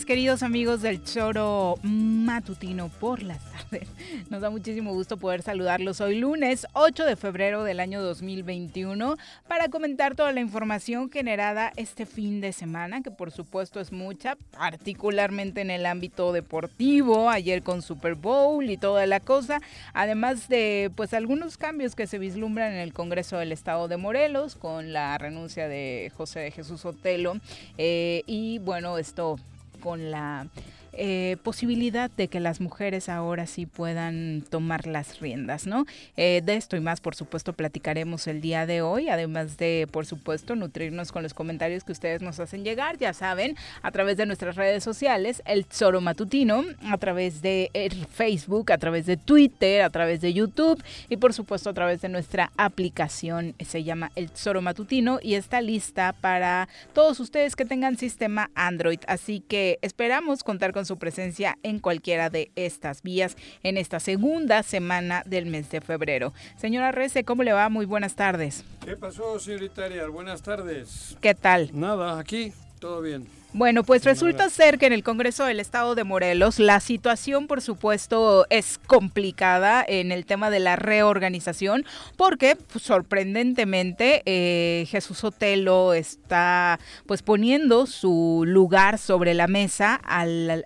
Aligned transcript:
queridos 0.00 0.42
amigos 0.42 0.80
del 0.80 1.04
Choro 1.04 1.78
Matutino 1.82 2.88
por 2.88 3.22
las 3.22 3.38
tardes. 3.52 3.86
Nos 4.30 4.40
da 4.40 4.48
muchísimo 4.48 4.94
gusto 4.94 5.18
poder 5.18 5.42
saludarlos 5.42 6.00
hoy 6.00 6.18
lunes 6.18 6.66
8 6.72 7.04
de 7.04 7.14
febrero 7.14 7.62
del 7.62 7.78
año 7.78 8.00
2021 8.00 9.18
para 9.46 9.68
comentar 9.68 10.14
toda 10.14 10.32
la 10.32 10.40
información 10.40 11.10
generada 11.10 11.74
este 11.76 12.06
fin 12.06 12.40
de 12.40 12.54
semana, 12.54 13.02
que 13.02 13.10
por 13.10 13.32
supuesto 13.32 13.80
es 13.80 13.92
mucha, 13.92 14.36
particularmente 14.56 15.60
en 15.60 15.70
el 15.70 15.84
ámbito 15.84 16.32
deportivo, 16.32 17.28
ayer 17.28 17.62
con 17.62 17.82
Super 17.82 18.14
Bowl 18.14 18.70
y 18.70 18.78
toda 18.78 19.04
la 19.04 19.20
cosa, 19.20 19.60
además 19.92 20.48
de 20.48 20.90
pues 20.96 21.12
algunos 21.12 21.58
cambios 21.58 21.94
que 21.94 22.06
se 22.06 22.18
vislumbran 22.18 22.72
en 22.72 22.78
el 22.78 22.94
Congreso 22.94 23.36
del 23.36 23.52
Estado 23.52 23.88
de 23.88 23.98
Morelos 23.98 24.54
con 24.54 24.94
la 24.94 25.18
renuncia 25.18 25.68
de 25.68 26.10
José 26.16 26.40
de 26.40 26.50
Jesús 26.50 26.86
Otelo 26.86 27.34
eh, 27.76 28.22
y 28.26 28.58
bueno, 28.60 28.96
esto 28.96 29.36
con 29.82 30.10
la 30.10 30.46
eh, 30.92 31.36
posibilidad 31.42 32.10
de 32.10 32.28
que 32.28 32.40
las 32.40 32.60
mujeres 32.60 33.08
ahora 33.08 33.46
sí 33.46 33.66
puedan 33.66 34.44
tomar 34.48 34.86
las 34.86 35.20
riendas, 35.20 35.66
¿no? 35.66 35.86
Eh, 36.16 36.42
de 36.44 36.56
esto 36.56 36.76
y 36.76 36.80
más, 36.80 37.00
por 37.00 37.14
supuesto, 37.14 37.52
platicaremos 37.52 38.26
el 38.26 38.40
día 38.40 38.66
de 38.66 38.82
hoy, 38.82 39.08
además 39.08 39.56
de, 39.56 39.88
por 39.90 40.06
supuesto, 40.06 40.56
nutrirnos 40.56 41.12
con 41.12 41.22
los 41.22 41.34
comentarios 41.34 41.84
que 41.84 41.92
ustedes 41.92 42.22
nos 42.22 42.40
hacen 42.40 42.64
llegar, 42.64 42.98
ya 42.98 43.12
saben, 43.12 43.56
a 43.82 43.90
través 43.90 44.16
de 44.16 44.26
nuestras 44.26 44.56
redes 44.56 44.84
sociales, 44.84 45.42
el 45.46 45.64
Zoro 45.64 46.00
Matutino, 46.00 46.64
a 46.90 46.98
través 46.98 47.42
de 47.42 47.70
Facebook, 48.12 48.72
a 48.72 48.78
través 48.78 49.06
de 49.06 49.16
Twitter, 49.16 49.82
a 49.82 49.90
través 49.90 50.20
de 50.20 50.32
YouTube 50.32 50.82
y, 51.08 51.16
por 51.16 51.32
supuesto, 51.32 51.70
a 51.70 51.74
través 51.74 52.00
de 52.02 52.08
nuestra 52.08 52.52
aplicación, 52.56 53.54
se 53.64 53.84
llama 53.84 54.10
el 54.14 54.28
Zoro 54.30 54.62
Matutino 54.62 55.18
y 55.22 55.34
está 55.34 55.60
lista 55.60 56.14
para 56.20 56.68
todos 56.92 57.20
ustedes 57.20 57.56
que 57.56 57.64
tengan 57.64 57.96
sistema 57.96 58.50
Android. 58.54 59.00
Así 59.06 59.40
que 59.40 59.78
esperamos 59.82 60.44
contar 60.44 60.72
con 60.72 60.81
su 60.84 60.98
presencia 60.98 61.58
en 61.62 61.78
cualquiera 61.78 62.30
de 62.30 62.50
estas 62.56 63.02
vías 63.02 63.36
en 63.62 63.76
esta 63.76 64.00
segunda 64.00 64.62
semana 64.62 65.22
del 65.26 65.46
mes 65.46 65.70
de 65.70 65.80
febrero. 65.80 66.32
Señora 66.56 66.92
Rece, 66.92 67.24
¿cómo 67.24 67.42
le 67.42 67.52
va? 67.52 67.68
Muy 67.68 67.86
buenas 67.86 68.14
tardes. 68.14 68.64
¿Qué 68.84 68.96
pasó, 68.96 69.38
señorita 69.38 69.84
Arias? 69.84 70.08
Buenas 70.08 70.42
tardes. 70.42 71.16
¿Qué 71.20 71.34
tal? 71.34 71.70
Nada, 71.72 72.18
aquí 72.18 72.52
todo 72.80 73.00
bien. 73.00 73.26
Bueno, 73.54 73.84
pues 73.84 74.04
resulta 74.04 74.48
ser 74.48 74.78
que 74.78 74.86
en 74.86 74.94
el 74.94 75.04
Congreso 75.04 75.44
del 75.44 75.60
Estado 75.60 75.94
de 75.94 76.04
Morelos 76.04 76.58
la 76.58 76.80
situación, 76.80 77.46
por 77.46 77.60
supuesto, 77.60 78.46
es 78.48 78.78
complicada 78.78 79.84
en 79.86 80.10
el 80.10 80.24
tema 80.24 80.48
de 80.48 80.58
la 80.58 80.76
reorganización, 80.76 81.84
porque 82.16 82.56
pues, 82.56 82.82
sorprendentemente 82.82 84.22
eh, 84.24 84.86
Jesús 84.88 85.22
Otelo 85.22 85.92
está 85.92 86.80
pues 87.06 87.22
poniendo 87.22 87.86
su 87.86 88.44
lugar 88.46 88.96
sobre 88.96 89.34
la 89.34 89.48
mesa 89.48 89.94
al 89.96 90.64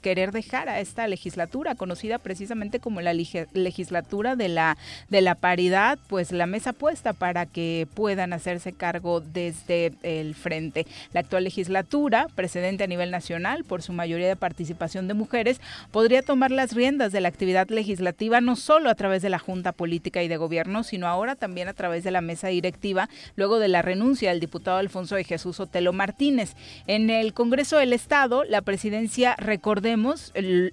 querer 0.00 0.32
dejar 0.32 0.68
a 0.68 0.80
esta 0.80 1.06
legislatura, 1.06 1.74
conocida 1.74 2.18
precisamente 2.18 2.80
como 2.80 3.00
la 3.00 3.12
legislatura 3.12 4.36
de 4.36 4.48
la, 4.48 4.76
de 5.08 5.20
la 5.20 5.34
paridad, 5.34 5.98
pues 6.08 6.32
la 6.32 6.46
mesa 6.46 6.72
puesta 6.72 7.12
para 7.12 7.46
que 7.46 7.86
puedan 7.94 8.32
hacerse 8.32 8.72
cargo 8.72 9.20
desde 9.20 9.92
el 10.02 10.34
frente. 10.34 10.86
La 11.12 11.20
actual 11.20 11.44
legislatura, 11.44 12.28
precedente 12.34 12.84
a 12.84 12.86
nivel 12.86 13.10
nacional 13.10 13.64
por 13.64 13.82
su 13.82 13.92
mayoría 13.92 14.28
de 14.28 14.36
participación 14.36 15.08
de 15.08 15.14
mujeres, 15.14 15.60
podría 15.90 16.22
tomar 16.22 16.50
las 16.50 16.72
riendas 16.74 17.12
de 17.12 17.20
la 17.20 17.28
actividad 17.28 17.68
legislativa 17.68 18.40
no 18.40 18.56
solo 18.56 18.90
a 18.90 18.94
través 18.94 19.22
de 19.22 19.30
la 19.30 19.38
Junta 19.38 19.72
Política 19.72 20.22
y 20.22 20.28
de 20.28 20.36
Gobierno, 20.36 20.82
sino 20.82 21.06
ahora 21.06 21.34
también 21.34 21.68
a 21.68 21.74
través 21.74 22.04
de 22.04 22.10
la 22.10 22.20
mesa 22.20 22.48
directiva, 22.48 23.08
luego 23.36 23.58
de 23.58 23.68
la 23.68 23.82
renuncia 23.82 24.30
del 24.30 24.40
diputado 24.40 24.78
Alfonso 24.78 25.16
de 25.16 25.24
Jesús 25.24 25.60
Otelo 25.60 25.92
Martínez. 25.92 26.54
En 26.86 27.10
el 27.10 27.34
Congreso 27.34 27.78
del 27.78 27.92
Estado, 27.92 28.44
la 28.44 28.62
presidencia, 28.62 29.34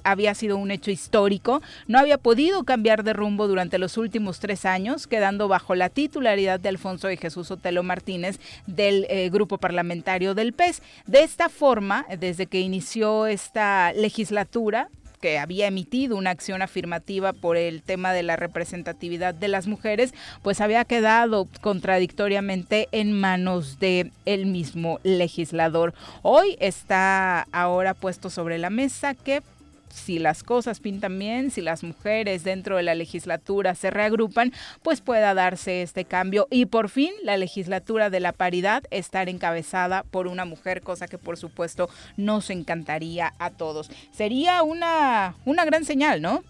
había 0.04 0.34
sido 0.36 0.58
un 0.58 0.72
hecho 0.72 0.92
histórico, 0.92 1.62
no 1.88 2.00
había 2.00 2.18
podido 2.18 2.64
cambiar 2.64 3.04
de 3.04 3.14
rumbo 3.14 3.48
durante 3.48 3.78
los 3.78 3.98
últimos 3.98 4.40
tres 4.40 4.66
años, 4.66 5.08
quedando 5.08 5.48
bajo 5.48 5.76
la 5.76 5.90
titularidad 5.90 6.60
de 6.60 6.70
Alfonso 6.70 7.12
y 7.12 7.18
Jesús 7.18 7.52
Otelo 7.52 7.84
Martínez 7.84 8.40
del 8.68 9.06
eh, 9.10 9.30
grupo 9.30 9.58
parlamentario 9.58 10.34
del 10.34 10.54
PES. 10.54 10.82
De 11.06 11.24
esta 11.24 11.50
forma, 11.50 12.06
desde 12.20 12.48
que 12.48 12.60
inició 12.60 13.28
esta 13.28 13.94
legislatura, 13.94 14.90
que 15.26 15.40
había 15.40 15.66
emitido 15.66 16.18
una 16.18 16.30
acción 16.30 16.62
afirmativa 16.62 17.34
por 17.34 17.58
el 17.58 17.82
tema 17.82 18.14
de 18.14 18.22
la 18.22 18.36
representatividad 18.36 19.34
de 19.34 19.48
las 19.48 19.66
mujeres, 19.66 20.14
pues 20.44 20.62
había 20.62 20.86
quedado 20.86 21.48
contradictoriamente 21.62 22.90
en 22.92 23.12
manos 23.12 23.80
de 23.80 24.12
el 24.26 24.46
mismo 24.46 25.00
legislador. 25.02 25.96
Hoy 26.22 26.58
está 26.60 27.48
ahora 27.52 27.96
puesto 27.96 28.30
sobre 28.30 28.60
la 28.60 28.70
mesa 28.70 29.16
que 29.16 29.42
si 29.90 30.20
las 30.20 30.44
cosas 30.44 30.80
pintan 30.80 31.18
bien, 31.18 31.52
si 31.52 31.62
las 31.62 31.84
mujeres 31.84 32.44
dentro 32.44 32.78
de 32.78 32.84
la 32.84 32.96
legislatura 32.96 33.76
se 33.76 33.90
reagrupan, 33.90 34.54
pues 34.84 35.02
pueda 35.02 35.34
darse 35.34 35.82
este 35.82 36.06
cambio 36.06 36.48
y 36.52 36.66
por 36.66 36.90
fin 36.90 37.12
la 37.24 37.38
legislatura 37.38 38.10
de 38.10 38.20
la 38.20 38.32
paridad 38.32 38.84
estar 38.92 39.30
encabezada 39.30 40.04
por 40.04 40.28
una 40.28 40.46
mujer, 40.46 40.82
cosa 40.82 41.08
que 41.08 41.18
por 41.18 41.38
supuesto 41.38 41.90
nos 42.18 42.50
encantaría 42.50 43.34
a 43.40 43.50
todos. 43.50 43.90
Sería 44.12 44.64
una, 44.64 45.36
una 45.46 45.66
gran 45.66 45.86
señal, 45.86 46.22
¿no? 46.22 46.44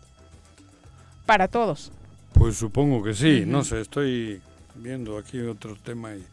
Para 1.25 1.47
todos. 1.47 1.91
Pues 2.33 2.57
supongo 2.57 3.03
que 3.03 3.13
sí, 3.13 3.43
no 3.45 3.63
sé, 3.63 3.81
estoy 3.81 4.41
viendo 4.75 5.17
aquí 5.17 5.39
otro 5.39 5.75
tema 5.75 6.13
y 6.15 6.25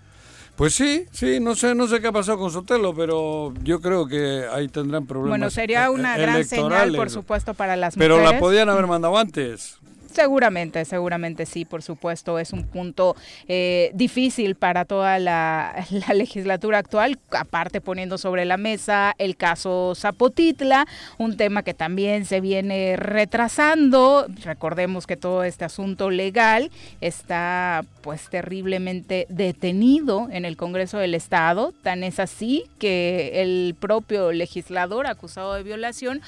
pues 0.57 0.75
sí, 0.75 1.07
sí, 1.13 1.41
no 1.41 1.55
sé, 1.55 1.75
no 1.75 1.87
sé 1.89 2.01
qué 2.01 2.09
ha 2.09 2.13
pasado 2.13 2.39
con 2.39 2.51
Sotelo, 2.51 2.95
pero 2.95 3.53
yo 3.63 3.81
creo 3.81 4.07
que 4.07 4.45
ahí 4.53 4.69
tendrán 4.69 5.07
problemas. 5.07 5.31
Bueno, 5.31 5.51
sería 5.51 5.91
una 5.91 6.17
gran 6.17 6.45
señal, 6.45 6.95
por 6.95 7.11
supuesto, 7.11 7.55
para 7.55 7.77
las 7.77 7.97
mujeres. 7.97 8.17
Pero 8.17 8.33
la 8.33 8.39
podían 8.39 8.69
haber 8.69 8.87
mandado 8.87 9.17
antes. 9.17 9.79
Seguramente, 10.12 10.85
seguramente 10.85 11.47
sí, 11.47 11.64
por 11.64 11.82
supuesto, 11.82 12.38
es 12.38 12.53
un 12.53 12.64
punto 12.64 13.17
eh, 13.49 13.91
difícil 13.94 14.56
para 14.56 14.85
toda 14.85 15.19
la, 15.19 15.87
legislatura 16.14 16.79
actual, 16.79 17.19
aparte 17.31 17.81
poniendo 17.81 18.19
sobre 18.19 18.44
la 18.44 18.59
mesa 18.59 19.14
el 19.19 19.37
caso 19.37 19.94
Zapotitla, 19.97 20.87
un 21.19 21.37
tema 21.37 21.62
que 21.62 21.73
también 21.73 22.26
se 22.26 22.41
viene 22.41 22.97
retrasando. 22.97 24.26
Recordemos 24.44 25.06
que 25.06 25.17
todo 25.17 25.44
este 25.44 25.64
asunto 25.64 26.11
legal 26.11 26.70
está 27.00 27.85
pues 28.03 28.29
terriblemente 28.29 29.26
detenido 29.31 30.29
en 30.31 30.44
el 30.44 30.56
Congreso 30.56 30.99
del 30.99 31.15
Estado, 31.15 31.73
tan 31.82 32.05
es 32.05 32.20
así 32.20 32.65
que 32.79 33.41
el 33.43 33.75
propio 33.79 34.32
legislador 34.32 35.06
acusado 35.06 35.55
de 35.55 35.62
violación 35.62 36.20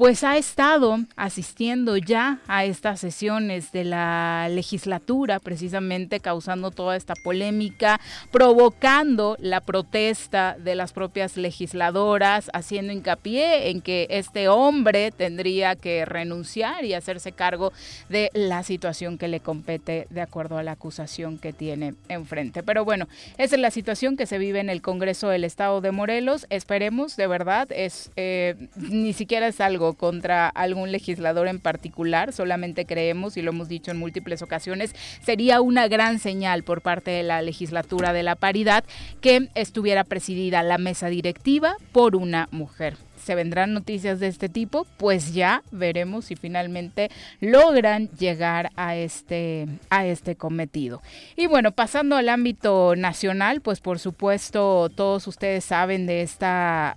pues 0.00 0.24
ha 0.24 0.38
estado 0.38 0.98
asistiendo 1.14 1.98
ya 1.98 2.38
a 2.48 2.64
estas 2.64 3.00
sesiones 3.00 3.70
de 3.70 3.84
la 3.84 4.48
legislatura, 4.48 5.40
precisamente 5.40 6.20
causando 6.20 6.70
toda 6.70 6.96
esta 6.96 7.12
polémica, 7.22 8.00
provocando 8.30 9.36
la 9.40 9.60
protesta 9.60 10.56
de 10.58 10.74
las 10.74 10.94
propias 10.94 11.36
legisladoras, 11.36 12.50
haciendo 12.54 12.94
hincapié 12.94 13.68
en 13.68 13.82
que 13.82 14.06
este 14.08 14.48
hombre 14.48 15.10
tendría 15.10 15.76
que 15.76 16.06
renunciar 16.06 16.86
y 16.86 16.94
hacerse 16.94 17.32
cargo 17.32 17.70
de 18.08 18.30
la 18.32 18.62
situación 18.62 19.18
que 19.18 19.28
le 19.28 19.40
compete 19.40 20.06
de 20.08 20.22
acuerdo 20.22 20.56
a 20.56 20.62
la 20.62 20.72
acusación 20.72 21.36
que 21.36 21.52
tiene 21.52 21.92
enfrente. 22.08 22.62
Pero 22.62 22.86
bueno, 22.86 23.06
esa 23.36 23.56
es 23.56 23.60
la 23.60 23.70
situación 23.70 24.16
que 24.16 24.24
se 24.24 24.38
vive 24.38 24.60
en 24.60 24.70
el 24.70 24.80
Congreso 24.80 25.28
del 25.28 25.44
Estado 25.44 25.82
de 25.82 25.92
Morelos. 25.92 26.46
Esperemos, 26.48 27.16
de 27.16 27.26
verdad, 27.26 27.68
es 27.70 28.10
eh, 28.16 28.54
ni 28.76 29.12
siquiera 29.12 29.46
es 29.46 29.60
algo 29.60 29.89
contra 29.94 30.48
algún 30.48 30.92
legislador 30.92 31.48
en 31.48 31.60
particular, 31.60 32.32
solamente 32.32 32.86
creemos, 32.86 33.36
y 33.36 33.42
lo 33.42 33.50
hemos 33.50 33.68
dicho 33.68 33.90
en 33.90 33.98
múltiples 33.98 34.42
ocasiones, 34.42 34.94
sería 35.22 35.60
una 35.60 35.88
gran 35.88 36.18
señal 36.18 36.62
por 36.62 36.82
parte 36.82 37.10
de 37.10 37.22
la 37.22 37.42
legislatura 37.42 38.12
de 38.12 38.22
la 38.22 38.36
paridad 38.36 38.84
que 39.20 39.48
estuviera 39.54 40.04
presidida 40.04 40.62
la 40.62 40.78
mesa 40.78 41.08
directiva 41.08 41.76
por 41.92 42.16
una 42.16 42.48
mujer 42.50 42.96
se 43.20 43.34
vendrán 43.34 43.74
noticias 43.74 44.18
de 44.18 44.26
este 44.26 44.48
tipo, 44.48 44.86
pues 44.96 45.34
ya 45.34 45.62
veremos 45.70 46.26
si 46.26 46.36
finalmente 46.36 47.10
logran 47.40 48.08
llegar 48.18 48.70
a 48.76 48.96
este 48.96 49.68
a 49.90 50.06
este 50.06 50.36
cometido. 50.36 51.02
Y 51.36 51.46
bueno, 51.46 51.72
pasando 51.72 52.16
al 52.16 52.28
ámbito 52.28 52.96
nacional, 52.96 53.60
pues 53.60 53.80
por 53.80 53.98
supuesto 53.98 54.88
todos 54.88 55.26
ustedes 55.26 55.64
saben 55.64 56.06
de 56.06 56.22
esta 56.22 56.96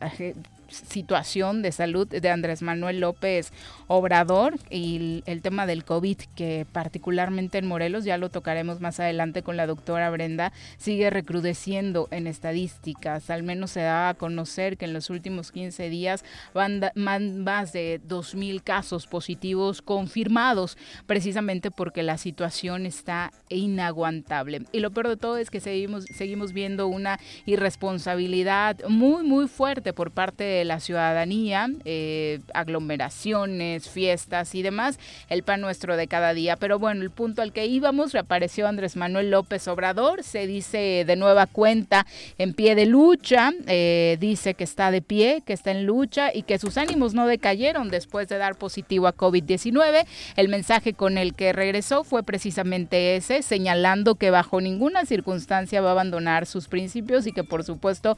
situación 0.73 1.61
de 1.61 1.71
salud 1.71 2.07
de 2.07 2.29
Andrés 2.29 2.61
Manuel 2.61 2.99
López 2.99 3.51
Obrador 3.95 4.55
y 4.71 5.21
el, 5.27 5.43
tema 5.43 5.67
del 5.67 5.85
COVID, 5.85 6.17
que 6.35 6.65
particularmente 6.71 7.59
en 7.59 7.67
Morelos, 7.67 8.05
ya 8.05 8.17
lo 8.17 8.31
tocaremos 8.31 8.81
más 8.81 8.99
adelante 8.99 9.43
con 9.43 9.55
la 9.55 9.67
doctora 9.67 10.09
Brenda, 10.09 10.51
sigue 10.77 11.11
recrudeciendo 11.11 12.07
en 12.09 12.25
estadísticas. 12.25 13.29
Al 13.29 13.43
menos 13.43 13.69
se 13.69 13.81
da 13.81 14.09
a 14.09 14.13
conocer 14.15 14.77
que 14.77 14.85
en 14.85 14.93
los 14.93 15.11
últimos 15.11 15.51
15 15.51 15.91
días 15.91 16.25
van, 16.55 16.81
más 16.95 17.71
de 17.71 18.01
2.000 18.07 18.63
casos 18.63 19.05
positivos 19.05 19.83
confirmados, 19.83 20.75
precisamente 21.05 21.69
porque 21.69 22.01
la 22.01 22.17
situación 22.17 22.87
está 22.87 23.31
inaguantable. 23.49 24.63
Y 24.71 24.79
lo 24.79 24.89
peor 24.89 25.09
de 25.09 25.17
todo 25.17 25.37
es 25.37 25.51
que 25.51 25.59
seguimos, 25.59 26.05
seguimos 26.05 26.51
viendo 26.51 26.87
una 26.87 27.19
irresponsabilidad 27.45 28.77
muy, 28.89 29.21
muy 29.21 29.47
fuerte 29.47 29.93
por 29.93 30.09
parte 30.09 30.43
de 30.43 30.65
la 30.65 30.79
ciudadanía, 30.79 31.69
eh, 31.85 32.39
aglomeraciones, 32.55 33.82
fiestas 33.89 34.55
y 34.55 34.61
demás, 34.61 34.99
el 35.29 35.43
pan 35.43 35.61
nuestro 35.61 35.97
de 35.97 36.07
cada 36.07 36.33
día. 36.33 36.55
Pero 36.55 36.79
bueno, 36.79 37.01
el 37.01 37.11
punto 37.11 37.41
al 37.41 37.53
que 37.53 37.65
íbamos, 37.65 38.13
reapareció 38.13 38.67
Andrés 38.67 38.95
Manuel 38.95 39.31
López 39.31 39.67
Obrador, 39.67 40.23
se 40.23 40.47
dice 40.47 41.03
de 41.05 41.15
nueva 41.15 41.45
cuenta 41.45 42.05
en 42.37 42.53
pie 42.53 42.75
de 42.75 42.85
lucha, 42.85 43.51
eh, 43.67 44.17
dice 44.19 44.53
que 44.53 44.63
está 44.63 44.91
de 44.91 45.01
pie, 45.01 45.43
que 45.45 45.53
está 45.53 45.71
en 45.71 45.85
lucha 45.85 46.31
y 46.33 46.43
que 46.43 46.59
sus 46.59 46.77
ánimos 46.77 47.13
no 47.13 47.27
decayeron 47.27 47.89
después 47.89 48.27
de 48.27 48.37
dar 48.37 48.55
positivo 48.55 49.07
a 49.07 49.15
COVID-19. 49.15 50.05
El 50.35 50.49
mensaje 50.49 50.93
con 50.93 51.17
el 51.17 51.33
que 51.33 51.53
regresó 51.53 52.03
fue 52.03 52.23
precisamente 52.23 53.15
ese, 53.15 53.41
señalando 53.41 54.15
que 54.15 54.31
bajo 54.31 54.61
ninguna 54.61 55.05
circunstancia 55.05 55.81
va 55.81 55.89
a 55.89 55.91
abandonar 55.93 56.45
sus 56.45 56.67
principios 56.67 57.27
y 57.27 57.31
que 57.31 57.43
por 57.43 57.63
supuesto 57.63 58.17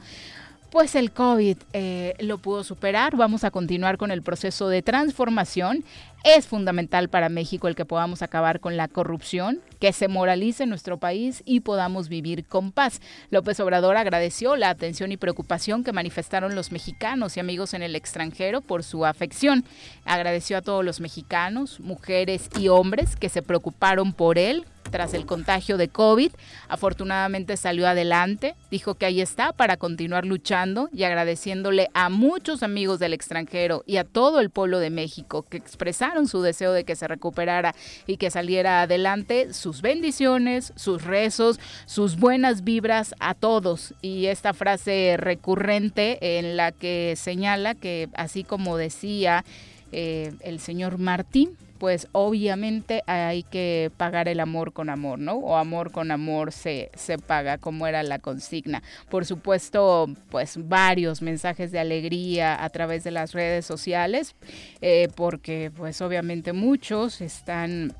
pues 0.76 0.94
el 0.94 1.10
COVID 1.10 1.56
eh, 1.72 2.14
lo 2.18 2.36
pudo 2.36 2.62
superar. 2.62 3.16
Vamos 3.16 3.44
a 3.44 3.50
continuar 3.50 3.96
con 3.96 4.10
el 4.10 4.20
proceso 4.20 4.68
de 4.68 4.82
transformación. 4.82 5.84
Es 6.22 6.46
fundamental 6.46 7.08
para 7.08 7.30
México 7.30 7.66
el 7.66 7.74
que 7.74 7.86
podamos 7.86 8.20
acabar 8.20 8.60
con 8.60 8.76
la 8.76 8.86
corrupción, 8.86 9.62
que 9.80 9.92
se 9.92 10.08
moralice 10.08 10.66
nuestro 10.66 10.98
país 10.98 11.42
y 11.44 11.60
podamos 11.60 12.08
vivir 12.08 12.44
con 12.46 12.72
paz. 12.72 13.00
López 13.30 13.60
Obrador 13.60 13.96
agradeció 13.96 14.56
la 14.56 14.70
atención 14.70 15.12
y 15.12 15.16
preocupación 15.16 15.84
que 15.84 15.92
manifestaron 15.92 16.54
los 16.54 16.72
mexicanos 16.72 17.36
y 17.36 17.40
amigos 17.40 17.74
en 17.74 17.82
el 17.82 17.96
extranjero 17.96 18.60
por 18.60 18.82
su 18.82 19.06
afección. 19.06 19.64
Agradeció 20.04 20.58
a 20.58 20.62
todos 20.62 20.84
los 20.84 21.00
mexicanos, 21.00 21.80
mujeres 21.80 22.48
y 22.58 22.68
hombres 22.68 23.16
que 23.16 23.28
se 23.28 23.42
preocuparon 23.42 24.12
por 24.12 24.38
él, 24.38 24.66
tras 24.90 25.14
el 25.14 25.26
contagio 25.26 25.76
de 25.76 25.88
COVID. 25.88 26.32
Afortunadamente 26.68 27.56
salió 27.56 27.88
adelante, 27.88 28.54
dijo 28.70 28.94
que 28.94 29.06
ahí 29.06 29.20
está 29.20 29.52
para 29.52 29.76
continuar 29.76 30.24
luchando 30.24 30.88
y 30.92 31.04
agradeciéndole 31.04 31.88
a 31.94 32.08
muchos 32.08 32.62
amigos 32.62 32.98
del 32.98 33.12
extranjero 33.12 33.82
y 33.86 33.96
a 33.98 34.04
todo 34.04 34.40
el 34.40 34.50
pueblo 34.50 34.78
de 34.78 34.90
México 34.90 35.42
que 35.42 35.56
expresaron 35.56 36.28
su 36.28 36.42
deseo 36.42 36.72
de 36.72 36.84
que 36.84 36.96
se 36.96 37.08
recuperara 37.08 37.74
y 38.06 38.16
que 38.16 38.30
saliera 38.30 38.82
adelante, 38.82 39.52
bendiciones, 39.82 40.72
sus 40.76 41.04
rezos, 41.04 41.58
sus 41.86 42.16
buenas 42.16 42.64
vibras 42.64 43.14
a 43.20 43.34
todos. 43.34 43.94
Y 44.02 44.26
esta 44.26 44.54
frase 44.54 45.16
recurrente 45.18 46.38
en 46.38 46.56
la 46.56 46.72
que 46.72 47.14
señala 47.16 47.74
que 47.74 48.08
así 48.14 48.44
como 48.44 48.76
decía 48.76 49.44
eh, 49.92 50.32
el 50.40 50.60
señor 50.60 50.98
Martín, 50.98 51.56
pues 51.78 52.08
obviamente 52.12 53.02
hay 53.06 53.42
que 53.42 53.90
pagar 53.96 54.28
el 54.28 54.40
amor 54.40 54.72
con 54.72 54.90
amor, 54.90 55.18
¿no? 55.18 55.34
O 55.34 55.56
amor 55.56 55.92
con 55.92 56.10
amor 56.10 56.52
se, 56.52 56.90
se 56.94 57.18
paga, 57.18 57.58
como 57.58 57.86
era 57.86 58.02
la 58.02 58.18
consigna. 58.18 58.82
Por 59.08 59.24
supuesto, 59.26 60.08
pues 60.30 60.56
varios 60.68 61.22
mensajes 61.22 61.70
de 61.72 61.78
alegría 61.78 62.62
a 62.62 62.68
través 62.70 63.04
de 63.04 63.10
las 63.10 63.32
redes 63.32 63.66
sociales, 63.66 64.34
eh, 64.80 65.08
porque 65.14 65.70
pues 65.76 66.00
obviamente 66.00 66.52
muchos 66.52 67.20
están 67.20 67.92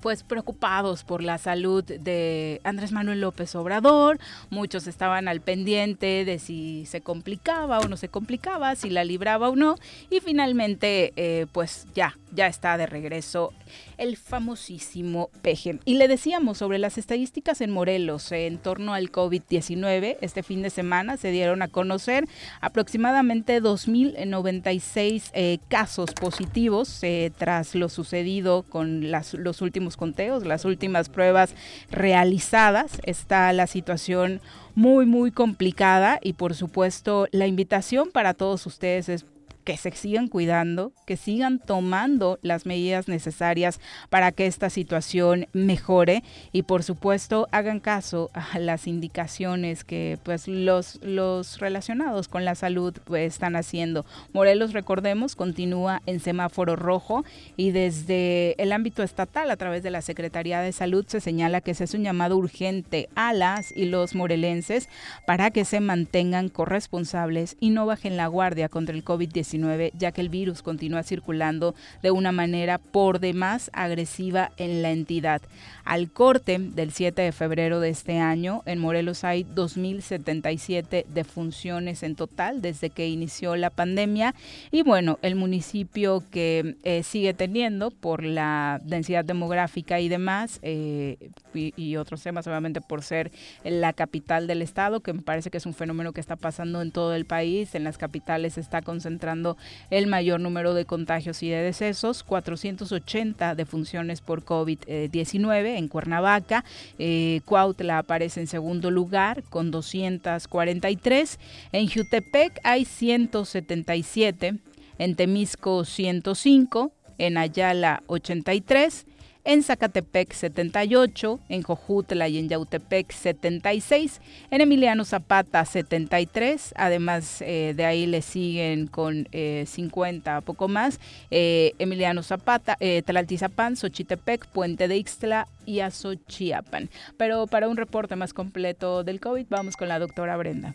pues 0.00 0.22
preocupados 0.22 1.04
por 1.04 1.22
la 1.22 1.38
salud 1.38 1.84
de 1.84 2.60
Andrés 2.64 2.92
Manuel 2.92 3.20
López 3.20 3.54
Obrador, 3.54 4.18
muchos 4.50 4.86
estaban 4.86 5.28
al 5.28 5.40
pendiente 5.40 6.24
de 6.24 6.38
si 6.38 6.86
se 6.86 7.00
complicaba 7.00 7.80
o 7.80 7.88
no 7.88 7.96
se 7.96 8.08
complicaba, 8.08 8.76
si 8.76 8.90
la 8.90 9.04
libraba 9.04 9.48
o 9.48 9.56
no, 9.56 9.76
y 10.10 10.20
finalmente 10.20 11.12
eh, 11.16 11.46
pues 11.52 11.86
ya, 11.94 12.16
ya 12.32 12.46
está 12.46 12.76
de 12.76 12.86
regreso 12.86 13.52
el 13.96 14.16
famosísimo 14.16 15.30
peje. 15.42 15.78
Y 15.84 15.94
le 15.94 16.08
decíamos 16.08 16.58
sobre 16.58 16.78
las 16.78 16.98
estadísticas 16.98 17.60
en 17.60 17.70
Morelos 17.70 18.30
en 18.32 18.58
torno 18.58 18.94
al 18.94 19.10
COVID-19. 19.10 20.16
Este 20.20 20.42
fin 20.42 20.62
de 20.62 20.70
semana 20.70 21.16
se 21.16 21.30
dieron 21.30 21.62
a 21.62 21.68
conocer 21.68 22.24
aproximadamente 22.60 23.62
2.096 23.62 25.30
eh, 25.32 25.58
casos 25.68 26.12
positivos 26.12 27.02
eh, 27.02 27.32
tras 27.36 27.74
lo 27.74 27.88
sucedido 27.88 28.62
con 28.62 29.10
los 29.10 29.62
últimos 29.62 29.96
conteos, 29.96 30.44
las 30.44 30.64
últimas 30.64 31.08
pruebas 31.08 31.54
realizadas. 31.90 33.00
Está 33.04 33.52
la 33.52 33.66
situación 33.66 34.40
muy, 34.74 35.06
muy 35.06 35.32
complicada 35.32 36.20
y 36.22 36.34
por 36.34 36.54
supuesto 36.54 37.26
la 37.32 37.46
invitación 37.46 38.10
para 38.12 38.34
todos 38.34 38.64
ustedes 38.66 39.08
es 39.08 39.26
que 39.68 39.76
se 39.76 39.90
sigan 39.90 40.28
cuidando, 40.28 40.94
que 41.04 41.18
sigan 41.18 41.58
tomando 41.58 42.38
las 42.40 42.64
medidas 42.64 43.06
necesarias 43.06 43.80
para 44.08 44.32
que 44.32 44.46
esta 44.46 44.70
situación 44.70 45.46
mejore 45.52 46.24
y 46.52 46.62
por 46.62 46.82
supuesto 46.82 47.48
hagan 47.52 47.78
caso 47.78 48.30
a 48.32 48.58
las 48.60 48.86
indicaciones 48.86 49.84
que 49.84 50.18
pues 50.22 50.48
los, 50.48 50.98
los 51.02 51.60
relacionados 51.60 52.28
con 52.28 52.46
la 52.46 52.54
salud 52.54 52.96
pues, 53.04 53.30
están 53.34 53.56
haciendo. 53.56 54.06
Morelos, 54.32 54.72
recordemos, 54.72 55.36
continúa 55.36 56.00
en 56.06 56.20
semáforo 56.20 56.74
rojo 56.74 57.26
y 57.58 57.70
desde 57.70 58.54
el 58.56 58.72
ámbito 58.72 59.02
estatal 59.02 59.50
a 59.50 59.58
través 59.58 59.82
de 59.82 59.90
la 59.90 60.00
Secretaría 60.00 60.62
de 60.62 60.72
Salud 60.72 61.04
se 61.06 61.20
señala 61.20 61.60
que 61.60 61.74
se 61.74 61.84
hace 61.84 61.98
un 61.98 62.04
llamado 62.04 62.38
urgente 62.38 63.10
a 63.16 63.34
las 63.34 63.70
y 63.76 63.84
los 63.84 64.14
morelenses 64.14 64.88
para 65.26 65.50
que 65.50 65.66
se 65.66 65.80
mantengan 65.80 66.48
corresponsables 66.48 67.58
y 67.60 67.68
no 67.68 67.84
bajen 67.84 68.16
la 68.16 68.28
guardia 68.28 68.70
contra 68.70 68.94
el 68.94 69.04
COVID-19 69.04 69.57
COVID-19, 69.62 69.92
ya 69.98 70.12
que 70.12 70.20
el 70.20 70.28
virus 70.28 70.62
continúa 70.62 71.02
circulando 71.02 71.74
de 72.02 72.10
una 72.10 72.32
manera 72.32 72.78
por 72.78 73.20
demás 73.20 73.70
agresiva 73.72 74.52
en 74.56 74.82
la 74.82 74.90
entidad. 74.90 75.42
Al 75.88 76.10
corte 76.10 76.58
del 76.58 76.92
7 76.92 77.22
de 77.22 77.32
febrero 77.32 77.80
de 77.80 77.88
este 77.88 78.18
año, 78.18 78.62
en 78.66 78.78
Morelos 78.78 79.24
hay 79.24 79.44
2.077 79.44 81.06
defunciones 81.06 82.02
en 82.02 82.14
total 82.14 82.60
desde 82.60 82.90
que 82.90 83.08
inició 83.08 83.56
la 83.56 83.70
pandemia. 83.70 84.34
Y 84.70 84.82
bueno, 84.82 85.18
el 85.22 85.34
municipio 85.34 86.22
que 86.30 86.76
eh, 86.82 87.02
sigue 87.04 87.32
teniendo 87.32 87.90
por 87.90 88.22
la 88.22 88.82
densidad 88.84 89.24
demográfica 89.24 89.98
y 89.98 90.10
demás 90.10 90.58
eh, 90.60 91.30
y, 91.54 91.96
otros 91.96 92.22
temas, 92.22 92.46
obviamente 92.46 92.82
por 92.82 93.02
ser 93.02 93.32
la 93.64 93.94
capital 93.94 94.46
del 94.46 94.60
estado, 94.60 95.00
que 95.00 95.14
me 95.14 95.22
parece 95.22 95.48
que 95.48 95.56
es 95.56 95.64
un 95.64 95.72
fenómeno 95.72 96.12
que 96.12 96.20
está 96.20 96.36
pasando 96.36 96.82
en 96.82 96.92
todo 96.92 97.14
el 97.14 97.24
país. 97.24 97.74
En 97.74 97.84
las 97.84 97.96
capitales 97.96 98.52
se 98.52 98.60
está 98.60 98.82
concentrando 98.82 99.56
el 99.88 100.06
mayor 100.06 100.38
número 100.38 100.74
de 100.74 100.84
contagios 100.84 101.42
y 101.42 101.48
de 101.48 101.62
decesos, 101.62 102.24
480 102.24 103.54
defunciones 103.54 104.20
por 104.20 104.44
COVID-19 104.44 105.77
en 105.78 105.88
Cuernavaca. 105.88 106.64
Eh, 106.98 107.40
Cuautla 107.44 107.98
aparece 107.98 108.40
en 108.40 108.46
segundo 108.46 108.90
lugar 108.90 109.42
con 109.44 109.70
243. 109.70 111.38
En 111.72 111.88
Jutepec 111.88 112.60
hay 112.64 112.84
177. 112.84 114.54
En 114.98 115.14
Temisco 115.14 115.84
105, 115.84 116.92
en 117.18 117.38
Ayala 117.38 118.02
83 118.08 119.06
en 119.48 119.62
Zacatepec 119.62 120.34
78, 120.34 121.40
en 121.48 121.62
Jojutla 121.62 122.28
y 122.28 122.36
en 122.36 122.50
Yautepec 122.50 123.10
76, 123.10 124.20
en 124.50 124.60
Emiliano 124.60 125.06
Zapata 125.06 125.64
73, 125.64 126.74
además 126.76 127.40
eh, 127.40 127.72
de 127.74 127.86
ahí 127.86 128.04
le 128.04 128.20
siguen 128.20 128.88
con 128.88 129.26
50, 129.32 130.36
eh, 130.36 130.42
poco 130.42 130.68
más, 130.68 131.00
eh, 131.30 131.72
Emiliano 131.78 132.22
Zapata, 132.22 132.76
Tlaltizapán, 133.06 133.76
Xochitepec, 133.76 134.46
Puente 134.48 134.86
de 134.86 134.98
Ixtla 134.98 135.48
y 135.64 135.80
Azochiapan. 135.80 136.90
Pero 137.16 137.46
para 137.46 137.68
un 137.68 137.78
reporte 137.78 138.16
más 138.16 138.34
completo 138.34 139.02
del 139.02 139.18
COVID, 139.18 139.46
vamos 139.48 139.78
con 139.78 139.88
la 139.88 139.98
doctora 139.98 140.36
Brenda. 140.36 140.74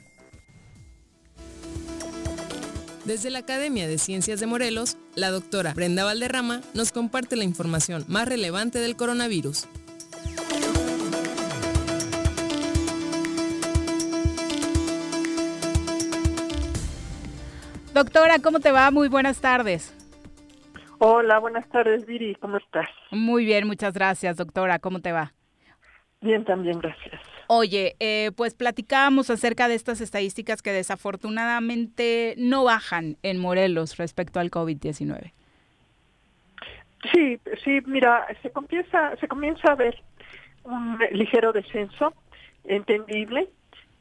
Desde 3.05 3.29
la 3.29 3.39
Academia 3.39 3.85
de 3.85 3.97
Ciencias 3.97 4.39
de 4.39 4.47
Morelos, 4.47 4.97
la 5.15 5.29
doctora 5.29 5.73
Brenda 5.73 6.05
Valderrama 6.05 6.61
nos 6.73 6.93
comparte 6.93 7.35
la 7.35 7.43
información 7.43 8.05
más 8.07 8.29
relevante 8.29 8.79
del 8.79 8.95
coronavirus. 8.95 9.67
Doctora, 17.93 18.39
¿cómo 18.39 18.61
te 18.61 18.71
va? 18.71 18.89
Muy 18.89 19.09
buenas 19.09 19.41
tardes. 19.41 19.93
Hola, 20.99 21.39
buenas 21.39 21.67
tardes, 21.67 22.05
Viri, 22.05 22.35
¿cómo 22.35 22.55
estás? 22.55 22.87
Muy 23.11 23.43
bien, 23.43 23.67
muchas 23.67 23.93
gracias, 23.93 24.37
doctora. 24.37 24.79
¿Cómo 24.79 25.01
te 25.01 25.11
va? 25.11 25.33
Bien, 26.23 26.45
también, 26.45 26.79
gracias. 26.79 27.21
Oye, 27.47 27.97
eh, 27.99 28.31
pues 28.37 28.53
platicábamos 28.53 29.29
acerca 29.29 29.67
de 29.67 29.75
estas 29.75 29.99
estadísticas 29.99 30.61
que 30.61 30.71
desafortunadamente 30.71 32.35
no 32.37 32.63
bajan 32.63 33.17
en 33.23 33.37
Morelos 33.39 33.97
respecto 33.97 34.39
al 34.39 34.49
COVID-19. 34.49 35.33
Sí, 37.11 37.37
sí, 37.65 37.81
mira, 37.85 38.25
se 38.41 38.49
comienza, 38.51 39.17
se 39.17 39.27
comienza 39.27 39.73
a 39.73 39.75
ver 39.75 40.01
un 40.63 40.97
ligero 41.11 41.51
descenso, 41.51 42.13
entendible, 42.63 43.49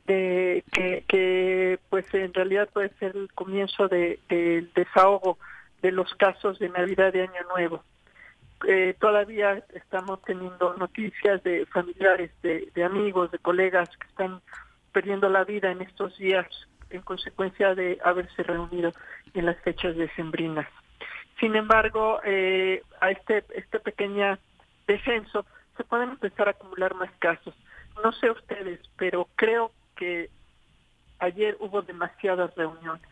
de 0.06 0.62
que, 0.72 1.02
que 1.08 1.80
pues 1.90 2.06
en 2.14 2.32
realidad 2.32 2.68
puede 2.72 2.90
ser 3.00 3.16
el 3.16 3.32
comienzo 3.32 3.88
del 3.88 4.20
de, 4.28 4.68
desahogo 4.76 5.38
de 5.82 5.90
los 5.90 6.14
casos 6.14 6.60
de 6.60 6.68
Navidad 6.68 7.12
de 7.12 7.22
Año 7.22 7.42
Nuevo. 7.52 7.82
Eh, 8.66 8.94
todavía 9.00 9.64
estamos 9.74 10.22
teniendo 10.22 10.74
noticias 10.74 11.42
de 11.42 11.66
familiares, 11.66 12.30
de, 12.42 12.84
amigos, 12.84 13.30
de 13.30 13.38
colegas 13.38 13.88
que 13.96 14.06
están 14.06 14.40
perdiendo 14.92 15.28
la 15.28 15.44
vida 15.44 15.70
en 15.70 15.80
estos 15.80 16.16
días 16.18 16.46
en 16.90 17.02
consecuencia 17.02 17.74
de 17.74 17.98
haberse 18.04 18.42
reunido 18.42 18.92
en 19.34 19.46
las 19.46 19.58
fechas 19.60 19.96
decembrinas. 19.96 20.68
Sin 21.40 21.56
embargo, 21.56 22.20
eh, 22.24 22.82
a 23.00 23.10
este, 23.10 23.44
este 23.54 23.80
pequeño 23.80 24.38
descenso 24.86 25.44
se 25.76 25.84
pueden 25.84 26.10
empezar 26.10 26.48
a 26.48 26.52
acumular 26.52 26.94
más 26.94 27.10
casos. 27.18 27.54
No 28.04 28.12
sé 28.12 28.30
ustedes, 28.30 28.80
pero 28.96 29.28
creo 29.34 29.72
que 29.96 30.28
ayer 31.18 31.56
hubo 31.60 31.82
demasiadas 31.82 32.54
reuniones. 32.54 33.11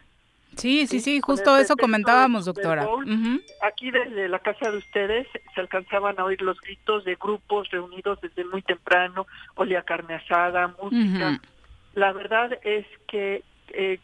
Sí, 0.57 0.87
sí, 0.87 1.00
sí, 1.00 1.21
justo 1.21 1.57
eso 1.57 1.76
comentábamos, 1.76 2.45
doctora. 2.45 2.87
Aquí 3.62 3.90
desde 3.90 4.28
la 4.28 4.38
casa 4.40 4.71
de 4.71 4.78
ustedes 4.78 5.26
se 5.54 5.61
alcanzaban 5.61 6.19
a 6.19 6.25
oír 6.25 6.42
los 6.42 6.61
gritos 6.61 7.04
de 7.04 7.14
grupos 7.14 7.71
reunidos 7.71 8.21
desde 8.21 8.45
muy 8.45 8.62
temprano, 8.62 9.26
olía 9.54 9.83
carne 9.83 10.14
asada, 10.14 10.75
música. 10.83 11.40
La 11.95 12.12
verdad 12.12 12.59
es 12.62 12.87
que 13.09 13.42
eh, 13.69 13.99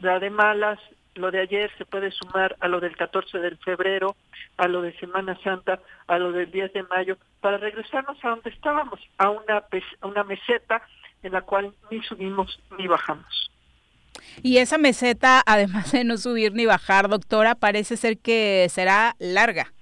la 0.00 0.18
de 0.18 0.30
malas, 0.30 0.78
lo 1.14 1.30
de 1.30 1.40
ayer 1.40 1.70
se 1.78 1.84
puede 1.84 2.10
sumar 2.10 2.56
a 2.60 2.68
lo 2.68 2.80
del 2.80 2.96
14 2.96 3.38
de 3.38 3.56
febrero, 3.56 4.16
a 4.56 4.68
lo 4.68 4.82
de 4.82 4.92
Semana 4.98 5.38
Santa, 5.42 5.80
a 6.06 6.18
lo 6.18 6.32
del 6.32 6.50
10 6.50 6.72
de 6.72 6.82
mayo, 6.84 7.18
para 7.40 7.58
regresarnos 7.58 8.22
a 8.24 8.30
donde 8.30 8.50
estábamos, 8.50 9.00
a 9.18 9.30
una, 9.30 9.64
a 10.00 10.06
una 10.06 10.24
meseta 10.24 10.82
en 11.22 11.32
la 11.32 11.42
cual 11.42 11.72
ni 11.90 12.02
subimos 12.02 12.60
ni 12.78 12.86
bajamos. 12.86 13.50
Y 14.42 14.58
esa 14.58 14.78
meseta, 14.78 15.42
además 15.46 15.92
de 15.92 16.04
no 16.04 16.16
subir 16.16 16.52
ni 16.52 16.66
bajar, 16.66 17.08
doctora, 17.08 17.54
parece 17.54 17.96
ser 17.96 18.18
que 18.18 18.66
será 18.70 19.16
larga. 19.18 19.72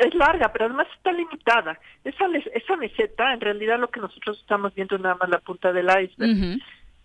Es 0.00 0.14
larga, 0.14 0.50
pero 0.52 0.66
además 0.66 0.86
está 0.96 1.12
limitada. 1.12 1.78
Esa, 2.04 2.24
esa 2.54 2.76
meseta, 2.76 3.34
en 3.34 3.40
realidad 3.40 3.78
lo 3.78 3.90
que 3.90 4.00
nosotros 4.00 4.38
estamos 4.40 4.74
viendo 4.74 4.96
es 4.96 5.02
nada 5.02 5.16
más 5.16 5.28
la 5.28 5.38
punta 5.38 5.72
del 5.72 5.86
iceberg. 5.86 6.60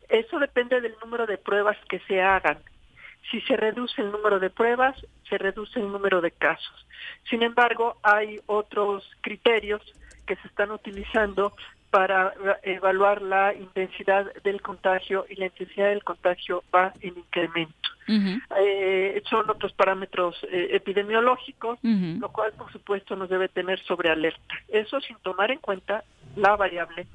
Eso 0.07 0.39
depende 0.39 0.79
del 0.79 0.95
número 1.03 1.25
de 1.25 1.37
pruebas 1.37 1.77
que 1.89 1.99
se 2.07 2.21
hagan. 2.21 2.59
Si 3.29 3.41
se 3.41 3.57
reduce 3.57 4.01
el 4.01 4.11
número 4.11 4.39
de 4.39 4.49
pruebas, 4.49 4.95
se 5.27 5.37
reduce 5.37 5.79
el 5.81 5.91
número 5.91 6.21
de 6.21 6.31
casos. 6.31 6.87
Sin 7.29 7.43
embargo, 7.43 7.97
hay 8.03 8.39
otros 8.45 9.09
criterios 9.19 9.81
que 10.25 10.37
se 10.37 10.47
están 10.47 10.71
utilizando 10.71 11.53
para 11.97 12.31
evaluar 12.61 13.23
la 13.23 13.55
intensidad 13.55 14.31
del 14.43 14.61
contagio 14.61 15.25
y 15.27 15.35
la 15.35 15.47
intensidad 15.47 15.89
del 15.89 16.03
contagio 16.03 16.63
va 16.73 16.93
en 17.01 17.17
incremento. 17.17 17.73
Eh, 18.07 19.23
son 19.27 19.49
otros 19.49 19.73
parámetros 19.73 20.35
eh, 20.43 20.67
epidemiológicos, 20.73 21.79
lo 21.81 22.29
cual 22.29 22.51
por 22.55 22.71
supuesto 22.71 23.15
nos 23.15 23.29
debe 23.29 23.49
tener 23.49 23.79
sobre 23.79 24.11
alerta. 24.11 24.53
Eso 24.67 25.01
sin 25.01 25.17
tomar 25.23 25.49
en 25.49 25.57
cuenta 25.57 26.03
la 26.35 26.55
variable 26.55 27.07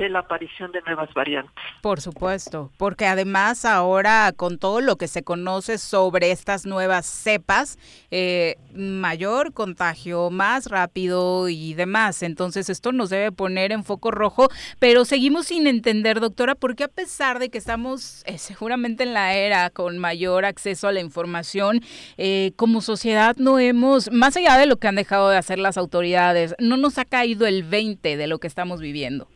de 0.00 0.08
la 0.08 0.20
aparición 0.20 0.72
de 0.72 0.80
nuevas 0.82 1.12
variantes. 1.12 1.52
Por 1.82 2.00
supuesto, 2.00 2.70
porque 2.78 3.04
además 3.06 3.66
ahora 3.66 4.32
con 4.34 4.58
todo 4.58 4.80
lo 4.80 4.96
que 4.96 5.08
se 5.08 5.22
conoce 5.22 5.76
sobre 5.76 6.30
estas 6.30 6.64
nuevas 6.64 7.04
cepas, 7.04 7.78
eh, 8.10 8.56
mayor 8.74 9.52
contagio, 9.52 10.30
más 10.30 10.66
rápido 10.66 11.50
y 11.50 11.74
demás. 11.74 12.22
Entonces 12.22 12.70
esto 12.70 12.92
nos 12.92 13.10
debe 13.10 13.30
poner 13.30 13.72
en 13.72 13.84
foco 13.84 14.10
rojo, 14.10 14.48
pero 14.78 15.04
seguimos 15.04 15.48
sin 15.48 15.66
entender, 15.66 16.20
doctora, 16.20 16.54
por 16.54 16.76
qué 16.76 16.84
a 16.84 16.88
pesar 16.88 17.38
de 17.38 17.50
que 17.50 17.58
estamos 17.58 18.22
eh, 18.24 18.38
seguramente 18.38 19.02
en 19.02 19.12
la 19.12 19.34
era 19.34 19.68
con 19.68 19.98
mayor 19.98 20.46
acceso 20.46 20.88
a 20.88 20.92
la 20.92 21.00
información, 21.00 21.82
eh, 22.16 22.52
como 22.56 22.80
sociedad 22.80 23.36
no 23.36 23.58
hemos, 23.58 24.10
más 24.10 24.34
allá 24.38 24.56
de 24.56 24.64
lo 24.64 24.78
que 24.78 24.88
han 24.88 24.96
dejado 24.96 25.28
de 25.28 25.36
hacer 25.36 25.58
las 25.58 25.76
autoridades, 25.76 26.54
no 26.58 26.78
nos 26.78 26.96
ha 26.96 27.04
caído 27.04 27.46
el 27.46 27.64
20 27.64 28.16
de 28.16 28.26
lo 28.26 28.38
que 28.38 28.46
estamos 28.46 28.80
viviendo. 28.80 29.28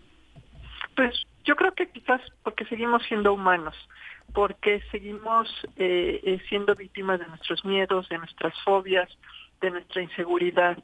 Pues 0.97 1.27
yo 1.45 1.57
creo 1.57 1.73
que 1.73 1.89
quizás 1.91 2.21
porque 2.43 2.65
seguimos 2.67 3.03
siendo 3.05 3.33
humanos, 3.33 3.75
porque 4.33 4.83
seguimos 4.91 5.49
eh, 5.77 6.21
eh, 6.25 6.41
siendo 6.49 6.75
víctimas 6.75 7.21
de 7.21 7.27
nuestros 7.27 7.65
miedos, 7.65 8.09
de 8.09 8.19
nuestras 8.19 8.55
fobias, 8.63 9.09
de 9.61 9.71
nuestra 9.71 10.03
inseguridad. 10.03 10.79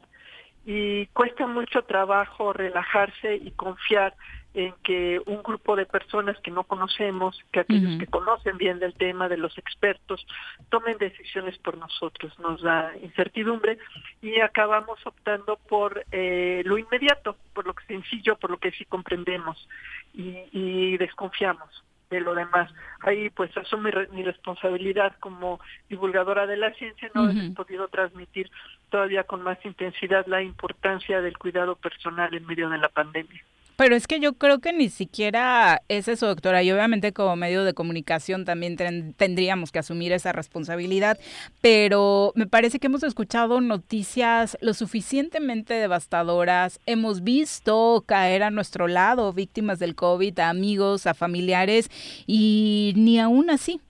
Y 0.67 1.07
cuesta 1.09 1.47
mucho 1.47 1.83
trabajo 1.83 2.53
relajarse 2.53 3.37
y 3.37 3.51
confiar 3.53 4.15
en 4.53 4.75
que 4.83 5.21
un 5.27 5.43
grupo 5.43 5.77
de 5.77 5.87
personas 5.87 6.37
que 6.41 6.51
no 6.51 6.65
conocemos, 6.65 7.39
que 7.53 7.61
aquellos 7.61 7.99
que 7.99 8.07
conocen 8.07 8.59
bien 8.59 8.81
del 8.81 8.95
tema, 8.95 9.29
de 9.29 9.37
los 9.37 9.57
expertos, 9.59 10.27
tomen 10.71 10.99
decisiones 10.99 11.57
por 11.59 11.77
nosotros. 11.77 12.37
Nos 12.41 12.61
da 12.63 12.93
incertidumbre 13.01 13.79
y 14.21 14.41
acabamos 14.41 14.99
optando 15.07 15.57
por 15.69 16.05
eh, 16.11 16.63
lo 16.65 16.79
inmediato, 16.79 17.37
por 17.55 17.67
lo 17.67 17.75
sencillo, 17.87 18.37
por 18.37 18.51
lo 18.51 18.59
que 18.59 18.73
sí 18.73 18.85
comprendemos 18.85 19.69
y, 20.15 20.97
desconfiamos 20.99 21.85
de 22.11 22.21
lo 22.21 22.35
demás. 22.35 22.73
Ahí 23.01 23.31
pues 23.31 23.57
asumo 23.57 23.89
mi, 24.13 24.23
responsabilidad 24.25 25.17
como 25.21 25.61
divulgadora 25.89 26.47
de 26.47 26.57
la 26.57 26.73
ciencia, 26.75 27.11
no 27.15 27.31
he 27.31 27.51
podido 27.51 27.87
transmitir 27.89 28.51
todavía 28.91 29.25
con 29.25 29.43
más 29.43 29.65
intensidad 29.65 30.27
la 30.27 30.43
importancia 30.43 31.21
del 31.21 31.39
cuidado 31.39 31.77
personal 31.77 32.35
en 32.35 32.45
medio 32.47 32.69
de 32.69 32.79
la 32.79 32.89
pandemia. 32.89 33.43
Pero 33.77 33.97
es 33.97 34.07
que 34.07 34.21
yo 34.21 34.35
creo 34.35 34.59
que 34.59 34.73
ni 34.73 34.89
siquiera 34.89 35.81
es 35.89 36.09
eso, 36.09 36.27
doctora. 36.27 36.63
Y 36.63 36.71
obviamente 36.71 37.13
como 37.13 37.35
medio 37.37 37.65
de 37.65 37.75
comunicación 37.75 38.45
también 38.45 38.77
tendríamos 39.17 39.73
que 39.73 39.79
asumir 39.79 40.13
esa 40.13 40.33
responsabilidad. 40.33 41.19
Pero 41.61 42.33
me 42.35 42.47
parece 42.47 42.79
que 42.79 42.89
hemos 42.89 43.03
escuchado 43.03 43.61
noticias 43.61 44.59
lo 44.61 44.75
suficientemente 44.75 45.75
devastadoras. 45.75 46.79
Hemos 46.87 47.23
visto 47.23 48.05
caer 48.07 48.43
a 48.43 48.51
nuestro 48.51 48.87
lado 48.87 49.33
víctimas 49.33 49.79
del 49.79 49.95
COVID, 49.95 50.39
a 50.41 50.51
amigos, 50.51 51.07
a 51.07 51.15
familiares, 51.15 51.91
y 52.27 52.93
ni 52.97 53.19
aún 53.19 53.51
así. 53.51 53.81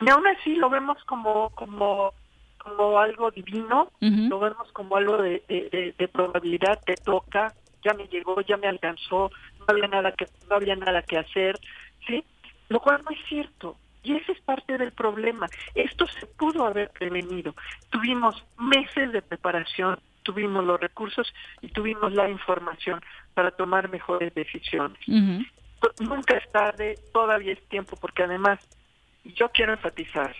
Ni 0.00 0.10
aún 0.10 0.26
así 0.26 0.54
lo 0.56 0.68
vemos 0.68 1.02
como, 1.04 1.50
como 1.50 2.12
como 2.64 2.98
algo 2.98 3.30
divino, 3.30 3.90
lo 4.00 4.38
vemos 4.38 4.72
como 4.72 4.96
algo 4.96 5.18
de, 5.18 5.42
de, 5.48 5.94
de, 5.98 6.08
probabilidad, 6.08 6.80
te 6.86 6.94
toca, 6.94 7.52
ya 7.84 7.94
me 7.94 8.08
llegó, 8.08 8.40
ya 8.40 8.56
me 8.56 8.66
alcanzó, 8.66 9.30
no 9.58 9.66
había 9.68 9.86
nada 9.86 10.12
que 10.12 10.26
no 10.48 10.56
había 10.56 10.74
nada 10.74 11.02
que 11.02 11.18
hacer, 11.18 11.58
¿sí? 12.06 12.24
Lo 12.68 12.80
cual 12.80 13.02
no 13.04 13.10
es 13.10 13.18
cierto. 13.28 13.76
Y 14.02 14.16
ese 14.16 14.32
es 14.32 14.40
parte 14.40 14.76
del 14.76 14.92
problema. 14.92 15.46
Esto 15.74 16.06
se 16.06 16.26
pudo 16.26 16.66
haber 16.66 16.90
prevenido. 16.90 17.54
Tuvimos 17.90 18.44
meses 18.58 19.12
de 19.12 19.22
preparación, 19.22 19.98
tuvimos 20.22 20.64
los 20.64 20.80
recursos 20.80 21.32
y 21.62 21.68
tuvimos 21.68 22.12
la 22.12 22.28
información 22.28 23.00
para 23.34 23.50
tomar 23.50 23.88
mejores 23.88 24.34
decisiones. 24.34 24.98
Nunca 26.00 26.36
es 26.36 26.50
tarde, 26.50 26.98
todavía 27.12 27.52
es 27.52 27.62
tiempo, 27.68 27.96
porque 28.00 28.22
además, 28.22 28.58
yo 29.24 29.50
quiero 29.50 29.72
enfatizar, 29.72 30.34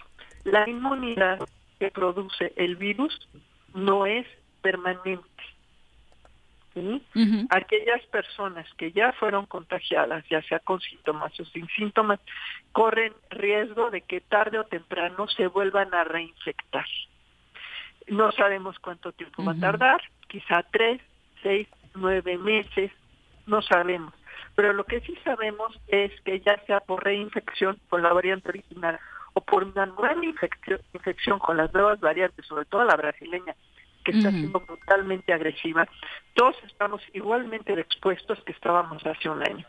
la 0.45 0.69
inmunidad 0.69 1.39
que 1.79 1.91
produce 1.91 2.53
el 2.57 2.77
virus 2.77 3.29
no 3.75 4.07
es 4.07 4.27
permanente. 4.63 5.21
Aquellas 7.51 8.05
personas 8.07 8.67
que 8.75 8.91
ya 8.91 9.13
fueron 9.13 9.47
contagiadas, 9.47 10.25
ya 10.29 10.43
sea 10.43 10.59
con 10.59 10.81
síntomas 10.81 11.39
o 11.39 11.45
sin 11.45 11.69
síntomas, 11.69 12.19
corren 12.73 13.13
riesgo 13.31 13.91
de 13.91 14.01
que 14.01 14.21
tarde 14.21 14.59
o 14.59 14.65
temprano 14.65 15.29
se 15.29 15.47
vuelvan 15.47 15.95
a 15.95 16.05
reinfectar. 16.05 16.87
No 18.09 18.33
sabemos 18.33 18.79
cuánto 18.81 19.13
tiempo 19.13 19.45
va 19.45 19.53
a 19.53 19.61
tardar, 19.61 20.01
quizá 20.29 20.63
tres, 20.65 21.01
seis, 21.43 21.69
nueve 21.95 22.37
meses, 22.39 22.91
no 23.47 23.63
sabemos. 23.63 24.13
Pero 24.55 24.73
lo 24.73 24.85
que 24.85 25.01
sí 25.01 25.17
sabemos 25.25 25.79
es 25.89 26.13
que 26.23 26.41
ya 26.41 26.59
sea 26.67 26.81
por 26.81 27.05
reinfección 27.05 27.79
con 27.89 28.03
la 28.03 28.13
variante 28.13 28.49
original 28.49 28.99
o 29.33 29.41
por 29.41 29.65
una 29.65 29.87
nueva 29.87 30.25
infección, 30.25 30.81
infección 30.93 31.39
con 31.39 31.57
las 31.57 31.73
nuevas 31.73 32.01
variantes, 32.01 32.47
sobre 32.47 32.65
todo 32.67 32.85
la 32.85 32.97
brasileña, 32.97 33.55
que 34.05 34.13
está 34.13 34.31
siendo 34.31 34.61
totalmente 34.61 35.33
agresiva, 35.33 35.89
todos 36.35 36.57
estamos 36.67 37.03
igualmente 37.13 37.73
expuestos 37.73 38.39
que 38.45 38.53
estábamos 38.53 39.05
hace 39.07 39.29
un 39.29 39.43
año. 39.43 39.67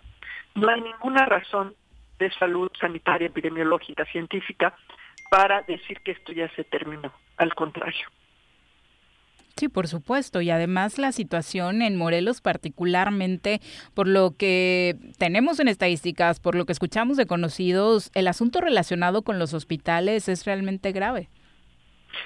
No 0.56 0.70
hay 0.70 0.82
ninguna 0.82 1.26
razón 1.26 1.74
de 2.20 2.32
salud 2.34 2.72
sanitaria, 2.80 3.28
epidemiológica, 3.28 4.06
científica 4.06 4.76
para 5.30 5.62
decir 5.64 6.00
que 6.02 6.12
esto 6.12 6.32
ya 6.32 6.50
se 6.56 6.64
terminó. 6.64 7.12
Al 7.38 7.54
contrario. 7.54 8.06
Sí, 9.58 9.70
por 9.70 9.88
supuesto. 9.88 10.42
Y 10.42 10.50
además 10.50 10.98
la 10.98 11.12
situación 11.12 11.82
en 11.82 11.96
Morelos 11.96 12.42
particularmente, 12.42 13.62
por 13.94 14.08
lo 14.08 14.32
que 14.32 14.96
tenemos 15.18 15.60
en 15.60 15.70
estadísticas, 15.70 16.40
por 16.40 16.56
lo 16.56 16.66
que 16.66 16.74
escuchamos 16.74 17.16
de 17.16 17.26
conocidos, 17.26 18.12
el 18.14 18.28
asunto 18.28 18.60
relacionado 18.60 19.22
con 19.22 19.40
los 19.40 19.54
hospitales 19.54 20.28
es 20.28 20.46
realmente 20.46 20.92
grave. 20.92 21.30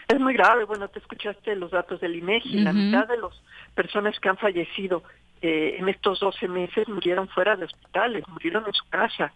Es 0.08 0.20
muy 0.20 0.34
grave. 0.34 0.66
Bueno, 0.66 0.88
te 0.88 1.00
escuchaste 1.00 1.56
los 1.56 1.72
datos 1.72 2.00
del 2.02 2.16
INEGI. 2.16 2.62
La 2.62 2.74
mitad 2.74 3.08
de 3.08 3.18
las 3.18 3.32
personas 3.76 4.20
que 4.20 4.30
han 4.30 4.38
fallecido 4.38 5.04
eh, 5.42 5.78
en 5.80 5.88
estos 5.88 6.20
12 6.20 6.48
meses 6.48 6.88
murieron 6.90 7.28
fuera 7.30 7.56
de 7.56 7.66
hospitales, 7.66 8.28
murieron 8.28 8.66
en 8.68 8.74
su 8.74 8.88
casa. 8.90 9.32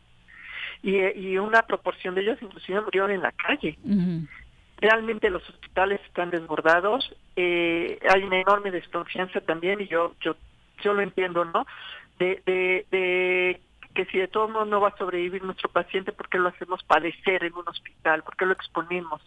Y, 0.81 0.98
y 0.98 1.38
una 1.38 1.62
proporción 1.62 2.13
de 2.15 2.22
ellos 2.22 2.38
inclusive 2.41 2.81
murieron 2.81 3.12
en 3.12 3.22
la 3.22 3.31
calle. 3.31 3.77
Realmente 4.77 5.29
los 5.29 5.48
hospitales 5.48 6.01
están 6.05 6.29
desbordados, 6.29 7.15
eh, 7.38 8.00
hay 8.10 8.24
una 8.24 8.41
enorme 8.41 8.69
desconfianza 8.69 9.39
también 9.39 9.79
y 9.79 9.88
yo 9.88 10.13
yo 10.19 10.36
yo 10.83 10.93
lo 10.93 11.01
entiendo, 11.01 11.45
¿no? 11.45 11.65
De, 12.19 12.41
de, 12.45 12.86
de 12.91 13.62
que 13.94 14.06
si 14.06 14.18
de 14.18 14.28
todo 14.28 14.48
modo 14.48 14.66
no 14.66 14.82
va 14.82 14.90
a 14.90 14.98
sobrevivir 14.98 15.44
nuestro 15.44 15.70
paciente, 15.70 16.12
porque 16.12 16.38
lo 16.38 16.50
hacemos 16.50 16.84
padecer 16.84 17.44
en 17.44 17.54
un 17.54 17.68
hospital? 17.68 18.24
porque 18.24 18.46
lo 18.46 18.54
exponemos 18.54 19.22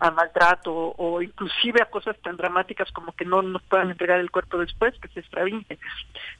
a 0.00 0.10
maltrato 0.10 0.72
o, 0.74 1.22
inclusive 1.22 1.80
a 1.80 1.90
cosas 1.90 2.16
tan 2.22 2.36
dramáticas 2.36 2.90
como 2.92 3.12
que 3.12 3.24
no 3.24 3.42
nos 3.42 3.62
puedan 3.62 3.90
entregar 3.90 4.18
el 4.18 4.30
cuerpo 4.30 4.58
después, 4.58 4.98
que 5.00 5.08
se 5.08 5.20
extravíe? 5.20 5.64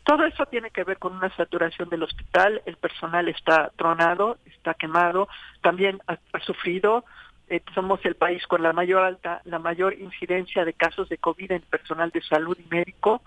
Todo 0.04 0.25
eso 0.25 0.47
tiene 0.47 0.71
que 0.71 0.85
ver 0.85 0.99
con 0.99 1.14
una 1.14 1.35
saturación 1.37 1.88
del 1.88 2.02
hospital, 2.02 2.62
el 2.66 2.76
personal 2.76 3.28
está 3.28 3.71
tronado, 3.76 4.38
está 4.47 4.75
quemado, 4.75 5.28
también 5.62 6.00
ha 6.06 6.40
sufrido 6.40 7.04
eh, 7.49 7.62
somos 7.75 8.04
el 8.04 8.16
país 8.16 8.45
con 8.47 8.62
la 8.62 8.73
mayor 8.73 9.04
alta, 9.04 9.40
la 9.45 9.61
mayor 9.61 9.95
incidencia 9.95 10.64
de 10.64 10.73
casos 10.73 11.09
de 11.09 11.18
COVID 11.18 11.52
en 11.52 11.62
personal 11.62 12.11
de 12.11 12.21
salud 12.23 12.59
y 12.59 12.75
médico. 12.75 13.23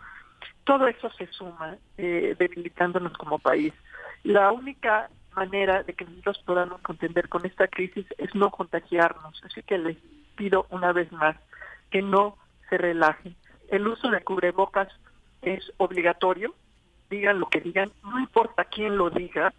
Todo 0.69 0.88
eso 0.88 1.09
se 1.17 1.25
suma, 1.31 1.77
eh, 1.97 2.35
debilitándonos 2.38 3.13
como 3.13 3.39
país. 3.39 3.74
La 4.24 4.51
única 4.51 5.09
manera 5.35 5.81
de 5.81 5.94
que 5.94 6.05
nosotros 6.05 6.44
podamos 6.46 6.79
contender 6.81 7.27
con 7.27 7.44
esta 7.44 7.67
crisis 7.67 8.05
es 8.20 8.35
no 8.35 8.51
contagiarnos. 8.51 9.41
Así 9.44 9.63
que 9.63 9.79
les 9.79 9.98
pido 10.35 10.67
una 10.70 10.94
vez 10.94 11.11
más 11.11 11.35
que 11.89 12.03
no 12.03 12.37
se 12.70 12.77
relajen. 12.77 13.35
El 13.70 13.87
uso 13.87 14.11
de 14.11 14.22
cubrebocas 14.22 14.89
es 15.41 15.74
obligatorio, 15.77 16.53
digan 17.09 17.39
lo 17.39 17.50
que 17.50 17.61
digan, 17.61 17.91
no 18.03 18.20
importa 18.20 18.65
quién 18.65 18.96
lo 18.96 19.09
diga, 19.09 19.51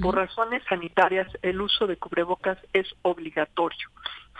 por 0.00 0.16
razones 0.16 0.62
sanitarias, 0.70 1.28
el 1.42 1.60
uso 1.60 1.86
de 1.86 1.98
cubrebocas 1.98 2.56
es 2.72 2.86
obligatorio 3.02 3.90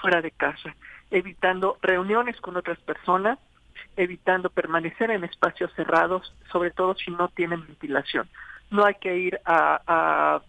fuera 0.01 0.23
de 0.23 0.31
casa, 0.31 0.75
evitando 1.11 1.77
reuniones 1.83 2.41
con 2.41 2.57
otras 2.57 2.79
personas, 2.79 3.39
evitando 3.97 4.51
permanecer 4.51 5.11
en 5.11 5.25
espacios 5.25 5.73
cerrados, 5.75 6.35
sobre 6.53 6.71
todo 6.71 6.95
si 6.95 7.11
no 7.11 7.29
tienen 7.29 7.67
ventilación. 7.67 8.29
No 8.71 8.85
hay 8.85 8.95
que 8.95 9.17
ir 9.17 9.41
a, 9.45 10.43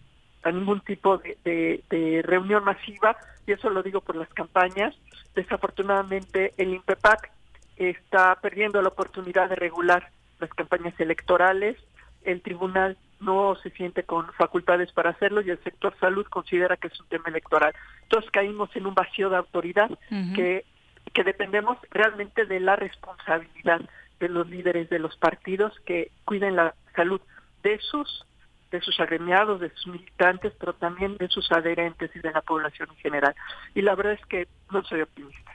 a, 0.44 0.52
ningún 0.52 0.80
tipo 0.80 1.18
de, 1.18 1.82
de, 1.90 2.22
reunión 2.22 2.64
masiva, 2.64 3.16
y 3.46 3.52
eso 3.52 3.70
lo 3.70 3.82
digo 3.82 4.00
por 4.00 4.16
las 4.16 4.28
campañas. 4.30 4.94
Desafortunadamente, 5.34 6.54
el 6.56 6.74
INPEPAC 6.74 7.30
está 7.76 8.34
perdiendo 8.40 8.80
la 8.82 8.88
oportunidad 8.88 9.48
de 9.48 9.56
regular 9.56 10.10
las 10.40 10.50
campañas 10.50 10.98
electorales. 10.98 11.76
El 12.24 12.40
tribunal 12.42 12.96
no 13.20 13.56
se 13.62 13.70
siente 13.70 14.04
con 14.04 14.32
facultades 14.34 14.92
para 14.92 15.10
hacerlo 15.10 15.40
y 15.40 15.50
el 15.50 15.62
sector 15.62 15.94
salud 15.98 16.26
considera 16.26 16.76
que 16.76 16.88
es 16.88 17.00
un 17.00 17.06
tema 17.08 17.24
electoral. 17.28 17.74
Entonces 18.02 18.30
caímos 18.30 18.74
en 18.76 18.86
un 18.86 18.94
vacío 18.94 19.28
de 19.30 19.36
autoridad 19.36 19.90
que, 20.34 20.64
que 21.12 21.24
dependemos 21.24 21.78
realmente 21.90 22.44
de 22.44 22.60
la 22.60 22.76
responsabilidad 22.76 23.80
de 24.20 24.28
los 24.28 24.48
líderes 24.48 24.88
de 24.90 24.98
los 24.98 25.16
partidos 25.16 25.72
que 25.86 26.10
cuiden 26.24 26.56
la 26.56 26.74
salud 26.94 27.20
de 27.62 27.78
sus 27.80 28.24
de 28.70 28.82
sus 28.82 29.00
agremiados, 29.00 29.60
de 29.60 29.70
sus 29.70 29.86
militantes, 29.86 30.52
pero 30.60 30.74
también 30.74 31.16
de 31.16 31.28
sus 31.28 31.50
adherentes 31.50 32.10
y 32.14 32.18
de 32.18 32.30
la 32.30 32.42
población 32.42 32.90
en 32.90 32.96
general. 32.96 33.34
Y 33.74 33.80
la 33.80 33.94
verdad 33.94 34.12
es 34.12 34.26
que 34.26 34.46
no 34.70 34.84
soy 34.84 35.00
optimista. 35.00 35.52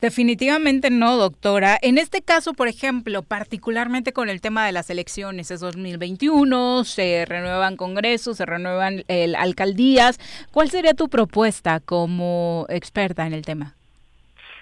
Definitivamente 0.00 0.90
no, 0.90 1.16
doctora. 1.16 1.76
En 1.82 1.98
este 1.98 2.22
caso, 2.22 2.54
por 2.54 2.68
ejemplo, 2.68 3.24
particularmente 3.24 4.12
con 4.12 4.28
el 4.28 4.40
tema 4.40 4.64
de 4.64 4.70
las 4.70 4.90
elecciones, 4.90 5.50
es 5.50 5.58
2021, 5.58 6.84
se 6.84 7.24
renuevan 7.26 7.76
congresos, 7.76 8.36
se 8.36 8.46
renuevan 8.46 9.02
alcaldías. 9.36 10.20
¿Cuál 10.52 10.70
sería 10.70 10.94
tu 10.94 11.08
propuesta 11.08 11.80
como 11.80 12.66
experta 12.68 13.26
en 13.26 13.32
el 13.32 13.42
tema? 13.42 13.74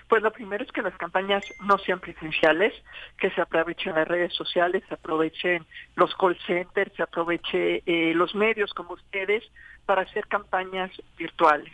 Pues 0.09 0.23
lo 0.23 0.31
primero 0.31 0.63
es 0.63 0.71
que 0.71 0.83
las 0.83 0.97
campañas 0.97 1.45
no 1.61 1.79
sean 1.79 1.99
presenciales, 1.99 2.73
que 3.19 3.31
se 3.31 3.41
aprovechen 3.41 3.95
las 3.95 4.07
redes 4.07 4.33
sociales, 4.35 4.83
se 4.89 4.95
aprovechen 4.95 5.67
los 5.97 6.15
call 6.15 6.39
centers, 6.47 6.93
se 6.95 7.03
aproveche 7.03 7.83
eh, 7.87 8.15
los 8.15 8.35
medios 8.35 8.73
como 8.73 8.95
ustedes 8.95 9.43
para 9.85 10.03
hacer 10.03 10.27
campañas 10.29 10.91
virtuales. 11.17 11.73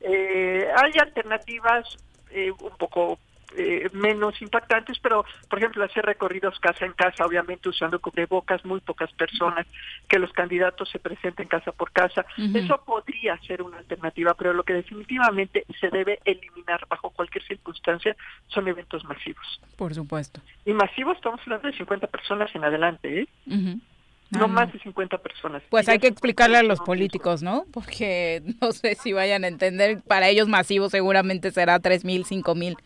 eh, 0.00 0.68
hay 0.76 0.92
alternativas 1.00 1.96
eh, 2.30 2.50
un 2.50 2.76
poco 2.76 3.18
eh, 3.56 3.88
menos 3.92 4.40
impactantes, 4.42 4.98
pero 4.98 5.24
por 5.48 5.58
ejemplo 5.58 5.84
hacer 5.84 6.04
recorridos 6.04 6.58
casa 6.60 6.84
en 6.84 6.92
casa, 6.92 7.24
obviamente 7.24 7.68
usando 7.68 7.98
cubrebocas, 7.98 8.64
muy 8.64 8.80
pocas 8.80 9.10
personas, 9.12 9.66
que 10.06 10.18
los 10.18 10.32
candidatos 10.32 10.88
se 10.90 10.98
presenten 10.98 11.48
casa 11.48 11.72
por 11.72 11.90
casa, 11.90 12.26
eso 12.54 12.82
podría 12.84 13.38
ser 13.38 13.62
una 13.62 13.78
alternativa, 13.78 14.34
pero 14.34 14.52
lo 14.52 14.64
que 14.64 14.74
definitivamente 14.74 15.64
se 15.80 15.88
debe 15.88 16.20
eliminar 16.24 16.86
bajo 16.88 17.10
cualquier 17.10 17.44
circunstancia 17.44 18.16
son 18.48 18.68
eventos 18.68 19.04
masivos. 19.04 19.60
Por 19.76 19.94
supuesto. 19.94 20.40
Y 20.64 20.72
masivos 20.72 21.16
estamos 21.16 21.40
hablando 21.40 21.68
de 21.68 21.76
50 21.76 22.06
personas 22.08 22.54
en 22.54 22.64
adelante, 22.64 23.20
¿eh? 23.20 23.28
No 24.30 24.44
ah, 24.44 24.48
más 24.48 24.72
de 24.72 24.78
50 24.80 25.18
personas. 25.18 25.62
Pues 25.70 25.88
hay 25.88 25.98
que 25.98 26.06
explicarle 26.06 26.58
a 26.58 26.62
los 26.62 26.80
políticos, 26.80 27.42
¿no? 27.42 27.64
Porque 27.72 28.42
no 28.60 28.72
sé 28.72 28.94
si 28.94 29.12
vayan 29.12 29.44
a 29.44 29.48
entender, 29.48 30.02
para 30.02 30.28
ellos 30.28 30.48
masivo 30.48 30.90
seguramente 30.90 31.50
será 31.50 31.80
tres 31.80 32.04
mil, 32.04 32.26
cinco 32.26 32.54
mil. 32.54 32.76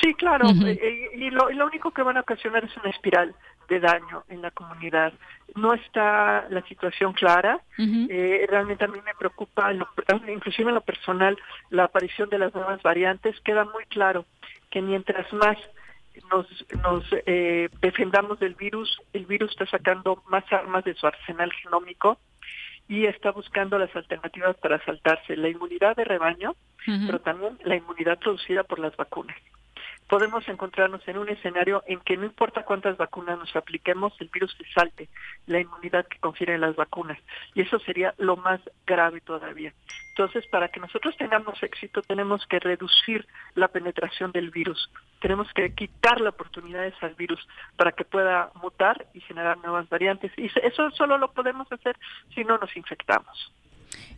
Sí, 0.00 0.14
claro, 0.14 0.48
eh, 0.48 0.78
eh, 0.80 1.10
y, 1.14 1.30
lo, 1.30 1.48
único 1.66 1.90
que 1.90 2.02
van 2.02 2.16
a 2.16 2.20
ocasionar 2.20 2.64
es 2.64 2.76
una 2.76 2.90
espiral 2.90 3.34
de 3.68 3.80
daño 3.80 4.22
en 4.28 4.42
la 4.42 4.52
comunidad. 4.52 5.12
No 5.56 5.74
está 5.74 6.46
la 6.50 6.62
situación 6.62 7.12
clara. 7.14 7.60
Eh, 7.76 8.46
realmente 8.48 8.84
a 8.84 8.88
mí 8.88 9.00
me 9.04 9.14
preocupa, 9.14 9.72
inclusive 10.28 10.68
en 10.68 10.76
lo 10.76 10.82
personal, 10.82 11.36
la 11.70 11.84
aparición 11.84 12.28
de 12.28 12.38
las 12.38 12.54
nuevas 12.54 12.80
variantes. 12.82 13.40
Queda 13.40 13.64
muy 13.64 13.84
claro 13.86 14.24
que 14.70 14.80
mientras 14.80 15.32
más 15.32 15.58
nos, 16.30 16.46
nos 16.82 17.04
eh, 17.26 17.68
defendamos 17.80 18.38
del 18.38 18.54
virus, 18.54 19.00
el 19.12 19.26
virus 19.26 19.50
está 19.50 19.66
sacando 19.66 20.22
más 20.28 20.44
armas 20.52 20.84
de 20.84 20.94
su 20.94 21.06
arsenal 21.06 21.52
genómico 21.54 22.18
y 22.88 23.06
está 23.06 23.32
buscando 23.32 23.78
las 23.78 23.94
alternativas 23.96 24.56
para 24.58 24.82
saltarse 24.84 25.36
la 25.36 25.48
inmunidad 25.48 25.96
de 25.96 26.04
rebaño, 26.04 26.54
pero 26.86 27.20
también 27.20 27.58
la 27.64 27.76
inmunidad 27.76 28.18
producida 28.18 28.62
por 28.62 28.78
las 28.78 28.96
vacunas 28.96 29.36
podemos 30.08 30.48
encontrarnos 30.48 31.06
en 31.06 31.18
un 31.18 31.28
escenario 31.28 31.82
en 31.86 32.00
que 32.00 32.16
no 32.16 32.24
importa 32.24 32.64
cuántas 32.64 32.96
vacunas 32.96 33.38
nos 33.38 33.54
apliquemos, 33.54 34.12
el 34.20 34.28
virus 34.28 34.56
se 34.56 34.64
salte 34.72 35.08
la 35.46 35.60
inmunidad 35.60 36.06
que 36.06 36.18
confieren 36.18 36.60
las 36.60 36.76
vacunas. 36.76 37.18
Y 37.54 37.62
eso 37.62 37.78
sería 37.80 38.14
lo 38.18 38.36
más 38.36 38.60
grave 38.86 39.20
todavía. 39.20 39.72
Entonces, 40.10 40.46
para 40.48 40.68
que 40.68 40.80
nosotros 40.80 41.16
tengamos 41.16 41.62
éxito, 41.62 42.02
tenemos 42.02 42.44
que 42.46 42.58
reducir 42.58 43.26
la 43.54 43.68
penetración 43.68 44.32
del 44.32 44.50
virus. 44.50 44.90
Tenemos 45.20 45.46
que 45.52 45.74
quitar 45.74 46.20
la 46.20 46.30
oportunidad 46.30 46.92
al 47.02 47.14
virus 47.14 47.46
para 47.76 47.92
que 47.92 48.04
pueda 48.04 48.50
mutar 48.60 49.06
y 49.14 49.20
generar 49.20 49.58
nuevas 49.58 49.88
variantes. 49.88 50.32
Y 50.36 50.46
eso 50.62 50.90
solo 50.92 51.18
lo 51.18 51.30
podemos 51.32 51.70
hacer 51.70 51.96
si 52.34 52.44
no 52.44 52.58
nos 52.58 52.76
infectamos. 52.76 53.52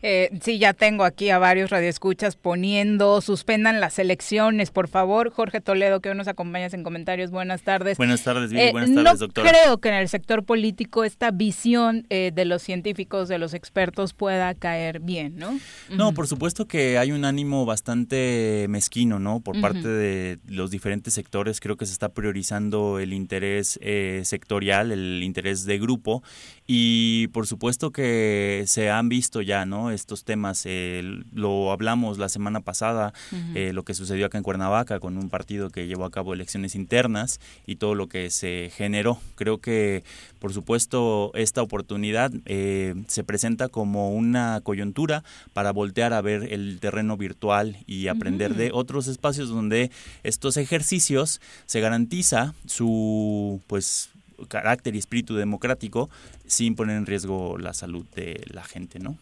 Eh, 0.03 0.31
sí, 0.41 0.59
ya 0.59 0.73
tengo 0.73 1.05
aquí 1.05 1.29
a 1.31 1.39
varios 1.39 1.71
radioescuchas 1.71 2.37
poniendo, 2.37 3.21
suspendan 3.21 3.81
las 3.81 3.99
elecciones, 3.99 4.71
por 4.71 4.89
favor. 4.89 5.31
Jorge 5.31 5.61
Toledo, 5.61 6.01
que 6.01 6.09
hoy 6.09 6.17
nos 6.17 6.29
acompañas 6.29 6.73
en 6.73 6.83
comentarios. 6.83 7.31
Buenas 7.31 7.63
tardes. 7.63 7.99
Buenas 7.99 8.23
tardes, 8.25 8.51
Vivi. 8.51 8.63
Eh, 8.63 8.73
Buenas 8.73 8.95
tardes, 8.95 9.21
doctora. 9.21 9.51
Creo 9.51 9.79
que 9.79 9.89
en 9.91 9.97
el 9.97 10.09
sector 10.09 10.45
político 10.45 11.05
esta 11.05 11.31
visión 11.31 12.07
eh, 12.09 12.33
de 12.35 12.45
los 12.47 12.63
científicos, 12.63 13.29
de 13.29 13.39
los 13.39 13.53
expertos, 13.53 14.15
pueda 14.15 14.55
caer 14.55 15.01
bien, 15.01 15.37
¿no? 15.37 15.59
No, 15.91 16.13
por 16.13 16.27
supuesto 16.27 16.67
que 16.67 16.97
hay 16.97 17.13
un 17.13 17.25
ánimo 17.25 17.67
bastante 17.67 18.67
mezquino, 18.69 19.19
¿no? 19.19 19.41
Por 19.41 19.61
parte 19.61 19.89
de 19.89 20.39
los 20.47 20.71
diferentes 20.71 21.13
sectores. 21.13 21.61
Creo 21.61 21.77
que 21.77 21.85
se 21.85 21.93
está 21.93 22.09
priorizando 22.09 22.99
el 22.99 23.13
interés 23.13 23.79
eh, 23.83 24.23
sectorial, 24.25 24.93
el 24.93 25.23
interés 25.23 25.67
de 25.67 25.79
grupo. 25.79 26.23
Y 26.67 27.29
por 27.29 27.47
supuesto 27.47 27.91
que 27.91 28.65
se 28.67 28.91
han 28.91 29.09
visto 29.09 29.43
ya, 29.43 29.60
¿no? 29.67 29.91
Estos 29.91 30.25
temas, 30.25 30.63
eh, 30.67 31.03
lo 31.33 31.73
hablamos 31.73 32.19
la 32.19 32.29
semana 32.29 32.61
pasada, 32.61 33.13
eh, 33.55 33.73
lo 33.73 33.85
que 33.85 33.95
sucedió 33.95 34.27
acá 34.27 34.39
en 34.39 34.45
Cuernavaca 34.45 35.01
con 35.01 35.17
un 35.17 35.31
partido 35.31 35.71
que 35.71 35.87
llevó 35.87 36.05
a 36.05 36.11
cabo 36.11 36.35
elecciones 36.35 36.75
internas 36.75 37.41
y 37.67 37.77
todo 37.77 37.95
lo 37.95 38.09
que 38.09 38.31
se 38.31 38.71
generó. 38.75 39.19
Creo 39.35 39.59
que, 39.59 40.05
por 40.39 40.53
supuesto, 40.53 41.33
esta 41.35 41.63
oportunidad 41.63 42.33
eh, 42.47 42.95
se 43.09 43.25
presenta 43.25 43.69
como 43.69 44.13
una 44.13 44.61
coyuntura 44.63 45.25
para 45.53 45.73
voltear 45.73 46.13
a 46.13 46.21
ver 46.21 46.53
el 46.53 46.79
terreno 46.81 47.17
virtual 47.17 47.79
y 47.87 48.09
aprender 48.09 48.55
de 48.55 48.71
otros 48.73 49.07
espacios 49.09 49.49
donde 49.49 49.91
estos 50.23 50.57
ejercicios 50.57 51.41
se 51.67 51.81
garantiza 51.81 52.55
su, 52.67 53.61
pues, 53.67 54.11
carácter 54.49 54.95
y 54.95 54.99
espíritu 54.99 55.37
democrático 55.37 56.11
sin 56.47 56.75
poner 56.75 56.97
en 56.97 57.07
riesgo 57.07 57.59
la 57.59 57.75
salud 57.75 58.07
de 58.15 58.45
la 58.53 58.65
gente, 58.65 58.99
¿no? 58.99 59.19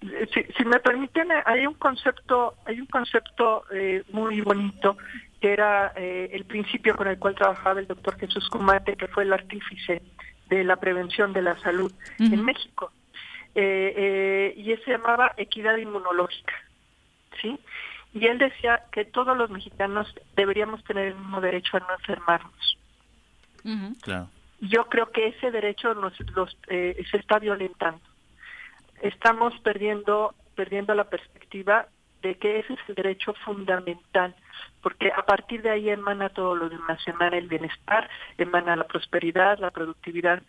Si, 0.00 0.64
me 0.64 0.80
permiten, 0.80 1.28
hay 1.44 1.66
un 1.66 1.74
concepto, 1.74 2.54
hay 2.64 2.80
un 2.80 2.86
concepto 2.86 3.64
eh, 3.70 4.02
muy 4.12 4.40
bonito 4.40 4.96
que 5.40 5.52
era 5.52 5.92
eh, 5.96 6.30
el 6.32 6.44
principio 6.44 6.96
con 6.96 7.08
el 7.08 7.18
cual 7.18 7.34
trabajaba 7.34 7.80
el 7.80 7.86
doctor 7.86 8.18
Jesús 8.18 8.48
Cumate, 8.48 8.96
que 8.96 9.08
fue 9.08 9.24
el 9.24 9.32
artífice 9.32 10.02
de 10.48 10.64
la 10.64 10.76
prevención 10.76 11.32
de 11.32 11.42
la 11.42 11.58
salud 11.60 11.92
en 12.18 12.44
México. 12.44 12.92
Eh, 13.54 14.54
y 14.56 14.72
ese 14.72 14.84
se 14.84 14.90
llamaba 14.92 15.34
equidad 15.36 15.76
inmunológica, 15.76 16.54
¿sí? 17.40 17.58
Y 18.12 18.26
él 18.26 18.38
decía 18.38 18.84
que 18.92 19.04
todos 19.04 19.36
los 19.36 19.50
mexicanos 19.50 20.12
deberíamos 20.36 20.82
tener 20.84 21.08
el 21.08 21.14
mismo 21.14 21.40
derecho 21.40 21.76
a 21.76 21.80
no 21.80 21.92
enfermarnos. 21.92 22.78
Claro. 24.02 24.28
Yo 24.60 24.86
creo 24.86 25.10
que 25.10 25.28
ese 25.28 25.50
derecho 25.50 25.94
nos, 25.94 26.18
los, 26.34 26.56
se 26.68 27.16
está 27.16 27.38
violentando 27.38 28.09
estamos 29.00 29.58
perdiendo, 29.60 30.34
perdiendo 30.54 30.94
la 30.94 31.04
perspectiva 31.04 31.88
de 32.22 32.36
que 32.36 32.60
ese 32.60 32.74
es 32.74 32.80
el 32.88 32.94
derecho 32.94 33.34
fundamental, 33.44 34.34
porque 34.82 35.10
a 35.10 35.24
partir 35.24 35.62
de 35.62 35.70
ahí 35.70 35.88
emana 35.88 36.28
todo 36.28 36.54
lo 36.54 36.68
demás, 36.68 37.00
emana 37.06 37.38
el 37.38 37.48
bienestar, 37.48 38.08
emana 38.36 38.76
la 38.76 38.86
prosperidad, 38.86 39.58
la 39.58 39.70
productividad. 39.70 40.42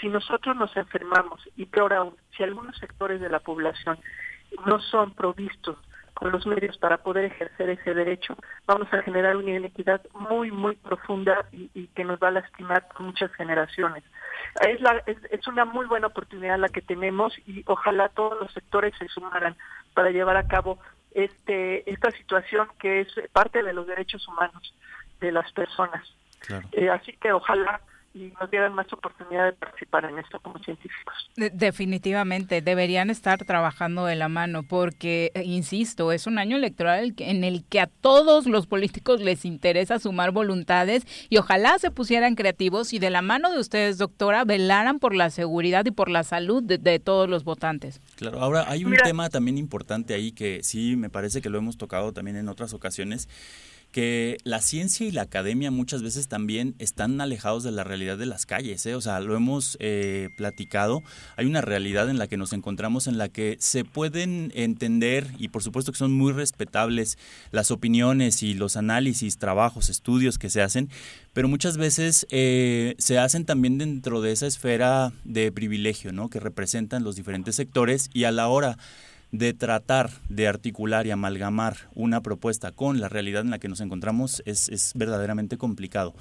Si 0.00 0.08
nosotros 0.08 0.56
nos 0.56 0.74
enfermamos, 0.76 1.46
y 1.56 1.66
peor 1.66 1.92
aún, 1.92 2.16
si 2.36 2.42
algunos 2.42 2.76
sectores 2.78 3.20
de 3.20 3.28
la 3.28 3.40
población 3.40 3.98
no 4.64 4.80
son 4.80 5.12
provistos 5.14 5.76
con 6.14 6.32
los 6.32 6.46
medios 6.46 6.76
para 6.78 6.98
poder 6.98 7.24
ejercer 7.26 7.70
ese 7.70 7.94
derecho, 7.94 8.36
vamos 8.66 8.92
a 8.92 9.02
generar 9.02 9.36
una 9.36 9.50
inequidad 9.50 10.00
muy, 10.14 10.50
muy 10.50 10.76
profunda 10.76 11.46
y, 11.52 11.86
que 11.88 12.04
nos 12.04 12.18
va 12.18 12.28
a 12.28 12.32
lastimar 12.32 12.88
por 12.88 13.00
muchas 13.02 13.32
generaciones. 13.32 14.04
Es, 14.66 14.80
la, 14.80 15.02
es, 15.06 15.46
una 15.46 15.64
muy 15.64 15.86
buena 15.86 16.08
oportunidad 16.08 16.58
la 16.58 16.68
que 16.68 16.82
tenemos 16.82 17.36
y 17.46 17.62
ojalá 17.66 18.08
todos 18.08 18.40
los 18.40 18.52
sectores 18.52 18.94
se 18.98 19.08
sumaran 19.08 19.56
para 19.94 20.10
llevar 20.10 20.36
a 20.36 20.48
cabo 20.48 20.78
este 21.12 21.90
esta 21.90 22.10
situación 22.12 22.68
que 22.78 23.00
es 23.00 23.08
parte 23.32 23.62
de 23.62 23.72
los 23.72 23.86
derechos 23.86 24.26
humanos 24.28 24.74
de 25.20 25.32
las 25.32 25.50
personas. 25.52 26.04
Eh, 26.72 26.88
así 26.88 27.12
que 27.14 27.32
ojalá 27.32 27.80
y 28.12 28.32
nos 28.40 28.50
dieran 28.50 28.74
más 28.74 28.92
oportunidad 28.92 29.46
de 29.46 29.52
participar 29.52 30.04
en 30.04 30.18
esto 30.18 30.40
como 30.40 30.58
científicos. 30.58 31.14
definitivamente, 31.36 32.60
deberían 32.60 33.08
estar 33.08 33.44
trabajando 33.44 34.04
de 34.04 34.16
la 34.16 34.28
mano 34.28 34.64
porque, 34.64 35.30
eh, 35.34 35.44
insisto, 35.44 36.10
es 36.10 36.26
un 36.26 36.38
año 36.38 36.56
electoral 36.56 37.14
en 37.18 37.44
el 37.44 37.64
que 37.64 37.80
a 37.80 37.86
todos 37.86 38.46
los 38.46 38.66
políticos 38.66 39.20
les 39.20 39.44
interesa 39.44 40.00
sumar 40.00 40.32
voluntades 40.32 41.06
y 41.28 41.36
ojalá 41.36 41.78
se 41.78 41.92
pusieran 41.92 42.34
creativos 42.34 42.92
y 42.92 42.98
de 42.98 43.10
la 43.10 43.22
mano 43.22 43.52
de 43.52 43.60
ustedes, 43.60 43.98
doctora, 43.98 44.44
velaran 44.44 44.98
por 44.98 45.14
la 45.14 45.30
seguridad 45.30 45.84
y 45.86 45.92
por 45.92 46.10
la 46.10 46.24
salud 46.24 46.62
de, 46.62 46.98
todos 46.98 47.28
los 47.28 47.44
votantes. 47.44 48.00
Claro, 48.16 48.40
ahora 48.40 48.64
hay 48.68 48.84
un 48.84 48.94
tema 48.94 49.30
también 49.30 49.56
importante 49.56 50.14
ahí 50.14 50.32
que 50.32 50.60
sí 50.62 50.96
me 50.96 51.08
parece 51.08 51.40
que 51.40 51.48
lo 51.48 51.58
hemos 51.58 51.78
tocado 51.78 52.12
también 52.12 52.36
en 52.36 52.48
otras 52.48 52.74
ocasiones 52.74 53.28
que 53.90 54.38
la 54.44 54.60
ciencia 54.60 55.06
y 55.06 55.10
la 55.10 55.22
academia 55.22 55.70
muchas 55.70 56.02
veces 56.02 56.28
también 56.28 56.74
están 56.78 57.20
alejados 57.20 57.64
de 57.64 57.72
la 57.72 57.84
realidad 57.84 58.18
de 58.18 58.26
las 58.26 58.46
calles, 58.46 58.84
¿eh? 58.86 58.94
o 58.94 59.00
sea, 59.00 59.20
lo 59.20 59.36
hemos 59.36 59.76
eh, 59.80 60.30
platicado, 60.36 61.02
hay 61.36 61.46
una 61.46 61.60
realidad 61.60 62.08
en 62.08 62.18
la 62.18 62.28
que 62.28 62.36
nos 62.36 62.52
encontramos 62.52 63.06
en 63.06 63.18
la 63.18 63.28
que 63.28 63.56
se 63.58 63.84
pueden 63.84 64.52
entender 64.54 65.26
y 65.38 65.48
por 65.48 65.62
supuesto 65.62 65.92
que 65.92 65.98
son 65.98 66.12
muy 66.12 66.32
respetables 66.32 67.18
las 67.50 67.70
opiniones 67.70 68.42
y 68.42 68.54
los 68.54 68.76
análisis, 68.76 69.38
trabajos, 69.38 69.90
estudios 69.90 70.38
que 70.38 70.50
se 70.50 70.62
hacen, 70.62 70.88
pero 71.32 71.48
muchas 71.48 71.76
veces 71.76 72.26
eh, 72.30 72.94
se 72.98 73.18
hacen 73.18 73.44
también 73.44 73.78
dentro 73.78 74.20
de 74.20 74.32
esa 74.32 74.46
esfera 74.46 75.12
de 75.24 75.52
privilegio, 75.52 76.12
¿no? 76.12 76.28
Que 76.28 76.40
representan 76.40 77.04
los 77.04 77.16
diferentes 77.16 77.56
sectores 77.56 78.10
y 78.12 78.24
a 78.24 78.32
la 78.32 78.48
hora 78.48 78.78
de 79.32 79.54
tratar 79.54 80.10
de 80.28 80.48
articular 80.48 81.06
y 81.06 81.10
amalgamar 81.10 81.88
una 81.94 82.20
propuesta 82.20 82.72
con 82.72 83.00
la 83.00 83.08
realidad 83.08 83.42
en 83.42 83.50
la 83.50 83.58
que 83.58 83.68
nos 83.68 83.80
encontramos 83.80 84.42
es, 84.44 84.68
es 84.68 84.92
verdaderamente 84.94 85.56
complicado. 85.56 86.14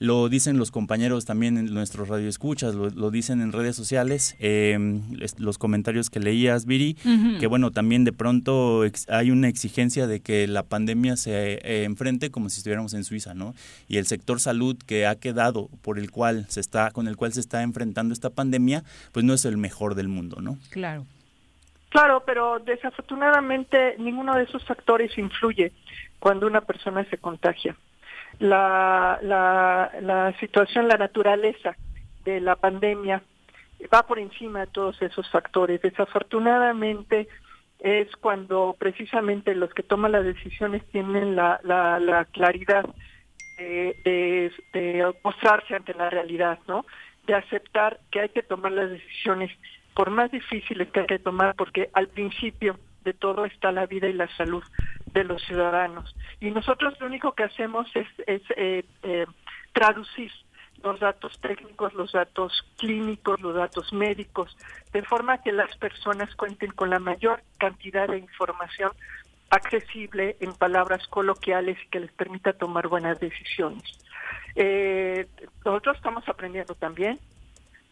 Lo 0.00 0.28
dicen 0.28 0.58
los 0.58 0.70
compañeros 0.70 1.24
también 1.24 1.56
en 1.56 1.72
nuestros 1.72 2.08
radioescuchas, 2.08 2.74
lo, 2.74 2.90
lo 2.90 3.10
dicen 3.10 3.40
en 3.40 3.52
redes 3.52 3.76
sociales, 3.76 4.34
em, 4.40 5.02
los 5.38 5.56
comentarios 5.56 6.10
que 6.10 6.18
leías, 6.18 6.66
Viri, 6.66 6.96
que 7.38 7.46
bueno, 7.46 7.70
también 7.70 8.04
de 8.04 8.12
pronto 8.12 8.82
hay 9.08 9.30
una 9.30 9.48
exigencia 9.48 10.06
de 10.06 10.20
que 10.20 10.48
la 10.48 10.64
pandemia 10.64 11.16
se 11.16 11.54
eh, 11.54 11.84
enfrente 11.84 12.30
como 12.30 12.48
si 12.48 12.58
estuviéramos 12.58 12.92
en 12.94 13.04
Suiza, 13.04 13.34
¿no? 13.34 13.54
Y 13.88 13.98
el 13.98 14.06
sector 14.06 14.40
salud 14.40 14.76
que 14.84 15.06
ha 15.06 15.14
quedado 15.14 15.68
por 15.80 15.98
el 15.98 16.10
cual 16.10 16.46
se 16.48 16.60
está, 16.60 16.90
con 16.90 17.06
el 17.06 17.16
cual 17.16 17.32
se 17.32 17.40
está 17.40 17.62
enfrentando 17.62 18.12
esta 18.12 18.30
pandemia, 18.30 18.82
pues 19.12 19.24
no 19.24 19.32
es 19.32 19.44
el 19.44 19.56
mejor 19.56 19.94
del 19.94 20.08
mundo, 20.08 20.40
¿no? 20.40 20.58
Claro. 20.70 21.06
Claro, 21.94 22.24
pero 22.26 22.58
desafortunadamente 22.58 23.94
ninguno 23.98 24.34
de 24.34 24.42
esos 24.42 24.64
factores 24.64 25.16
influye 25.16 25.70
cuando 26.18 26.48
una 26.48 26.60
persona 26.62 27.04
se 27.04 27.18
contagia. 27.18 27.76
La, 28.40 29.20
la, 29.22 30.34
situación, 30.40 30.88
la 30.88 30.96
naturaleza 30.96 31.76
de 32.24 32.40
la 32.40 32.56
pandemia 32.56 33.22
va 33.94 34.04
por 34.08 34.18
encima 34.18 34.62
de 34.62 34.66
todos 34.72 35.00
esos 35.02 35.30
factores. 35.30 35.80
Desafortunadamente 35.82 37.28
es 37.78 38.08
cuando 38.16 38.74
precisamente 38.76 39.54
los 39.54 39.72
que 39.72 39.84
toman 39.84 40.10
las 40.10 40.24
decisiones 40.24 40.84
tienen 40.90 41.36
la, 41.36 41.60
la, 41.62 42.00
la 42.00 42.24
claridad 42.24 42.86
de, 43.56 43.94
de, 44.04 44.52
de 44.72 45.14
mostrarse 45.22 45.76
ante 45.76 45.94
la 45.94 46.10
realidad, 46.10 46.58
¿no? 46.66 46.86
De 47.28 47.36
aceptar 47.36 48.00
que 48.10 48.18
hay 48.18 48.30
que 48.30 48.42
tomar 48.42 48.72
las 48.72 48.90
decisiones 48.90 49.52
por 49.94 50.10
más 50.10 50.30
difíciles 50.30 50.88
que 50.90 51.00
hay 51.00 51.06
que 51.06 51.18
tomar, 51.18 51.54
porque 51.54 51.90
al 51.92 52.08
principio 52.08 52.78
de 53.04 53.12
todo 53.12 53.44
está 53.44 53.70
la 53.70 53.86
vida 53.86 54.08
y 54.08 54.12
la 54.12 54.28
salud 54.36 54.64
de 55.12 55.24
los 55.24 55.42
ciudadanos. 55.42 56.14
Y 56.40 56.50
nosotros 56.50 56.98
lo 57.00 57.06
único 57.06 57.32
que 57.32 57.44
hacemos 57.44 57.86
es, 57.94 58.08
eh, 58.26 58.84
eh, 59.02 59.26
traducir 59.72 60.32
los 60.82 61.00
datos 61.00 61.38
técnicos, 61.40 61.94
los 61.94 62.12
datos 62.12 62.52
clínicos, 62.76 63.40
los 63.40 63.54
datos 63.54 63.92
médicos, 63.92 64.56
de 64.92 65.02
forma 65.02 65.38
que 65.38 65.52
las 65.52 65.74
personas 65.78 66.34
cuenten 66.34 66.72
con 66.72 66.90
la 66.90 66.98
mayor 66.98 67.42
cantidad 67.58 68.08
de 68.08 68.18
información 68.18 68.90
accesible 69.50 70.36
en 70.40 70.52
palabras 70.52 71.06
coloquiales 71.08 71.78
y 71.82 71.88
que 71.88 72.00
les 72.00 72.12
permita 72.12 72.52
tomar 72.52 72.88
buenas 72.88 73.18
decisiones. 73.20 73.82
Eh, 74.56 75.26
nosotros 75.64 75.96
estamos 75.96 76.28
aprendiendo 76.28 76.74
también, 76.74 77.18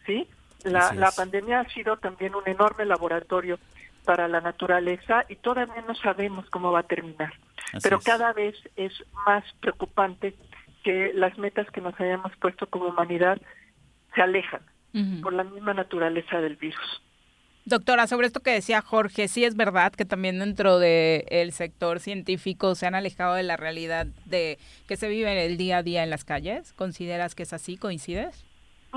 ¿sí? 0.05 0.27
La, 0.63 0.93
la 0.93 1.11
pandemia 1.11 1.61
ha 1.61 1.69
sido 1.69 1.97
también 1.97 2.35
un 2.35 2.47
enorme 2.47 2.85
laboratorio 2.85 3.59
para 4.05 4.27
la 4.27 4.41
naturaleza 4.41 5.25
y 5.29 5.35
todavía 5.35 5.83
no 5.87 5.95
sabemos 5.95 6.49
cómo 6.49 6.71
va 6.71 6.79
a 6.79 6.83
terminar. 6.83 7.33
Pero 7.81 7.99
cada 7.99 8.33
vez 8.33 8.55
es 8.75 8.93
más 9.25 9.43
preocupante 9.59 10.35
que 10.83 11.11
las 11.13 11.37
metas 11.37 11.69
que 11.71 11.81
nos 11.81 11.99
hayamos 11.99 12.35
puesto 12.37 12.67
como 12.67 12.87
humanidad 12.87 13.41
se 14.13 14.21
alejan 14.21 14.61
por 15.23 15.33
la 15.33 15.43
misma 15.43 15.73
naturaleza 15.73 16.39
del 16.39 16.55
virus. 16.55 17.01
Doctora, 17.65 18.07
sobre 18.07 18.27
esto 18.27 18.41
que 18.41 18.51
decía 18.51 18.81
Jorge, 18.81 19.27
sí 19.27 19.45
es 19.45 19.55
verdad 19.55 19.93
que 19.93 20.05
también 20.05 20.37
dentro 20.37 20.79
del 20.79 21.23
el 21.29 21.53
sector 21.53 21.99
científico 21.99 22.75
se 22.75 22.85
han 22.85 22.93
alejado 22.93 23.35
de 23.35 23.43
la 23.43 23.55
realidad 23.55 24.05
de 24.25 24.59
que 24.85 24.97
se 24.97 25.07
vive 25.07 25.31
en 25.31 25.37
el 25.37 25.57
día 25.57 25.77
a 25.77 25.83
día 25.83 26.03
en 26.03 26.09
las 26.09 26.25
calles. 26.25 26.73
¿Consideras 26.73 27.35
que 27.35 27.43
es 27.43 27.53
así? 27.53 27.77
¿Coincides? 27.77 28.45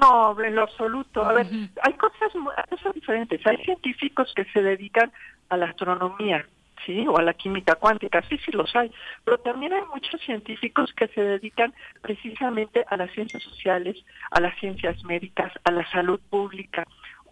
No, 0.00 0.38
en 0.42 0.54
lo 0.54 0.62
absoluto. 0.62 1.24
A 1.24 1.32
ver, 1.32 1.46
hay 1.82 1.92
cosas, 1.94 2.32
cosas 2.68 2.94
diferentes. 2.94 3.46
Hay 3.46 3.56
científicos 3.64 4.32
que 4.34 4.44
se 4.46 4.62
dedican 4.62 5.10
a 5.48 5.56
la 5.56 5.66
astronomía, 5.66 6.46
¿sí? 6.84 7.06
O 7.08 7.16
a 7.16 7.22
la 7.22 7.32
química 7.32 7.76
cuántica, 7.76 8.22
sí, 8.28 8.36
sí 8.44 8.52
los 8.52 8.74
hay. 8.76 8.92
Pero 9.24 9.38
también 9.38 9.72
hay 9.72 9.82
muchos 9.94 10.20
científicos 10.20 10.92
que 10.92 11.08
se 11.08 11.22
dedican 11.22 11.72
precisamente 12.02 12.84
a 12.88 12.96
las 12.96 13.10
ciencias 13.12 13.42
sociales, 13.42 13.96
a 14.30 14.40
las 14.40 14.58
ciencias 14.58 15.02
médicas, 15.04 15.52
a 15.64 15.70
la 15.70 15.88
salud 15.90 16.20
pública 16.28 16.84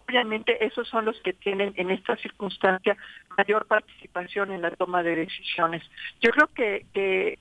obviamente 0.07 0.65
esos 0.65 0.87
son 0.87 1.05
los 1.05 1.19
que 1.21 1.33
tienen 1.33 1.73
en 1.77 1.91
esta 1.91 2.15
circunstancia 2.17 2.95
mayor 3.37 3.65
participación 3.65 4.51
en 4.51 4.61
la 4.61 4.71
toma 4.71 5.03
de 5.03 5.15
decisiones. 5.15 5.83
Yo 6.21 6.31
creo 6.31 6.47
que, 6.53 6.85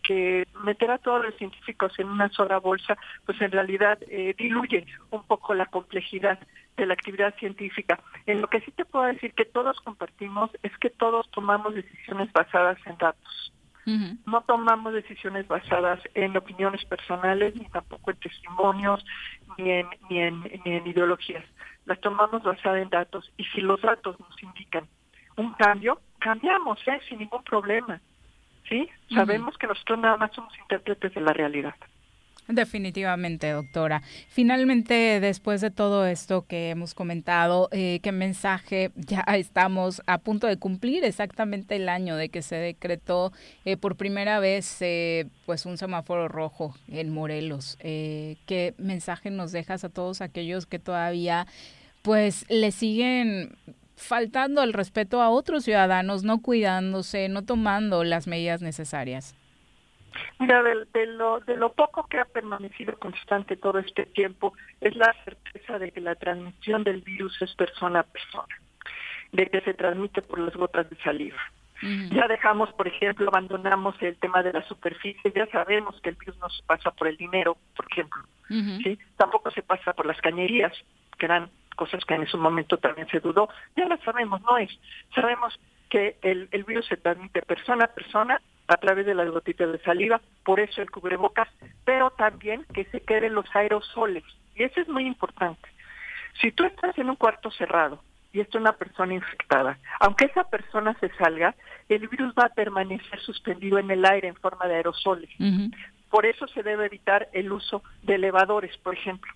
que, 0.03 0.47
meter 0.65 0.91
a 0.91 0.99
todos 0.99 1.25
los 1.25 1.35
científicos 1.37 1.93
en 1.99 2.09
una 2.09 2.29
sola 2.31 2.59
bolsa, 2.59 2.97
pues 3.27 3.41
en 3.41 3.51
realidad 3.51 3.99
eh, 4.09 4.35
diluye 4.37 4.87
un 5.11 5.23
poco 5.25 5.55
la 5.55 5.67
complejidad 5.67 6.39
de 6.77 6.87
la 6.87 6.95
actividad 6.95 7.35
científica. 7.37 8.01
En 8.27 8.41
lo 8.41 8.49
que 8.49 8.61
sí 8.61 8.71
te 8.73 8.85
puedo 8.85 9.05
decir 9.05 9.33
que 9.35 9.45
todos 9.45 9.81
compartimos 9.81 10.51
es 10.63 10.77
que 10.79 10.91
todos 10.91 11.31
tomamos 11.31 11.75
decisiones 11.75 12.33
basadas 12.33 12.79
en 12.87 12.97
datos. 12.99 13.53
No 14.25 14.41
tomamos 14.47 14.95
decisiones 14.95 15.47
basadas 15.47 16.01
en 16.15 16.35
opiniones 16.39 16.83
personales, 16.87 17.55
ni 17.55 17.67
tampoco 17.67 18.13
en 18.13 18.17
testimonios, 18.17 19.05
ni 19.59 19.71
en, 19.71 19.87
ni 20.09 20.21
en, 20.21 20.41
ni 20.65 20.73
en 20.73 20.87
ideologías 20.87 21.45
las 21.87 22.01
tomamos 22.01 22.43
basada 22.43 22.81
en 22.81 22.91
datos 22.91 23.31
y 23.37 23.45
si 23.45 23.61
los 23.61 23.81
datos 23.81 24.19
nos 24.19 24.43
indican 24.43 24.87
un 25.37 25.53
cambio, 25.55 26.01
cambiamos, 26.19 26.79
¿eh? 26.87 27.01
sin 27.09 27.19
ningún 27.19 27.43
problema. 27.43 28.01
¿Sí? 28.69 28.89
Sabemos 29.15 29.59
que 29.59 29.67
nosotros 29.67 29.99
nada 29.99 30.17
más 30.17 30.33
somos 30.33 30.57
intérpretes 30.59 31.13
de 31.13 31.21
la 31.21 31.35
realidad. 31.35 31.75
Definitivamente, 32.47 33.51
doctora. 33.51 34.03
Finalmente, 34.29 35.19
después 35.19 35.63
de 35.63 35.71
todo 35.71 36.07
esto 36.07 36.45
que 36.47 36.69
hemos 36.69 36.93
comentado, 36.93 37.71
eh, 37.73 38.01
¿qué 38.03 38.13
mensaje 38.13 38.91
ya 38.97 39.21
estamos 39.21 40.03
a 40.07 40.19
punto 40.19 40.47
de 40.47 40.59
cumplir 40.59 41.05
exactamente 41.05 41.77
el 41.77 41.89
año 41.89 42.17
de 42.17 42.29
que 42.29 42.43
se 42.43 42.57
decretó 42.57 43.33
eh, 43.65 43.79
por 43.79 43.97
primera 43.97 44.41
vez 44.41 44.77
eh, 44.83 45.27
pues 45.47 45.65
un 45.65 45.79
semáforo 45.79 46.29
rojo 46.29 46.77
en 46.89 47.09
Morelos? 47.09 47.79
Eh, 47.81 48.37
¿Qué 48.45 48.75
mensaje 48.77 49.31
nos 49.31 49.51
dejas 49.51 49.83
a 49.85 49.89
todos 49.89 50.21
aquellos 50.21 50.67
que 50.67 50.79
todavía 50.79 51.47
pues 52.03 52.45
le 52.51 52.73
siguen 52.73 53.57
faltando 53.97 54.63
el 54.63 54.75
respeto 54.75 55.23
a 55.23 55.31
otros 55.31 55.65
ciudadanos, 55.65 56.25
no 56.25 56.43
cuidándose, 56.43 57.31
no 57.31 57.41
tomando 57.41 58.05
las 58.05 58.27
medidas 58.27 58.61
necesarias? 58.61 59.35
Mira, 60.39 60.63
de, 60.63 61.07
lo, 61.07 61.41
de 61.41 61.57
lo 61.57 61.73
poco 61.73 62.07
que 62.07 62.19
ha 62.19 62.25
permanecido 62.25 62.99
constante 62.99 63.57
todo 63.57 63.79
este 63.79 64.07
tiempo 64.07 64.55
es 64.81 64.97
la 64.97 65.15
certeza 65.25 65.79
de 65.79 65.91
que 65.93 66.01
la 66.01 66.15
transmisión 66.15 66.85
del 66.85 67.01
virus 67.03 67.41
es 67.43 67.55
persona 67.55 68.01
a 68.01 68.03
persona, 68.03 68.55
de 69.33 69.47
que 69.47 69.61
se 69.61 69.75
transmite 69.75 70.23
por 70.23 70.39
las 70.39 70.55
gotas 70.55 70.89
de 70.91 70.97
saliva. 70.97 71.41
Ya 71.83 72.27
dejamos, 72.29 72.73
por 72.73 72.89
ejemplo, 72.89 73.29
abandonamos 73.29 73.95
el 74.01 74.17
tema 74.17 74.43
de 74.43 74.55
la 74.55 74.67
superficie, 74.67 75.33
ya 75.35 75.47
sabemos 75.49 76.01
que 76.01 76.11
el 76.11 76.17
virus 76.17 76.39
no 76.39 76.49
se 76.49 76.63
pasa 76.63 76.91
por 76.93 77.09
el 77.09 77.17
dinero, 77.19 77.59
por 77.77 77.87
ejemplo, 77.91 78.23
¿sí? 78.49 78.99
Tampoco 79.19 79.51
se 79.51 79.61
pasa 79.61 79.93
por 79.93 80.07
las 80.07 80.19
cañerías, 80.23 80.73
que 81.19 81.27
eran 81.27 81.51
cosas 81.77 82.03
que 82.07 82.15
en 82.15 82.23
ese 82.23 82.39
momento 82.39 82.79
también 82.79 83.07
se 83.09 83.21
dudó, 83.21 83.51
ya 83.77 83.85
lo 83.87 83.99
sabemos, 83.99 84.41
no 84.43 84.57
es. 84.57 84.71
Sabemos 85.15 85.61
que 85.91 86.17
el, 86.23 86.49
el 86.53 86.65
virus 86.65 86.87
se 86.87 86.97
transmite 86.97 87.43
persona 87.43 87.85
a 87.85 87.89
persona 87.89 88.41
a 88.67 88.77
través 88.77 89.07
de 89.07 89.15
las 89.15 89.31
gotitas 89.31 89.71
de 89.71 89.79
saliva, 89.81 90.21
por 90.45 90.61
eso 90.61 90.81
el 90.81 90.91
cubrebocas, 90.91 91.49
pero 91.85 92.11
también 92.11 92.65
que 92.73 92.85
se 92.87 93.01
queden 93.01 93.35
los 93.35 93.47
aerosoles. 93.55 94.25
Y 94.55 94.63
eso 94.63 94.81
es 94.81 94.89
muy 94.89 95.07
importante. 95.07 95.69
Si 96.41 96.53
tú 96.53 96.65
estás 96.65 96.97
en 96.99 97.11
un 97.11 97.17
cuarto 97.17 97.51
cerrado 97.51 98.03
y 98.33 98.41
es 98.41 98.53
una 98.55 98.73
persona 98.73 99.15
infectada, 99.15 99.79
aunque 100.01 100.27
esa 100.27 100.45
persona 100.45 100.97
se 101.01 101.09
salga, 101.17 101.55
el 101.89 102.09
virus 102.09 102.35
va 102.39 102.47
a 102.47 102.55
permanecer 102.55 103.21
suspendido 103.21 103.79
en 103.79 103.91
el 103.91 104.05
aire 104.05 104.29
en 104.29 104.37
forma 104.37 104.67
de 104.67 104.77
aerosoles. 104.77 105.31
Por 106.11 106.27
eso 106.27 106.47
se 106.49 106.63
debe 106.63 106.87
evitar 106.87 107.29
el 107.33 107.53
uso 107.53 107.83
de 108.03 108.15
elevadores, 108.15 108.77
por 108.79 108.95
ejemplo. 108.95 109.33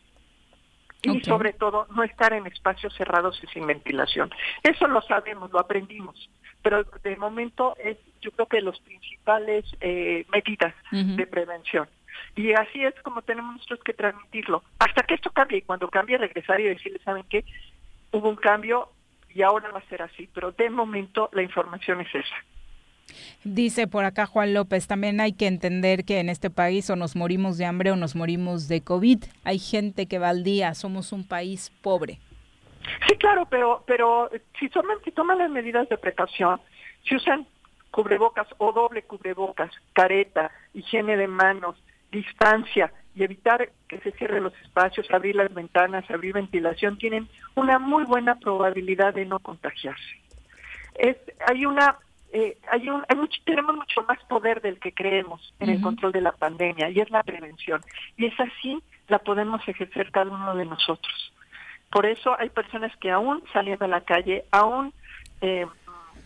Y 1.02 1.20
sobre 1.20 1.52
todo, 1.52 1.86
no 1.94 2.02
estar 2.02 2.32
en 2.32 2.46
espacios 2.48 2.92
cerrados 2.96 3.40
y 3.42 3.46
sin 3.48 3.66
ventilación. 3.66 4.30
Eso 4.64 4.88
lo 4.88 5.00
sabemos, 5.02 5.52
lo 5.52 5.60
aprendimos 5.60 6.28
pero 6.62 6.84
de 7.02 7.16
momento 7.16 7.76
es 7.82 7.96
yo 8.20 8.30
creo 8.32 8.46
que 8.46 8.60
los 8.60 8.78
principales 8.80 9.64
eh, 9.80 10.24
medidas 10.32 10.74
de 10.92 11.26
prevención. 11.26 11.88
Y 12.36 12.52
así 12.52 12.84
es 12.84 12.94
como 13.02 13.22
tenemos 13.22 13.54
nosotros 13.56 13.80
que 13.84 13.94
transmitirlo. 13.94 14.62
Hasta 14.78 15.02
que 15.02 15.14
esto 15.14 15.30
cambie, 15.30 15.58
y 15.58 15.62
cuando 15.62 15.88
cambie 15.88 16.18
regresar 16.18 16.60
y 16.60 16.64
decirles, 16.64 17.02
¿saben 17.02 17.24
qué? 17.28 17.44
Hubo 18.12 18.28
un 18.28 18.36
cambio 18.36 18.90
y 19.34 19.42
ahora 19.42 19.70
va 19.70 19.78
a 19.80 19.88
ser 19.88 20.02
así, 20.02 20.28
pero 20.34 20.52
de 20.52 20.70
momento 20.70 21.28
la 21.32 21.42
información 21.42 22.00
es 22.00 22.14
esa. 22.14 22.36
Dice 23.44 23.86
por 23.86 24.04
acá 24.04 24.26
Juan 24.26 24.52
López, 24.52 24.86
también 24.86 25.20
hay 25.20 25.32
que 25.32 25.46
entender 25.46 26.04
que 26.04 26.20
en 26.20 26.28
este 26.28 26.50
país 26.50 26.90
o 26.90 26.96
nos 26.96 27.16
morimos 27.16 27.56
de 27.56 27.64
hambre 27.64 27.90
o 27.90 27.96
nos 27.96 28.14
morimos 28.14 28.68
de 28.68 28.82
COVID. 28.82 29.24
Hay 29.44 29.58
gente 29.58 30.06
que 30.06 30.18
va 30.18 30.28
al 30.28 30.44
día, 30.44 30.74
somos 30.74 31.12
un 31.12 31.26
país 31.26 31.72
pobre. 31.82 32.18
Sí, 33.06 33.16
claro, 33.16 33.46
pero 33.50 33.82
pero 33.86 34.30
si 34.58 34.68
toman, 34.68 34.98
si 35.04 35.10
toman 35.12 35.38
las 35.38 35.50
medidas 35.50 35.88
de 35.88 35.98
precaución, 35.98 36.60
si 37.04 37.16
usan 37.16 37.46
cubrebocas 37.90 38.46
o 38.58 38.72
doble 38.72 39.02
cubrebocas, 39.02 39.70
careta, 39.92 40.50
higiene 40.74 41.16
de 41.16 41.28
manos, 41.28 41.76
distancia 42.10 42.92
y 43.14 43.24
evitar 43.24 43.70
que 43.88 43.98
se 43.98 44.12
cierren 44.12 44.44
los 44.44 44.54
espacios, 44.62 45.10
abrir 45.10 45.36
las 45.36 45.52
ventanas, 45.52 46.08
abrir 46.10 46.34
ventilación, 46.34 46.98
tienen 46.98 47.28
una 47.54 47.78
muy 47.78 48.04
buena 48.04 48.36
probabilidad 48.36 49.14
de 49.14 49.26
no 49.26 49.38
contagiarse. 49.40 50.20
Es, 50.94 51.16
hay 51.46 51.66
una 51.66 51.98
eh, 52.30 52.58
hay 52.70 52.88
un, 52.90 53.02
hay 53.08 53.16
mucho, 53.16 53.40
tenemos 53.44 53.74
mucho 53.74 54.02
más 54.02 54.22
poder 54.24 54.60
del 54.60 54.78
que 54.78 54.92
creemos 54.92 55.54
en 55.60 55.70
el 55.70 55.80
control 55.80 56.12
de 56.12 56.20
la 56.20 56.32
pandemia 56.32 56.90
y 56.90 57.00
es 57.00 57.10
la 57.10 57.22
prevención. 57.22 57.80
Y 58.16 58.26
es 58.26 58.38
así 58.38 58.82
la 59.08 59.18
podemos 59.18 59.66
ejercer 59.66 60.10
cada 60.10 60.30
uno 60.30 60.54
de 60.54 60.66
nosotros. 60.66 61.32
Por 61.90 62.04
eso 62.04 62.36
hay 62.38 62.50
personas 62.50 62.94
que 62.98 63.10
aún 63.10 63.42
saliendo 63.52 63.86
a 63.86 63.88
la 63.88 64.02
calle, 64.02 64.44
aún 64.50 64.92
eh, 65.40 65.66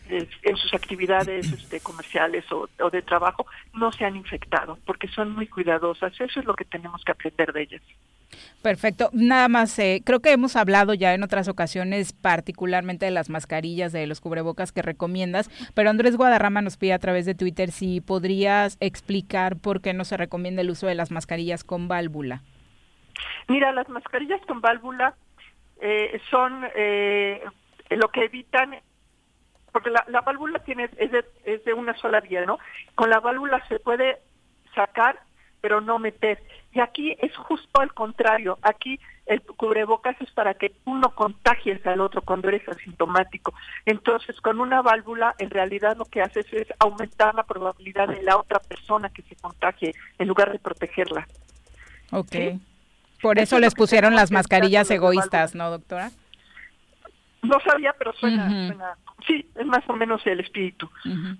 en 0.09 0.57
sus 0.57 0.75
actividades 0.75 1.53
este, 1.53 1.81
comerciales 1.81 2.45
o, 2.53 2.69
de 2.91 3.03
trabajo, 3.03 3.47
no 3.75 3.93
se 3.93 4.05
han 4.05 4.17
infectado, 4.17 4.79
porque 4.85 5.09
son 5.09 5.33
muy 5.33 5.47
cuidadosas. 5.47 6.13
Eso 6.21 6.41
es 6.41 6.47
lo 6.47 6.55
que 6.55 6.65
tenemos 6.65 7.05
que 7.05 7.13
aprender 7.13 7.53
de 7.53 7.63
ellas. 7.63 7.83
Perfecto. 8.63 9.11
Nada 9.13 9.49
más, 9.49 9.79
eh, 9.79 10.03
creo 10.05 10.21
que 10.21 10.33
hemos 10.33 10.57
hablado 10.57 10.95
ya 10.95 11.13
en 11.13 11.23
otras 11.23 11.49
ocasiones, 11.49 12.13
particularmente 12.13 13.05
de 13.05 13.11
las 13.11 13.29
mascarillas, 13.29 13.93
de 13.93 14.07
los 14.07 14.21
cubrebocas 14.21 14.73
que 14.73 14.83
recomiendas, 14.83 15.51
pero 15.75 15.91
Andrés 15.91 16.17
Guadarrama 16.17 16.63
nos 16.63 16.77
pide 16.77 16.95
a 16.95 16.99
través 16.99 17.27
de 17.27 17.35
Twitter 17.35 17.71
si 17.71 18.01
podrías 18.01 18.79
explicar 18.81 19.57
por 19.57 19.83
qué 19.83 19.93
no 19.93 20.05
se 20.05 20.17
recomienda 20.17 20.63
el 20.63 20.71
uso 20.71 20.87
de 20.87 20.95
las 20.95 21.11
mascarillas 21.11 21.65
con 21.65 21.89
válvula. 21.89 22.43
Mira, 23.49 23.73
las 23.73 23.89
mascarillas 23.89 24.41
con 24.47 24.61
válvula 24.61 25.15
eh, 25.81 26.21
son 26.31 26.65
eh, 26.75 27.43
lo 27.91 28.09
que 28.09 28.25
evitan, 28.25 28.77
porque 29.73 29.91
la, 29.91 30.21
válvula 30.21 30.59
tiene 30.61 30.91
es 30.97 31.11
de, 31.11 31.25
es 31.45 31.65
de 31.65 31.73
una 31.73 31.97
sola 31.97 32.21
vía, 32.21 32.45
¿no? 32.45 32.59
Con 32.95 33.11
la 33.11 33.21
válvula 33.21 33.67
se 33.69 33.81
puede 33.81 34.19
sacar, 34.75 35.19
pero 35.61 35.81
no 35.81 35.99
meter. 35.99 36.43
Y 36.73 36.81
aquí 36.81 37.17
es 37.21 37.35
justo 37.37 37.81
al 37.81 37.93
contrario. 37.95 38.59
Aquí 38.63 39.01
el 39.27 39.41
cubrebocas 39.43 40.21
es 40.21 40.31
para 40.33 40.55
que 40.55 40.73
uno 40.85 41.15
contagies 41.15 41.85
al 41.87 42.01
otro 42.01 42.23
cuando 42.23 42.49
eres 42.49 42.69
asintomático. 42.69 43.55
Entonces, 43.87 44.41
con 44.41 44.61
una 44.61 44.83
válvula, 44.83 45.35
en 45.39 45.51
realidad 45.51 45.97
lo 45.97 46.05
que 46.05 46.21
haces 46.21 46.47
es 46.53 46.69
aumentar 46.79 47.35
la 47.35 47.45
probabilidad 47.45 48.09
de 48.09 48.23
la 48.23 48.37
otra 48.37 48.59
persona 48.59 49.11
que 49.11 49.23
se 49.23 49.37
contagie 49.37 49.95
en 50.19 50.29
lugar 50.29 50.53
de 50.53 50.59
protegerla. 50.59 51.27
Ok. 52.11 52.37
Por 53.23 53.39
eso, 53.39 53.59
les 53.61 53.75
pusieron 53.75 54.15
las 54.17 54.33
mascarillas 54.33 54.91
egoístas, 54.91 55.55
¿no, 55.55 55.71
doctora? 55.71 56.11
No 57.43 57.59
sabía, 57.61 57.95
pero 57.99 58.13
suena, 58.15 58.97
sí, 59.27 59.47
es 59.55 59.67
más 59.67 59.89
o 59.89 59.95
menos 59.95 60.27
el 60.27 60.41
espíritu, 60.41 60.91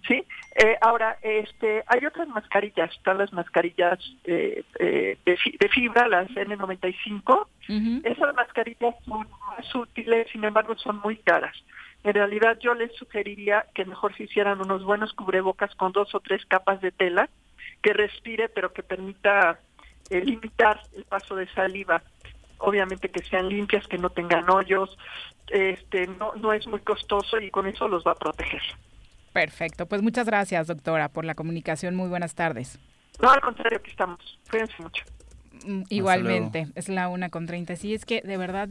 ¿sí? 0.07 0.25
Eh, 0.55 0.77
ahora, 0.81 1.19
este, 1.23 1.83
hay 1.87 2.05
otras 2.07 2.29
mascarillas, 2.29 2.91
están 2.91 3.19
las 3.19 3.33
mascarillas 3.33 3.99
eh, 4.25 4.65
eh, 4.79 5.17
de, 5.25 5.69
fibra, 5.69 6.09
las 6.09 6.29
N95, 6.31 7.47
esas 8.05 8.35
mascarillas 8.35 8.95
son 9.05 9.27
más 9.47 9.75
útiles, 9.75 10.29
sin 10.31 10.45
embargo 10.45 10.77
son 10.77 11.01
muy 11.03 11.17
caras. 11.17 11.57
En 12.05 12.15
realidad 12.15 12.59
yo 12.61 12.75
les 12.75 12.93
sugeriría 12.97 13.67
que 13.75 13.85
mejor 13.85 14.15
se 14.17 14.25
hicieran 14.25 14.61
unos 14.61 14.85
buenos 14.85 15.13
cubrebocas 15.13 15.75
con 15.77 15.93
dos 15.93 16.15
o 16.15 16.21
tres 16.21 16.45
capas 16.47 16.81
de 16.81 16.91
tela, 16.91 17.29
que 17.81 17.93
respire 17.93 18.49
pero 18.49 18.73
que 18.73 18.83
permita 18.83 19.59
limitar 20.11 20.81
el 20.95 21.05
paso 21.05 21.37
de 21.37 21.47
saliva 21.55 22.03
obviamente 22.63 23.11
que 23.11 23.23
sean 23.25 23.49
limpias, 23.49 23.87
que 23.87 23.99
no 23.99 24.11
tengan 24.11 24.49
hoyos, 24.49 24.97
este, 25.49 26.07
no, 26.07 26.33
no 26.37 26.53
es 26.53 26.67
muy 26.67 26.81
costoso 26.81 27.39
y 27.39 27.51
con 27.51 27.67
eso 27.67 27.89
los 27.89 28.05
va 28.07 28.13
a 28.13 28.17
proteger. 28.17 28.63
Perfecto, 29.33 29.87
pues 29.87 30.03
muchas 30.03 30.27
gracias 30.27 30.67
doctora 30.67 31.09
por 31.09 31.25
la 31.25 31.35
comunicación, 31.35 31.95
muy 31.95 32.09
buenas 32.09 32.35
tardes. 32.35 32.79
No, 33.21 33.31
al 33.31 33.41
contrario, 33.41 33.79
aquí 33.79 33.91
estamos. 33.91 34.39
Cuídense 34.51 34.75
mucho. 34.83 35.05
Mm, 35.65 35.83
igualmente, 35.89 36.69
es 36.75 36.89
la 36.89 37.09
una 37.09 37.29
con 37.29 37.47
treinta. 37.47 37.77
Sí, 37.77 37.95
es 37.95 38.05
que 38.05 38.21
de 38.23 38.37
verdad 38.37 38.69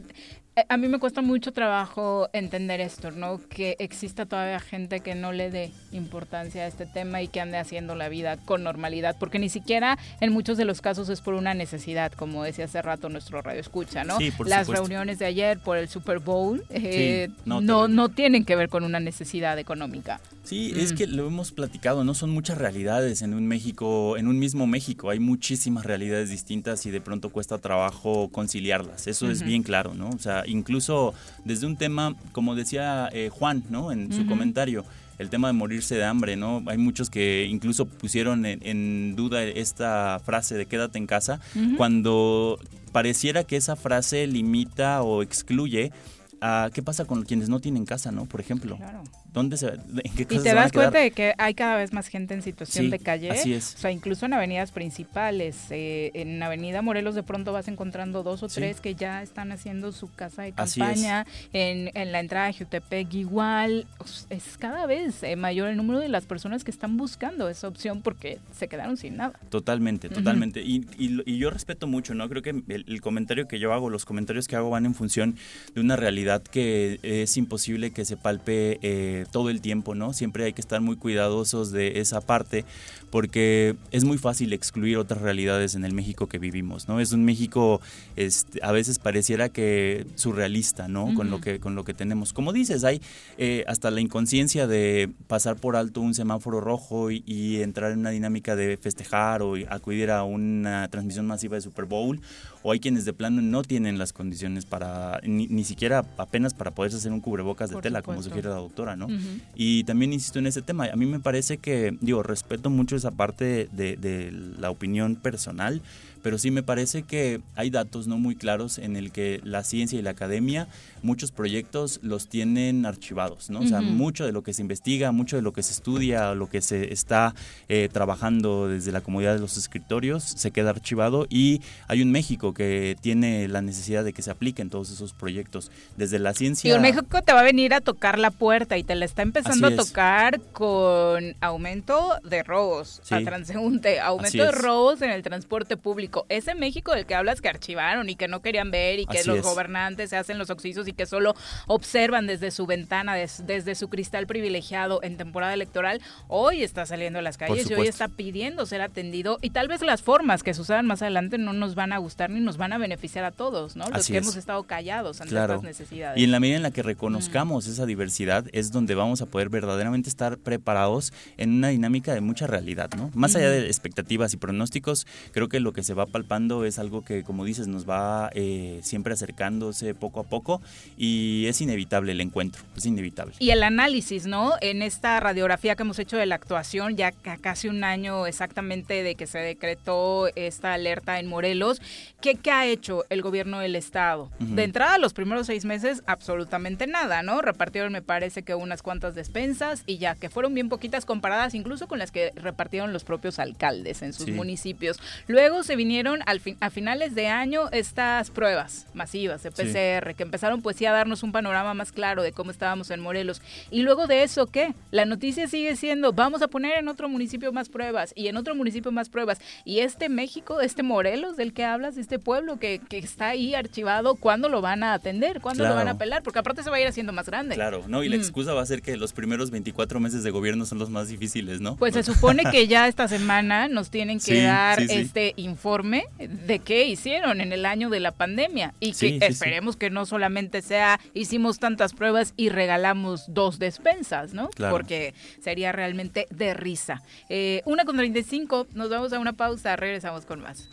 a 0.68 0.76
mí 0.76 0.86
me 0.88 0.98
cuesta 0.98 1.22
mucho 1.22 1.52
trabajo 1.52 2.28
entender 2.34 2.80
esto, 2.80 3.10
¿no? 3.10 3.40
Que 3.48 3.76
exista 3.78 4.26
todavía 4.26 4.60
gente 4.60 5.00
que 5.00 5.14
no 5.14 5.32
le 5.32 5.50
dé 5.50 5.72
importancia 5.92 6.64
a 6.64 6.66
este 6.66 6.84
tema 6.84 7.22
y 7.22 7.28
que 7.28 7.40
ande 7.40 7.56
haciendo 7.56 7.94
la 7.94 8.10
vida 8.10 8.36
con 8.36 8.62
normalidad, 8.62 9.16
porque 9.18 9.38
ni 9.38 9.48
siquiera 9.48 9.98
en 10.20 10.32
muchos 10.32 10.58
de 10.58 10.66
los 10.66 10.82
casos 10.82 11.08
es 11.08 11.22
por 11.22 11.34
una 11.34 11.54
necesidad, 11.54 12.12
como 12.12 12.44
decía 12.44 12.66
hace 12.66 12.82
rato 12.82 13.08
nuestro 13.08 13.40
radio 13.40 13.60
escucha, 13.60 14.04
¿no? 14.04 14.18
Las 14.44 14.68
reuniones 14.68 15.18
de 15.18 15.24
ayer 15.24 15.58
por 15.58 15.78
el 15.78 15.88
Super 15.88 16.18
Bowl 16.18 16.62
eh, 16.68 17.30
no, 17.46 17.60
no, 17.62 18.08
tienen 18.10 18.44
que 18.44 18.54
ver 18.54 18.68
con 18.68 18.84
una 18.84 19.00
necesidad 19.00 19.58
económica. 19.58 20.20
Sí, 20.44 20.74
es 20.76 20.92
mm. 20.92 20.96
que 20.96 21.06
lo 21.06 21.26
hemos 21.26 21.52
platicado, 21.52 22.04
no 22.04 22.14
son 22.14 22.30
muchas 22.30 22.58
realidades 22.58 23.22
en 23.22 23.32
un 23.32 23.46
México, 23.46 24.18
en 24.18 24.26
un 24.26 24.38
mismo 24.38 24.66
México, 24.66 25.08
hay 25.08 25.20
muchísimas 25.20 25.86
realidades 25.86 26.28
distintas 26.28 26.84
y 26.84 26.90
de 26.90 27.00
pronto 27.00 27.30
cuesta 27.30 27.58
trabajo 27.58 28.28
conciliarlas, 28.30 29.06
eso 29.06 29.30
es 29.30 29.42
bien 29.42 29.62
claro, 29.62 29.94
¿no? 29.94 30.10
O 30.10 30.18
sea, 30.18 30.41
incluso 30.46 31.14
desde 31.44 31.66
un 31.66 31.76
tema, 31.76 32.14
como 32.32 32.54
decía 32.54 33.08
eh, 33.12 33.30
Juan, 33.32 33.64
¿no? 33.70 33.92
En 33.92 34.12
su 34.12 34.26
comentario, 34.26 34.84
el 35.18 35.30
tema 35.30 35.48
de 35.48 35.54
morirse 35.54 35.94
de 35.94 36.04
hambre, 36.04 36.36
¿no? 36.36 36.62
Hay 36.66 36.78
muchos 36.78 37.10
que 37.10 37.46
incluso 37.48 37.86
pusieron 37.86 38.44
en, 38.44 39.16
duda 39.16 39.42
esta 39.42 40.20
frase 40.24 40.56
de 40.56 40.66
quédate 40.66 40.98
en 40.98 41.06
casa, 41.06 41.40
cuando 41.76 42.58
pareciera 42.92 43.44
que 43.44 43.56
esa 43.56 43.76
frase 43.76 44.26
limita 44.26 45.02
o 45.02 45.22
excluye 45.22 45.92
a 46.40 46.70
qué 46.74 46.82
pasa 46.82 47.04
con 47.04 47.22
quienes 47.22 47.48
no 47.48 47.60
tienen 47.60 47.86
casa, 47.86 48.10
¿no? 48.12 48.26
Por 48.26 48.40
ejemplo. 48.40 48.76
Claro. 48.76 49.02
¿Dónde 49.32 49.56
se, 49.56 49.68
¿En 49.68 50.14
qué 50.14 50.22
y 50.22 50.38
te 50.38 50.54
das 50.54 50.72
cuenta 50.72 50.98
de 50.98 51.10
que 51.10 51.34
hay 51.38 51.54
cada 51.54 51.76
vez 51.76 51.92
más 51.92 52.08
gente 52.08 52.34
en 52.34 52.42
situación 52.42 52.90
de 52.90 52.98
calle. 52.98 53.30
Así 53.30 53.54
es. 53.54 53.74
O 53.74 53.78
sea, 53.78 53.90
incluso 53.90 54.26
en 54.26 54.34
avenidas 54.34 54.72
principales. 54.72 55.56
Eh, 55.70 56.10
en 56.14 56.42
Avenida 56.42 56.82
Morelos 56.82 57.14
de 57.14 57.22
pronto 57.22 57.52
vas 57.52 57.66
encontrando 57.68 58.22
dos 58.22 58.42
o 58.42 58.48
tres 58.48 58.80
que 58.80 58.94
ya 58.94 59.22
están 59.22 59.50
haciendo 59.50 59.92
su 59.92 60.12
casa 60.12 60.42
de 60.42 60.52
campaña. 60.52 61.26
En, 61.52 61.90
en, 61.94 62.12
la 62.12 62.20
entrada 62.20 62.48
de 62.48 62.52
Jutepec 62.52 63.14
igual. 63.14 63.86
Es 64.28 64.58
cada 64.58 64.84
vez 64.84 65.22
eh, 65.22 65.36
mayor 65.36 65.68
el 65.68 65.78
número 65.78 65.98
de 65.98 66.08
las 66.08 66.26
personas 66.26 66.62
que 66.62 66.70
están 66.70 66.98
buscando 66.98 67.48
esa 67.48 67.68
opción 67.68 68.02
porque 68.02 68.38
se 68.54 68.68
quedaron 68.68 68.98
sin 68.98 69.16
nada. 69.16 69.38
Totalmente, 69.48 70.10
totalmente. 70.10 70.60
y, 70.62 70.86
y, 70.98 71.38
yo 71.38 71.50
respeto 71.50 71.86
mucho, 71.86 72.14
¿no? 72.14 72.28
Creo 72.28 72.42
que 72.42 72.50
el, 72.50 72.84
el 72.86 73.00
comentario 73.00 73.48
que 73.48 73.58
yo 73.58 73.72
hago, 73.72 73.88
los 73.88 74.04
comentarios 74.04 74.46
que 74.46 74.56
hago 74.56 74.68
van 74.70 74.84
en 74.84 74.94
función 74.94 75.36
de 75.74 75.80
una 75.80 75.96
realidad 75.96 76.42
que 76.42 77.00
es 77.02 77.36
imposible 77.38 77.92
que 77.92 78.04
se 78.04 78.16
palpe. 78.18 78.78
Eh, 78.82 79.21
todo 79.26 79.50
el 79.50 79.60
tiempo, 79.60 79.94
¿no? 79.94 80.12
Siempre 80.12 80.44
hay 80.44 80.52
que 80.52 80.60
estar 80.60 80.80
muy 80.80 80.96
cuidadosos 80.96 81.72
de 81.72 82.00
esa 82.00 82.20
parte 82.20 82.64
porque 83.12 83.76
es 83.90 84.04
muy 84.04 84.16
fácil 84.16 84.54
excluir 84.54 84.96
otras 84.96 85.20
realidades 85.20 85.74
en 85.74 85.84
el 85.84 85.92
México 85.92 86.28
que 86.28 86.38
vivimos, 86.38 86.88
¿no? 86.88 86.98
Es 86.98 87.12
un 87.12 87.26
México 87.26 87.82
este, 88.16 88.58
a 88.62 88.72
veces 88.72 88.98
pareciera 88.98 89.50
que 89.50 90.06
surrealista, 90.14 90.88
¿no? 90.88 91.14
Con 91.14 91.30
lo 91.30 91.38
que 91.38 91.60
con 91.60 91.74
lo 91.74 91.84
que 91.84 91.92
tenemos. 91.92 92.32
Como 92.32 92.54
dices, 92.54 92.84
hay 92.84 93.02
eh, 93.36 93.64
hasta 93.68 93.90
la 93.90 94.00
inconsciencia 94.00 94.66
de 94.66 95.10
pasar 95.26 95.56
por 95.56 95.76
alto 95.76 96.00
un 96.00 96.14
semáforo 96.14 96.62
rojo 96.62 97.10
y, 97.10 97.60
entrar 97.60 97.92
en 97.92 97.98
una 97.98 98.10
dinámica 98.10 98.56
de 98.56 98.78
festejar 98.78 99.42
o 99.42 99.56
acudir 99.68 100.10
a 100.10 100.22
una 100.22 100.88
transmisión 100.88 101.26
masiva 101.26 101.56
de 101.56 101.60
Super 101.60 101.84
Bowl, 101.84 102.18
o 102.62 102.72
hay 102.72 102.80
quienes 102.80 103.04
de 103.04 103.12
plano 103.12 103.42
no 103.42 103.60
tienen 103.60 103.98
las 103.98 104.14
condiciones 104.14 104.64
para 104.64 105.20
ni, 105.22 105.64
siquiera 105.64 106.06
apenas 106.16 106.54
para 106.54 106.70
poderse 106.70 106.96
hacer 106.96 107.12
un 107.12 107.20
cubrebocas 107.20 107.68
de 107.68 107.76
tela, 107.82 108.00
como 108.00 108.22
sugiere 108.22 108.48
la 108.48 108.54
doctora, 108.54 108.96
¿no? 108.96 109.08
Y 109.54 109.84
también 109.84 110.14
insisto 110.14 110.38
en 110.38 110.46
ese 110.46 110.62
tema. 110.62 110.86
A 110.90 110.96
mí 110.96 111.04
me 111.04 111.20
parece 111.20 111.58
que, 111.58 111.94
digo, 112.00 112.22
respeto 112.22 112.70
mucho 112.70 113.01
esa 113.02 113.10
parte 113.10 113.68
de, 113.72 113.96
de 113.96 114.30
la 114.32 114.70
opinión 114.70 115.16
personal, 115.16 115.82
pero 116.22 116.38
sí 116.38 116.50
me 116.50 116.62
parece 116.62 117.02
que 117.02 117.40
hay 117.56 117.70
datos 117.70 118.06
no 118.06 118.16
muy 118.18 118.36
claros 118.36 118.78
en 118.78 118.96
el 118.96 119.10
que 119.10 119.40
la 119.44 119.64
ciencia 119.64 119.98
y 119.98 120.02
la 120.02 120.10
academia 120.10 120.68
muchos 121.02 121.32
proyectos 121.32 122.00
los 122.02 122.28
tienen 122.28 122.86
archivados, 122.86 123.50
¿no? 123.50 123.60
O 123.60 123.66
sea, 123.66 123.80
mucho 123.80 124.24
de 124.24 124.32
lo 124.32 124.42
que 124.42 124.52
se 124.52 124.62
investiga, 124.62 125.12
mucho 125.12 125.36
de 125.36 125.42
lo 125.42 125.52
que 125.52 125.62
se 125.62 125.72
estudia, 125.72 126.34
lo 126.34 126.48
que 126.48 126.60
se 126.60 126.92
está 126.92 127.34
eh, 127.68 127.88
trabajando 127.92 128.68
desde 128.68 128.92
la 128.92 129.00
comunidad 129.00 129.34
de 129.34 129.40
los 129.40 129.56
escritorios 129.56 130.22
se 130.24 130.50
queda 130.50 130.70
archivado 130.70 131.26
y 131.28 131.60
hay 131.88 132.02
un 132.02 132.10
México 132.10 132.54
que 132.54 132.96
tiene 133.00 133.48
la 133.48 133.62
necesidad 133.62 134.04
de 134.04 134.12
que 134.12 134.22
se 134.22 134.30
apliquen 134.30 134.70
todos 134.70 134.90
esos 134.90 135.12
proyectos. 135.12 135.70
Desde 135.96 136.18
la 136.18 136.34
ciencia. 136.34 136.70
Y 136.70 136.76
un 136.76 136.82
México 136.82 137.22
te 137.22 137.32
va 137.32 137.40
a 137.40 137.44
venir 137.44 137.74
a 137.74 137.80
tocar 137.80 138.18
la 138.18 138.30
puerta 138.30 138.76
y 138.78 138.84
te 138.84 138.94
la 138.94 139.04
está 139.04 139.22
empezando 139.22 139.66
a 139.68 139.76
tocar 139.76 140.40
con 140.52 141.36
aumento 141.40 142.16
de 142.24 142.42
robos 142.42 143.02
a 143.10 143.20
transeúnte, 143.20 144.00
aumento 144.00 144.42
de 144.42 144.52
robos 144.52 145.02
en 145.02 145.10
el 145.10 145.22
transporte 145.22 145.76
público. 145.76 146.26
Ese 146.28 146.54
México 146.54 146.94
del 146.94 147.06
que 147.06 147.14
hablas 147.14 147.40
que 147.40 147.48
archivaron 147.48 148.08
y 148.08 148.16
que 148.16 148.28
no 148.28 148.40
querían 148.40 148.70
ver 148.70 148.98
y 148.98 149.06
que 149.06 149.24
los 149.24 149.42
gobernantes 149.42 150.10
se 150.10 150.16
hacen 150.16 150.38
los 150.38 150.50
oxisos 150.50 150.88
y 150.88 150.91
que 150.94 151.06
solo 151.06 151.34
observan 151.66 152.26
desde 152.26 152.50
su 152.50 152.66
ventana, 152.66 153.14
desde 153.14 153.74
su 153.74 153.88
cristal 153.88 154.26
privilegiado 154.26 155.02
en 155.02 155.16
temporada 155.16 155.54
electoral, 155.54 156.00
hoy 156.28 156.62
está 156.62 156.86
saliendo 156.86 157.18
a 157.18 157.22
las 157.22 157.38
calles 157.38 157.70
y 157.70 157.74
hoy 157.74 157.88
está 157.88 158.08
pidiendo 158.08 158.66
ser 158.66 158.82
atendido. 158.82 159.38
Y 159.42 159.50
tal 159.50 159.68
vez 159.68 159.82
las 159.82 160.02
formas 160.02 160.42
que 160.42 160.54
sucedan 160.54 160.86
más 160.86 161.02
adelante 161.02 161.38
no 161.38 161.52
nos 161.52 161.74
van 161.74 161.92
a 161.92 161.98
gustar 161.98 162.30
ni 162.30 162.40
nos 162.40 162.56
van 162.56 162.72
a 162.72 162.78
beneficiar 162.78 163.24
a 163.24 163.30
todos, 163.30 163.76
¿no? 163.76 163.88
Los 163.88 164.06
que 164.06 164.18
hemos 164.18 164.36
estado 164.36 164.62
callados 164.64 165.20
ante 165.20 165.34
estas 165.34 165.62
necesidades. 165.62 166.20
Y 166.20 166.24
en 166.24 166.30
la 166.30 166.40
medida 166.40 166.56
en 166.56 166.62
la 166.62 166.70
que 166.70 166.82
reconozcamos 166.82 167.66
esa 167.66 167.86
diversidad 167.86 168.46
es 168.52 168.72
donde 168.72 168.94
vamos 168.94 169.22
a 169.22 169.26
poder 169.26 169.48
verdaderamente 169.48 170.08
estar 170.08 170.38
preparados 170.38 171.12
en 171.36 171.50
una 171.50 171.68
dinámica 171.68 172.14
de 172.14 172.20
mucha 172.20 172.46
realidad, 172.46 172.90
¿no? 172.96 173.10
Más 173.14 173.36
allá 173.36 173.50
de 173.50 173.66
expectativas 173.66 174.34
y 174.34 174.36
pronósticos, 174.36 175.06
creo 175.32 175.48
que 175.48 175.60
lo 175.60 175.72
que 175.72 175.82
se 175.82 175.94
va 175.94 176.06
palpando 176.06 176.64
es 176.64 176.78
algo 176.78 177.04
que, 177.04 177.22
como 177.24 177.44
dices, 177.44 177.68
nos 177.68 177.88
va 177.88 178.30
eh, 178.34 178.80
siempre 178.82 179.12
acercándose 179.14 179.94
poco 179.94 180.20
a 180.20 180.24
poco 180.24 180.60
y 180.96 181.46
es 181.46 181.60
inevitable 181.60 182.12
el 182.12 182.20
encuentro, 182.20 182.62
es 182.76 182.86
inevitable. 182.86 183.34
Y 183.38 183.50
el 183.50 183.62
análisis, 183.62 184.26
¿no? 184.26 184.52
En 184.60 184.82
esta 184.82 185.18
radiografía 185.20 185.76
que 185.76 185.82
hemos 185.82 185.98
hecho 185.98 186.16
de 186.16 186.26
la 186.26 186.34
actuación, 186.34 186.96
ya 186.96 187.12
casi 187.12 187.68
un 187.68 187.84
año 187.84 188.26
exactamente 188.26 189.02
de 189.02 189.14
que 189.14 189.26
se 189.26 189.38
decretó 189.38 190.28
esta 190.36 190.74
alerta 190.74 191.18
en 191.18 191.26
Morelos, 191.26 191.80
¿qué, 192.20 192.36
qué 192.36 192.50
ha 192.50 192.66
hecho 192.66 193.04
el 193.10 193.22
gobierno 193.22 193.60
del 193.60 193.76
Estado? 193.76 194.30
De 194.38 194.64
entrada, 194.64 194.98
los 194.98 195.12
primeros 195.12 195.46
seis 195.46 195.64
meses, 195.64 196.02
absolutamente 196.06 196.86
nada, 196.86 197.22
¿no? 197.22 197.42
Repartieron, 197.42 197.92
me 197.92 198.02
parece 198.02 198.42
que 198.42 198.54
unas 198.54 198.82
cuantas 198.82 199.14
despensas 199.14 199.82
y 199.86 199.98
ya, 199.98 200.14
que 200.14 200.30
fueron 200.30 200.54
bien 200.54 200.68
poquitas 200.68 201.04
comparadas 201.04 201.54
incluso 201.54 201.88
con 201.88 201.98
las 201.98 202.10
que 202.10 202.32
repartieron 202.36 202.92
los 202.92 203.04
propios 203.04 203.38
alcaldes 203.38 204.02
en 204.02 204.12
sus 204.12 204.28
municipios. 204.28 205.00
Luego 205.26 205.62
se 205.62 205.76
vinieron 205.76 206.20
al 206.26 206.40
a 206.60 206.70
finales 206.70 207.14
de 207.14 207.28
año 207.28 207.68
estas 207.70 208.30
pruebas 208.30 208.86
masivas 208.94 209.42
de 209.42 209.50
PCR 209.50 210.14
que 210.14 210.22
empezaron 210.22 210.62
pues 210.62 210.71
sí 210.72 210.86
a 210.86 210.92
darnos 210.92 211.22
un 211.22 211.32
panorama 211.32 211.74
más 211.74 211.92
claro 211.92 212.22
de 212.22 212.32
cómo 212.32 212.50
estábamos 212.50 212.90
en 212.90 213.00
Morelos. 213.00 213.42
Y 213.70 213.82
luego 213.82 214.06
de 214.06 214.22
eso, 214.22 214.46
¿qué? 214.46 214.74
La 214.90 215.04
noticia 215.04 215.48
sigue 215.48 215.76
siendo, 215.76 216.12
vamos 216.12 216.42
a 216.42 216.48
poner 216.48 216.78
en 216.78 216.88
otro 216.88 217.08
municipio 217.08 217.52
más 217.52 217.68
pruebas 217.68 218.12
y 218.16 218.28
en 218.28 218.36
otro 218.36 218.54
municipio 218.54 218.92
más 218.92 219.08
pruebas. 219.08 219.40
Y 219.64 219.80
este 219.80 220.08
México, 220.08 220.60
este 220.60 220.82
Morelos 220.82 221.36
del 221.36 221.52
que 221.52 221.64
hablas, 221.64 221.96
este 221.96 222.18
pueblo 222.18 222.58
que, 222.58 222.80
que 222.88 222.98
está 222.98 223.28
ahí 223.28 223.54
archivado, 223.54 224.14
¿cuándo 224.14 224.48
lo 224.48 224.60
van 224.60 224.82
a 224.82 224.94
atender? 224.94 225.40
¿Cuándo 225.40 225.66
lo 225.66 225.74
van 225.74 225.88
a 225.88 225.92
apelar? 225.92 226.22
Porque 226.22 226.38
aparte 226.38 226.62
se 226.62 226.70
va 226.70 226.76
a 226.76 226.80
ir 226.80 226.86
haciendo 226.86 227.12
más 227.12 227.26
grande. 227.26 227.54
Claro, 227.54 227.84
no, 227.88 228.02
y 228.02 228.08
la 228.08 228.16
mm. 228.16 228.20
excusa 228.20 228.52
va 228.54 228.62
a 228.62 228.66
ser 228.66 228.82
que 228.82 228.96
los 228.96 229.12
primeros 229.12 229.50
24 229.50 230.00
meses 230.00 230.22
de 230.22 230.30
gobierno 230.30 230.66
son 230.66 230.78
los 230.78 230.90
más 230.90 231.08
difíciles, 231.08 231.60
¿no? 231.60 231.76
Pues 231.76 231.94
se 231.94 232.02
supone 232.02 232.44
que 232.50 232.66
ya 232.72 232.88
esta 232.88 233.08
semana 233.08 233.68
nos 233.68 233.90
tienen 233.90 234.20
que 234.20 234.42
dar 234.42 234.80
este 234.80 235.34
informe 235.36 236.06
de 236.18 236.58
qué 236.58 236.86
hicieron 236.86 237.40
en 237.40 237.52
el 237.52 237.66
año 237.66 237.90
de 237.90 238.00
la 238.00 238.12
pandemia 238.12 238.74
y 238.80 238.92
que 238.92 239.18
esperemos 239.22 239.76
que 239.76 239.90
no 239.90 240.06
solamente 240.06 240.61
sea 240.62 240.98
hicimos 241.14 241.58
tantas 241.58 241.92
pruebas 241.92 242.32
y 242.36 242.48
regalamos 242.48 243.24
dos 243.28 243.58
despensas, 243.58 244.32
¿no? 244.32 244.48
Porque 244.70 245.14
sería 245.40 245.72
realmente 245.72 246.26
de 246.30 246.54
risa. 246.54 247.02
Eh, 247.28 247.62
una 247.66 247.84
con 247.84 247.96
35, 247.96 248.68
nos 248.74 248.88
vamos 248.90 249.12
a 249.12 249.18
una 249.18 249.34
pausa, 249.34 249.76
regresamos 249.76 250.24
con 250.24 250.40
más. 250.40 250.68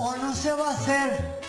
¿O 0.00 0.16
no 0.16 0.34
se 0.34 0.52
va 0.52 0.70
a 0.70 0.74
hacer 0.74 1.40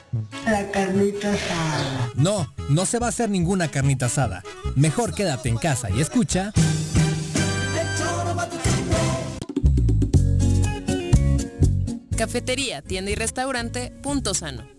la 0.45 0.71
carnita 0.71 1.31
asada? 1.31 2.09
No, 2.15 2.51
no 2.69 2.85
se 2.85 2.97
va 2.97 3.05
a 3.05 3.09
hacer 3.09 3.29
ninguna 3.29 3.67
carnita 3.67 4.07
asada. 4.07 4.41
Mejor 4.75 5.13
quédate 5.13 5.49
en 5.49 5.57
casa 5.57 5.89
y 5.91 6.01
escucha. 6.01 6.51
Cafetería, 12.17 12.81
tienda 12.81 13.11
y 13.11 13.15
restaurante 13.15 13.93
Punto 14.01 14.33
Sano. 14.33 14.78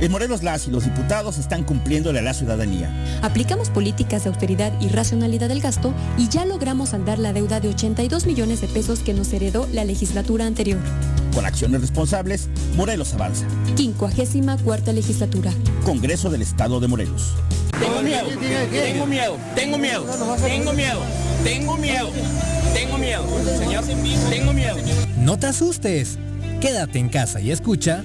En 0.00 0.12
Morelos 0.12 0.44
las 0.44 0.68
y 0.68 0.70
los 0.70 0.84
diputados 0.84 1.38
están 1.38 1.64
cumpliéndole 1.64 2.20
a 2.20 2.22
la 2.22 2.32
ciudadanía. 2.32 2.88
Aplicamos 3.22 3.68
políticas 3.68 4.22
de 4.22 4.30
austeridad 4.30 4.72
y 4.80 4.88
racionalidad 4.88 5.48
del 5.48 5.60
gasto 5.60 5.92
y 6.16 6.28
ya 6.28 6.44
logramos 6.44 6.90
saldar 6.90 7.18
la 7.18 7.32
deuda 7.32 7.58
de 7.58 7.68
82 7.68 8.26
millones 8.26 8.60
de 8.60 8.68
pesos 8.68 9.00
que 9.00 9.12
nos 9.12 9.32
heredó 9.32 9.68
la 9.72 9.84
legislatura 9.84 10.46
anterior. 10.46 10.78
Con 11.34 11.44
acciones 11.46 11.80
responsables, 11.80 12.48
Morelos 12.76 13.12
avanza. 13.14 13.46
54 13.76 14.92
legislatura. 14.92 15.52
Congreso 15.84 16.30
del 16.30 16.42
Estado 16.42 16.78
de 16.78 16.86
Morelos. 16.86 17.34
Tengo 17.78 18.02
miedo, 18.02 18.28
tengo 18.70 19.06
miedo, 19.06 19.36
tengo 19.54 19.78
miedo, 19.78 20.06
tengo 20.44 20.72
miedo, 20.72 21.00
tengo 21.44 21.76
miedo, 21.76 22.10
tengo 22.74 22.98
miedo, 22.98 23.24
señor, 23.58 23.84
tengo 24.30 24.52
miedo. 24.52 24.76
No 25.16 25.38
te 25.38 25.46
asustes. 25.46 26.18
Quédate 26.60 26.98
en 26.98 27.08
casa 27.08 27.40
y 27.40 27.52
escucha. 27.52 28.02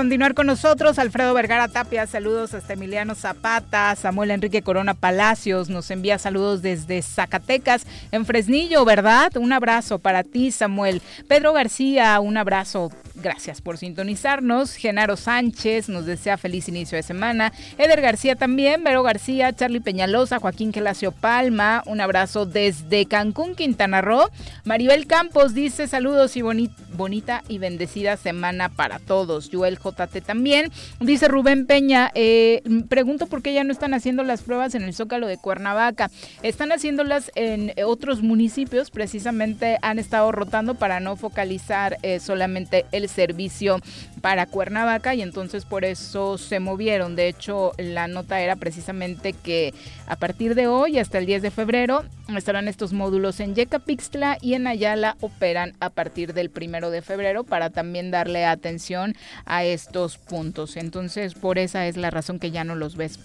Continuar 0.00 0.32
con 0.32 0.46
nosotros. 0.46 0.98
Alfredo 0.98 1.34
Vergara 1.34 1.68
Tapia, 1.68 2.06
saludos 2.06 2.54
hasta 2.54 2.72
Emiliano 2.72 3.14
Zapata. 3.14 3.94
Samuel 3.96 4.30
Enrique 4.30 4.62
Corona 4.62 4.94
Palacios 4.94 5.68
nos 5.68 5.90
envía 5.90 6.18
saludos 6.18 6.62
desde 6.62 7.02
Zacatecas, 7.02 7.86
en 8.10 8.24
Fresnillo, 8.24 8.86
¿verdad? 8.86 9.36
Un 9.36 9.52
abrazo 9.52 9.98
para 9.98 10.22
ti, 10.22 10.52
Samuel. 10.52 11.02
Pedro 11.28 11.52
García, 11.52 12.18
un 12.20 12.38
abrazo. 12.38 12.90
Gracias 13.16 13.60
por 13.60 13.76
sintonizarnos. 13.76 14.74
Genaro 14.74 15.18
Sánchez 15.18 15.90
nos 15.90 16.06
desea 16.06 16.38
feliz 16.38 16.68
inicio 16.68 16.96
de 16.96 17.02
semana. 17.02 17.52
Eder 17.76 18.00
García 18.00 18.34
también, 18.34 18.82
Vero 18.82 19.02
García, 19.02 19.52
Charlie 19.52 19.80
Peñalosa, 19.80 20.38
Joaquín 20.38 20.72
Gelacio 20.72 21.12
Palma. 21.12 21.82
Un 21.84 22.00
abrazo 22.00 22.46
desde 22.46 23.04
Cancún, 23.04 23.54
Quintana 23.54 24.00
Roo. 24.00 24.30
Maribel 24.64 25.06
Campos 25.06 25.52
dice 25.52 25.86
saludos 25.86 26.34
y 26.38 26.42
bonita 26.42 27.42
y 27.48 27.58
bendecida 27.58 28.16
semana 28.16 28.70
para 28.70 28.98
todos. 29.00 29.50
Joel 29.52 29.78
También. 29.92 30.70
Dice 31.00 31.28
Rubén 31.28 31.66
Peña, 31.66 32.10
eh, 32.14 32.62
pregunto 32.88 33.26
por 33.26 33.42
qué 33.42 33.52
ya 33.52 33.64
no 33.64 33.72
están 33.72 33.94
haciendo 33.94 34.22
las 34.22 34.42
pruebas 34.42 34.74
en 34.74 34.82
el 34.82 34.94
Zócalo 34.94 35.26
de 35.26 35.36
Cuernavaca. 35.36 36.10
Están 36.42 36.72
haciéndolas 36.72 37.30
en 37.34 37.72
otros 37.84 38.22
municipios, 38.22 38.90
precisamente 38.90 39.78
han 39.82 39.98
estado 39.98 40.32
rotando 40.32 40.74
para 40.74 41.00
no 41.00 41.16
focalizar 41.16 41.98
eh, 42.02 42.20
solamente 42.20 42.86
el 42.92 43.08
servicio 43.08 43.80
para 44.20 44.46
Cuernavaca 44.46 45.14
y 45.14 45.22
entonces 45.22 45.64
por 45.64 45.84
eso 45.84 46.38
se 46.38 46.60
movieron. 46.60 47.16
De 47.16 47.28
hecho, 47.28 47.72
la 47.78 48.08
nota 48.08 48.40
era 48.40 48.56
precisamente 48.56 49.32
que 49.32 49.74
a 50.06 50.16
partir 50.16 50.54
de 50.54 50.66
hoy 50.66 50.98
hasta 50.98 51.18
el 51.18 51.26
10 51.26 51.42
de 51.42 51.50
febrero 51.50 52.04
estarán 52.36 52.68
estos 52.68 52.92
módulos 52.92 53.40
en 53.40 53.54
Yecapixtla 53.54 54.38
y 54.40 54.54
en 54.54 54.66
Ayala 54.66 55.16
operan 55.20 55.74
a 55.80 55.90
partir 55.90 56.32
del 56.34 56.50
primero 56.50 56.90
de 56.90 57.02
febrero 57.02 57.44
para 57.44 57.70
también 57.70 58.10
darle 58.10 58.44
atención 58.44 59.16
a 59.44 59.64
estos 59.82 60.18
puntos. 60.18 60.76
Entonces, 60.76 61.34
por 61.34 61.58
esa 61.58 61.86
es 61.86 61.96
la 61.96 62.10
razón 62.10 62.38
que 62.38 62.50
ya 62.50 62.64
no 62.64 62.74
los 62.74 62.96
ves 62.96 63.18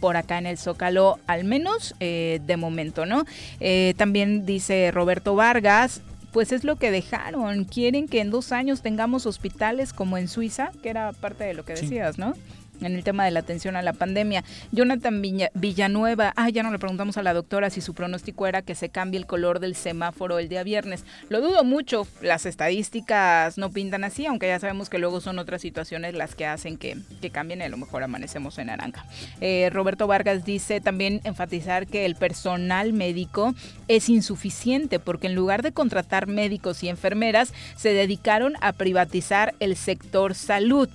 por 0.00 0.16
acá 0.16 0.38
en 0.38 0.46
el 0.46 0.58
Zócalo, 0.58 1.18
al 1.26 1.44
menos 1.44 1.94
eh, 2.00 2.40
de 2.46 2.56
momento, 2.56 3.06
¿no? 3.06 3.24
Eh, 3.60 3.94
también 3.96 4.44
dice 4.44 4.90
Roberto 4.90 5.34
Vargas, 5.34 6.02
pues 6.32 6.52
es 6.52 6.64
lo 6.64 6.76
que 6.76 6.90
dejaron. 6.90 7.64
Quieren 7.64 8.08
que 8.08 8.20
en 8.20 8.30
dos 8.30 8.52
años 8.52 8.82
tengamos 8.82 9.24
hospitales 9.24 9.92
como 9.92 10.18
en 10.18 10.28
Suiza, 10.28 10.70
que 10.82 10.90
era 10.90 11.12
parte 11.12 11.44
de 11.44 11.54
lo 11.54 11.64
que 11.64 11.74
decías, 11.74 12.18
¿no? 12.18 12.34
En 12.80 12.94
el 12.94 13.04
tema 13.04 13.24
de 13.24 13.30
la 13.30 13.40
atención 13.40 13.76
a 13.76 13.82
la 13.82 13.92
pandemia. 13.92 14.44
Jonathan 14.72 15.22
Villanueva, 15.54 16.32
ah, 16.36 16.48
ya 16.50 16.62
no 16.62 16.70
le 16.70 16.78
preguntamos 16.78 17.16
a 17.16 17.22
la 17.22 17.34
doctora 17.34 17.70
si 17.70 17.80
su 17.80 17.94
pronóstico 17.94 18.46
era 18.46 18.62
que 18.62 18.74
se 18.74 18.88
cambie 18.88 19.18
el 19.18 19.26
color 19.26 19.60
del 19.60 19.74
semáforo 19.74 20.38
el 20.38 20.48
día 20.48 20.62
viernes. 20.62 21.04
Lo 21.28 21.40
dudo 21.40 21.64
mucho, 21.64 22.06
las 22.22 22.46
estadísticas 22.46 23.58
no 23.58 23.70
pintan 23.70 24.04
así, 24.04 24.26
aunque 24.26 24.48
ya 24.48 24.58
sabemos 24.58 24.88
que 24.88 24.98
luego 24.98 25.20
son 25.20 25.38
otras 25.38 25.62
situaciones 25.62 26.14
las 26.14 26.34
que 26.34 26.46
hacen 26.46 26.76
que, 26.76 26.96
que 27.20 27.30
cambien 27.30 27.60
y 27.60 27.64
a 27.64 27.68
lo 27.68 27.76
mejor 27.76 28.02
amanecemos 28.02 28.58
en 28.58 28.66
naranja. 28.66 29.06
Eh, 29.40 29.70
Roberto 29.72 30.06
Vargas 30.06 30.44
dice 30.44 30.80
también 30.80 31.20
enfatizar 31.24 31.86
que 31.86 32.04
el 32.04 32.16
personal 32.16 32.92
médico 32.92 33.54
es 33.88 34.08
insuficiente 34.08 34.98
porque 34.98 35.28
en 35.28 35.34
lugar 35.34 35.62
de 35.62 35.72
contratar 35.72 36.26
médicos 36.26 36.82
y 36.82 36.88
enfermeras, 36.88 37.52
se 37.76 37.92
dedicaron 37.92 38.54
a 38.60 38.72
privatizar 38.72 39.54
el 39.60 39.76
sector 39.76 40.34
salud. 40.34 40.88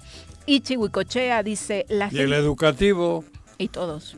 Ichi 0.51 0.75
Huicochea 0.75 1.43
dice 1.43 1.85
la 1.87 2.09
¿Y 2.11 2.19
el 2.19 2.33
educativo? 2.33 3.23
Y 3.61 3.67
todos. 3.67 4.17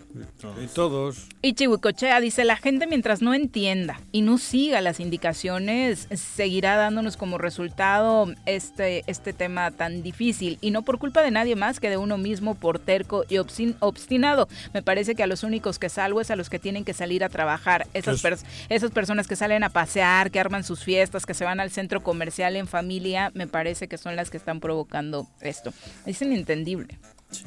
Y 0.61 0.67
todos. 0.67 1.27
Y 1.41 1.53
Chihuicochea 1.53 2.21
dice, 2.21 2.45
la 2.45 2.55
gente 2.55 2.87
mientras 2.87 3.21
no 3.21 3.33
entienda 3.33 3.99
y 4.13 4.21
no 4.21 4.37
siga 4.37 4.79
las 4.79 5.01
indicaciones, 5.01 6.07
seguirá 6.13 6.77
dándonos 6.77 7.17
como 7.17 7.37
resultado 7.37 8.27
este, 8.45 9.03
este 9.07 9.33
tema 9.33 9.71
tan 9.71 10.01
difícil. 10.01 10.59
Y 10.61 10.71
no 10.71 10.83
por 10.83 10.97
culpa 10.97 11.21
de 11.21 11.31
nadie 11.31 11.57
más 11.57 11.81
que 11.81 11.89
de 11.89 11.97
uno 11.97 12.17
mismo 12.17 12.55
por 12.55 12.79
terco 12.79 13.25
y 13.27 13.37
obstinado. 13.37 14.47
Me 14.73 14.81
parece 14.81 15.13
que 15.13 15.23
a 15.23 15.27
los 15.27 15.43
únicos 15.43 15.77
que 15.77 15.89
salvo 15.89 16.21
es 16.21 16.31
a 16.31 16.37
los 16.37 16.49
que 16.49 16.59
tienen 16.59 16.85
que 16.85 16.93
salir 16.93 17.21
a 17.25 17.27
trabajar. 17.27 17.85
Esas, 17.93 18.23
esas 18.69 18.91
personas 18.91 19.27
que 19.27 19.35
salen 19.35 19.65
a 19.65 19.69
pasear, 19.69 20.31
que 20.31 20.39
arman 20.39 20.63
sus 20.63 20.85
fiestas, 20.85 21.25
que 21.25 21.33
se 21.33 21.43
van 21.43 21.59
al 21.59 21.69
centro 21.69 22.01
comercial 22.01 22.55
en 22.55 22.67
familia, 22.67 23.29
me 23.33 23.47
parece 23.47 23.89
que 23.89 23.97
son 23.97 24.15
las 24.15 24.29
que 24.29 24.37
están 24.37 24.61
provocando 24.61 25.27
esto. 25.41 25.73
Es 26.05 26.21
inentendible. 26.21 26.97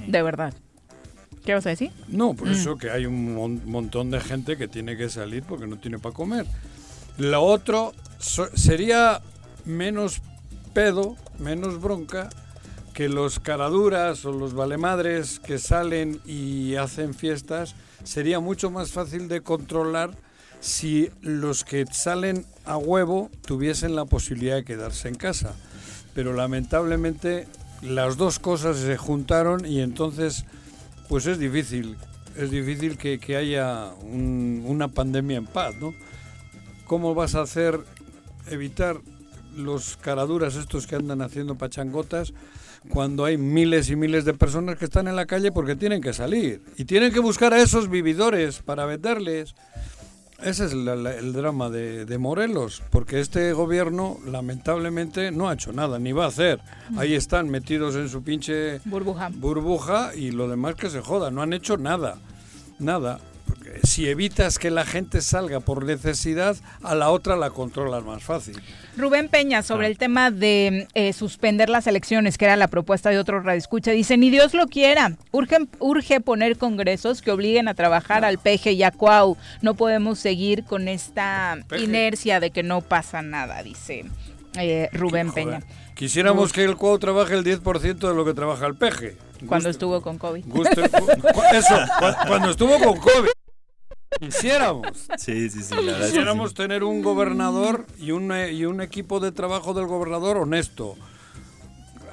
De 0.07 0.22
verdad. 0.22 0.53
¿Qué 1.47 1.55
vas 1.55 1.64
a 1.64 1.70
decir? 1.70 1.92
No, 2.09 2.34
por 2.34 2.49
eso 2.49 2.74
mm. 2.74 2.78
que 2.78 2.90
hay 2.90 3.07
un 3.07 3.62
montón 3.66 4.11
de 4.11 4.20
gente 4.20 4.57
que 4.57 4.66
tiene 4.66 4.97
que 4.97 5.09
salir 5.09 5.44
porque 5.44 5.68
no 5.68 5.78
tiene 5.78 6.01
para 6.01 6.12
comer. 6.12 6.44
Lo 7.18 7.40
otro 7.40 7.94
sería 8.55 9.22
menos 9.64 10.20
pedo, 10.74 11.16
menos 11.38 11.80
bronca 11.80 12.28
que 12.94 13.09
los 13.09 13.38
caraduras 13.38 14.24
o 14.24 14.32
los 14.32 14.55
valemadres 14.55 15.38
que 15.38 15.59
salen 15.59 16.20
y 16.26 16.74
hacen 16.74 17.14
fiestas. 17.14 17.76
Sería 18.03 18.40
mucho 18.40 18.72
más 18.72 18.90
fácil 18.90 19.28
de 19.28 19.42
controlar 19.42 20.11
si 20.59 21.11
los 21.20 21.62
que 21.62 21.86
salen 21.92 22.44
a 22.64 22.76
huevo 22.76 23.30
tuviesen 23.47 23.94
la 23.94 24.05
posibilidad 24.05 24.57
de 24.57 24.64
quedarse 24.64 25.07
en 25.07 25.14
casa. 25.14 25.55
Pero 26.12 26.32
lamentablemente 26.32 27.47
las 27.82 28.16
dos 28.16 28.40
cosas 28.40 28.78
se 28.78 28.97
juntaron 28.97 29.64
y 29.64 29.80
entonces 29.80 30.44
pues 31.09 31.26
es 31.26 31.38
difícil, 31.38 31.96
es 32.36 32.50
difícil 32.50 32.96
que, 32.98 33.36
haya 33.36 33.90
una 34.02 34.88
pandemia 34.88 35.38
en 35.38 35.46
paz, 35.46 35.74
¿no? 35.80 35.94
¿Cómo 36.86 37.14
vas 37.14 37.34
a 37.34 37.42
hacer 37.42 37.80
evitar 38.48 38.98
los 39.57 39.96
caraduras 39.96 40.54
estos 40.54 40.86
que 40.86 40.96
andan 40.96 41.22
haciendo 41.22 41.57
pachangotas 41.57 42.32
cuando 42.88 43.24
hay 43.24 43.36
miles 43.36 43.90
y 43.90 43.96
miles 43.96 44.24
de 44.24 44.34
personas 44.34 44.76
que 44.76 44.84
están 44.84 45.09
en 45.09 45.16
la 45.16 45.26
calle 45.26 45.50
porque 45.50 45.74
tienen 45.74 46.00
que 46.00 46.12
salir 46.12 46.62
y 46.76 46.84
tienen 46.84 47.12
que 47.12 47.20
buscar 47.20 47.52
a 47.52 47.61
esos 47.61 47.88
vividores 47.88 48.61
para 48.61 48.86
venderles? 48.86 49.54
Ese 50.43 50.66
es 50.66 50.72
el 50.72 51.32
drama 51.32 51.70
de, 51.70 52.18
Morelos, 52.18 52.82
porque 52.91 53.20
este 53.20 53.53
gobierno 53.53 54.18
lamentablemente 54.26 55.30
no 55.30 55.49
ha 55.49 55.55
hecho 55.55 55.72
nada, 55.72 55.99
ni 55.99 56.12
va 56.12 56.24
a 56.24 56.28
hacer. 56.28 56.61
Ahí 56.97 57.14
están 57.14 57.49
metidos 57.49 57.97
en 57.97 58.09
su 58.09 58.22
pinche 58.22 58.80
burbuja. 58.84 59.30
burbuja 59.32 60.14
y 60.14 60.30
lo 60.30 60.49
demás 60.49 60.74
que 60.74 60.91
se 60.91 61.01
joda, 61.01 61.30
no 61.30 61.43
han 61.43 61.53
hecho 61.53 61.78
nada, 61.78 62.18
nada 62.78 63.18
si 63.82 64.09
evitas 64.09 64.59
que 64.59 64.70
la 64.70 64.84
gente 64.84 65.20
salga 65.20 65.61
por 65.61 65.84
necesidad, 65.84 66.57
a 66.82 66.94
la 66.94 67.11
otra 67.11 67.36
la 67.36 67.51
controlas 67.51 68.05
más 68.05 68.22
fácil. 68.22 68.61
Rubén 68.97 69.28
Peña, 69.28 69.62
sobre 69.62 69.86
ah. 69.86 69.90
el 69.90 69.99
tema 69.99 70.30
de 70.30 70.88
eh, 70.94 71.12
suspender 71.12 71.68
las 71.68 71.86
elecciones, 71.86 72.38
que 72.38 72.44
era 72.44 72.57
la 72.57 72.68
propuesta 72.68 73.11
de 73.11 73.18
otro 73.18 73.40
radioescucha, 73.40 73.92
dice, 73.92 74.16
ni 74.16 74.30
Dios 74.30 74.55
lo 74.55 74.66
quiera, 74.66 75.16
urge, 75.32 75.59
urge 75.78 76.20
poner 76.20 76.57
congresos 76.59 77.22
que 77.22 77.30
obliguen 77.30 77.68
a 77.68 77.74
trabajar 77.74 78.24
al 78.24 78.38
peje 78.38 78.72
y 78.72 78.82
a 78.82 78.90
Cuau. 78.90 79.36
No 79.62 79.74
podemos 79.74 80.18
seguir 80.18 80.64
con 80.64 80.88
esta 80.88 81.59
inercia 81.78 82.40
de 82.40 82.51
que 82.51 82.62
no 82.62 82.80
pasa 82.80 83.22
nada, 83.22 83.62
dice 83.62 84.05
eh, 84.59 84.88
Rubén 84.92 85.32
Peña. 85.32 85.62
Quisiéramos 85.94 86.53
que 86.53 86.64
el 86.64 86.76
Cuau 86.76 86.99
trabaje 86.99 87.34
el 87.34 87.44
10% 87.44 87.97
de 87.97 88.14
lo 88.14 88.24
que 88.24 88.34
trabaja 88.34 88.66
el 88.66 88.74
peje. 88.74 89.16
Cuando 89.47 89.68
estuvo 89.68 90.01
con 90.01 90.18
COVID. 90.18 90.45
eso, 91.53 91.76
cuando 92.26 92.51
estuvo 92.51 92.78
con 92.78 92.99
COVID. 92.99 93.30
Quisiéramos. 94.20 95.09
Sí, 95.18 95.51
sí, 95.51 95.62
sí. 95.62 95.74
Quisiéramos 95.74 96.55
tener 96.55 96.84
un 96.84 97.03
gobernador 97.03 97.87
y 97.99 98.12
un, 98.12 98.32
y 98.51 98.64
un 98.64 98.80
equipo 98.80 99.20
de 99.20 99.32
trabajo 99.32 99.74
del 99.74 99.87
gobernador 99.87 100.39
honesto. 100.39 100.95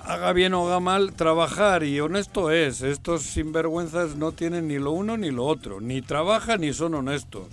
Haga 0.03 0.33
bien 0.33 0.53
o 0.53 0.67
haga 0.67 0.81
mal, 0.81 1.13
trabajar 1.13 1.83
y 1.83 2.01
honesto 2.01 2.51
es. 2.51 2.81
Estos 2.81 3.23
sinvergüenzas 3.23 4.15
no 4.17 4.33
tienen 4.33 4.67
ni 4.67 4.77
lo 4.77 4.91
uno 4.91 5.15
ni 5.15 5.31
lo 5.31 5.45
otro. 5.45 5.79
Ni 5.79 6.01
trabajan 6.01 6.61
ni 6.61 6.73
son 6.73 6.95
honestos 6.95 7.47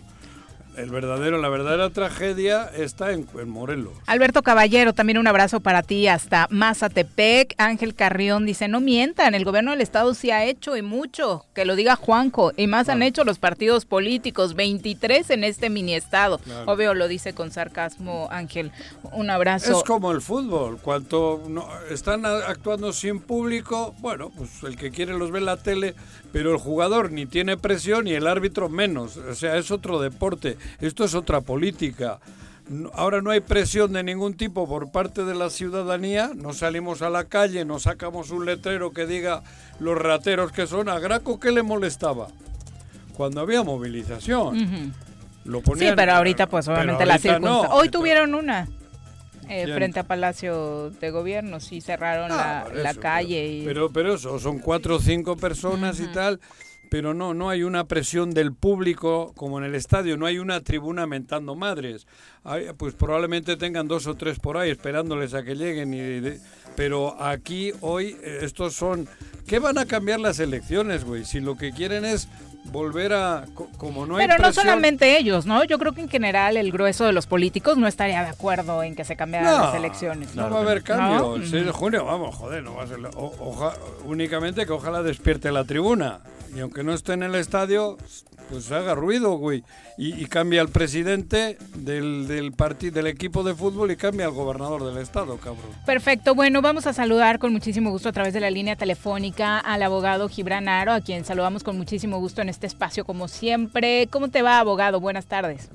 el 0.80 0.90
verdadero, 0.90 1.38
la 1.38 1.48
verdadera 1.48 1.90
tragedia 1.90 2.70
está 2.74 3.12
en, 3.12 3.26
Morelos. 3.46 3.92
Alberto 4.06 4.42
Caballero, 4.42 4.92
también 4.92 5.18
un 5.18 5.26
abrazo 5.26 5.60
para 5.60 5.82
ti 5.82 6.08
hasta 6.08 6.46
Mazatepec. 6.50 7.54
Ángel 7.58 7.94
Carrión 7.94 8.46
dice, 8.46 8.68
no 8.68 8.80
mientan, 8.80 9.34
el 9.34 9.44
gobierno 9.44 9.72
del 9.72 9.80
estado 9.80 10.14
sí 10.14 10.30
ha 10.30 10.44
hecho 10.44 10.76
y 10.76 10.82
mucho, 10.82 11.46
que 11.54 11.64
lo 11.64 11.76
diga 11.76 11.96
Juanjo, 11.96 12.52
y 12.56 12.66
más 12.66 12.88
han 12.88 13.02
hecho 13.02 13.24
los 13.24 13.38
partidos 13.38 13.84
políticos, 13.84 14.54
23 14.54 15.30
en 15.30 15.44
este 15.44 15.70
mini 15.70 15.94
estado. 15.94 16.40
Obvio 16.66 16.94
lo 16.94 17.08
dice 17.08 17.34
con 17.34 17.50
sarcasmo 17.50 18.28
Ángel. 18.30 18.72
Un 19.12 19.30
abrazo. 19.30 19.78
Es 19.78 19.84
como 19.84 20.12
el 20.12 20.20
fútbol, 20.20 20.78
cuando 20.80 21.42
están 21.90 22.24
actuando 22.24 22.92
sin 22.92 23.20
público, 23.20 23.94
bueno, 23.98 24.30
pues 24.30 24.62
el 24.62 24.76
que 24.76 24.90
quiere 24.90 25.16
los 25.16 25.30
ve 25.30 25.40
en 25.40 25.46
la 25.46 25.56
tele, 25.56 25.94
pero 26.32 26.52
el 26.52 26.58
jugador 26.58 27.12
ni 27.12 27.26
tiene 27.26 27.56
presión 27.56 28.06
y 28.06 28.12
el 28.12 28.26
árbitro 28.26 28.68
menos. 28.68 29.16
O 29.16 29.34
sea, 29.34 29.56
es 29.56 29.70
otro 29.70 30.00
deporte. 30.00 30.56
Esto 30.80 31.04
es 31.04 31.14
otra 31.14 31.40
política. 31.40 32.20
Ahora 32.94 33.20
no 33.20 33.30
hay 33.30 33.40
presión 33.40 33.92
de 33.92 34.04
ningún 34.04 34.34
tipo 34.34 34.68
por 34.68 34.92
parte 34.92 35.24
de 35.24 35.34
la 35.34 35.50
ciudadanía, 35.50 36.30
no 36.36 36.52
salimos 36.52 37.02
a 37.02 37.10
la 37.10 37.24
calle, 37.24 37.64
no 37.64 37.80
sacamos 37.80 38.30
un 38.30 38.46
letrero 38.46 38.92
que 38.92 39.06
diga 39.06 39.42
los 39.80 39.98
rateros 39.98 40.52
que 40.52 40.68
son. 40.68 40.88
¿A 40.88 41.00
Graco 41.00 41.40
qué 41.40 41.50
le 41.50 41.64
molestaba? 41.64 42.28
Cuando 43.16 43.40
había 43.40 43.64
movilización. 43.64 44.94
Lo 45.44 45.62
ponían, 45.62 45.90
sí, 45.90 45.94
pero 45.96 46.12
ahorita 46.12 46.46
pues 46.46 46.68
obviamente 46.68 47.04
la 47.06 47.18
circunstancia. 47.18 47.74
Hoy 47.74 47.88
tuvieron 47.88 48.34
una. 48.34 48.68
Eh, 49.50 49.66
frente 49.74 49.98
a 49.98 50.04
Palacio 50.04 50.90
de 50.90 51.10
Gobierno, 51.10 51.58
sí 51.58 51.80
cerraron 51.80 52.30
ah, 52.32 52.66
la, 52.72 52.94
calle. 52.94 53.46
Y... 53.48 53.64
Pero, 53.64 53.90
pero 53.90 54.14
eso, 54.14 54.38
son 54.38 54.60
cuatro 54.60 54.96
o 54.96 55.00
cinco 55.00 55.36
personas 55.36 55.98
y 56.00 56.06
tal 56.12 56.40
pero 56.90 57.14
no, 57.14 57.32
no 57.34 57.48
hay 57.48 57.62
una 57.62 57.84
presión 57.84 58.32
del 58.32 58.52
público 58.52 59.32
como 59.36 59.58
en 59.58 59.64
el 59.64 59.76
estadio, 59.76 60.16
no 60.16 60.26
hay 60.26 60.38
una 60.38 60.60
tribuna 60.60 61.06
mentando 61.06 61.54
madres. 61.54 62.06
pues 62.76 62.94
probablemente 62.94 63.56
tengan 63.56 63.86
dos 63.86 64.08
o 64.08 64.16
tres 64.16 64.40
por 64.40 64.58
ahí 64.58 64.70
esperándoles 64.70 65.32
a 65.32 65.44
que 65.44 65.54
lleguen, 65.54 65.94
y 65.94 66.38
pero 66.76 67.20
aquí 67.22 67.72
hoy 67.80 68.16
eh, 68.22 68.40
estos 68.42 68.74
son... 68.74 69.08
¿Qué 69.46 69.58
van 69.58 69.78
a 69.78 69.86
cambiar 69.86 70.20
las 70.20 70.38
elecciones, 70.38 71.04
güey? 71.04 71.24
Si 71.24 71.40
lo 71.40 71.56
que 71.56 71.72
quieren 71.72 72.04
es 72.04 72.28
volver 72.64 73.12
a 73.12 73.46
como 73.78 74.06
no 74.06 74.16
hay 74.16 74.28
pero 74.28 74.40
no 74.40 74.52
solamente 74.52 75.18
ellos 75.18 75.46
no 75.46 75.64
yo 75.64 75.78
creo 75.78 75.92
que 75.92 76.02
en 76.02 76.08
general 76.08 76.56
el 76.56 76.70
grueso 76.70 77.04
de 77.04 77.12
los 77.12 77.26
políticos 77.26 77.78
no 77.78 77.86
estaría 77.86 78.22
de 78.22 78.28
acuerdo 78.28 78.82
en 78.82 78.94
que 78.94 79.04
se 79.04 79.16
cambiaran 79.16 79.52
las 79.60 79.74
elecciones 79.74 80.34
no, 80.34 80.50
va 80.50 80.58
a 80.58 80.62
haber 80.62 80.82
cambio. 80.82 81.36
El 81.36 81.48
6 81.48 81.66
de 81.66 81.72
junio 81.72 82.04
vamos 82.04 82.34
joder 82.34 82.62
no 82.62 82.74
va 82.74 82.84
a 82.84 82.86
ser 82.86 82.98
únicamente 84.04 84.66
que 84.66 84.72
ojalá 84.72 85.02
despierte 85.02 85.52
la 85.52 85.64
tribuna. 85.64 86.20
Y 86.54 86.60
aunque 86.60 86.82
no 86.82 86.92
esté 86.92 87.12
en 87.12 87.22
el 87.22 87.34
estadio, 87.36 87.96
pues 88.50 88.70
haga 88.72 88.94
ruido, 88.94 89.32
güey. 89.32 89.62
Y, 89.96 90.24
cambia 90.26 90.62
el 90.62 90.68
presidente 90.68 91.58
del, 91.74 92.26
del, 92.26 92.52
del 92.92 93.06
equipo 93.06 93.42
de 93.42 93.54
fútbol 93.54 93.90
y 93.90 93.96
cambia 93.96 94.26
al 94.26 94.32
gobernador 94.32 94.84
del 94.84 94.98
estado, 94.98 95.36
cabrón. 95.36 95.70
Perfecto. 95.86 96.34
Bueno, 96.34 96.62
vamos 96.62 96.86
a 96.86 96.92
saludar 96.92 97.38
con 97.38 97.52
muchísimo 97.52 97.90
gusto 97.90 98.08
a 98.08 98.12
través 98.12 98.32
de 98.34 98.40
la 98.40 98.50
línea 98.50 98.76
telefónica 98.76 99.58
al 99.58 99.82
abogado 99.82 100.28
Gibran 100.28 100.68
Aro, 100.68 100.92
a 100.92 101.00
quien 101.00 101.24
saludamos 101.24 101.62
con 101.64 101.76
muchísimo 101.76 102.18
gusto 102.18 102.42
en 102.42 102.48
este 102.48 102.66
espacio, 102.66 103.04
como 103.04 103.28
siempre. 103.28 104.08
¿Cómo 104.10 104.28
te 104.28 104.42
va, 104.42 104.58
abogado? 104.58 105.00
Buenas 105.00 105.26
tardes. 105.26 105.70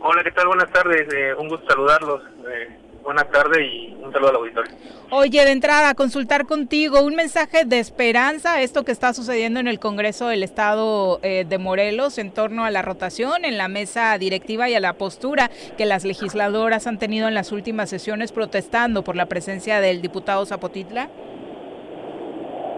Hola, 0.00 0.24
¿qué 0.24 0.30
tal? 0.32 0.46
Buenas 0.46 0.70
tardes. 0.72 1.12
Eh, 1.12 1.34
un 1.38 1.48
gusto 1.48 1.66
saludarlos. 1.68 2.22
Eh, 2.48 2.81
buenas 3.02 3.30
tardes 3.30 3.58
y 3.60 3.96
un 4.02 4.12
saludo 4.12 4.30
al 4.30 4.36
auditorio. 4.36 4.72
Oye, 5.10 5.44
de 5.44 5.52
entrada, 5.52 5.94
consultar 5.94 6.46
contigo 6.46 7.02
un 7.02 7.14
mensaje 7.14 7.64
de 7.64 7.78
esperanza, 7.78 8.62
esto 8.62 8.84
que 8.84 8.92
está 8.92 9.12
sucediendo 9.12 9.60
en 9.60 9.68
el 9.68 9.78
Congreso 9.78 10.28
del 10.28 10.42
Estado 10.42 11.20
eh, 11.22 11.44
de 11.46 11.58
Morelos 11.58 12.18
en 12.18 12.32
torno 12.32 12.64
a 12.64 12.70
la 12.70 12.82
rotación 12.82 13.44
en 13.44 13.58
la 13.58 13.68
mesa 13.68 14.16
directiva 14.18 14.68
y 14.68 14.74
a 14.74 14.80
la 14.80 14.94
postura 14.94 15.50
que 15.76 15.86
las 15.86 16.04
legisladoras 16.04 16.86
han 16.86 16.98
tenido 16.98 17.28
en 17.28 17.34
las 17.34 17.52
últimas 17.52 17.90
sesiones 17.90 18.32
protestando 18.32 19.04
por 19.04 19.16
la 19.16 19.26
presencia 19.26 19.80
del 19.80 20.00
diputado 20.00 20.46
Zapotitla. 20.46 21.08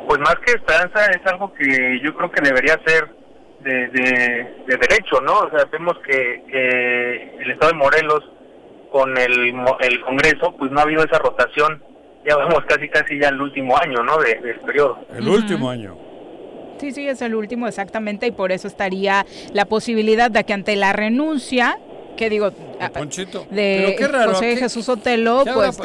Pues 0.09 0.20
más 0.20 0.37
que 0.45 0.53
esperanza 0.53 1.07
es 1.07 1.27
algo 1.27 1.53
que 1.55 2.01
yo 2.03 2.14
creo 2.14 2.31
que 2.31 2.43
debería 2.43 2.79
ser 2.85 3.09
de, 3.61 3.89
derecho, 4.66 5.20
¿no? 5.22 5.39
O 5.39 5.51
sea, 5.51 5.64
vemos 5.72 5.95
que, 6.07 6.45
que 6.51 7.37
el 7.41 7.51
Estado 7.53 7.72
de 7.72 7.79
Morelos 7.79 8.22
con 8.95 9.18
el, 9.18 9.53
el 9.80 10.01
Congreso, 10.03 10.55
pues 10.57 10.70
no 10.70 10.78
ha 10.78 10.82
habido 10.84 11.03
esa 11.03 11.18
rotación. 11.18 11.82
Ya 12.24 12.36
vamos 12.36 12.61
casi 12.68 12.88
casi 12.88 13.18
ya 13.18 13.30
el 13.30 13.40
último 13.40 13.76
año, 13.76 14.05
¿no? 14.05 14.18
De, 14.18 14.36
del 14.36 14.61
periodo. 14.61 14.99
El 15.12 15.28
último 15.28 15.68
año. 15.68 15.97
Sí, 16.78 16.92
sí, 16.92 17.09
es 17.09 17.20
el 17.20 17.34
último 17.34 17.66
exactamente 17.66 18.28
y 18.28 18.30
por 18.30 18.53
eso 18.53 18.68
estaría 18.68 19.26
la 19.53 19.64
posibilidad 19.64 20.30
de 20.30 20.45
que 20.45 20.53
ante 20.53 20.76
la 20.76 20.92
renuncia, 20.92 21.76
que 22.16 22.30
digo, 22.30 22.53
de 23.51 23.97
José 24.28 24.57
Jesús 24.59 24.88
Otelo, 24.88 25.42
pues... 25.53 25.76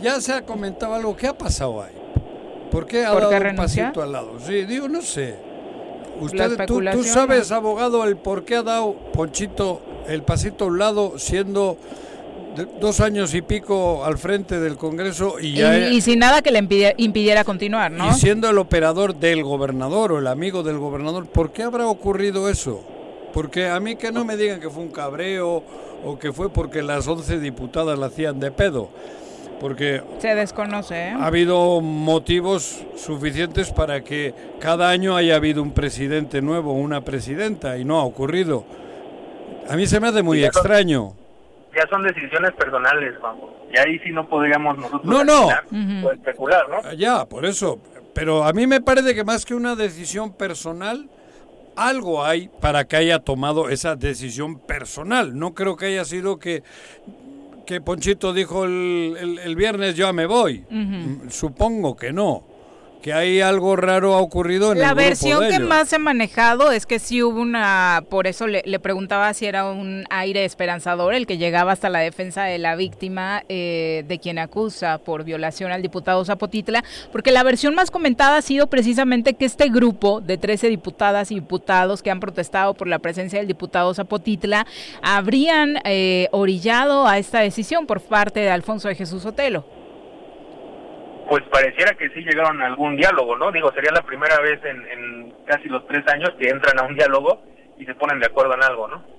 Ya 0.00 0.20
se 0.20 0.32
ha 0.32 0.42
comentado 0.42 0.94
algo, 0.94 1.16
¿qué 1.16 1.28
ha 1.28 1.38
pasado 1.38 1.80
ahí? 1.80 1.94
¿Por 2.72 2.88
qué 2.88 3.04
ha 3.04 3.14
dado 3.14 3.50
un 3.50 3.56
pasito 3.56 4.02
al 4.02 4.10
lado? 4.10 4.40
Sí, 4.40 4.64
digo, 4.64 4.88
no 4.88 5.00
sé. 5.00 5.36
Usted, 6.18 6.66
tú, 6.66 6.82
tú 6.90 7.04
sabes, 7.04 7.52
abogado, 7.52 8.02
el 8.02 8.16
por 8.16 8.44
qué 8.44 8.56
ha 8.56 8.62
dado 8.64 8.94
Ponchito 9.12 9.80
el 10.08 10.24
pasito 10.24 10.64
a 10.64 10.66
un 10.66 10.78
lado 10.80 11.18
siendo 11.18 11.78
dos 12.80 13.00
años 13.00 13.34
y 13.34 13.42
pico 13.42 14.04
al 14.04 14.18
frente 14.18 14.58
del 14.60 14.76
Congreso 14.76 15.38
y 15.40 15.54
ya 15.54 15.88
y 15.90 16.00
sin 16.00 16.18
nada 16.18 16.42
que 16.42 16.50
le 16.50 16.58
impidiera, 16.58 16.94
impidiera 16.96 17.44
continuar, 17.44 17.90
¿no? 17.92 18.10
y 18.10 18.12
siendo 18.14 18.48
el 18.48 18.58
operador 18.58 19.14
del 19.14 19.42
gobernador 19.42 20.12
o 20.12 20.18
el 20.18 20.26
amigo 20.26 20.62
del 20.62 20.78
gobernador, 20.78 21.26
¿por 21.26 21.52
qué 21.52 21.62
habrá 21.62 21.86
ocurrido 21.86 22.48
eso? 22.48 22.82
Porque 23.32 23.68
a 23.68 23.78
mí 23.80 23.96
que 23.96 24.10
no 24.10 24.24
me 24.24 24.36
digan 24.36 24.60
que 24.60 24.70
fue 24.70 24.82
un 24.82 24.90
cabreo 24.90 25.62
o 26.04 26.18
que 26.18 26.32
fue 26.32 26.50
porque 26.50 26.82
las 26.82 27.06
11 27.06 27.40
diputadas 27.40 27.98
la 27.98 28.06
hacían 28.06 28.40
de 28.40 28.50
pedo. 28.50 28.88
Porque 29.60 30.02
Se 30.18 30.34
desconoce, 30.34 30.94
¿eh? 30.94 31.10
ha 31.10 31.26
habido 31.26 31.80
motivos 31.80 32.84
suficientes 32.96 33.72
para 33.72 34.04
que 34.04 34.32
cada 34.60 34.88
año 34.88 35.16
haya 35.16 35.34
habido 35.34 35.62
un 35.62 35.72
presidente 35.72 36.40
nuevo, 36.40 36.72
una 36.72 37.00
presidenta, 37.00 37.76
y 37.76 37.84
no 37.84 37.98
ha 37.98 38.04
ocurrido. 38.04 38.64
A 39.68 39.76
mí 39.76 39.86
se 39.86 39.98
me 39.98 40.08
hace 40.08 40.22
muy 40.22 40.44
extraño. 40.44 41.14
Ya 41.80 41.88
son 41.88 42.02
decisiones 42.02 42.52
personales, 42.52 43.14
Juanjo. 43.20 43.54
Y 43.72 43.78
ahí 43.78 43.98
sí 44.00 44.10
no 44.10 44.28
podríamos 44.28 44.76
nosotros 44.78 45.04
No, 45.04 45.22
no. 45.24 45.46
o 46.06 46.10
especular, 46.12 46.64
¿no? 46.68 46.92
Ya, 46.94 47.24
por 47.26 47.44
eso. 47.44 47.78
Pero 48.14 48.42
a 48.44 48.52
mí 48.52 48.66
me 48.66 48.80
parece 48.80 49.14
que 49.14 49.22
más 49.24 49.44
que 49.44 49.54
una 49.54 49.76
decisión 49.76 50.32
personal, 50.32 51.08
algo 51.76 52.24
hay 52.24 52.48
para 52.60 52.84
que 52.86 52.96
haya 52.96 53.20
tomado 53.20 53.68
esa 53.68 53.94
decisión 53.94 54.58
personal. 54.58 55.38
No 55.38 55.54
creo 55.54 55.76
que 55.76 55.86
haya 55.86 56.04
sido 56.04 56.38
que, 56.38 56.62
que 57.66 57.80
Ponchito 57.80 58.32
dijo 58.32 58.64
el, 58.64 59.16
el- 59.20 59.38
el 59.38 59.54
viernes 59.56 59.94
ya 59.94 60.12
me 60.12 60.26
voy. 60.26 60.64
Mm, 60.70 61.28
Supongo 61.28 61.94
que 61.96 62.12
no. 62.12 62.42
Que 63.02 63.12
hay 63.12 63.40
algo 63.40 63.76
raro 63.76 64.14
ha 64.14 64.20
ocurrido 64.20 64.72
en 64.72 64.80
La 64.80 64.88
el 64.88 64.94
grupo 64.94 65.08
versión 65.08 65.40
de 65.40 65.48
que 65.50 65.54
ellos. 65.56 65.68
más 65.68 65.88
se 65.88 65.96
ha 65.96 65.98
manejado 66.00 66.72
es 66.72 66.84
que 66.84 66.98
sí 66.98 67.22
hubo 67.22 67.40
una, 67.40 68.02
por 68.10 68.26
eso 68.26 68.48
le, 68.48 68.62
le 68.66 68.80
preguntaba 68.80 69.32
si 69.34 69.46
era 69.46 69.70
un 69.70 70.04
aire 70.10 70.44
esperanzador 70.44 71.14
el 71.14 71.26
que 71.26 71.38
llegaba 71.38 71.70
hasta 71.70 71.90
la 71.90 72.00
defensa 72.00 72.42
de 72.42 72.58
la 72.58 72.74
víctima 72.74 73.44
eh, 73.48 74.04
de 74.08 74.18
quien 74.18 74.40
acusa 74.40 74.98
por 74.98 75.22
violación 75.22 75.70
al 75.70 75.80
diputado 75.80 76.24
Zapotitla, 76.24 76.82
porque 77.12 77.30
la 77.30 77.44
versión 77.44 77.76
más 77.76 77.92
comentada 77.92 78.36
ha 78.36 78.42
sido 78.42 78.66
precisamente 78.66 79.34
que 79.34 79.44
este 79.44 79.68
grupo 79.68 80.20
de 80.20 80.36
13 80.36 80.68
diputadas 80.68 81.30
y 81.30 81.36
diputados 81.36 82.02
que 82.02 82.10
han 82.10 82.18
protestado 82.18 82.74
por 82.74 82.88
la 82.88 82.98
presencia 82.98 83.38
del 83.38 83.46
diputado 83.46 83.94
Zapotitla 83.94 84.66
habrían 85.02 85.78
eh, 85.84 86.28
orillado 86.32 87.06
a 87.06 87.18
esta 87.18 87.38
decisión 87.40 87.86
por 87.86 88.00
parte 88.00 88.40
de 88.40 88.50
Alfonso 88.50 88.88
de 88.88 88.96
Jesús 88.96 89.24
Otelo. 89.24 89.77
Pues 91.28 91.44
pareciera 91.52 91.94
que 91.94 92.08
sí 92.10 92.20
llegaron 92.20 92.62
a 92.62 92.66
algún 92.66 92.96
diálogo, 92.96 93.36
¿no? 93.36 93.52
Digo, 93.52 93.70
sería 93.72 93.92
la 93.92 94.02
primera 94.02 94.40
vez 94.40 94.60
en, 94.64 94.86
en 94.86 95.34
casi 95.46 95.68
los 95.68 95.86
tres 95.86 96.06
años 96.08 96.30
que 96.38 96.48
entran 96.48 96.78
a 96.78 96.84
un 96.84 96.94
diálogo 96.94 97.42
y 97.78 97.84
se 97.84 97.94
ponen 97.94 98.18
de 98.18 98.26
acuerdo 98.26 98.54
en 98.54 98.62
algo, 98.62 98.88
¿no? 98.88 99.18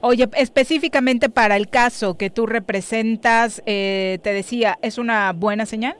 Oye, 0.00 0.28
específicamente 0.36 1.28
para 1.28 1.56
el 1.56 1.68
caso 1.68 2.16
que 2.16 2.30
tú 2.30 2.46
representas, 2.46 3.62
eh, 3.66 4.18
te 4.22 4.32
decía, 4.32 4.78
¿es 4.82 4.98
una 4.98 5.32
buena 5.32 5.66
señal? 5.66 5.96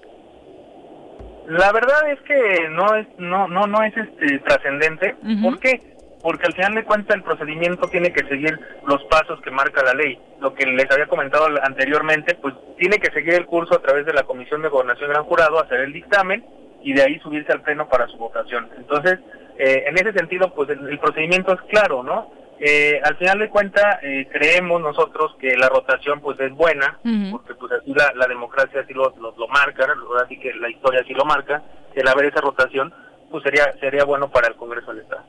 La 1.49 1.72
verdad 1.72 2.11
es 2.11 2.20
que 2.22 2.68
no 2.70 2.95
es 2.97 3.07
no 3.18 3.47
no 3.47 3.66
no 3.66 3.82
es 3.82 3.97
este 3.97 4.39
trascendente. 4.41 5.14
¿Por 5.43 5.61
qué? 5.61 5.96
Porque 6.27 6.47
al 6.47 6.55
final 6.55 6.74
de 6.74 6.83
cuentas 6.83 7.14
el 7.14 7.22
procedimiento 7.22 7.87
tiene 7.87 8.12
que 8.12 8.27
seguir 8.27 8.59
los 8.85 9.01
pasos 9.05 9.41
que 9.43 9.53
marca 9.53 9.85
la 9.85 9.95
ley. 9.95 10.18
Lo 10.41 10.55
que 10.55 10.66
les 10.66 10.91
había 10.91 11.07
comentado 11.07 11.47
anteriormente, 11.62 12.35
pues 12.35 12.53
tiene 12.79 12.99
que 12.99 13.12
seguir 13.12 13.35
el 13.35 13.47
curso 13.47 13.77
a 13.77 13.81
través 13.81 14.05
de 14.07 14.12
la 14.12 14.24
Comisión 14.24 14.61
de 14.61 14.68
Gobernación 14.68 15.11
Gran 15.11 15.22
Jurado, 15.22 15.61
hacer 15.61 15.83
el 15.83 15.93
dictamen 15.93 16.45
y 16.83 16.95
de 16.95 17.03
ahí 17.05 17.20
subirse 17.20 17.53
al 17.53 17.62
pleno 17.62 17.89
para 17.89 18.09
su 18.09 18.16
votación. 18.16 18.68
Entonces, 18.77 19.20
eh, 19.57 19.85
en 19.87 19.97
ese 19.99 20.12
sentido, 20.14 20.53
pues 20.53 20.68
el, 20.70 20.89
el 20.89 20.99
procedimiento 20.99 21.55
es 21.55 21.61
claro, 21.70 22.03
¿no? 22.03 22.33
Eh, 22.59 23.01
al 23.05 23.16
final 23.18 23.39
de 23.39 23.49
cuentas, 23.49 23.99
eh, 24.03 24.27
creemos 24.33 24.83
nosotros 24.83 25.37
que 25.39 25.57
la 25.57 25.68
rotación 25.68 26.20
pues 26.20 26.41
es 26.41 26.51
buena, 26.51 26.99
porque 27.31 27.55
pues 27.55 27.70
así 27.70 27.95
la, 27.95 28.12
la 28.16 28.27
democracia 28.27 28.81
así 28.81 28.93
lo, 28.93 29.14
lo, 29.20 29.33
lo 29.39 29.47
marca, 29.47 29.87
así 30.24 30.41
que 30.41 30.53
la 30.55 30.70
historia 30.70 31.03
así 31.03 31.14
lo 31.14 31.24
marca, 31.24 31.62
el 31.95 32.09
haber 32.09 32.24
esa 32.24 32.41
rotación, 32.41 32.93
pues 33.31 33.45
sería 33.45 33.72
sería 33.79 34.05
bueno 34.05 34.29
para 34.29 34.49
el 34.49 34.57
Congreso 34.57 34.93
del 34.93 35.03
Estado. 35.03 35.22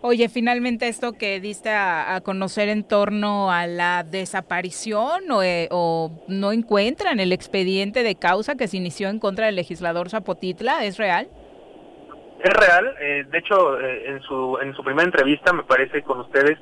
Oye, 0.00 0.28
finalmente 0.28 0.86
esto 0.88 1.12
que 1.12 1.40
diste 1.40 1.70
a, 1.70 2.14
a 2.14 2.20
conocer 2.20 2.68
en 2.68 2.84
torno 2.84 3.50
a 3.50 3.66
la 3.66 4.04
desaparición 4.04 5.30
o, 5.30 5.42
eh, 5.42 5.68
o 5.72 6.10
no 6.28 6.52
encuentran 6.52 7.18
el 7.18 7.32
expediente 7.32 8.02
de 8.02 8.14
causa 8.14 8.54
que 8.56 8.68
se 8.68 8.76
inició 8.76 9.08
en 9.08 9.18
contra 9.18 9.46
del 9.46 9.56
legislador 9.56 10.08
Zapotitla, 10.08 10.84
¿es 10.84 10.98
real? 10.98 11.28
Es 12.44 12.52
real, 12.54 12.94
eh, 13.00 13.24
de 13.28 13.38
hecho, 13.38 13.80
eh, 13.80 14.10
en 14.10 14.22
su 14.22 14.56
en 14.62 14.72
su 14.74 14.84
primera 14.84 15.04
entrevista, 15.04 15.52
me 15.52 15.64
parece, 15.64 16.02
con 16.02 16.20
ustedes, 16.20 16.56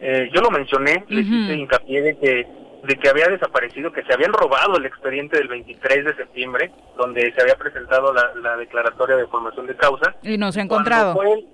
eh, 0.00 0.28
yo 0.34 0.42
lo 0.42 0.50
mencioné, 0.50 1.04
les 1.08 1.26
hice 1.26 1.54
hincapié 1.54 2.02
de 2.02 2.18
que, 2.18 2.46
de 2.84 2.96
que 2.96 3.08
había 3.08 3.28
desaparecido, 3.28 3.90
que 3.92 4.02
se 4.02 4.12
habían 4.12 4.34
robado 4.34 4.76
el 4.76 4.84
expediente 4.84 5.38
del 5.38 5.48
23 5.48 6.04
de 6.04 6.16
septiembre, 6.16 6.70
donde 6.98 7.32
se 7.32 7.40
había 7.40 7.54
presentado 7.54 8.12
la, 8.12 8.30
la 8.42 8.56
declaratoria 8.58 9.16
de 9.16 9.26
formación 9.28 9.66
de 9.66 9.76
causa. 9.76 10.14
Y 10.22 10.36
no 10.36 10.52
se 10.52 10.60
ha 10.60 10.68
Cuando 10.68 10.90
encontrado. 10.90 11.14
fue 11.14 11.44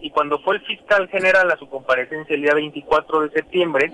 y 0.00 0.10
cuando 0.10 0.38
fue 0.40 0.56
el 0.56 0.62
fiscal 0.62 1.08
general 1.08 1.50
a 1.50 1.56
su 1.56 1.68
comparecencia 1.68 2.34
el 2.34 2.42
día 2.42 2.54
24 2.54 3.20
de 3.22 3.30
septiembre, 3.30 3.90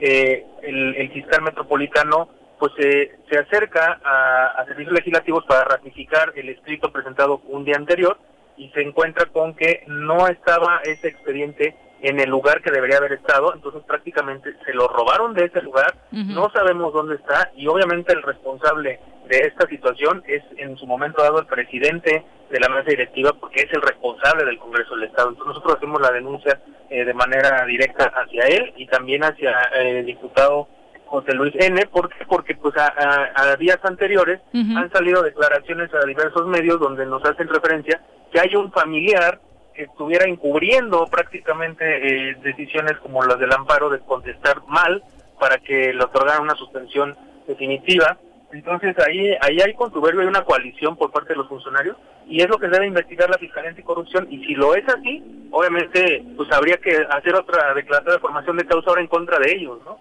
eh, 0.00 0.44
el, 0.62 0.96
el 0.96 1.10
fiscal 1.12 1.42
metropolitano 1.42 2.28
pues 2.58 2.72
se 2.78 3.18
se 3.28 3.38
acerca 3.38 4.00
a, 4.02 4.46
a 4.58 4.64
servicios 4.66 4.94
legislativos 4.94 5.44
para 5.46 5.64
ratificar 5.64 6.32
el 6.36 6.48
escrito 6.48 6.90
presentado 6.90 7.42
un 7.48 7.64
día 7.64 7.76
anterior 7.76 8.18
y 8.56 8.70
se 8.70 8.82
encuentra 8.82 9.26
con 9.26 9.54
que 9.54 9.84
no 9.86 10.26
estaba 10.28 10.80
ese 10.84 11.08
expediente 11.08 11.76
en 12.02 12.20
el 12.20 12.28
lugar 12.30 12.60
que 12.62 12.70
debería 12.70 12.98
haber 12.98 13.12
estado, 13.14 13.54
entonces 13.54 13.82
prácticamente 13.86 14.54
se 14.64 14.74
lo 14.74 14.86
robaron 14.88 15.32
de 15.34 15.44
ese 15.46 15.62
lugar, 15.62 15.94
no 16.34 16.50
sabemos 16.50 16.92
dónde 16.92 17.16
está 17.16 17.50
y 17.56 17.66
obviamente 17.66 18.12
el 18.12 18.22
responsable 18.22 19.00
de 19.28 19.38
esta 19.38 19.66
situación 19.66 20.22
es 20.28 20.42
en 20.58 20.76
su 20.76 20.86
momento 20.86 21.22
dado 21.22 21.40
el 21.40 21.46
presidente 21.46 22.24
de 22.50 22.60
la 22.60 22.68
mesa 22.68 22.90
directiva 22.90 23.32
porque 23.40 23.62
es 23.62 23.72
el 23.72 23.82
responsable 23.82 24.44
del 24.44 24.58
Congreso 24.58 24.94
del 24.94 25.04
Estado. 25.04 25.30
Entonces 25.30 25.48
nosotros 25.54 25.76
hacemos 25.78 26.00
la 26.00 26.12
denuncia 26.12 26.60
eh, 26.90 27.04
de 27.04 27.12
manera 27.14 27.64
directa 27.66 28.12
hacia 28.14 28.44
él 28.44 28.72
y 28.76 28.86
también 28.86 29.24
hacia 29.24 29.50
eh, 29.74 29.98
el 30.00 30.06
diputado 30.06 30.68
José 31.06 31.32
Luis 31.34 31.54
N. 31.58 31.86
¿Por 31.86 32.08
qué? 32.10 32.24
Porque 32.28 32.54
pues 32.54 32.76
a, 32.76 32.86
a- 32.86 33.50
a 33.52 33.56
días 33.56 33.78
anteriores 33.82 34.40
han 34.76 34.92
salido 34.92 35.22
declaraciones 35.22 35.92
a 35.94 36.04
diversos 36.06 36.46
medios 36.46 36.78
donde 36.78 37.04
nos 37.06 37.24
hacen 37.24 37.48
referencia 37.48 38.00
que 38.30 38.38
hay 38.40 38.54
un 38.54 38.70
familiar 38.70 39.40
estuviera 39.78 40.26
encubriendo 40.26 41.06
prácticamente 41.06 41.84
eh, 42.30 42.36
decisiones 42.42 42.98
como 42.98 43.22
las 43.22 43.38
del 43.38 43.52
amparo 43.52 43.90
de 43.90 44.00
contestar 44.00 44.62
mal 44.66 45.02
para 45.38 45.58
que 45.58 45.92
le 45.92 46.02
otorgaran 46.02 46.42
una 46.42 46.54
suspensión 46.54 47.16
definitiva. 47.46 48.18
Entonces 48.52 48.96
ahí 48.98 49.34
ahí 49.40 49.60
hay 49.60 49.74
contubernio, 49.74 50.22
hay 50.22 50.28
una 50.28 50.44
coalición 50.44 50.96
por 50.96 51.10
parte 51.10 51.30
de 51.30 51.36
los 51.36 51.48
funcionarios 51.48 51.96
y 52.28 52.40
es 52.40 52.48
lo 52.48 52.58
que 52.58 52.68
debe 52.68 52.86
investigar 52.86 53.28
la 53.28 53.38
Fiscalía 53.38 53.70
Anticorrupción 53.70 54.26
y 54.30 54.44
si 54.44 54.54
lo 54.54 54.74
es 54.74 54.88
así, 54.88 55.48
obviamente 55.50 56.24
pues 56.36 56.50
habría 56.52 56.76
que 56.78 56.96
hacer 57.10 57.34
otra 57.34 57.74
declaración 57.74 58.14
de 58.14 58.20
formación 58.20 58.56
de 58.56 58.66
causa 58.66 58.90
ahora 58.90 59.02
en 59.02 59.08
contra 59.08 59.38
de 59.38 59.52
ellos, 59.52 59.78
¿no? 59.84 59.98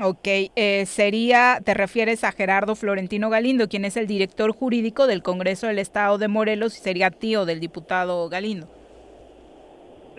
Ok, 0.00 0.26
eh, 0.26 0.86
sería, 0.86 1.60
te 1.62 1.74
refieres 1.74 2.24
a 2.24 2.32
Gerardo 2.32 2.74
Florentino 2.74 3.28
Galindo, 3.28 3.68
quien 3.68 3.84
es 3.84 3.98
el 3.98 4.06
director 4.06 4.50
jurídico 4.52 5.06
del 5.06 5.22
Congreso 5.22 5.66
del 5.66 5.78
Estado 5.78 6.16
de 6.16 6.28
Morelos 6.28 6.78
y 6.78 6.80
sería 6.80 7.10
tío 7.10 7.44
del 7.44 7.60
diputado 7.60 8.28
Galindo. 8.30 8.68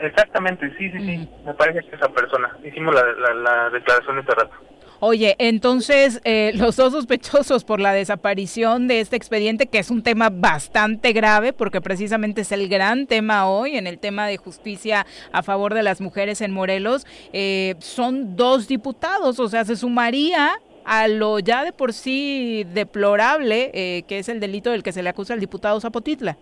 Exactamente, 0.03 0.69
sí, 0.77 0.91
sí, 0.91 0.99
sí, 0.99 1.29
me 1.45 1.53
parece 1.53 1.87
que 1.87 1.95
esa 1.95 2.09
persona. 2.09 2.57
Hicimos 2.63 2.93
la, 2.93 3.03
la, 3.13 3.33
la 3.33 3.69
declaración 3.69 4.19
ese 4.19 4.31
rato. 4.31 4.53
Oye, 4.99 5.35
entonces 5.39 6.21
eh, 6.23 6.51
los 6.55 6.75
dos 6.75 6.93
sospechosos 6.93 7.63
por 7.63 7.79
la 7.79 7.93
desaparición 7.93 8.87
de 8.87 8.99
este 8.99 9.15
expediente, 9.15 9.67
que 9.67 9.79
es 9.79 9.89
un 9.89 10.03
tema 10.03 10.29
bastante 10.29 11.13
grave, 11.13 11.53
porque 11.53 11.79
precisamente 11.79 12.41
es 12.41 12.51
el 12.51 12.67
gran 12.67 13.07
tema 13.07 13.47
hoy 13.47 13.77
en 13.77 13.87
el 13.87 13.97
tema 13.97 14.27
de 14.27 14.37
justicia 14.37 15.05
a 15.31 15.41
favor 15.41 15.73
de 15.73 15.83
las 15.83 16.01
mujeres 16.01 16.41
en 16.41 16.51
Morelos, 16.51 17.05
eh, 17.31 17.75
son 17.79 18.35
dos 18.35 18.67
diputados, 18.67 19.39
o 19.39 19.47
sea, 19.47 19.63
se 19.63 19.75
sumaría 19.75 20.51
a 20.85 21.07
lo 21.07 21.39
ya 21.39 21.63
de 21.63 21.71
por 21.71 21.93
sí 21.93 22.65
deplorable, 22.73 23.71
eh, 23.73 24.03
que 24.07 24.19
es 24.19 24.27
el 24.27 24.41
delito 24.41 24.71
del 24.71 24.83
que 24.83 24.91
se 24.91 25.01
le 25.01 25.09
acusa 25.09 25.33
al 25.33 25.39
diputado 25.39 25.79
Zapotitla. 25.79 26.37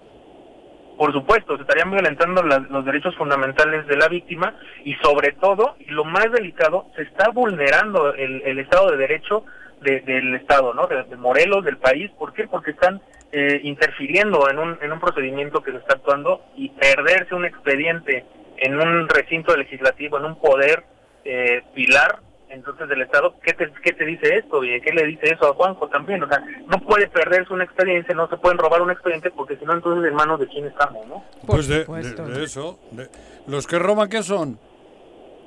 Por 0.97 1.11
supuesto, 1.13 1.55
se 1.55 1.63
estarían 1.63 1.89
violentando 1.91 2.43
la- 2.43 2.59
los 2.59 2.85
derechos 2.85 3.15
fundamentales 3.15 3.87
de 3.87 3.97
la 3.97 4.07
víctima 4.07 4.53
y 4.83 4.93
sobre 4.95 5.31
todo, 5.33 5.75
y 5.79 5.85
lo 5.91 6.03
más 6.05 6.31
delicado, 6.31 6.87
se 6.95 7.03
está 7.03 7.29
vulnerando 7.31 8.13
el, 8.13 8.41
el 8.43 8.59
Estado 8.59 8.91
de 8.91 8.97
Derecho 8.97 9.43
de- 9.81 10.01
del 10.01 10.35
Estado, 10.35 10.73
¿no? 10.75 10.85
De, 10.87 11.03
Morelos, 11.17 11.63
del 11.65 11.77
país. 11.77 12.11
¿Por 12.19 12.33
qué? 12.33 12.47
Porque 12.47 12.71
están 12.71 13.01
eh, 13.31 13.61
interfiriendo 13.63 14.47
en 14.49 14.59
un, 14.59 14.77
en 14.81 14.91
un 14.91 14.99
procedimiento 14.99 15.63
que 15.63 15.71
se 15.71 15.77
está 15.77 15.95
actuando 15.95 16.41
y 16.55 16.69
perderse 16.69 17.33
un 17.33 17.45
expediente 17.45 18.25
en 18.57 18.79
un 18.79 19.07
recinto 19.07 19.55
legislativo, 19.55 20.17
en 20.19 20.25
un 20.25 20.39
poder 20.39 20.83
eh, 21.23 21.63
pilar, 21.73 22.19
entonces 22.51 22.87
del 22.89 23.01
Estado, 23.01 23.35
¿qué 23.43 23.53
te, 23.53 23.71
qué 23.83 23.93
te 23.93 24.05
dice 24.05 24.35
esto? 24.37 24.63
¿Y 24.63 24.79
qué 24.81 24.91
le 24.93 25.05
dice 25.05 25.33
eso 25.33 25.47
a 25.49 25.53
Juanjo 25.53 25.87
también? 25.87 26.21
O 26.23 26.27
sea, 26.27 26.43
no 26.67 26.79
puede 26.79 27.07
perderse 27.07 27.53
una 27.53 27.63
experiencia, 27.63 28.13
no 28.13 28.27
se 28.29 28.37
pueden 28.37 28.57
robar 28.57 28.81
un 28.81 28.91
expediente 28.91 29.31
porque 29.31 29.57
si 29.57 29.65
no, 29.65 29.73
entonces 29.73 30.07
en 30.09 30.15
manos 30.15 30.39
de 30.39 30.47
quién 30.47 30.65
estamos, 30.67 31.05
¿no? 31.07 31.23
Pues 31.47 31.67
de, 31.67 31.85
de- 31.85 32.13
de 32.39 32.43
eso. 32.43 32.79
de- 32.91 33.09
¿Los 33.47 33.67
que 33.67 33.79
roban 33.79 34.09
qué 34.09 34.21
son? 34.23 34.59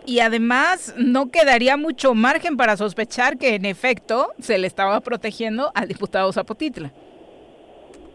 Y 0.06 0.20
además 0.20 0.94
no 0.98 1.30
quedaría 1.30 1.76
mucho 1.78 2.14
margen 2.14 2.56
para 2.58 2.76
sospechar 2.76 3.38
que 3.38 3.54
en 3.54 3.64
efecto 3.64 4.32
se 4.38 4.58
le 4.58 4.66
estaba 4.66 5.00
protegiendo 5.00 5.72
al 5.74 5.88
diputado 5.88 6.30
Zapotitla. 6.32 6.90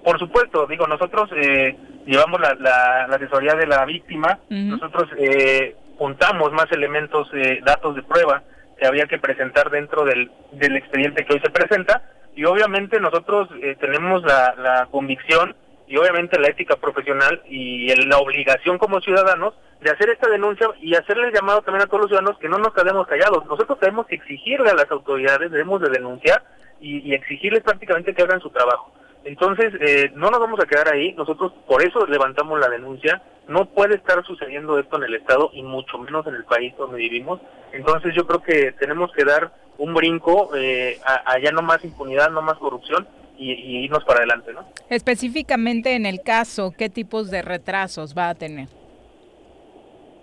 Por 0.03 0.17
supuesto, 0.19 0.65
digo, 0.67 0.87
nosotros 0.87 1.29
eh, 1.35 1.75
llevamos 2.05 2.39
la, 2.39 2.53
la- 2.55 3.07
la 3.07 3.15
asesoría 3.15 3.53
de 3.55 3.67
la 3.67 3.85
víctima, 3.85 4.39
nosotros 4.49 5.09
eh, 5.17 5.75
juntamos 5.97 6.51
más 6.53 6.71
elementos, 6.71 7.27
eh, 7.33 7.59
datos 7.65 7.95
de 7.95 8.03
prueba 8.03 8.41
que 8.79 8.87
había 8.87 9.05
que 9.05 9.19
presentar 9.19 9.69
dentro 9.69 10.05
del, 10.05 10.31
del 10.53 10.77
expediente 10.77 11.25
que 11.25 11.33
hoy 11.33 11.39
se 11.41 11.49
presenta 11.51 12.01
y 12.35 12.45
obviamente 12.45 12.99
nosotros 12.99 13.49
eh, 13.61 13.75
tenemos 13.79 14.23
la, 14.23 14.55
la 14.57 14.87
convicción 14.89 15.55
y 15.87 15.97
obviamente 15.97 16.39
la 16.39 16.49
ética 16.49 16.75
profesional 16.77 17.41
y 17.49 17.91
el- 17.91 18.07
la 18.09 18.17
obligación 18.19 18.77
como 18.77 19.01
ciudadanos 19.01 19.53
de 19.81 19.89
hacer 19.91 20.09
esta 20.09 20.29
denuncia 20.29 20.67
y 20.81 20.95
hacerle 20.95 21.27
el 21.27 21.33
llamado 21.33 21.61
también 21.61 21.83
a 21.83 21.87
todos 21.87 22.01
los 22.01 22.09
ciudadanos 22.09 22.37
que 22.39 22.47
no 22.49 22.57
nos 22.59 22.73
quedemos 22.73 23.07
callados. 23.07 23.45
Nosotros 23.45 23.79
tenemos 23.79 24.05
que 24.07 24.15
exigirle 24.15 24.69
a 24.69 24.75
las 24.75 24.89
autoridades, 24.91 25.51
debemos 25.51 25.81
de 25.81 25.89
denunciar 25.89 26.43
y, 26.79 26.99
y 27.09 27.13
exigirles 27.13 27.63
prácticamente 27.63 28.13
que 28.13 28.21
hagan 28.21 28.39
su 28.41 28.49
trabajo. 28.51 28.93
Entonces, 29.25 29.73
eh, 29.81 30.11
no 30.15 30.29
nos 30.29 30.39
vamos 30.39 30.59
a 30.61 30.65
quedar 30.65 30.93
ahí, 30.93 31.13
nosotros 31.13 31.51
por 31.67 31.81
eso 31.83 32.05
levantamos 32.05 32.59
la 32.59 32.69
denuncia, 32.69 33.21
no 33.49 33.65
puede 33.65 33.95
estar 33.95 34.23
sucediendo 34.25 34.79
esto 34.79 34.95
en 34.97 35.03
el 35.03 35.15
Estado 35.15 35.49
y 35.53 35.61
mucho 35.63 35.97
menos 35.97 36.25
en 36.27 36.35
el 36.35 36.45
país 36.45 36.73
donde 36.77 36.97
vivimos, 36.97 37.41
entonces 37.73 38.13
yo 38.15 38.25
creo 38.25 38.41
que 38.41 38.71
tenemos 38.79 39.11
que 39.11 39.25
dar 39.25 39.51
un 39.77 39.93
brinco, 39.93 40.51
eh, 40.55 40.99
a- 41.05 41.31
allá 41.33 41.51
no 41.51 41.61
más 41.61 41.83
impunidad, 41.83 42.29
no 42.31 42.41
más 42.41 42.57
corrupción 42.57 43.07
y, 43.37 43.51
y 43.53 43.83
irnos 43.85 44.03
para 44.05 44.19
adelante, 44.19 44.53
¿no? 44.53 44.65
Específicamente 44.89 45.95
en 45.95 46.05
el 46.05 46.21
caso, 46.21 46.73
¿qué 46.77 46.89
tipos 46.89 47.31
de 47.31 47.41
retrasos 47.41 48.13
va 48.17 48.29
a 48.29 48.35
tener? 48.35 48.67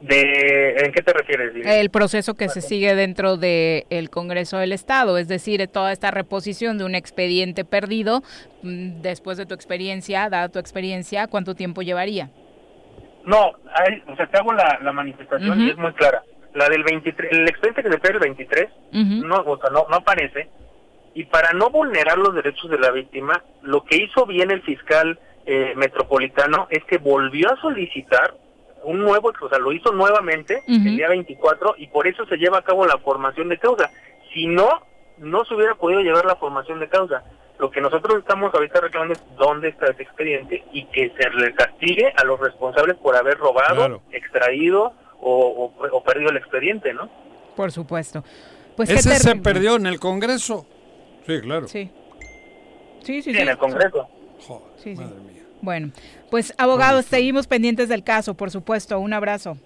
De, 0.00 0.76
¿En 0.84 0.92
qué 0.92 1.00
te 1.02 1.12
refieres? 1.14 1.52
El 1.64 1.88
proceso 1.88 2.34
que 2.34 2.50
se 2.50 2.60
sigue 2.60 2.94
dentro 2.94 3.38
del 3.38 4.10
Congreso 4.10 4.58
del 4.58 4.72
Estado, 4.72 5.16
es 5.16 5.26
decir, 5.26 5.66
toda 5.68 5.90
esta 5.90 6.10
reposición 6.10 6.76
de 6.76 6.84
un 6.84 6.94
expediente 6.94 7.64
perdido, 7.64 8.22
mm, 8.62 9.00
después 9.00 9.38
de 9.38 9.46
tu 9.46 9.54
experiencia, 9.54 10.28
dada 10.28 10.50
tu 10.50 10.58
experiencia, 10.58 11.26
¿cuánto 11.28 11.54
tiempo 11.54 11.80
llevaría? 11.80 12.28
No, 13.26 13.52
hay, 13.74 14.02
o 14.06 14.16
sea, 14.16 14.26
te 14.28 14.38
hago 14.38 14.52
la, 14.52 14.78
la 14.82 14.92
manifestación 14.92 15.60
y 15.60 15.70
es 15.70 15.76
muy 15.76 15.92
clara. 15.92 16.22
La 16.54 16.68
del 16.68 16.84
23, 16.84 17.32
el 17.32 17.48
expediente 17.48 17.82
que 17.82 17.90
se 17.90 17.98
pierde 17.98 18.16
el 18.16 18.20
23, 18.20 18.66
Ujú. 18.92 19.26
no, 19.26 19.36
o 19.40 19.58
sea, 19.58 19.68
no, 19.70 19.86
no 19.90 19.96
aparece. 19.96 20.48
Y 21.14 21.24
para 21.24 21.52
no 21.52 21.70
vulnerar 21.70 22.16
los 22.18 22.34
derechos 22.34 22.70
de 22.70 22.78
la 22.78 22.90
víctima, 22.92 23.42
lo 23.62 23.84
que 23.84 23.96
hizo 23.96 24.26
bien 24.26 24.50
el 24.50 24.62
fiscal 24.62 25.18
eh, 25.44 25.74
metropolitano 25.76 26.66
es 26.70 26.84
que 26.84 26.98
volvió 26.98 27.52
a 27.52 27.60
solicitar 27.60 28.34
un 28.84 29.00
nuevo, 29.00 29.32
o 29.40 29.48
sea, 29.48 29.58
lo 29.58 29.72
hizo 29.72 29.92
nuevamente 29.92 30.62
el 30.68 30.96
día 30.96 31.08
24 31.08 31.74
y 31.78 31.88
por 31.88 32.06
eso 32.06 32.24
se 32.26 32.36
lleva 32.36 32.58
a 32.58 32.62
cabo 32.62 32.86
la 32.86 32.98
formación 32.98 33.48
de 33.48 33.58
causa. 33.58 33.90
Si 34.32 34.46
no, 34.46 34.68
no 35.18 35.44
se 35.44 35.54
hubiera 35.54 35.74
podido 35.74 36.00
llevar 36.02 36.24
la 36.24 36.36
formación 36.36 36.78
de 36.78 36.88
causa. 36.88 37.24
Lo 37.58 37.70
que 37.70 37.80
nosotros 37.80 38.18
estamos 38.18 38.52
ahorita 38.54 38.80
reclamando 38.80 39.14
es 39.14 39.22
dónde 39.36 39.68
está 39.68 39.86
ese 39.86 40.02
expediente 40.02 40.62
y 40.72 40.84
que 40.86 41.10
se 41.16 41.30
le 41.30 41.54
castigue 41.54 42.12
a 42.16 42.24
los 42.24 42.38
responsables 42.38 42.96
por 42.98 43.16
haber 43.16 43.38
robado, 43.38 43.76
Claro. 43.76 44.02
extraído 44.12 44.92
o, 45.20 45.72
o- 45.78 45.88
o 45.96 46.02
perdido 46.04 46.30
el 46.30 46.36
expediente, 46.36 46.92
¿no? 46.92 47.08
Por 47.56 47.72
supuesto. 47.72 48.22
Pues 48.76 48.90
Ese 48.90 49.14
se 49.18 49.36
perdió 49.36 49.76
en 49.76 49.86
el 49.86 49.98
Congreso. 49.98 50.66
Sí, 51.26 51.40
claro. 51.40 51.66
Sí. 51.66 51.90
Sí, 53.02 53.22
sí, 53.22 53.22
Sí, 53.22 53.32
sí. 53.34 53.38
en 53.38 53.48
el 53.48 53.56
Congreso. 53.56 54.08
Sí, 54.76 54.94
sí. 54.94 55.02
Bueno, 55.62 55.90
pues 56.30 56.52
abogados, 56.58 57.06
seguimos 57.06 57.46
pendientes 57.46 57.88
del 57.88 58.04
caso, 58.04 58.34
por 58.34 58.50
supuesto. 58.50 58.98
Un 59.00 59.14
abrazo. 59.14 59.56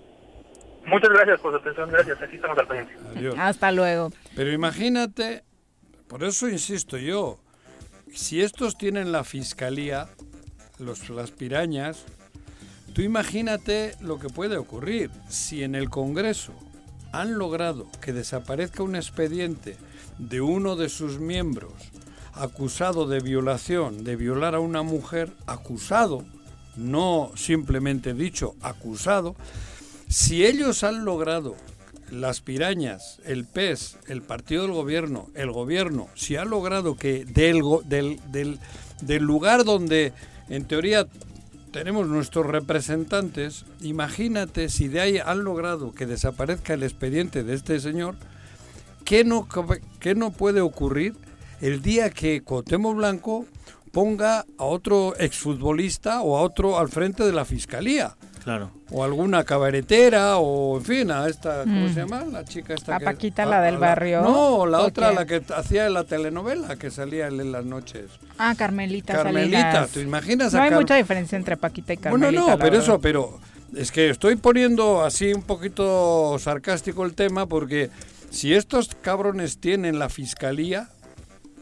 Muchas 0.87 1.11
gracias 1.11 1.41
por 1.41 1.53
su 1.53 1.59
atención, 1.59 1.91
gracias, 1.91 2.23
aquí 2.23 2.37
estamos 2.37 2.57
al 2.59 2.67
pendiente. 2.69 2.95
Adiós. 3.19 3.35
Hasta 3.37 3.73
luego. 3.73 4.11
Pero 4.37 4.53
imagínate, 4.53 5.43
por 6.09 6.23
eso 6.23 6.49
insisto 6.49 6.97
yo, 6.97 7.39
si 8.15 8.43
estos 8.43 8.77
tienen 8.77 9.13
la 9.13 9.25
fiscalía, 9.25 10.09
los, 10.79 11.09
las 11.11 11.31
pirañas, 11.31 12.05
tú 12.93 13.03
imagínate 13.03 13.95
lo 14.01 14.19
que 14.19 14.29
puede 14.29 14.57
ocurrir. 14.57 15.11
Si 15.29 15.63
en 15.63 15.75
el 15.75 15.91
Congreso 15.91 16.53
han 17.13 17.39
logrado 17.39 17.89
que 18.01 18.13
desaparezca 18.13 18.83
un 18.83 18.97
expediente 18.97 19.77
de 20.19 20.41
uno 20.41 20.77
de 20.77 20.89
sus 20.89 21.19
miembros 21.19 21.73
acusado 22.33 23.07
de 23.07 23.21
violación, 23.21 24.05
de 24.05 24.17
violar 24.17 24.55
a 24.55 24.61
una 24.61 24.83
mujer, 24.83 25.33
acusado, 25.47 26.25
no 26.77 27.33
simplemente 27.35 28.15
dicho, 28.15 28.55
acusado, 28.61 29.37
si 30.09 30.45
ellos 30.45 30.83
han 30.85 31.05
logrado, 31.05 31.57
las 32.11 32.41
pirañas, 32.41 33.21
el 33.25 33.45
PES, 33.45 33.99
el 34.09 34.23
partido 34.23 34.63
del 34.63 34.73
gobierno, 34.73 35.29
el 35.35 35.51
gobierno, 35.51 36.09
si 36.15 36.37
ha 36.37 36.45
logrado 36.45 36.97
que 36.97 37.25
del, 37.25 37.63
del, 37.85 38.59
del, 39.01 39.23
lugar 39.23 39.65
donde 39.65 40.13
en 40.49 40.65
teoría 40.65 41.07
tenemos 41.73 42.09
nuestros 42.09 42.47
representantes, 42.47 43.65
imagínate 43.81 44.69
si 44.69 44.89
de 44.89 45.01
ahí 45.01 45.19
han 45.19 45.45
logrado 45.45 45.95
que 45.95 46.07
desaparezca 46.07 46.75
el 46.75 46.83
expediente 46.83 47.45
de 47.45 47.55
este 47.55 47.79
señor, 47.81 48.17
¿qué 49.05 49.25
no, 49.25 49.47
qué 50.01 50.15
no 50.15 50.31
puede 50.31 50.61
ocurrir 50.61 51.15
el 51.61 51.83
día 51.83 52.11
que 52.11 52.43
Cuauhtémoc 52.43 52.97
Blanco 52.97 53.47
ponga 53.93 54.47
a 54.59 54.65
otro 54.65 55.15
exfutbolista 55.19 56.23
o 56.23 56.37
a 56.37 56.43
otro 56.43 56.79
al 56.79 56.89
frente 56.89 57.25
de 57.25 57.33
la 57.33 57.45
fiscalía? 57.45 58.17
Claro. 58.43 58.71
O 58.91 59.05
alguna 59.05 59.45
cabaretera, 59.45 60.39
o 60.39 60.79
en 60.79 60.85
fin, 60.85 61.11
a 61.11 61.29
esta, 61.29 61.63
¿cómo 61.65 61.87
Mm. 61.87 61.95
se 61.95 62.01
llama? 62.01 62.25
La 62.25 62.45
chica 62.45 62.75
esta 62.75 62.97
A 62.97 62.99
que- 62.99 63.05
Paquita, 63.05 63.43
a- 63.43 63.47
la 63.47 63.61
del 63.61 63.77
a 63.77 63.79
barrio. 63.79 64.23
No, 64.23 64.67
la 64.67 64.81
¿O 64.81 64.87
otra, 64.87 65.13
la 65.13 65.27
que 65.27 65.43
hacía 65.55 65.89
la 65.91 66.05
telenovela, 66.05 66.77
que 66.77 66.91
salía 66.91 67.27
en 67.29 67.53
las 67.53 67.65
noches. 67.65 68.11
Ah, 68.39 68.55
Carmelita 68.57 69.13
Carmelita, 69.15 69.61
Salinas. 69.61 69.91
¿te 69.91 70.01
imaginas 70.03 70.55
a 70.55 70.57
No 70.59 70.63
hay 70.65 70.71
Car- 70.71 70.81
mucha 70.81 70.95
diferencia 70.97 71.37
entre 71.37 71.57
Paquita 71.57 71.93
y 71.93 71.97
Carmelita. 71.99 72.31
Bueno, 72.31 72.53
no, 72.53 72.59
pero 72.59 72.71
verdad. 72.71 72.83
eso, 72.83 73.01
pero 73.01 73.41
es 73.77 73.93
que 73.93 74.09
estoy 74.11 74.37
poniendo 74.37 75.03
así 75.05 75.33
un 75.33 75.43
poquito 75.43 76.37
sarcástico 76.39 77.05
el 77.05 77.15
tema 77.15 77.47
porque 77.47 77.91
si 78.31 78.55
estos 78.55 78.89
cabrones 79.03 79.59
tienen 79.61 79.99
la 79.99 80.09
fiscalía, 80.09 80.89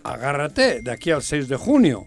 agárrate 0.05 0.81
de 0.83 0.91
aquí 0.91 1.11
al 1.11 1.23
6 1.23 1.49
de 1.49 1.57
junio. 1.57 2.07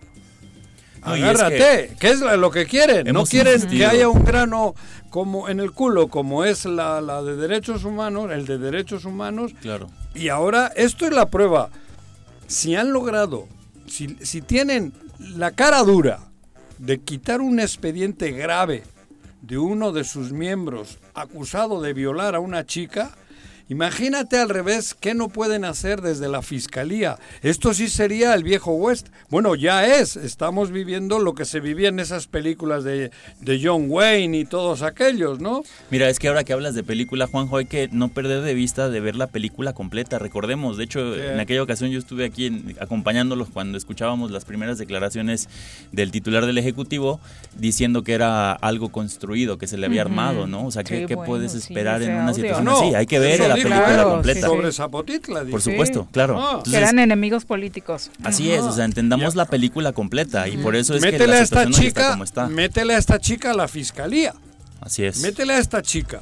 No, 1.06 1.18
y 1.18 1.20
es 1.20 1.26
Agárrate, 1.26 1.96
que, 2.00 2.10
es 2.10 2.20
lo 2.20 2.52
que 2.52 2.66
quieren. 2.66 3.08
No 3.14 3.26
quieren 3.26 3.62
que 3.68 3.86
haya 3.86 4.08
un 4.08 4.24
grano 4.24 4.76
como 5.10 5.50
en 5.50 5.60
el 5.60 5.72
culo, 5.72 6.08
como 6.08 6.44
es 6.44 6.66
la, 6.66 7.02
la 7.02 7.24
de 7.24 7.36
derechos 7.36 7.84
humanos, 7.84 8.32
el 8.32 8.46
de 8.46 8.58
derechos 8.58 9.06
humanos. 9.06 9.54
Claro. 9.62 9.90
Y 10.14 10.30
ahora, 10.30 10.72
esto 10.76 11.06
es 11.06 11.14
la 11.14 11.30
prueba. 11.30 11.70
Si 12.48 12.76
han 12.76 12.94
logrado, 12.94 13.48
si, 13.88 14.16
si 14.22 14.42
tienen 14.42 14.94
la 15.20 15.52
cara 15.52 15.84
dura 15.84 16.32
de 16.78 17.00
quitar 17.00 17.42
un 17.42 17.60
expediente 17.60 18.32
grave 18.32 18.84
de 19.42 19.58
uno 19.58 19.92
de 19.92 20.04
sus 20.04 20.32
miembros 20.32 21.00
acusado 21.14 21.82
de 21.82 21.94
violar 21.94 22.36
a 22.36 22.40
una 22.40 22.66
chica, 22.66 23.12
imagínate 23.72 24.38
al 24.38 24.50
revés 24.50 24.94
qué 25.00 25.14
no 25.14 25.30
pueden 25.30 25.64
hacer 25.64 26.02
desde 26.02 26.28
la 26.28 26.42
fiscalía. 26.42 27.18
Esto 27.42 27.74
sí 27.74 27.88
sería 27.88 28.34
el 28.34 28.44
viejo 28.44 28.74
West. 28.74 29.08
Bueno, 29.30 29.56
ya 29.56 29.86
es. 29.88 30.18
Estamos 30.18 30.72
viviendo 30.72 31.20
lo 31.20 31.34
que 31.36 31.46
se 31.46 31.62
vivía 31.62 31.88
en 31.88 32.00
esas 32.02 32.28
películas 32.28 32.84
de, 32.84 33.12
de 33.40 33.62
John 33.64 33.86
Wayne 33.88 34.38
y 34.40 34.46
todos 34.46 34.82
aquellos, 34.82 35.40
¿no? 35.40 35.64
Mira, 35.90 36.10
es 36.10 36.20
que 36.20 36.28
ahora 36.28 36.44
que 36.44 36.52
hablas 36.52 36.76
de 36.76 36.84
película, 36.84 37.28
Juanjo, 37.28 37.58
hay 37.58 37.66
que 37.66 37.88
no 37.94 38.10
perder 38.10 38.42
de 38.42 38.54
vista 38.54 38.90
de 38.90 39.00
ver 39.00 39.16
la 39.16 39.28
película 39.28 39.72
completa. 39.72 40.20
Recordemos, 40.20 40.78
de 40.78 40.84
hecho, 40.84 41.16
Sí. 41.16 41.22
en 41.22 41.40
aquella 41.40 41.64
ocasión 41.64 41.92
yo 41.92 42.00
estuve 42.00 42.26
aquí 42.26 42.48
en- 42.48 42.76
acompañándolos 42.82 43.48
cuando 43.50 43.78
escuchábamos 43.78 44.32
las 44.32 44.44
primeras 44.44 44.80
declaraciones 44.80 45.48
del 45.94 46.12
titular 46.12 46.46
del 46.46 46.58
Ejecutivo 46.58 47.22
diciendo 47.58 48.04
que 48.04 48.14
era 48.14 48.52
algo 48.52 48.90
construido, 48.90 49.58
que 49.58 49.68
se 49.68 49.78
le 49.78 49.86
había 49.86 50.02
armado, 50.02 50.46
¿no? 50.46 50.66
O 50.66 50.72
sea, 50.72 50.84
¿qué, 50.84 51.00
Sí, 51.02 51.06
qué 51.06 51.16
bueno, 51.16 51.28
puedes 51.30 51.54
esperar 51.56 52.02
en 52.02 52.12
una 52.12 52.24
audio. 52.30 52.36
situación 52.36 52.66
No, 52.66 52.78
así? 52.82 52.96
Hay 52.96 53.06
que 53.06 53.18
ver 53.20 53.36
eso 53.40 53.48
la 53.48 53.61
película 53.64 53.86
Claro, 53.94 54.10
completa. 54.12 54.48
Sobre 54.48 54.72
Zapotitla, 54.72 55.44
Por 55.50 55.62
supuesto, 55.62 56.08
claro. 56.12 56.40
Ah. 56.40 56.50
Entonces, 56.58 56.74
eran 56.74 57.00
enemigos 57.00 57.46
políticos. 57.46 58.12
Así 58.24 58.52
es, 58.52 58.62
o 58.62 58.72
sea, 58.72 58.86
entendamos 58.86 59.36
la 59.36 59.46
película 59.46 59.94
completa 59.94 60.48
y 60.48 60.58
por 60.58 60.76
eso 60.76 60.96
es 60.96 61.04
que 61.04 61.18
la 61.28 61.36
a 61.36 61.40
esta 61.42 61.64
situación 61.66 61.82
hoy 61.82 61.88
está 61.88 62.02
chica, 62.02 62.12
como 62.12 62.24
está. 62.24 62.48
métele 62.48 62.96
a 62.96 62.98
esta 62.98 63.20
chica 63.20 63.52
a 63.52 63.54
la 63.54 63.68
fiscalía. 63.68 64.34
Así 64.80 65.04
es. 65.04 65.22
Métele 65.22 65.54
a 65.54 65.60
esta 65.60 65.82
chica, 65.82 66.22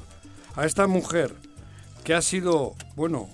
a 0.56 0.66
esta 0.66 0.88
mujer 0.88 1.34
que 2.04 2.14
ha 2.14 2.22
sido, 2.22 2.76
bueno, 2.96 3.30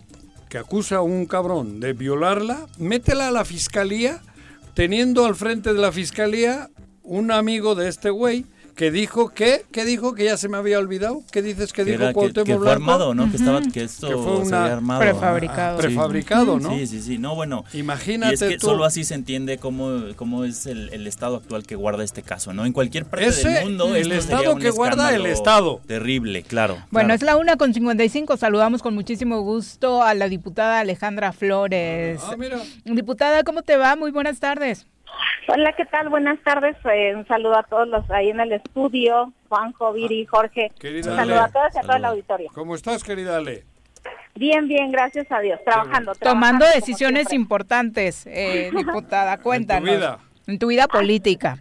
que 0.49 0.58
acusa 0.58 0.97
a 0.97 1.01
un 1.01 1.26
cabrón 1.26 1.80
de 1.80 1.93
violarla, 1.93 2.68
métela 2.78 3.28
a 3.30 3.32
la 3.32 3.45
fiscalía, 3.45 4.22
teniendo 4.74 5.26
al 5.26 5.36
frente 5.36 5.74
de 5.74 5.80
la 5.80 5.91
fiscalía 5.91 6.70
un 7.03 7.32
amigo 7.32 7.76
de 7.76 7.88
este 7.88 8.10
güey 8.10 8.45
que 8.76 8.91
dijo 8.91 9.30
que, 9.30 9.65
¿qué 9.71 9.86
dijo? 9.86 10.13
Que 10.15 10.26
ya 10.26 10.36
se 10.38 10.49
me 10.49 10.57
había 10.57 10.80
olvidado. 10.80 11.23
¿Qué 11.32 11.41
dices 11.41 11.71
que, 11.71 11.86
Que 11.86 11.91
dijo 11.91 12.03
era 12.03 12.09
que, 12.09 12.13
Cuauhtémoc 12.13 12.45
que 12.45 12.53
fue 12.55 12.61
Blanco? 12.63 12.71
armado, 12.91 13.13
¿no? 13.15 13.32
Que 13.32 13.38
estaba 13.38 13.61
que 13.61 13.84
esto 13.84 14.07
Que 14.09 14.15
fue 14.15 14.36
se 14.38 14.41
una- 14.47 14.61
había 14.63 14.73
armado. 14.73 14.99
Prefabricado. 14.99 15.78
Sí. 15.78 15.88
Prefabricado, 15.88 16.59
¿no? 16.59 16.69
Sí, 16.71 16.88
sí, 16.88 17.01
sí. 17.01 17.17
No, 17.17 17.36
bueno. 17.36 17.63
Imagínate 17.73 18.32
Y 18.32 18.34
es 18.36 18.39
que 18.43 18.57
tú. 18.57 18.67
solo 18.67 18.84
así 18.84 19.03
se 19.05 19.13
entiende 19.15 19.57
cómo, 19.57 20.01
cómo 20.17 20.43
es 20.43 20.65
el, 20.65 20.89
el 20.93 21.07
estado 21.07 21.38
actual 21.38 21.63
que 21.65 21.76
guarda 21.76 22.03
este 22.03 22.21
caso, 22.21 22.53
¿no? 22.53 22.65
En 22.65 22.73
cualquier 22.73 23.05
parte 23.05 23.28
Ese, 23.28 23.47
del 23.49 23.63
mundo 23.65 23.95
el 23.95 24.11
esto 24.11 24.21
sería 24.21 24.38
estado 24.39 24.53
un 24.55 24.59
que 24.59 24.69
guarda 24.71 25.15
el 25.15 25.26
Estado. 25.26 25.80
Terrible, 25.88 26.43
claro. 26.43 26.76
Bueno, 26.91 27.07
claro. 27.07 27.13
es 27.13 27.21
la 27.23 27.38
una 27.38 27.55
con 27.55 27.73
55. 27.73 28.36
Saludamos 28.38 28.82
con 28.82 28.93
muchísimo 28.93 29.39
gusto 29.41 30.03
a 30.03 30.13
la 30.13 30.28
diputada 30.28 30.80
Alejandra 30.82 31.32
Flores. 31.32 32.19
Ah, 32.23 32.36
mira. 32.38 32.59
Diputada, 32.84 33.43
¿cómo 33.43 33.61
te 33.61 33.78
va? 33.78 33.95
Muy 33.95 34.11
buenas 34.11 34.39
tardes. 34.39 34.86
Hola, 35.47 35.74
¿qué 35.74 35.86
tal? 35.86 36.10
Buenas 36.10 36.39
tardes. 36.43 36.76
Eh, 36.91 37.14
un 37.16 37.28
saludo 37.28 37.58
a 37.58 37.64
todos 37.64 37.88
los 37.88 38.10
ahí 38.10 38.30
en 38.30 38.39
el 38.39 38.51
estudio, 38.53 39.32
Juanjo, 39.47 39.93
Viri, 39.93 40.26
Jorge. 40.26 40.72
Querida 40.80 41.12
un 41.12 41.18
saludo 41.18 41.36
Ale. 41.36 41.45
a 41.45 41.51
todos 41.51 41.76
y 41.76 41.78
a 41.78 41.82
todo 41.82 41.95
el 41.95 42.06
auditorio. 42.06 42.49
¿Cómo 42.53 42.76
estás, 42.76 43.03
querida 43.03 43.38
Ale? 43.38 43.64
Bien, 44.36 44.68
bien, 44.68 44.91
gracias 44.91 45.32
a 45.32 45.39
Dios. 45.39 45.60
Trabajando. 45.64 46.14
Tomando 46.16 46.20
trabajando 46.20 46.66
decisiones 46.68 47.32
importantes, 47.32 48.26
eh, 48.28 48.72
diputada. 48.76 49.38
Cuéntanos. 49.38 49.89
vida. 49.89 50.20
En 50.47 50.60
tu 50.60 50.68
vida 50.68 50.88
política. 50.88 51.60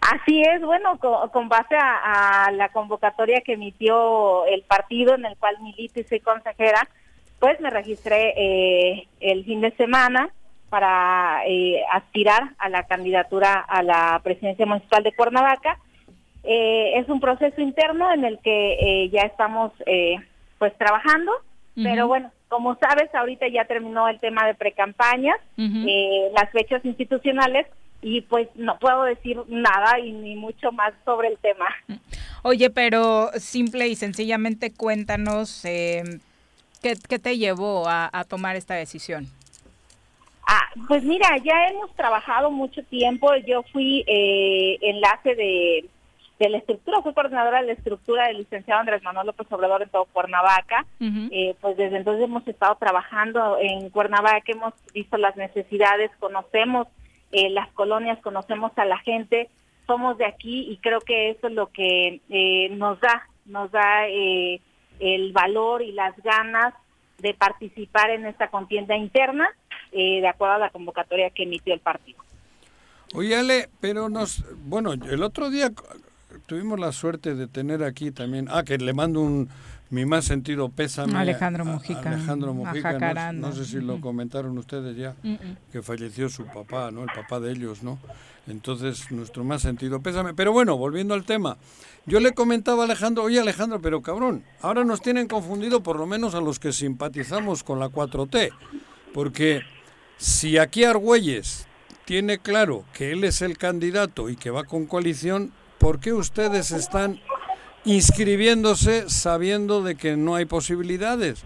Así 0.00 0.42
es, 0.42 0.60
bueno, 0.62 0.98
con, 0.98 1.28
con 1.30 1.48
base 1.48 1.76
a, 1.76 2.46
a 2.46 2.50
la 2.50 2.70
convocatoria 2.70 3.40
que 3.42 3.52
emitió 3.52 4.44
el 4.46 4.62
partido 4.62 5.14
en 5.14 5.24
el 5.26 5.36
cual 5.36 5.60
milito 5.60 6.00
y 6.00 6.04
soy 6.04 6.20
consejera, 6.20 6.88
pues 7.38 7.60
me 7.60 7.70
registré 7.70 8.34
eh, 8.36 9.08
el 9.20 9.44
fin 9.44 9.60
de 9.60 9.70
semana 9.76 10.30
para 10.68 11.42
eh, 11.46 11.82
aspirar 11.92 12.54
a 12.58 12.68
la 12.68 12.84
candidatura 12.84 13.54
a 13.60 13.82
la 13.82 14.20
presidencia 14.22 14.66
municipal 14.66 15.02
de 15.02 15.12
Cuernavaca. 15.12 15.78
Eh, 16.44 16.98
es 16.98 17.08
un 17.08 17.20
proceso 17.20 17.60
interno 17.60 18.12
en 18.12 18.24
el 18.24 18.38
que 18.38 18.74
eh, 18.74 19.10
ya 19.10 19.22
estamos 19.22 19.72
eh, 19.86 20.16
pues 20.58 20.76
trabajando, 20.78 21.32
pero 21.74 22.06
bueno, 22.06 22.30
como 22.48 22.76
sabes, 22.76 23.14
ahorita 23.14 23.48
ya 23.48 23.64
terminó 23.64 24.08
el 24.08 24.18
tema 24.20 24.46
de 24.46 24.54
precampañas, 24.54 25.36
Ujú. 25.58 25.84
eh, 25.86 26.30
las 26.34 26.50
fechas 26.50 26.84
institucionales 26.84 27.66
y 28.00 28.20
pues 28.22 28.48
no 28.54 28.78
puedo 28.78 29.02
decir 29.04 29.38
nada 29.48 29.98
y 29.98 30.12
ni 30.12 30.36
mucho 30.36 30.70
más 30.72 30.92
sobre 31.04 31.28
el 31.28 31.38
tema. 31.38 31.66
Oye, 32.42 32.70
pero 32.70 33.30
simple 33.36 33.88
y 33.88 33.96
sencillamente 33.96 34.72
cuéntanos 34.72 35.64
eh, 35.64 36.02
¿qué, 36.82 36.94
qué 37.08 37.18
te 37.18 37.36
llevó 37.36 37.88
a, 37.88 38.08
a 38.12 38.24
tomar 38.24 38.56
esta 38.56 38.74
decisión. 38.74 39.26
Ah, 40.46 40.68
pues 40.86 41.02
mira, 41.02 41.28
ya 41.38 41.66
hemos 41.66 41.92
trabajado 41.96 42.50
mucho 42.50 42.82
tiempo. 42.84 43.34
Yo 43.46 43.64
fui 43.72 44.04
eh, 44.06 44.78
enlace 44.80 45.34
de, 45.34 45.88
de 46.38 46.48
la 46.48 46.58
estructura, 46.58 47.02
fui 47.02 47.14
coordinadora 47.14 47.60
de 47.60 47.66
la 47.66 47.72
estructura 47.72 48.28
del 48.28 48.38
licenciado 48.38 48.80
Andrés 48.80 49.02
Manuel 49.02 49.26
López 49.26 49.50
Obrador 49.50 49.82
en 49.82 49.88
todo 49.88 50.04
Cuernavaca. 50.06 50.86
Eh, 51.00 51.56
pues 51.60 51.76
desde 51.76 51.96
entonces 51.96 52.24
hemos 52.24 52.46
estado 52.46 52.76
trabajando 52.76 53.58
en 53.58 53.90
Cuernavaca, 53.90 54.52
hemos 54.52 54.74
visto 54.94 55.16
las 55.16 55.36
necesidades, 55.36 56.10
conocemos 56.20 56.86
eh, 57.32 57.50
las 57.50 57.68
colonias, 57.72 58.18
conocemos 58.22 58.70
a 58.76 58.84
la 58.84 58.98
gente, 58.98 59.48
somos 59.86 60.16
de 60.18 60.26
aquí 60.26 60.70
y 60.70 60.76
creo 60.78 61.00
que 61.00 61.30
eso 61.30 61.48
es 61.48 61.54
lo 61.54 61.72
que 61.72 62.20
eh, 62.28 62.68
nos 62.70 63.00
da, 63.00 63.28
nos 63.46 63.70
da 63.72 64.06
eh, 64.08 64.60
el 65.00 65.32
valor 65.32 65.82
y 65.82 65.92
las 65.92 66.16
ganas 66.22 66.74
de 67.18 67.34
participar 67.34 68.10
en 68.10 68.26
esta 68.26 68.48
contienda 68.48 68.96
interna 68.96 69.48
eh, 69.92 70.20
de 70.20 70.28
acuerdo 70.28 70.54
a 70.54 70.58
la 70.58 70.70
convocatoria 70.70 71.30
que 71.30 71.44
emitió 71.44 71.74
el 71.74 71.80
partido. 71.80 72.18
Oye, 73.14 73.36
Ale, 73.36 73.68
pero 73.80 74.08
nos... 74.08 74.44
Bueno, 74.64 74.92
el 74.92 75.22
otro 75.22 75.50
día 75.50 75.72
tuvimos 76.46 76.78
la 76.78 76.92
suerte 76.92 77.34
de 77.34 77.46
tener 77.46 77.82
aquí 77.82 78.10
también... 78.10 78.48
Ah, 78.50 78.64
que 78.64 78.78
le 78.78 78.92
mando 78.92 79.20
un 79.20 79.48
mi 79.88 80.04
más 80.04 80.24
sentido 80.24 80.68
pésame 80.68 81.16
Alejandro 81.16 81.62
a 81.62 81.66
Mujica, 81.66 82.10
Alejandro 82.10 82.50
a 82.50 82.54
Mujica, 82.54 83.32
no, 83.32 83.52
sé 83.52 83.64
si 83.64 83.80
lo 83.80 84.00
comentaron 84.00 84.58
ustedes 84.58 84.96
ya, 84.96 85.14
Mm, 85.22 85.32
mm. 85.32 85.56
que 85.72 85.82
falleció 85.82 86.28
su 86.28 86.44
papá, 86.46 86.90
¿no? 86.90 87.02
El 87.02 87.10
papá 87.14 87.40
de 87.40 87.52
ellos, 87.52 87.82
¿no? 87.82 87.98
Entonces, 88.48 89.10
nuestro 89.10 89.44
más 89.44 89.62
sentido 89.62 90.00
pésame. 90.00 90.34
Pero 90.34 90.52
bueno, 90.52 90.76
volviendo 90.76 91.14
al 91.14 91.24
tema, 91.24 91.56
yo 92.04 92.20
le 92.20 92.32
comentaba 92.32 92.82
a 92.82 92.86
Alejandro, 92.86 93.24
oye 93.24 93.40
Alejandro, 93.40 93.80
pero 93.80 94.02
cabrón, 94.02 94.44
ahora 94.60 94.84
nos 94.84 95.00
tienen 95.00 95.28
confundido 95.28 95.82
por 95.82 95.98
lo 95.98 96.06
menos 96.06 96.34
a 96.34 96.40
los 96.40 96.58
que 96.58 96.72
simpatizamos 96.72 97.62
con 97.62 97.78
la 97.78 97.88
4T, 97.88 98.50
porque 99.14 99.62
si 100.16 100.58
aquí 100.58 100.84
Argüelles 100.84 101.66
tiene 102.04 102.38
claro 102.38 102.84
que 102.92 103.12
él 103.12 103.24
es 103.24 103.42
el 103.42 103.58
candidato 103.58 104.28
y 104.28 104.36
que 104.36 104.50
va 104.50 104.64
con 104.64 104.86
coalición, 104.86 105.52
¿por 105.78 106.00
qué 106.00 106.12
ustedes 106.12 106.70
están 106.70 107.20
inscribiéndose 107.84 109.08
sabiendo 109.08 109.82
de 109.82 109.96
que 109.96 110.16
no 110.16 110.34
hay 110.34 110.44
posibilidades? 110.44 111.44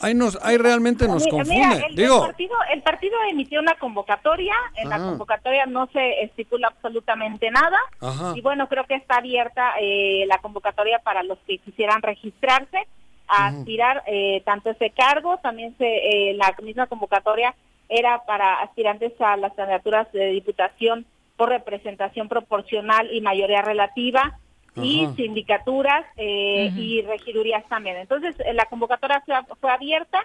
Ahí, 0.00 0.12
nos, 0.12 0.36
ahí 0.42 0.58
realmente 0.58 1.06
nos 1.06 1.24
confunde. 1.26 1.54
mira, 1.54 1.72
el, 1.76 1.84
el 1.90 1.96
Digo, 1.96 2.20
partido, 2.20 2.56
el 2.72 2.82
partido 2.82 3.16
emitió 3.30 3.60
una 3.60 3.74
convocatoria, 3.76 4.54
en 4.76 4.88
la 4.88 4.96
Ajá. 4.96 5.04
convocatoria 5.06 5.66
no 5.66 5.86
se 5.92 6.24
estipula 6.24 6.68
absolutamente 6.68 7.50
nada, 7.50 7.78
Ajá. 8.00 8.32
y 8.34 8.40
bueno, 8.40 8.68
creo 8.68 8.84
que 8.84 8.96
está 8.96 9.16
abierta 9.18 9.74
eh, 9.80 10.24
la 10.26 10.38
convocatoria 10.38 10.98
para 10.98 11.22
los 11.22 11.38
que 11.46 11.58
quisieran 11.58 12.02
registrarse 12.02 12.86
a 13.28 13.46
aspirar 13.46 14.02
eh, 14.06 14.42
tanto 14.44 14.68
ese 14.70 14.90
cargo, 14.90 15.38
también 15.38 15.74
se, 15.78 15.86
eh, 15.86 16.34
la 16.34 16.54
misma 16.62 16.86
convocatoria 16.86 17.54
era 17.88 18.24
para 18.26 18.60
aspirantes 18.60 19.12
a 19.20 19.36
las 19.36 19.52
candidaturas 19.54 20.10
de 20.12 20.26
diputación 20.28 21.04
por 21.36 21.48
representación 21.50 22.28
proporcional 22.28 23.08
y 23.12 23.20
mayoría 23.20 23.62
relativa, 23.62 24.38
y 24.76 25.04
Ajá. 25.04 25.14
sindicaturas 25.14 26.04
eh, 26.16 26.68
y 26.76 27.00
regidurías 27.02 27.64
también. 27.68 27.96
Entonces, 27.96 28.34
eh, 28.40 28.52
la 28.54 28.64
convocatoria 28.66 29.22
fue, 29.24 29.34
fue 29.60 29.70
abierta, 29.70 30.18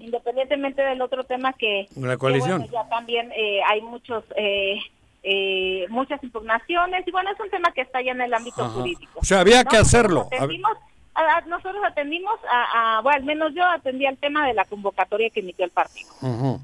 independientemente 0.00 0.82
del 0.82 1.00
otro 1.02 1.24
tema 1.24 1.52
que, 1.52 1.86
La 1.96 2.12
que, 2.12 2.18
coalición. 2.18 2.58
bueno, 2.62 2.72
ya 2.72 2.88
también 2.88 3.30
eh, 3.36 3.60
hay 3.66 3.80
muchos 3.80 4.24
eh, 4.36 4.78
eh, 5.22 5.86
muchas 5.88 6.22
impugnaciones 6.24 7.06
y 7.06 7.10
bueno, 7.12 7.30
es 7.30 7.38
un 7.38 7.48
tema 7.50 7.70
que 7.72 7.82
está 7.82 8.02
ya 8.02 8.10
en 8.10 8.22
el 8.22 8.34
ámbito 8.34 8.64
Ajá. 8.64 8.72
jurídico. 8.74 9.20
O 9.20 9.24
sea, 9.24 9.38
había 9.40 9.62
que 9.64 9.76
Nosotros 9.78 9.86
hacerlo. 9.88 10.28
atendimos- 10.32 10.76
a- 11.14 11.36
a- 11.36 11.40
nosotros 11.42 11.84
atendimos, 11.84 12.40
a, 12.50 12.96
a- 12.98 13.00
bueno, 13.02 13.18
al 13.18 13.24
menos 13.24 13.54
yo 13.54 13.62
atendí 13.64 14.04
al 14.06 14.16
tema 14.16 14.46
de 14.48 14.54
la 14.54 14.64
convocatoria 14.64 15.30
que 15.30 15.40
emitió 15.40 15.64
el 15.64 15.70
partido. 15.70 16.10
Ujú. 16.22 16.60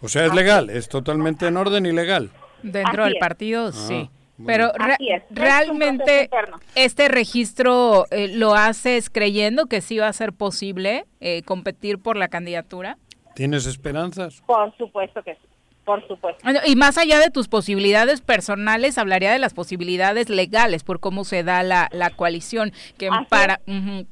O 0.00 0.08
sea, 0.08 0.26
es 0.26 0.34
legal, 0.34 0.70
es 0.70 0.88
totalmente 0.88 1.46
en 1.46 1.56
orden 1.56 1.86
y 1.86 1.92
legal. 1.92 2.30
Dentro 2.62 3.02
Así 3.04 3.12
del 3.12 3.18
partido, 3.18 3.68
Ah, 3.68 3.72
sí. 3.72 4.10
Pero 4.46 4.70
re- 4.78 4.96
es, 5.00 5.22
realmente 5.30 6.30
este 6.76 7.08
registro 7.08 8.06
eh, 8.12 8.28
lo 8.28 8.54
haces 8.54 9.10
creyendo 9.10 9.66
que 9.66 9.80
sí 9.80 9.98
va 9.98 10.06
a 10.06 10.12
ser 10.12 10.32
posible 10.32 11.06
eh, 11.20 11.42
competir 11.42 11.98
por 11.98 12.16
la 12.16 12.28
candidatura. 12.28 12.98
¿Tienes 13.34 13.66
esperanzas? 13.66 14.40
Por 14.46 14.76
supuesto 14.76 15.22
que 15.24 15.34
sí, 15.34 15.40
por 15.84 16.06
supuesto. 16.06 16.40
Bueno, 16.44 16.60
Y 16.64 16.76
más 16.76 16.98
allá 16.98 17.18
de 17.18 17.30
tus 17.30 17.48
posibilidades 17.48 18.20
personales, 18.20 18.96
hablaría 18.98 19.32
de 19.32 19.40
las 19.40 19.54
posibilidades 19.54 20.28
legales 20.28 20.84
por 20.84 21.00
cómo 21.00 21.24
se 21.24 21.42
da 21.42 21.64
la, 21.64 21.88
la 21.90 22.10
coalición 22.10 22.72
que 22.96 23.08
Así 23.08 23.26
para 23.28 23.60
ujú, 23.66 24.06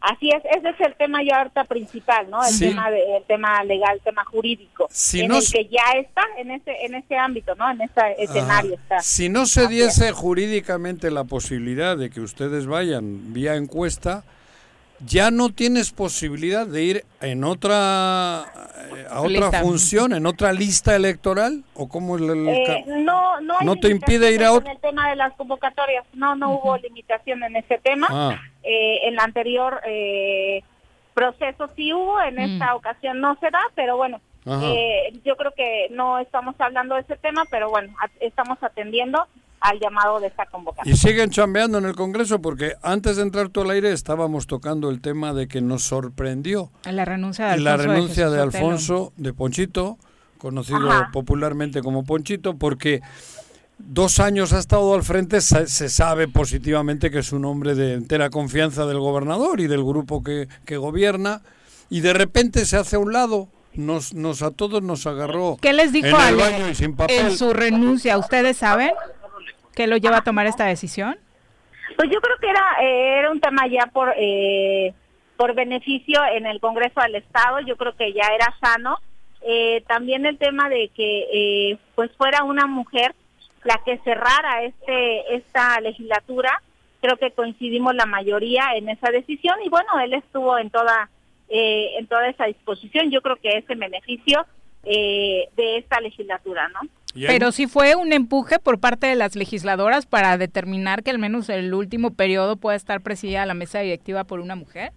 Así 0.00 0.30
es, 0.30 0.42
ese 0.56 0.70
es 0.70 0.80
el 0.80 0.94
tema 0.94 1.22
ya 1.22 1.38
ahorita 1.38 1.64
principal, 1.64 2.30
¿no? 2.30 2.42
El 2.42 2.48
Sí. 2.52 2.68
tema 2.70 2.90
de- 2.90 3.18
el 3.18 3.24
tema 3.24 3.62
legal, 3.64 3.96
el 3.96 4.00
tema 4.00 4.24
jurídico, 4.24 4.86
Si 4.90 5.20
en 5.20 5.28
no 5.28 5.36
el 5.36 5.42
se- 5.42 5.58
que 5.58 5.68
ya 5.68 5.98
está 5.98 6.22
en 6.38 6.50
ese 6.52 6.74
en 6.86 6.94
ese 6.94 7.16
ámbito, 7.16 7.54
¿no? 7.54 7.70
En 7.70 7.82
ese 7.82 8.00
escenario 8.18 8.74
Ajá. 8.76 8.82
está. 8.82 9.00
Si 9.00 9.28
no 9.28 9.44
se 9.44 9.66
diese 9.68 10.10
jurídicamente 10.12 11.10
la 11.10 11.24
posibilidad 11.24 11.98
de 11.98 12.08
que 12.08 12.20
ustedes 12.22 12.66
vayan 12.66 13.34
vía 13.34 13.56
encuesta, 13.56 14.24
ya 15.06 15.30
no 15.30 15.48
tienes 15.50 15.90
posibilidad 15.92 16.66
de 16.66 16.82
ir 16.82 17.04
en 17.20 17.44
otra 17.44 18.44
eh, 18.96 19.06
a 19.10 19.20
otra 19.20 19.28
Lista. 19.30 19.60
función, 19.62 20.12
en 20.12 20.26
otra 20.26 20.52
lista 20.52 20.94
electoral 20.96 21.64
o 21.74 21.88
cómo 21.88 22.16
es 22.16 22.22
el, 22.22 22.30
el 22.30 22.48
Eh, 22.48 22.84
no, 22.86 23.40
no, 23.40 23.58
hay 23.58 23.66
¿No 23.66 23.76
te 23.76 23.88
impide 23.88 24.32
ir 24.32 24.44
a 24.44 24.52
otro? 24.52 24.68
En 24.68 24.76
el 24.76 24.80
tema 24.82 25.08
de 25.10 25.16
las 25.16 25.32
convocatorias, 25.34 26.04
no, 26.14 26.34
no 26.36 26.50
hubo 26.54 26.76
limitación 26.76 27.42
en 27.44 27.56
ese 27.56 27.78
tema. 27.78 28.06
Ah. 28.10 28.40
Eh, 28.62 28.98
en 29.08 29.14
el 29.14 29.18
anterior 29.20 29.80
eh, 29.86 30.62
proceso 31.14 31.68
sí 31.76 31.92
hubo, 31.92 32.20
en 32.22 32.38
esta 32.38 32.74
ocasión 32.74 33.20
no 33.20 33.36
se 33.40 33.50
da, 33.50 33.60
pero 33.74 33.96
bueno, 33.96 34.20
eh, 34.46 35.12
yo 35.24 35.36
creo 35.36 35.52
que 35.52 35.88
no 35.90 36.18
estamos 36.18 36.54
hablando 36.58 36.94
de 36.94 37.02
ese 37.02 37.16
tema, 37.16 37.44
pero 37.50 37.68
bueno, 37.70 37.94
a- 38.00 38.10
estamos 38.24 38.58
atendiendo 38.62 39.26
al 39.60 39.78
llamado 39.78 40.20
de 40.20 40.28
esta 40.28 40.46
convocatoria. 40.46 40.92
Y 40.92 40.96
siguen 40.96 41.30
chambeando 41.30 41.78
en 41.78 41.84
el 41.84 41.94
Congreso 41.94 42.40
porque 42.40 42.74
antes 42.82 43.16
de 43.16 43.22
entrar 43.22 43.48
tú 43.50 43.60
al 43.60 43.70
aire 43.70 43.92
estábamos 43.92 44.46
tocando 44.46 44.88
el 44.90 45.00
tema 45.00 45.34
de 45.34 45.48
que 45.48 45.60
nos 45.60 45.82
sorprendió 45.82 46.70
la 46.90 47.04
renuncia 47.04 47.46
de 47.46 47.52
Alfonso. 47.52 47.64
la 47.64 47.76
renuncia 47.76 48.30
de. 48.30 48.40
Alfonso 48.40 49.12
de 49.16 49.32
Ponchito, 49.34 49.98
conocido 50.38 50.90
Ajá. 50.90 51.10
popularmente 51.12 51.82
como 51.82 52.04
Ponchito, 52.04 52.56
porque 52.56 53.02
dos 53.78 54.18
años 54.20 54.52
ha 54.52 54.58
estado 54.58 54.94
al 54.94 55.02
frente, 55.02 55.40
se, 55.40 55.66
se 55.66 55.88
sabe 55.88 56.26
positivamente 56.28 57.10
que 57.10 57.18
es 57.18 57.32
un 57.32 57.44
hombre 57.44 57.74
de 57.74 57.94
entera 57.94 58.30
confianza 58.30 58.86
del 58.86 58.98
gobernador 58.98 59.60
y 59.60 59.66
del 59.66 59.84
grupo 59.84 60.22
que, 60.22 60.48
que 60.64 60.76
gobierna, 60.78 61.42
y 61.90 62.00
de 62.00 62.12
repente 62.12 62.64
se 62.64 62.76
hace 62.76 62.96
a 62.96 62.98
un 62.98 63.12
lado. 63.12 63.48
Nos, 63.72 64.14
nos 64.14 64.42
a 64.42 64.50
todos 64.50 64.82
nos 64.82 65.06
agarró 65.06 65.56
¿Qué 65.62 65.72
les 65.72 65.92
dijo 65.92 66.08
en 66.08 66.14
el 66.16 66.20
Ale 66.20 66.36
baño 66.36 66.68
y 66.70 66.74
sin 66.74 66.96
papel. 66.96 67.26
en 67.26 67.38
su 67.38 67.52
renuncia? 67.52 68.18
¿Ustedes 68.18 68.56
saben 68.56 68.90
qué 69.74 69.86
lo 69.86 69.96
lleva 69.96 70.18
a 70.18 70.24
tomar 70.24 70.46
esta 70.46 70.66
decisión? 70.66 71.18
Pues 71.96 72.10
yo 72.10 72.20
creo 72.20 72.36
que 72.38 72.48
era, 72.48 72.64
eh, 72.82 73.18
era 73.18 73.30
un 73.30 73.40
tema 73.40 73.66
ya 73.66 73.86
por, 73.86 74.14
eh, 74.16 74.94
por 75.36 75.54
beneficio 75.54 76.20
en 76.32 76.46
el 76.46 76.60
Congreso 76.60 77.00
del 77.00 77.16
Estado, 77.16 77.60
yo 77.60 77.76
creo 77.76 77.96
que 77.96 78.12
ya 78.12 78.28
era 78.34 78.54
sano. 78.60 78.98
Eh, 79.42 79.82
también 79.88 80.26
el 80.26 80.36
tema 80.36 80.68
de 80.68 80.90
que 80.94 81.26
eh, 81.32 81.78
pues 81.94 82.10
fuera 82.16 82.44
una 82.44 82.66
mujer 82.66 83.14
la 83.64 83.80
que 83.84 83.98
cerrara 83.98 84.64
este 84.64 85.34
esta 85.34 85.80
legislatura, 85.80 86.62
creo 87.00 87.16
que 87.16 87.30
coincidimos 87.30 87.94
la 87.94 88.06
mayoría 88.06 88.74
en 88.74 88.88
esa 88.88 89.10
decisión 89.10 89.56
y 89.64 89.68
bueno, 89.68 89.98
él 90.00 90.12
estuvo 90.14 90.58
en 90.58 90.70
toda 90.70 91.08
eh, 91.48 91.98
en 91.98 92.06
toda 92.06 92.28
esa 92.28 92.44
disposición. 92.44 93.10
Yo 93.10 93.22
creo 93.22 93.36
que 93.36 93.56
es 93.56 93.64
el 93.68 93.78
beneficio 93.78 94.46
eh, 94.84 95.48
de 95.56 95.78
esta 95.78 96.00
legislatura, 96.00 96.68
¿no? 96.68 96.80
Pero 97.14 97.50
sí 97.52 97.66
fue 97.66 97.96
un 97.96 98.12
empuje 98.12 98.58
por 98.58 98.78
parte 98.78 99.06
de 99.06 99.16
las 99.16 99.34
legisladoras 99.34 100.06
para 100.06 100.36
determinar 100.38 101.02
que 101.02 101.10
al 101.10 101.18
menos 101.18 101.48
el 101.48 101.74
último 101.74 102.12
periodo 102.12 102.56
pueda 102.56 102.76
estar 102.76 103.00
presidida 103.00 103.46
la 103.46 103.54
mesa 103.54 103.80
directiva 103.80 104.24
por 104.24 104.40
una 104.40 104.54
mujer. 104.54 104.92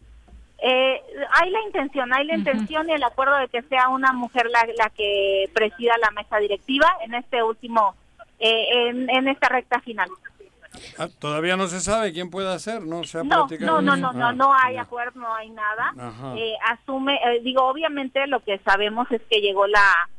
Eh, 0.66 1.02
hay 1.42 1.50
la 1.50 1.62
intención, 1.64 2.14
hay 2.14 2.26
la 2.26 2.36
intención 2.36 2.90
y 2.90 2.94
el 2.94 3.04
acuerdo 3.04 3.36
de 3.38 3.48
que 3.50 3.62
sea 3.64 3.90
una 3.90 4.14
mujer 4.14 4.46
la, 4.50 4.66
la 4.78 4.90
que 4.92 5.50
presida 5.54 5.94
la 6.02 6.12
mesa 6.12 6.38
directiva 6.38 6.88
en 7.04 7.16
este 7.16 7.44
último, 7.44 7.96
eh, 8.40 8.88
en, 8.88 9.10
en 9.10 9.28
esta 9.28 9.50
recta 9.50 9.82
final. 9.82 10.10
Ah, 10.98 11.08
todavía 11.20 11.58
no 11.58 11.68
se 11.68 11.80
sabe 11.82 12.14
quién 12.14 12.30
puede 12.30 12.58
ser, 12.60 12.82
¿no? 12.84 13.04
Se 13.04 13.20
ha 13.20 13.24
No, 13.24 13.48
no, 13.48 13.82
no, 13.82 13.96
no, 13.98 14.14
no, 14.14 14.28
Ah, 14.28 14.34
no 14.34 14.54
hay 14.54 14.78
acuerdo, 14.78 15.20
no 15.20 15.34
hay 15.36 15.50
nada. 15.50 15.94
Eh, 16.38 16.54
asume, 16.72 17.16
eh, 17.16 17.42
digo, 17.44 17.64
obviamente 17.64 18.26
lo 18.28 18.40
que 18.40 18.58
sabemos 18.60 19.12
es 19.12 19.22
que 19.30 19.42
llegó 19.42 19.68
la 19.68 20.10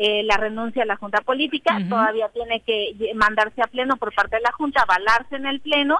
eh, 0.00 0.22
la 0.22 0.36
renuncia 0.36 0.84
a 0.84 0.86
la 0.86 0.94
Junta 0.94 1.22
Política, 1.22 1.76
todavía 1.88 2.28
tiene 2.28 2.60
que 2.60 2.94
mandarse 3.16 3.60
a 3.60 3.66
pleno 3.66 3.96
por 3.96 4.14
parte 4.14 4.36
de 4.36 4.42
la 4.42 4.52
Junta, 4.52 4.82
avalarse 4.82 5.34
en 5.34 5.44
el 5.44 5.60
pleno, 5.60 5.98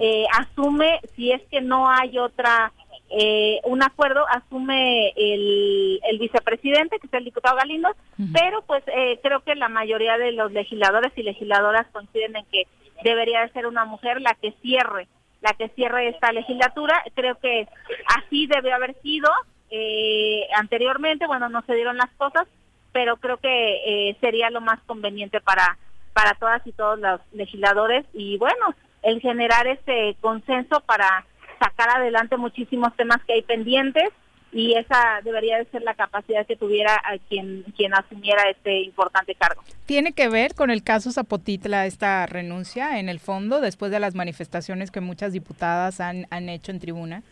eh, 0.00 0.24
asume, 0.38 1.00
si 1.16 1.32
es 1.32 1.42
que 1.50 1.60
no 1.60 1.90
hay 1.90 2.16
otra, 2.16 2.72
eh, 3.10 3.58
un 3.64 3.82
acuerdo, 3.82 4.24
asume 4.28 5.08
el, 5.16 6.00
el 6.08 6.18
vicepresidente, 6.20 7.00
que 7.00 7.08
es 7.08 7.12
el 7.12 7.24
diputado 7.24 7.56
Galindo, 7.56 7.88
pero 8.32 8.62
pues 8.62 8.84
eh, 8.86 9.18
creo 9.20 9.40
que 9.40 9.56
la 9.56 9.68
mayoría 9.68 10.16
de 10.16 10.30
los 10.30 10.52
legisladores 10.52 11.12
y 11.16 11.24
legisladoras 11.24 11.88
coinciden 11.92 12.36
en 12.36 12.44
que 12.52 12.68
debería 13.02 13.40
de 13.40 13.50
ser 13.50 13.66
una 13.66 13.84
mujer 13.84 14.20
la 14.20 14.34
que 14.34 14.52
cierre 14.62 15.08
la 15.40 15.54
que 15.54 15.70
cierre 15.70 16.08
esta 16.08 16.32
legislatura. 16.32 17.02
Creo 17.14 17.34
que 17.36 17.66
así 18.14 18.46
debe 18.46 18.72
haber 18.74 18.94
sido 19.00 19.30
eh, 19.70 20.46
anteriormente. 20.54 21.26
Bueno, 21.26 21.48
no 21.48 21.62
se 21.62 21.74
dieron 21.74 21.96
las 21.96 22.10
cosas, 22.18 22.46
pero 22.92 23.16
creo 23.16 23.38
que 23.38 24.08
eh, 24.08 24.16
sería 24.20 24.50
lo 24.50 24.60
más 24.60 24.80
conveniente 24.86 25.40
para 25.40 25.78
para 26.12 26.34
todas 26.34 26.66
y 26.66 26.72
todos 26.72 26.98
los 26.98 27.20
legisladores 27.32 28.04
y 28.12 28.36
bueno, 28.38 28.74
el 29.02 29.20
generar 29.20 29.66
ese 29.66 30.16
consenso 30.20 30.80
para 30.80 31.24
sacar 31.58 31.88
adelante 31.96 32.36
muchísimos 32.36 32.94
temas 32.96 33.22
que 33.26 33.34
hay 33.34 33.42
pendientes 33.42 34.08
y 34.52 34.74
esa 34.74 35.20
debería 35.22 35.58
de 35.58 35.66
ser 35.66 35.82
la 35.82 35.94
capacidad 35.94 36.44
que 36.46 36.56
tuviera 36.56 36.94
a 36.94 37.18
quien 37.28 37.64
quien 37.76 37.94
asumiera 37.94 38.50
este 38.50 38.82
importante 38.82 39.34
cargo. 39.34 39.62
¿Tiene 39.86 40.12
que 40.12 40.28
ver 40.28 40.54
con 40.54 40.70
el 40.70 40.82
caso 40.82 41.12
Zapotitla 41.12 41.86
esta 41.86 42.26
renuncia 42.26 42.98
en 42.98 43.08
el 43.08 43.20
fondo 43.20 43.60
después 43.60 43.92
de 43.92 44.00
las 44.00 44.14
manifestaciones 44.14 44.90
que 44.90 45.00
muchas 45.00 45.32
diputadas 45.32 46.00
han, 46.00 46.26
han 46.30 46.48
hecho 46.48 46.72
en 46.72 46.80
tribuna? 46.80 47.22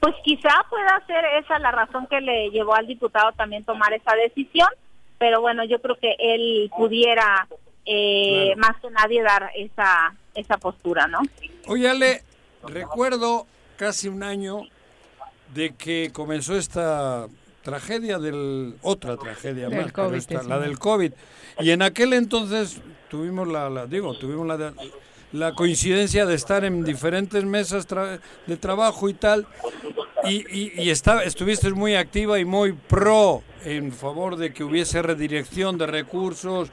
Pues 0.00 0.14
quizá 0.24 0.50
pueda 0.68 1.02
ser 1.06 1.24
esa 1.42 1.58
la 1.58 1.70
razón 1.72 2.06
que 2.06 2.20
le 2.20 2.50
llevó 2.50 2.74
al 2.74 2.86
diputado 2.86 3.32
también 3.32 3.64
tomar 3.64 3.92
esa 3.92 4.14
decisión, 4.14 4.68
pero 5.18 5.40
bueno, 5.40 5.64
yo 5.64 5.80
creo 5.80 5.96
que 5.96 6.14
él 6.18 6.70
pudiera 6.76 7.46
eh, 7.86 8.52
Claro. 8.54 8.60
más 8.60 8.80
que 8.82 8.90
nadie 8.90 9.22
dar 9.22 9.50
esa 9.56 10.14
esa 10.34 10.58
postura, 10.58 11.06
¿no? 11.06 11.20
Oye, 11.66 11.88
Ale, 11.88 12.22
recuerdo 12.62 13.46
casi 13.76 14.08
un 14.08 14.22
año 14.22 14.62
de 15.54 15.74
que 15.74 16.10
comenzó 16.12 16.56
esta 16.56 17.26
tragedia 17.62 18.18
del 18.18 18.74
otra 18.82 19.16
tragedia 19.16 19.68
Del 19.68 19.78
más, 19.84 19.92
pero 19.92 20.08
COVID, 20.08 20.16
esta, 20.18 20.42
sí. 20.42 20.48
la 20.48 20.58
del 20.58 20.78
COVID. 20.78 21.12
Y 21.60 21.70
en 21.70 21.80
aquel 21.82 22.12
entonces 22.12 22.80
tuvimos 23.08 23.48
la, 23.48 23.70
la- 23.70 23.86
digo, 23.86 24.14
tuvimos 24.18 24.46
la, 24.46 24.74
la 25.32 25.52
coincidencia 25.54 26.26
de 26.26 26.34
estar 26.34 26.64
en 26.64 26.84
diferentes 26.84 27.44
mesas 27.44 27.88
tra- 27.88 28.20
de 28.46 28.56
trabajo 28.56 29.08
y 29.08 29.14
tal. 29.14 29.46
Y, 30.24 30.80
y, 30.80 30.90
estuviste 30.90 31.70
muy 31.72 31.94
activa 31.94 32.38
y 32.38 32.44
muy 32.44 32.72
pro 32.72 33.42
en 33.64 33.92
favor 33.92 34.36
de 34.36 34.52
que 34.52 34.64
hubiese 34.64 35.02
redirección 35.02 35.78
de 35.78 35.86
recursos. 35.86 36.70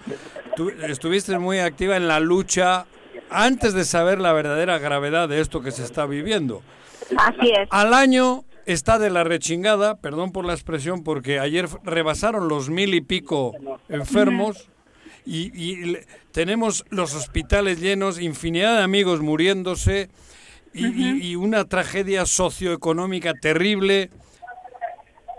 Estuviste 0.87 1.37
muy 1.39 1.59
activa 1.59 1.97
en 1.97 2.07
la 2.07 2.19
lucha 2.19 2.85
antes 3.29 3.73
de 3.73 3.85
saber 3.85 4.19
la 4.19 4.33
verdadera 4.33 4.77
gravedad 4.77 5.27
de 5.27 5.41
esto 5.41 5.61
que 5.61 5.71
se 5.71 5.83
está 5.83 6.05
viviendo. 6.05 6.61
Así 7.17 7.49
es. 7.51 7.67
Al 7.69 7.93
año 7.93 8.43
está 8.65 8.97
de 8.97 9.09
la 9.09 9.23
rechingada, 9.23 9.97
perdón 9.99 10.31
por 10.31 10.45
la 10.45 10.53
expresión, 10.53 11.03
porque 11.03 11.39
ayer 11.39 11.67
rebasaron 11.83 12.47
los 12.47 12.69
mil 12.69 12.93
y 12.93 13.01
pico 13.01 13.53
enfermos 13.89 14.69
y, 15.25 15.51
y 15.59 15.75
le- 15.85 16.05
tenemos 16.31 16.85
los 16.89 17.13
hospitales 17.15 17.79
llenos, 17.79 18.19
infinidad 18.19 18.77
de 18.77 18.83
amigos 18.83 19.21
muriéndose 19.21 20.09
y, 20.73 21.35
una 21.35 21.65
tragedia 21.65 22.25
socioeconómica 22.25 23.33
terrible. 23.33 24.09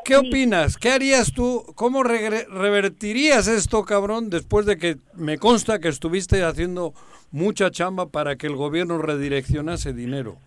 ¿Qué 0.04 0.16
opinas? 0.16 0.76
¿Qué 0.76 0.90
harías 0.90 1.32
tú? 1.32 1.64
¿Cómo 1.74 2.02
revertirías 2.02 3.48
esto, 3.48 3.84
cabrón, 3.84 4.28
después 4.30 4.66
de 4.66 4.76
que 4.76 4.98
me 5.14 5.38
consta 5.38 5.78
que 5.78 5.88
estuviste 5.88 6.44
haciendo 6.44 6.92
mucha 7.30 7.70
chamba 7.70 8.06
para 8.10 8.36
que 8.36 8.46
el 8.46 8.54
gobierno 8.54 8.98
redireccionase 8.98 9.92
dinero? 9.92 10.38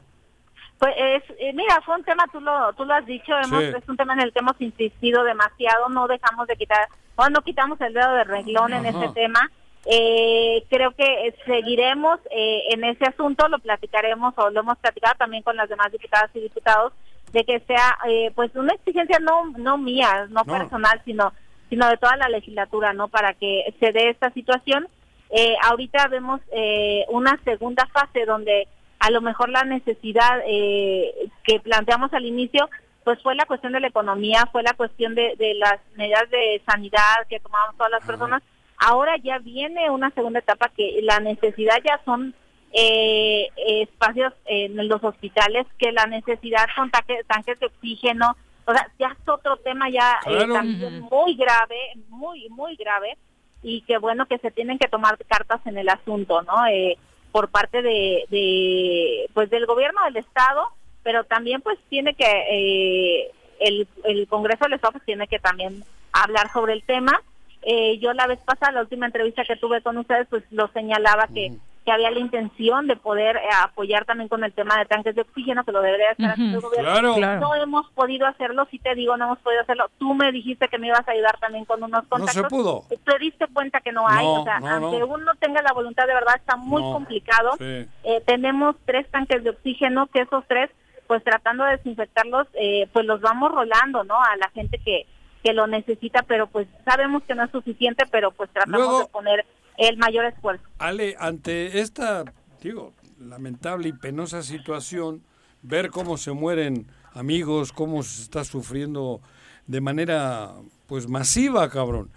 Pues 0.80 0.94
es, 0.98 1.24
eh, 1.40 1.54
mira, 1.54 1.82
fue 1.86 1.96
un 1.96 2.04
tema, 2.04 2.26
tú 2.32 2.40
lo, 2.40 2.72
tú 2.74 2.86
lo 2.86 2.94
has 2.94 3.06
dicho, 3.06 3.34
hemos, 3.36 3.64
Sí. 3.64 3.72
es 3.78 3.90
un 3.90 3.98
tema 3.98 4.14
en 4.14 4.22
el 4.22 4.32
que 4.32 4.40
hemos 4.40 4.60
insistido 4.62 5.24
demasiado, 5.24 5.90
no 5.90 6.08
dejamos 6.08 6.48
de 6.48 6.56
quitar, 6.56 6.88
o 7.16 7.28
no 7.30 7.42
quitamos 7.42 7.82
el 7.82 7.94
dedo 7.94 8.14
de 8.14 8.24
renglón 8.26 8.74
en 8.74 8.86
ese 8.86 9.10
tema. 9.16 9.50
Eh, 9.90 10.64
creo 10.70 10.92
que 10.92 11.28
eh, 11.28 11.36
seguiremos 11.46 12.20
eh, 12.30 12.64
en 12.72 12.84
ese 12.84 13.06
asunto, 13.06 13.48
lo 13.48 13.58
platicaremos 13.60 14.34
o 14.38 14.50
lo 14.50 14.60
hemos 14.60 14.78
platicado 14.80 15.16
también 15.18 15.44
con 15.44 15.56
las 15.56 15.70
demás 15.70 15.92
diputadas 15.92 16.30
y 16.36 16.42
diputados, 16.42 16.94
de 17.32 17.44
que 17.44 17.60
sea 17.62 17.98
eh, 18.08 18.32
pues 18.36 18.54
una 18.56 18.74
exigencia 18.74 19.18
no 19.20 19.46
no 19.58 19.78
mía, 19.78 20.28
no, 20.30 20.44
No. 20.46 20.54
personal, 20.58 21.02
sino 21.06 21.34
sino 21.70 21.88
de 21.90 21.98
toda 21.98 22.16
la 22.18 22.30
legislatura, 22.30 22.94
¿no? 22.94 23.08
Para 23.10 23.34
que 23.34 23.74
se 23.80 23.92
dé 23.92 24.10
esta 24.10 24.30
situación. 24.32 24.88
Eh, 25.30 25.56
ahorita 25.64 26.08
vemos 26.08 26.40
eh, 26.54 27.04
una 27.10 27.38
segunda 27.44 27.86
fase 27.88 28.26
donde 28.26 28.68
a 29.00 29.12
lo 29.12 29.22
mejor 29.22 29.50
la 29.50 29.64
necesidad 29.64 30.42
eh, 30.46 31.30
que 31.44 31.60
planteamos 31.60 32.14
al 32.14 32.26
inicio 32.26 32.70
pues 33.04 33.22
fue 33.24 33.36
la 33.36 33.46
cuestión 33.46 33.72
de 33.72 33.80
la 33.80 33.88
economía, 33.88 34.50
fue 34.52 34.64
la 34.64 34.74
cuestión 34.74 35.16
de, 35.16 35.36
de 35.38 35.54
las 35.54 35.80
medidas 35.96 36.30
de 36.30 36.62
sanidad 36.66 37.16
que 37.30 37.40
tomamos 37.40 37.78
todas 37.78 37.92
las 37.92 38.06
personas. 38.06 38.44
Ahora 38.78 39.16
ya 39.24 39.40
viene 39.40 39.90
una 39.90 40.12
segunda 40.12 40.40
etapa 40.40 40.70
que 40.76 41.00
la 41.04 41.20
necesidad 41.22 41.78
ya 41.86 42.02
son 42.04 42.36
eh, 42.74 43.48
espacios 43.56 44.34
en 44.46 44.88
los 44.90 45.02
hospitales, 45.04 45.66
que 45.80 45.94
la 45.94 46.06
necesidad 46.06 46.66
son 46.76 46.92
tanque- 46.92 47.24
tanques 47.28 47.58
de 47.60 47.68
oxígeno, 47.68 48.36
o 48.66 48.74
sea, 48.74 48.92
ya 49.00 49.16
es 49.18 49.30
otro 49.30 49.56
tema 49.58 49.90
ya 49.90 50.20
eh, 50.26 50.46
también 50.52 51.00
muy 51.10 51.36
grave, 51.36 51.78
muy, 52.10 52.50
muy 52.50 52.76
grave, 52.76 53.18
y 53.64 53.82
que 53.84 53.98
bueno 54.00 54.26
que 54.26 54.38
se 54.40 54.52
tienen 54.52 54.78
que 54.78 54.90
tomar 54.90 55.18
cartas 55.28 55.62
en 55.66 55.78
el 55.78 55.88
asunto, 55.88 56.42
¿no? 56.42 56.68
Eh, 56.68 56.98
por 57.38 57.50
parte 57.50 57.84
de, 57.84 58.26
de, 58.32 59.30
pues 59.36 59.48
del 59.52 59.68
gobierno 59.68 60.04
del 60.06 60.18
estado, 60.18 60.70
pero 61.04 61.24
también 61.24 61.62
pues 61.62 61.78
tiene 61.88 62.16
que 62.16 62.26
eh, 62.26 63.32
el, 63.60 63.88
el 64.06 64.28
Congreso 64.28 64.64
del 64.66 64.74
Estado 64.74 64.94
pues, 64.94 65.06
tiene 65.06 65.28
que 65.28 65.38
también 65.38 65.84
hablar 66.12 66.52
sobre 66.52 66.74
el 66.74 66.82
tema. 66.82 67.22
Eh, 67.62 68.00
yo 68.00 68.12
la 68.14 68.26
vez 68.26 68.40
pasada, 68.40 68.72
la 68.72 68.82
última 68.82 69.06
entrevista 69.06 69.46
que 69.46 69.56
tuve 69.56 69.84
con 69.84 70.00
ustedes, 70.00 70.26
pues 70.32 70.46
lo 70.50 70.68
señalaba 70.70 71.28
que, 71.28 71.54
que 71.88 71.94
había 71.94 72.12
la 72.12 72.20
intención 72.20 72.86
de 72.86 72.98
poder 72.98 73.38
eh, 73.38 73.42
apoyar 73.64 74.04
también 74.04 74.28
con 74.28 74.44
el 74.44 74.52
tema 74.52 74.78
de 74.78 74.84
tanques 74.88 75.16
de 75.16 75.22
oxígeno, 75.22 75.64
que 75.64 75.72
lo 75.72 75.82
debería 75.82 76.12
estar 76.12 76.32
haciendo 76.32 76.58
el 76.58 76.66
Ujú. 76.66 76.68
gobierno. 76.76 76.92
Claro. 76.92 77.16
Claro. 77.16 77.40
No 77.40 77.56
hemos 77.56 77.90
podido 77.92 78.28
hacerlo, 78.28 78.68
si 78.70 78.78
te 78.78 78.94
digo, 78.94 79.16
no 79.16 79.24
hemos 79.24 79.40
podido 79.40 79.62
hacerlo. 79.62 79.90
Tú 79.98 80.14
me 80.14 80.34
dijiste 80.34 80.68
que 80.68 80.78
me 80.80 80.88
ibas 80.88 81.08
a 81.08 81.12
ayudar 81.14 81.40
también 81.40 81.64
con 81.64 81.82
unos 81.82 82.04
se 82.04 82.10
contactos. 82.10 82.48
pudo. 82.50 82.84
Te 82.90 83.18
diste 83.20 83.48
cuenta 83.54 83.80
que 83.80 83.94
no 83.94 84.06
hay, 84.06 84.26
No, 84.26 84.42
o 84.42 84.44
sea, 84.44 84.60
no, 84.60 84.68
aunque 84.68 85.00
no. 85.00 85.08
uno 85.08 85.32
tenga 85.40 85.62
la 85.62 85.72
voluntad 85.72 86.06
de 86.08 86.14
verdad, 86.14 86.36
está 86.36 86.58
muy 86.58 86.82
No. 86.84 86.92
complicado. 86.92 87.52
Sí. 87.58 87.88
Eh, 88.04 88.22
tenemos 88.26 88.76
tres 88.86 89.10
tanques 89.10 89.42
de 89.46 89.52
oxígeno, 89.52 90.08
que 90.08 90.20
esos 90.24 90.44
tres, 90.46 90.70
pues 91.08 91.24
tratando 91.24 91.64
de 91.64 91.78
desinfectarlos, 91.78 92.48
eh, 92.56 92.90
pues 92.92 93.06
los 93.06 93.22
vamos 93.22 93.50
rolando, 93.50 94.04
¿no? 94.04 94.22
A 94.22 94.36
la 94.36 94.50
gente 94.50 94.78
que, 94.84 95.06
que 95.42 95.54
lo 95.54 95.68
necesita, 95.68 96.24
pero 96.24 96.48
pues 96.48 96.68
sabemos 96.84 97.24
que 97.24 97.34
no 97.34 97.46
es 97.46 97.52
suficiente, 97.52 98.04
pero 98.12 98.32
pues 98.32 98.50
tratamos 98.52 98.80
Luego- 98.82 99.00
de 99.00 99.06
poner 99.08 99.46
el 99.78 99.98
mayor 99.98 100.26
esfuerzo. 100.26 100.64
Ale, 100.80 101.16
ante 101.20 101.80
esta, 101.80 102.26
digo, 102.62 102.94
lamentable 103.20 103.90
y 103.90 103.94
penosa 103.94 104.44
situación, 104.44 105.24
ver 105.62 105.90
cómo 105.90 106.18
se 106.18 106.32
mueren 106.32 106.88
amigos, 107.14 107.72
cómo 107.72 108.04
se 108.04 108.24
está 108.24 108.44
sufriendo 108.44 109.22
de 109.68 109.82
manera, 109.82 110.54
pues, 110.88 111.08
masiva, 111.08 111.70
cabrón. 111.70 112.10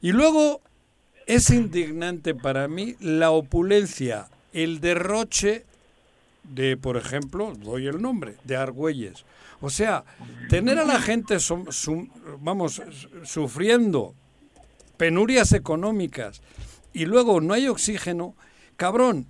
Y 0.00 0.12
luego 0.12 0.60
es 1.26 1.50
indignante 1.50 2.34
para 2.34 2.68
mí 2.68 2.96
la 3.00 3.30
opulencia, 3.30 4.28
el 4.52 4.80
derroche 4.80 5.64
de, 6.44 6.76
por 6.76 6.96
ejemplo, 6.96 7.52
doy 7.54 7.86
el 7.86 8.00
nombre, 8.02 8.36
de 8.44 8.56
Argüelles. 8.56 9.24
O 9.60 9.70
sea, 9.70 10.04
tener 10.48 10.78
a 10.78 10.84
la 10.84 11.00
gente, 11.00 11.36
vamos, 12.40 12.82
sufriendo 13.24 14.14
penurias 14.96 15.52
económicas 15.52 16.42
y 16.92 17.06
luego 17.06 17.40
no 17.40 17.54
hay 17.54 17.68
oxígeno, 17.68 18.34
cabrón, 18.76 19.26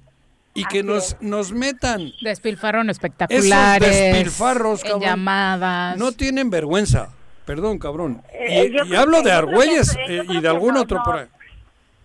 y 0.55 0.65
que 0.65 0.83
nos, 0.83 1.17
nos 1.21 1.53
metan 1.53 2.13
Despilfarron 2.21 2.91
espectaculares. 2.91 3.89
esos 3.89 4.01
despilfarros, 4.15 4.83
cabrón. 4.83 5.01
llamadas. 5.01 5.97
No 5.97 6.13
tienen 6.13 6.51
vergüenza. 6.51 7.09
Perdón, 7.47 7.79
cabrón. 7.79 8.23
Eh, 8.33 8.71
Y, 8.87 8.95
hablo 8.95 9.23
de 9.23 9.33
Argüelles 9.33 9.97
eh, 10.09 10.23
y 10.29 10.41
de 10.41 10.49
algún 10.49 10.75
no, 10.75 10.83
otro 10.83 10.99
no. 10.99 11.05
por 11.05 11.19
ahí. 11.19 11.27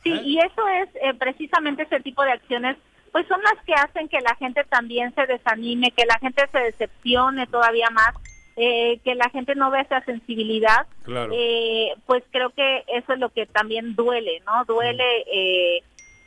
Sí, 0.04 0.12
y 0.12 0.40
eso 0.40 0.68
es 0.82 0.90
eh, 0.96 1.14
precisamente 1.20 1.84
ese 1.84 2.00
tipo 2.00 2.24
de 2.24 2.32
acciones, 2.32 2.78
pues 3.12 3.28
son 3.28 3.40
las 3.44 3.64
que 3.66 3.74
hacen 3.74 4.08
que 4.08 4.20
la 4.22 4.34
gente 4.36 4.64
también 4.70 5.14
se 5.14 5.26
desanime, 5.28 5.92
que 5.92 6.06
la 6.06 6.18
gente 6.20 6.44
se 6.52 6.58
decepcione 6.60 7.46
todavía 7.48 7.90
más, 7.92 8.14
eh, 8.58 9.00
que 9.04 9.14
la 9.14 9.30
gente 9.30 9.56
no 9.56 9.70
vea 9.70 9.84
esa 9.84 10.04
sensibilidad. 10.04 10.88
Claro. 11.04 11.32
Eh, 11.34 11.94
pues 12.06 12.24
creo 12.32 12.50
que 12.50 12.84
eso 12.88 13.14
es 13.14 13.20
lo 13.20 13.30
que 13.30 13.46
también 13.46 13.96
duele, 13.96 14.42
¿no? 14.46 14.66
Duele 14.66 15.04
eh, 15.32 15.84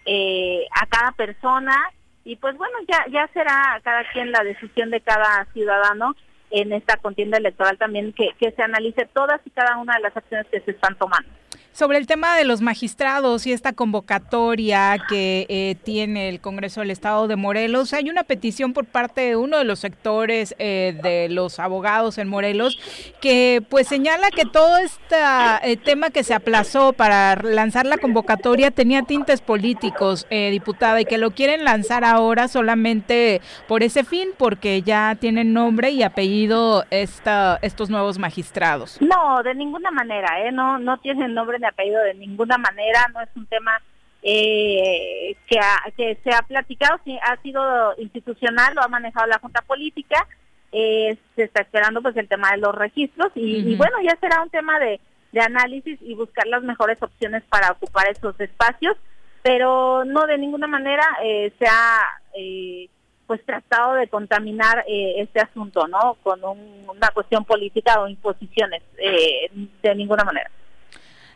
eh, 0.07 0.65
a 0.81 0.87
cada 0.87 1.13
persona 1.13 1.77
y 2.25 2.37
pues 2.37 2.57
bueno, 2.57 2.79
ya, 2.89 3.05
ya 3.11 3.29
será 3.35 3.81
cada 3.83 4.05
quien 4.13 4.31
la 4.31 4.45
decisión 4.45 4.91
de 4.91 5.01
cada 5.01 5.45
ciudadano 5.53 6.15
en 6.51 6.73
esta 6.73 6.97
contienda 6.99 7.39
electoral 7.39 7.77
también 7.79 8.13
que, 8.13 8.31
que 8.39 8.53
se 8.53 8.63
analice 8.63 9.09
todas 9.13 9.41
y 9.45 9.51
cada 9.51 9.77
una 9.79 9.97
de 9.97 10.03
las 10.03 10.17
acciones 10.17 10.47
que 10.53 10.61
se 10.61 10.71
están 10.71 10.97
tomando. 10.97 11.29
Sobre 11.73 11.99
el 11.99 12.07
tema 12.07 12.37
de 12.37 12.45
los 12.45 12.61
magistrados 12.61 13.47
y 13.47 13.53
esta 13.53 13.73
convocatoria 13.73 14.99
que 15.09 15.47
eh, 15.49 15.77
tiene 15.83 16.29
el 16.29 16.41
Congreso 16.41 16.81
del 16.81 16.91
Estado 16.91 17.29
de 17.29 17.37
Morelos, 17.37 17.93
hay 17.93 18.11
una 18.11 18.25
petición 18.25 18.73
por 18.73 18.87
parte 18.87 19.21
de 19.23 19.37
uno 19.37 19.59
de 19.59 19.65
los 19.65 19.79
sectores 19.79 20.55
eh, 20.59 20.99
de 21.03 21.29
los 21.29 21.59
abogados 21.59 22.19
en 22.19 22.29
Morelos 22.29 22.79
que 23.21 23.63
pues 23.69 23.87
señala 23.89 24.31
que 24.31 24.45
todo 24.45 24.79
este 24.79 25.17
eh, 25.63 25.77
tema 25.77 26.11
que 26.11 26.25
se 26.25 26.35
aplazó 26.35 26.93
para 26.93 27.37
lanzar 27.37 27.87
la 27.87 27.99
convocatoria 27.99 28.71
tenía 28.71 29.03
tintes 29.03 29.41
políticos, 29.41 30.27
eh, 30.31 30.51
diputada, 30.51 31.01
y 31.01 31.05
que 31.05 31.19
lo 31.19 31.31
quieren 31.31 31.65
lanzar 31.65 32.05
ahora 32.05 32.49
solamente 32.49 33.41
por 33.69 33.83
ese 33.83 34.05
fin, 34.05 34.31
porque 34.37 34.83
ya 34.83 35.17
tienen 35.19 35.53
nombre 35.53 35.91
y 35.91 36.03
apellido 36.03 36.85
esta, 36.91 37.59
estos 37.63 37.91
nuevos 37.91 38.19
magistrados. 38.19 38.99
No, 39.01 39.43
de 39.43 39.55
ninguna 39.55 39.91
manera, 39.91 40.47
¿eh? 40.47 40.53
no, 40.53 40.79
no 40.79 40.99
tienen 40.99 41.35
nombre 41.35 41.59
ni 41.61 41.67
apellido 41.67 42.03
de 42.03 42.15
ninguna 42.15 42.59
manera, 42.59 43.07
no 43.15 43.21
es 43.21 43.29
un 43.37 43.47
tema 43.47 43.81
eh, 44.23 45.37
que, 45.47 45.59
ha- 45.59 45.91
que 45.97 46.19
se 46.23 46.31
ha 46.33 46.43
platicado, 46.43 46.99
sí, 47.05 47.19
ha 47.23 47.37
sido 47.43 47.95
institucional, 47.99 48.75
lo 48.75 48.83
ha 48.83 48.89
manejado 48.89 49.27
la 49.27 49.39
Junta 49.39 49.63
Política, 49.63 50.27
eh, 50.73 51.17
se 51.37 51.45
está 51.45 51.63
esperando 51.63 52.01
pues 52.03 52.17
el 52.17 52.29
tema 52.29 52.51
de 52.53 52.59
los 52.59 52.75
registros 52.75 53.33
y, 53.35 53.75
bueno, 53.77 53.97
ya 54.03 54.17
será 54.21 54.43
un 54.43 54.51
tema 54.51 54.79
de, 54.79 55.01
de 55.33 55.41
análisis 55.41 55.99
y 56.03 56.15
buscar 56.15 56.47
las 56.47 56.63
mejores 56.63 57.03
opciones 57.03 57.43
para 57.49 57.73
ocupar 57.73 58.09
esos 58.09 58.39
espacios, 58.41 58.97
pero 59.43 60.05
no 60.05 60.27
de 60.27 60.39
ninguna 60.39 60.67
manera 60.67 61.03
eh, 61.25 61.53
se 61.59 61.67
ha 61.67 62.01
eh, 62.37 62.89
pues 63.27 63.45
tratado 63.47 63.95
de 63.95 64.09
contaminar 64.09 64.85
eh, 64.89 65.15
este 65.19 65.41
asunto, 65.41 65.87
¿no? 65.89 66.17
Con 66.23 66.45
un- 66.45 66.85
una 66.89 67.09
cuestión 67.11 67.45
política 67.45 68.01
o 68.01 68.09
imposiciones, 68.09 68.83
eh, 68.99 69.51
de 69.83 69.95
ninguna 69.95 70.25
manera. 70.25 70.51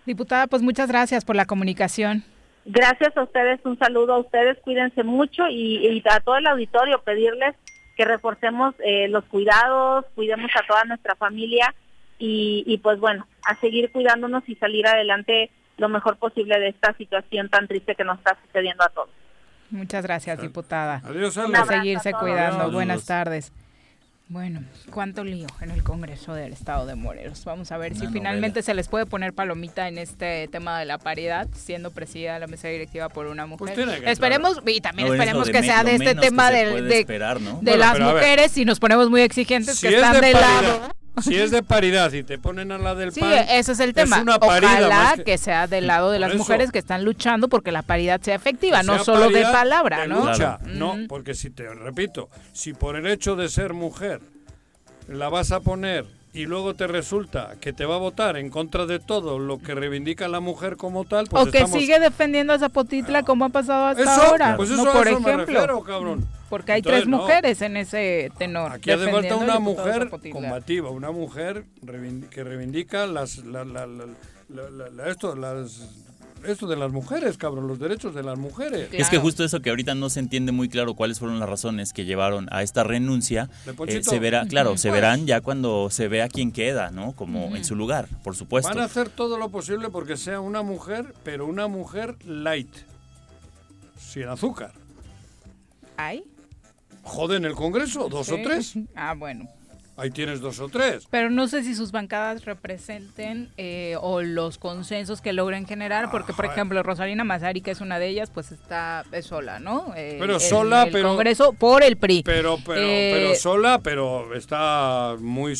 Diputada, 0.07 0.47
pues 0.47 0.63
muchas 0.63 0.89
gracias 0.89 1.25
por 1.25 1.37
la 1.37 1.47
comunicación. 1.47 2.25
Gracias 2.67 3.17
a 3.17 3.23
ustedes, 3.23 3.61
un 3.65 3.79
saludo 3.79 4.15
a 4.15 4.19
ustedes, 4.19 4.59
cuídense 4.63 5.03
mucho 5.05 5.47
y, 5.49 5.87
y 5.87 6.03
a 6.09 6.21
todo 6.21 6.37
el 6.37 6.47
auditorio 6.47 7.03
pedirles 7.03 7.55
que 7.97 8.05
reforcemos 8.05 8.75
eh, 8.85 9.09
los 9.09 9.25
cuidados, 9.25 10.07
cuidemos 10.15 10.51
a 10.57 10.67
toda 10.67 10.85
nuestra 10.85 11.15
familia 11.15 11.75
y, 12.19 12.65
y 12.67 12.79
pues 12.79 12.99
bueno, 12.99 13.27
a 13.47 13.59
seguir 13.61 13.93
cuidándonos 13.93 14.49
y 14.49 14.55
salir 14.57 14.87
adelante 14.87 15.51
lo 15.77 15.89
mejor 15.89 16.17
posible 16.17 16.59
de 16.59 16.69
esta 16.69 16.95
situación 16.95 17.49
tan 17.49 17.69
triste 17.69 17.95
que 17.95 18.05
nos 18.05 18.19
está 18.19 18.37
sucediendo 18.47 18.85
a 18.85 18.89
todos. 18.89 19.11
Muchas 19.71 20.05
gracias, 20.05 20.41
diputada. 20.41 21.03
Adiós, 21.05 21.37
abrazo 21.37 21.73
seguirse 21.73 22.13
cuidando. 22.13 22.61
Adiós. 22.61 22.73
Buenas 22.73 23.05
tardes. 23.05 23.53
Bueno, 24.29 24.64
cuánto 24.91 25.22
lío 25.22 25.47
en 25.61 25.70
el 25.70 25.83
Congreso 25.83 26.33
del 26.33 26.55
Estado 26.55 26.87
de 26.87 26.95
Morelos. 26.95 27.45
Vamos 27.45 27.70
a 27.72 27.77
ver 27.77 27.95
si 27.95 28.07
finalmente 28.07 28.62
se 28.62 28.72
les 28.72 28.89
puede 28.89 29.05
poner 29.05 29.35
palomita 29.35 29.87
en 29.87 29.99
este 29.99 30.49
tema 30.49 30.79
de 30.79 30.87
la 30.87 30.97
paridad, 30.97 31.47
siendo 31.55 31.91
presidida 31.91 32.39
la 32.39 32.47
mesa 32.47 32.68
directiva 32.68 33.11
por 33.11 33.27
una 33.27 33.47
mujer. 33.47 33.75
tiene 33.75 34.01
que 34.01 34.11
esperemos 34.11 34.62
y 34.66 34.81
también 34.81 35.09
No, 35.09 35.14
esperemos 35.14 35.51
que 35.51 35.62
sea 35.62 35.85
de 35.85 35.97
este 35.97 36.14
tema 36.14 36.51
de, 36.51 36.81
de, 36.83 37.01
esperar, 37.01 37.41
¿no? 37.41 37.59
de 37.61 37.77
Bueno, 37.77 37.77
las 37.77 38.01
mujeres 38.01 38.53
si 38.53 38.64
nos 38.64 38.81
ponemos 38.81 39.11
muy 39.11 39.20
exigentes 39.20 39.77
Si 39.77 39.89
que 39.89 39.95
es 39.95 40.03
están 40.03 40.20
de 40.20 40.33
lado. 40.33 40.95
Si 41.23 41.37
es 41.37 41.51
de 41.51 41.62
paridad 41.62 42.12
y 42.12 42.23
te 42.23 42.39
ponen 42.39 42.73
a 42.73 42.79
la 42.79 42.95
del 42.95 43.12
Sí, 43.12 43.21
PAN, 43.21 43.33
ese 43.49 43.73
es 43.73 43.81
el 43.81 43.95
tema. 43.95 44.21
una 44.21 44.39
parida 44.39 44.71
Ojalá 44.89 45.12
que... 45.17 45.25
que- 45.25 45.39
sea 45.39 45.67
del 45.67 45.87
lado 45.87 46.11
de 46.11 46.17
Por 46.17 46.21
las 46.21 46.31
eso. 46.31 46.39
mujeres 46.39 46.73
que 46.73 46.79
están 46.79 47.05
luchando 47.05 47.49
porque 47.49 47.71
la 47.73 47.83
paridad 47.83 48.21
sea 48.21 48.35
efectiva, 48.35 48.83
no 48.83 49.03
solo 49.05 49.31
de 49.31 49.43
palabra, 49.43 50.01
de 50.01 50.09
¿no? 50.09 50.21
lucha. 50.27 50.59
Claro. 50.59 50.61
No, 50.67 50.97
porque 51.09 51.35
si 51.35 51.51
te 51.51 51.73
repito, 51.73 52.29
si 52.53 52.73
por 52.73 52.97
el 52.97 53.07
hecho 53.07 53.37
de 53.37 53.49
ser 53.49 53.73
mujer 53.75 54.21
la 55.09 55.29
vas 55.29 55.53
a 55.53 55.61
poner 55.61 56.07
y 56.35 56.47
luego 56.47 56.74
te 56.74 56.87
resulta 56.89 57.55
que 57.61 57.72
te 57.72 57.87
va 57.87 57.95
a 57.95 57.99
votar 57.99 58.37
en 58.37 58.51
contra 58.51 58.87
de 58.87 58.99
todo 58.99 59.39
lo 59.39 59.59
que 59.61 59.74
reivindica 59.74 60.26
la 60.28 60.41
mujer 60.41 60.76
como 60.76 61.05
tal, 61.05 61.26
pues 61.28 61.47
o 61.47 61.51
que 61.51 61.59
estamos- 61.59 61.78
sigue 61.78 61.99
defendiendo 62.01 62.53
a 62.53 62.59
Zapotitla 62.59 63.22
como 63.22 63.45
ha 63.45 63.49
pasado 63.51 63.87
hasta 63.87 64.03
Eso, 64.03 64.11
ahora. 64.22 64.57
pues 64.57 64.68
no, 64.70 64.82
eso- 64.82 64.91
a 64.91 64.93
por 64.93 65.07
eso 65.09 65.20
me 65.20 65.30
ejemplo. 65.32 65.55
refiero, 65.55 65.82
cabrón. 65.85 66.26
Porque 66.51 66.72
hay 66.72 66.78
Entonces, 66.80 67.03
tres 67.03 67.09
no. 67.11 67.18
mujeres 67.18 67.62
en 67.62 67.76
ese 67.76 68.30
tenor. 68.37 68.72
Aquí 68.72 68.91
hace 68.91 69.11
falta 69.11 69.37
una 69.37 69.59
mujer 69.61 70.05
Zapotitla. 70.05 70.41
combativa, 70.41 70.91
una 70.91 71.11
mujer 71.11 71.64
reivindi- 71.85 72.28
que 72.28 72.45
reivindica 72.45 73.07
las, 73.07 73.39
la- 73.39 73.64
la- 73.64 73.87
la- 73.87 74.07
la- 74.49 74.70
la- 74.70 74.91
la- 74.91 75.09
esto, 75.09 75.35
las, 75.35 76.04
esto 76.47 76.67
de 76.67 76.77
las 76.77 76.93
mujeres, 76.93 77.37
cabrón, 77.39 77.67
los 77.69 77.79
derechos 77.79 78.15
de 78.15 78.23
las 78.23 78.39
mujeres. 78.39 78.89
Es 78.93 79.09
que 79.09 79.19
justo 79.19 79.45
eso 79.45 79.61
que 79.61 79.71
ahorita 79.71 79.95
no 79.95 80.11
se 80.11 80.21
entiende 80.21 80.53
muy 80.53 80.69
claro 80.69 80.95
cuáles 80.95 81.19
fueron 81.19 81.41
las 81.41 81.49
razones 81.49 81.93
que 81.93 82.05
llevaron 82.05 82.49
a 82.51 82.63
esta 82.63 82.85
renuncia, 82.85 83.51
¿De 83.65 83.75
eh, 83.87 84.03
se 84.03 84.19
verá, 84.19 84.47
claro, 84.47 84.77
se 84.77 84.91
verán 84.91 85.27
ya 85.27 85.41
cuando 85.41 85.89
se 85.91 86.09
vea 86.09 86.29
quién 86.29 86.53
queda, 86.53 86.91
¿no? 86.91 87.13
Como 87.13 87.57
en 87.57 87.65
su 87.65 87.75
lugar, 87.75 88.09
por 88.23 88.37
supuesto. 88.37 88.69
Van 88.69 88.81
a 88.81 88.85
hacer 88.85 89.09
todo 89.09 89.39
lo 89.39 89.51
posible 89.51 89.91
porque 89.91 90.17
sea 90.17 90.41
una 90.41 90.63
mujer, 90.63 91.15
pero 91.25 91.47
una 91.47 91.69
mujer 91.69 92.17
light, 92.25 92.75
sin 93.99 94.29
azúcar. 94.29 94.73
¿Hay? 95.97 96.25
Joden 97.03 97.45
el 97.45 97.55
Congreso, 97.55 98.09
dos 98.09 98.31
o 98.31 98.37
tres. 98.37 98.75
Ah, 98.97 99.15
bueno. 99.15 99.49
Ahí 99.97 100.11
tienes 100.11 100.41
dos 100.41 100.59
o 100.59 100.69
tres. 100.69 101.07
Pero 101.11 101.31
no 101.31 101.47
sé 101.47 101.63
si 101.63 101.75
sus 101.75 101.93
bancadas 101.93 102.45
representen 102.45 103.51
eh, 103.57 103.97
o 104.01 104.23
los 104.23 104.59
consensos 104.59 105.21
que 105.21 105.33
logren 105.33 105.67
generar, 105.67 106.11
porque 106.11 106.33
por 106.33 106.47
ejemplo 106.47 106.83
Rosalina 106.83 107.23
Mazari, 107.23 107.61
que 107.61 107.71
es 107.71 107.81
una 107.81 107.99
de 108.01 108.09
ellas, 108.09 108.31
pues 108.31 108.51
está 108.51 109.05
es 109.13 109.27
sola, 109.27 109.61
¿no? 109.61 109.93
Eh, 109.97 110.17
Pero 110.19 110.41
sola, 110.41 110.85
el 110.85 110.91
pero- 110.93 111.09
Congreso 111.09 111.53
por 111.53 111.85
el 111.85 111.97
PRI. 111.97 112.23
Pero, 112.25 112.59
pero, 112.67 112.81
Eh, 112.81 113.11
pero 113.15 113.35
sola, 113.37 113.81
pero 113.83 114.35
está 114.35 115.15
muy 115.21 115.55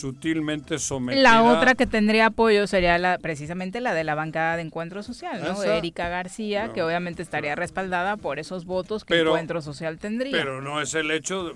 sutilmente 0.00 0.78
sometida. 0.78 1.22
La 1.22 1.42
otra 1.42 1.74
que 1.74 1.86
tendría 1.86 2.26
apoyo 2.26 2.66
sería 2.66 2.96
la, 2.98 3.18
precisamente 3.18 3.80
la 3.80 3.92
de 3.94 4.02
la 4.04 4.14
bancada 4.14 4.56
de 4.56 4.62
Encuentro 4.62 5.02
Social, 5.02 5.42
¿no? 5.42 5.52
Esa- 5.62 5.76
Erika 5.76 6.08
García, 6.08 6.68
No. 6.68 6.72
que 6.72 6.82
obviamente 6.82 7.22
estaría 7.22 7.54
respaldada 7.54 8.16
por 8.16 8.38
esos 8.38 8.64
votos 8.64 9.04
que 9.04 9.14
Pero- 9.14 9.30
Encuentro 9.30 9.60
Social 9.62 9.98
tendría. 9.98 10.32
Pero 10.32 10.62
no 10.62 10.80
es 10.80 10.94
el 10.94 11.10
hecho 11.10 11.44
de- 11.44 11.54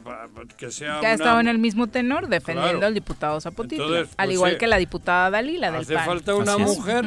que 0.57 0.71
sea 0.71 1.01
que 1.01 1.07
ha 1.07 1.11
una- 1.11 1.13
estado 1.15 1.41
en 1.41 1.49
el 1.49 1.59
mismo 1.59 1.87
tenor 1.87 2.29
defendiendo 2.29 2.73
Claro. 2.73 2.87
al 2.89 2.95
diputado 2.95 3.39
Entonces, 3.39 4.09
al 4.17 4.27
pues, 4.27 4.35
igual 4.35 4.53
sí. 4.53 4.59
que 4.59 4.67
la 4.67 4.77
diputada 4.77 5.31
Dalila 5.31 5.71
del 5.71 5.81
Hace 5.83 5.95
PAN. 5.95 6.05
falta 6.07 6.35
una 6.35 6.53
Así 6.55 6.63
mujer 6.63 7.05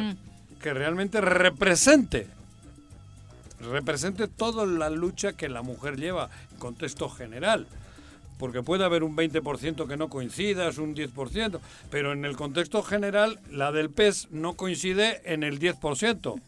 que 0.60 0.74
realmente 0.74 1.20
represente, 1.20 2.26
represente 3.60 4.28
toda 4.28 4.66
la 4.66 4.90
lucha 4.90 5.32
que 5.34 5.48
la 5.48 5.62
mujer 5.62 5.96
lleva 5.96 6.30
en 6.52 6.58
contexto 6.58 7.08
general. 7.08 7.66
Porque 8.38 8.62
puede 8.62 8.84
haber 8.84 9.02
un 9.02 9.16
20% 9.16 9.86
que 9.88 9.96
no 9.96 10.08
coincida, 10.08 10.68
es 10.68 10.78
un 10.78 10.94
10%, 10.94 11.58
pero 11.90 12.12
en 12.12 12.24
el 12.24 12.36
contexto 12.36 12.82
general 12.82 13.40
la 13.50 13.72
del 13.72 13.90
PES 13.90 14.28
no 14.30 14.54
coincide 14.54 15.20
en 15.24 15.42
el 15.42 15.58
10%. 15.58 16.40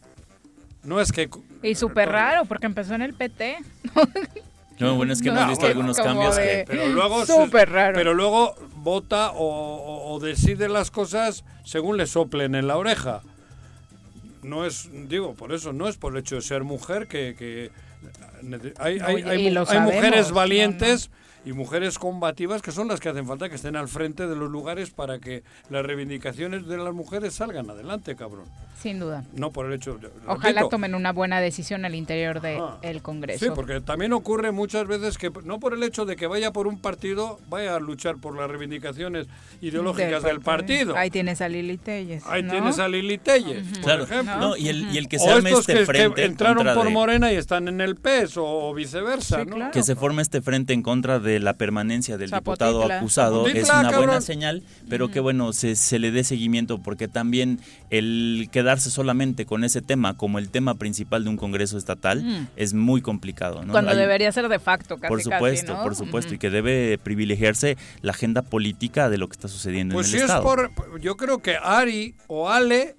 No 0.83 0.99
es 0.99 1.11
que... 1.11 1.29
Y 1.61 1.75
súper 1.75 2.09
raro, 2.09 2.45
porque 2.45 2.65
empezó 2.65 2.95
en 2.95 3.01
el 3.01 3.13
PT. 3.13 3.57
No, 4.79 4.95
bueno, 4.95 5.13
es 5.13 5.21
que 5.21 5.29
No, 5.29 5.35
hemos 5.35 5.49
visto 5.49 5.65
bueno, 5.65 5.81
algunos 5.81 5.97
cambios 5.97 6.35
de- 6.35 6.41
que... 6.41 6.65
Pero 6.67 6.87
luego, 6.87 7.23
Súper 7.23 7.69
raro. 7.69 7.93
pero 7.93 8.15
luego 8.15 8.55
vota 8.77 9.31
o, 9.35 10.19
decide 10.19 10.69
las 10.69 10.89
cosas 10.89 11.43
según 11.63 11.97
le 11.97 12.07
soplen 12.07 12.55
en 12.55 12.65
la 12.65 12.77
oreja. 12.77 13.21
No 14.41 14.65
es, 14.65 14.89
digo, 15.07 15.35
por 15.35 15.53
eso, 15.53 15.71
no 15.71 15.87
es 15.87 15.97
por 15.97 16.13
el 16.13 16.19
hecho 16.19 16.35
de 16.35 16.41
ser 16.41 16.63
mujer 16.63 17.07
que... 17.07 17.35
que 17.37 17.69
hay, 18.79 18.97
hay, 18.99 19.51
mujeres 19.81 20.29
no, 20.29 20.35
valientes 20.35 21.11
y 21.45 21.53
mujeres 21.53 21.97
combativas 21.97 22.61
que 22.61 22.71
son 22.71 22.87
las 22.87 22.99
que 22.99 23.09
hacen 23.09 23.25
falta 23.25 23.49
que 23.49 23.55
estén 23.55 23.75
al 23.75 23.87
frente 23.87 24.27
de 24.27 24.35
los 24.35 24.49
lugares 24.49 24.91
para 24.91 25.19
que 25.19 25.43
las 25.69 25.85
reivindicaciones 25.85 26.67
de 26.67 26.77
las 26.77 26.93
mujeres 26.93 27.33
salgan 27.33 27.69
adelante, 27.69 28.15
cabrón. 28.15 28.45
Sin 28.81 28.99
duda. 28.99 29.23
No 29.35 29.51
por 29.51 29.67
el 29.67 29.73
hecho. 29.73 29.99
Ojalá 30.25 30.67
tomen 30.67 30.95
una 30.95 31.11
buena 31.11 31.39
decisión 31.39 31.85
al 31.85 31.93
interior 31.93 32.41
del 32.41 32.61
el 32.81 33.03
Congreso. 33.03 33.45
Sí, 33.45 33.51
porque 33.53 33.79
también 33.79 34.11
ocurre 34.11 34.51
muchas 34.51 34.87
veces 34.87 35.19
que 35.19 35.31
no 35.43 35.59
por 35.59 35.73
el 35.73 35.83
hecho 35.83 36.05
de 36.05 36.15
que 36.15 36.25
vaya 36.25 36.51
por 36.51 36.65
un 36.65 36.79
partido, 36.79 37.39
vaya 37.47 37.75
a 37.75 37.79
luchar 37.79 38.17
por 38.17 38.35
las 38.35 38.49
reivindicaciones 38.49 39.27
ideológicas 39.61 40.23
del, 40.23 40.41
partido. 40.41 40.97
Ahí 40.97 41.11
tienes 41.11 41.41
a 41.41 41.49
Lili 41.49 41.77
Telles. 41.77 42.23
Ahí 42.25 42.41
tienes 42.41 42.79
a 42.79 42.87
Lili 42.87 43.19
Telles, 43.19 43.79
por 43.79 44.01
ejemplo. 44.01 44.37
No, 44.37 44.57
y, 44.57 44.69
el, 44.69 44.91
y 44.91 44.97
el 44.97 45.07
que 45.07 45.19
se 45.19 45.29
arme 45.29 45.51
este 45.51 45.75
que, 45.75 45.85
frente. 45.85 46.21
Que 46.21 46.25
entraron 46.25 46.65
por 46.73 46.89
Morena 46.89 47.31
y 47.31 47.35
están 47.35 47.67
en 47.67 47.81
el 47.81 47.95
PES 47.97 48.37
o, 48.37 48.73
viceversa, 48.73 49.45
¿no? 49.45 49.69
Que 49.69 49.83
se 49.83 49.95
forme 49.95 50.23
este 50.23 50.41
frente 50.41 50.73
en 50.73 50.81
contra 50.81 51.19
de 51.19 51.30
la 51.39 51.53
permanencia 51.53 52.17
del 52.17 52.31
diputado 52.31 52.83
acusado 52.83 53.47
es 53.47 53.69
una 53.69 53.97
buena 53.97 54.21
señal, 54.21 54.63
pero 54.89 55.09
que 55.09 55.19
bueno, 55.19 55.53
se, 55.53 55.75
se 55.75 55.99
le 55.99 56.11
dé 56.11 56.23
seguimiento 56.23 56.79
porque 56.79 57.07
también 57.07 57.59
el 57.89 58.49
quedarse 58.51 58.89
solamente 58.89 59.45
con 59.45 59.63
ese 59.63 59.81
tema 59.81 60.17
como 60.17 60.39
el 60.39 60.49
tema 60.49 60.75
principal 60.75 61.23
de 61.23 61.29
un 61.29 61.37
Congreso 61.37 61.77
estatal 61.77 62.49
es 62.55 62.73
muy 62.73 63.01
complicado. 63.01 63.63
¿no? 63.63 63.71
Cuando 63.71 63.95
debería 63.95 64.31
ser 64.31 64.49
de 64.49 64.59
facto, 64.59 64.97
casi, 64.97 65.09
Por 65.09 65.21
supuesto, 65.21 65.73
casi, 65.73 65.83
por 65.83 65.95
supuesto, 65.95 66.33
y 66.35 66.37
que 66.37 66.49
debe 66.49 66.97
privilegiarse 66.97 67.77
la 68.01 68.11
agenda 68.11 68.41
política 68.41 69.09
de 69.09 69.17
lo 69.17 69.27
que 69.27 69.33
está 69.33 69.47
sucediendo 69.47 69.93
pues 69.93 70.09
en 70.09 70.13
el 70.13 70.19
si 70.19 70.23
Estado. 70.25 70.41
Es 70.41 70.69
por, 70.71 70.99
yo 71.01 71.17
creo 71.17 71.39
que 71.39 71.55
Ari 71.55 72.15
o 72.27 72.49
Ale 72.49 72.95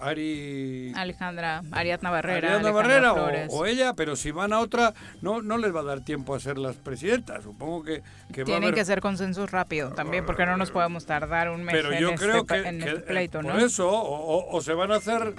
Ari... 0.00 0.92
Alejandra, 0.96 1.62
Ariadna 1.72 2.10
Barrera. 2.10 2.48
Ariadna 2.48 2.70
Barrera 2.70 3.12
o, 3.12 3.58
o, 3.58 3.66
ella, 3.66 3.94
pero 3.94 4.16
si 4.16 4.30
van 4.30 4.52
a 4.52 4.60
otra, 4.60 4.94
no 5.22 5.42
no 5.42 5.58
les 5.58 5.74
va 5.74 5.80
a 5.80 5.84
dar 5.84 6.00
tiempo 6.00 6.34
a 6.34 6.40
ser 6.40 6.58
las 6.58 6.76
presidentas. 6.76 7.42
Supongo 7.42 7.82
que, 7.82 8.02
que 8.32 8.44
Tienen 8.44 8.52
va 8.52 8.54
a 8.54 8.68
haber... 8.68 8.74
que 8.74 8.84
ser 8.84 9.00
consensos 9.00 9.50
rápido 9.50 9.90
también, 9.90 10.24
porque 10.26 10.46
no 10.46 10.56
nos 10.56 10.70
podemos 10.70 11.06
tardar 11.06 11.50
un 11.50 11.64
mes 11.64 11.74
pero 11.74 11.92
yo 11.98 12.10
en, 12.10 12.16
creo 12.16 12.36
este, 12.38 12.62
que, 12.62 12.68
en 12.68 12.82
este 12.82 13.00
pleito, 13.00 13.42
¿no? 13.42 13.52
Por 13.52 13.60
eso, 13.60 13.88
o, 13.90 14.56
o, 14.56 14.60
se 14.60 14.74
van 14.74 14.92
a 14.92 14.96
hacer 14.96 15.34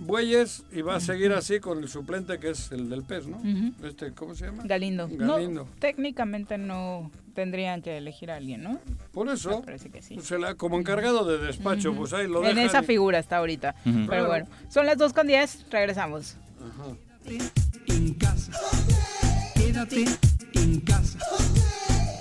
bueyes 0.00 0.64
y 0.72 0.82
va 0.82 0.96
a 0.96 1.00
seguir 1.00 1.32
así 1.32 1.60
con 1.60 1.78
el 1.78 1.88
suplente 1.88 2.38
que 2.38 2.50
es 2.50 2.72
el 2.72 2.88
del 2.90 3.02
PES, 3.02 3.26
¿no? 3.26 3.36
Uh 3.38 3.42
-huh. 3.44 3.86
este, 3.86 4.12
¿Cómo 4.12 4.34
se 4.34 4.46
llama? 4.46 4.62
Galindo. 4.66 5.08
Galindo. 5.10 5.64
No, 5.64 5.70
técnicamente 5.78 6.58
no 6.58 7.10
tendrían 7.34 7.80
que 7.82 7.96
elegir 7.96 8.30
a 8.30 8.36
alguien, 8.36 8.62
¿no? 8.62 8.78
Por 9.12 9.28
eso, 9.28 9.60
Me 9.60 9.64
parece 9.66 9.90
que 9.90 10.02
sí. 10.02 10.14
pues 10.16 10.30
la, 10.32 10.54
como 10.54 10.78
encargado 10.78 11.24
de 11.24 11.38
despacho, 11.46 11.90
uh 11.90 11.94
-huh. 11.94 11.98
pues 11.98 12.12
ahí 12.12 12.26
lo 12.26 12.44
En 12.44 12.58
esa 12.58 12.82
y... 12.82 12.86
figura 12.86 13.18
está 13.18 13.36
ahorita. 13.38 13.74
Uh 13.84 13.88
-huh. 13.88 14.06
Pero 14.08 14.26
bueno, 14.26 14.46
son 14.68 14.86
las 14.86 14.98
2 14.98 15.12
con 15.12 15.26
10, 15.26 15.66
regresamos. 15.70 16.36
Ajá. 16.60 16.96
En 17.86 18.14
casa, 18.14 18.52
quédate 19.54 20.04
en 20.54 20.80
casa, 20.80 21.18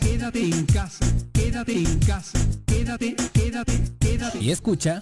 quédate 0.02 0.44
en 0.44 0.66
casa, 0.66 1.06
quédate 1.34 1.74
en 1.74 2.00
casa, 2.00 2.40
quédate, 2.66 3.16
quédate, 3.34 3.74
quédate. 4.00 4.38
Y 4.40 4.52
escucha. 4.52 5.02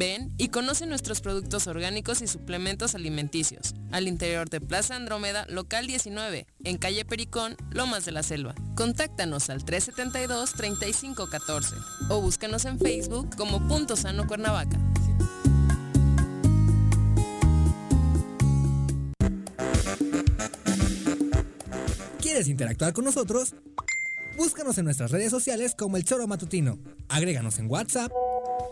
Ven 0.00 0.34
y 0.38 0.48
conoce 0.48 0.86
nuestros 0.86 1.20
productos 1.20 1.66
orgánicos 1.66 2.22
y 2.22 2.26
suplementos 2.26 2.94
alimenticios, 2.94 3.74
al 3.92 4.08
interior 4.08 4.48
de 4.48 4.58
Plaza 4.58 4.96
Andrómeda, 4.96 5.44
local 5.50 5.86
19, 5.86 6.46
en 6.64 6.78
calle 6.78 7.04
Pericón, 7.04 7.54
Lomas 7.70 8.06
de 8.06 8.12
la 8.12 8.22
Selva. 8.22 8.54
Contáctanos 8.76 9.50
al 9.50 9.62
372-3514 9.62 11.74
o 12.08 12.22
búscanos 12.22 12.64
en 12.64 12.78
Facebook 12.78 13.36
como 13.36 13.68
Punto 13.68 13.94
Sano 13.94 14.26
Cuernavaca. 14.26 14.80
¿Quieres 22.22 22.48
interactuar 22.48 22.94
con 22.94 23.04
nosotros? 23.04 23.54
Búscanos 24.38 24.78
en 24.78 24.86
nuestras 24.86 25.10
redes 25.10 25.30
sociales 25.30 25.74
como 25.76 25.98
El 25.98 26.04
Choro 26.04 26.26
Matutino. 26.26 26.78
Agréganos 27.10 27.58
en 27.58 27.70
WhatsApp 27.70 28.10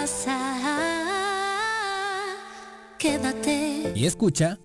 casa. 0.00 0.38
Quédate. 2.98 3.92
Y 3.94 4.06
escucha. 4.06 4.58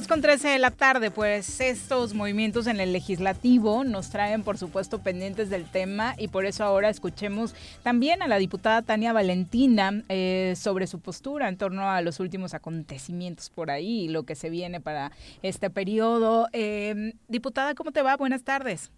Dos 0.00 0.08
con 0.08 0.22
13 0.22 0.48
de 0.48 0.58
la 0.58 0.70
tarde, 0.70 1.10
pues 1.10 1.60
estos 1.60 2.14
movimientos 2.14 2.66
en 2.66 2.80
el 2.80 2.90
legislativo 2.90 3.84
nos 3.84 4.08
traen, 4.08 4.42
por 4.42 4.56
supuesto, 4.56 5.00
pendientes 5.00 5.50
del 5.50 5.70
tema 5.70 6.14
y 6.16 6.28
por 6.28 6.46
eso 6.46 6.64
ahora 6.64 6.88
escuchemos 6.88 7.54
también 7.82 8.22
a 8.22 8.26
la 8.26 8.38
diputada 8.38 8.80
Tania 8.80 9.12
Valentina 9.12 10.02
eh, 10.08 10.54
sobre 10.56 10.86
su 10.86 11.00
postura 11.00 11.50
en 11.50 11.58
torno 11.58 11.90
a 11.90 12.00
los 12.00 12.18
últimos 12.18 12.54
acontecimientos 12.54 13.50
por 13.50 13.70
ahí 13.70 14.08
lo 14.08 14.22
que 14.22 14.36
se 14.36 14.48
viene 14.48 14.80
para 14.80 15.12
este 15.42 15.68
periodo. 15.68 16.48
Eh, 16.54 17.12
diputada, 17.28 17.74
¿cómo 17.74 17.92
te 17.92 18.00
va? 18.00 18.16
Buenas 18.16 18.42
tardes. 18.42 18.90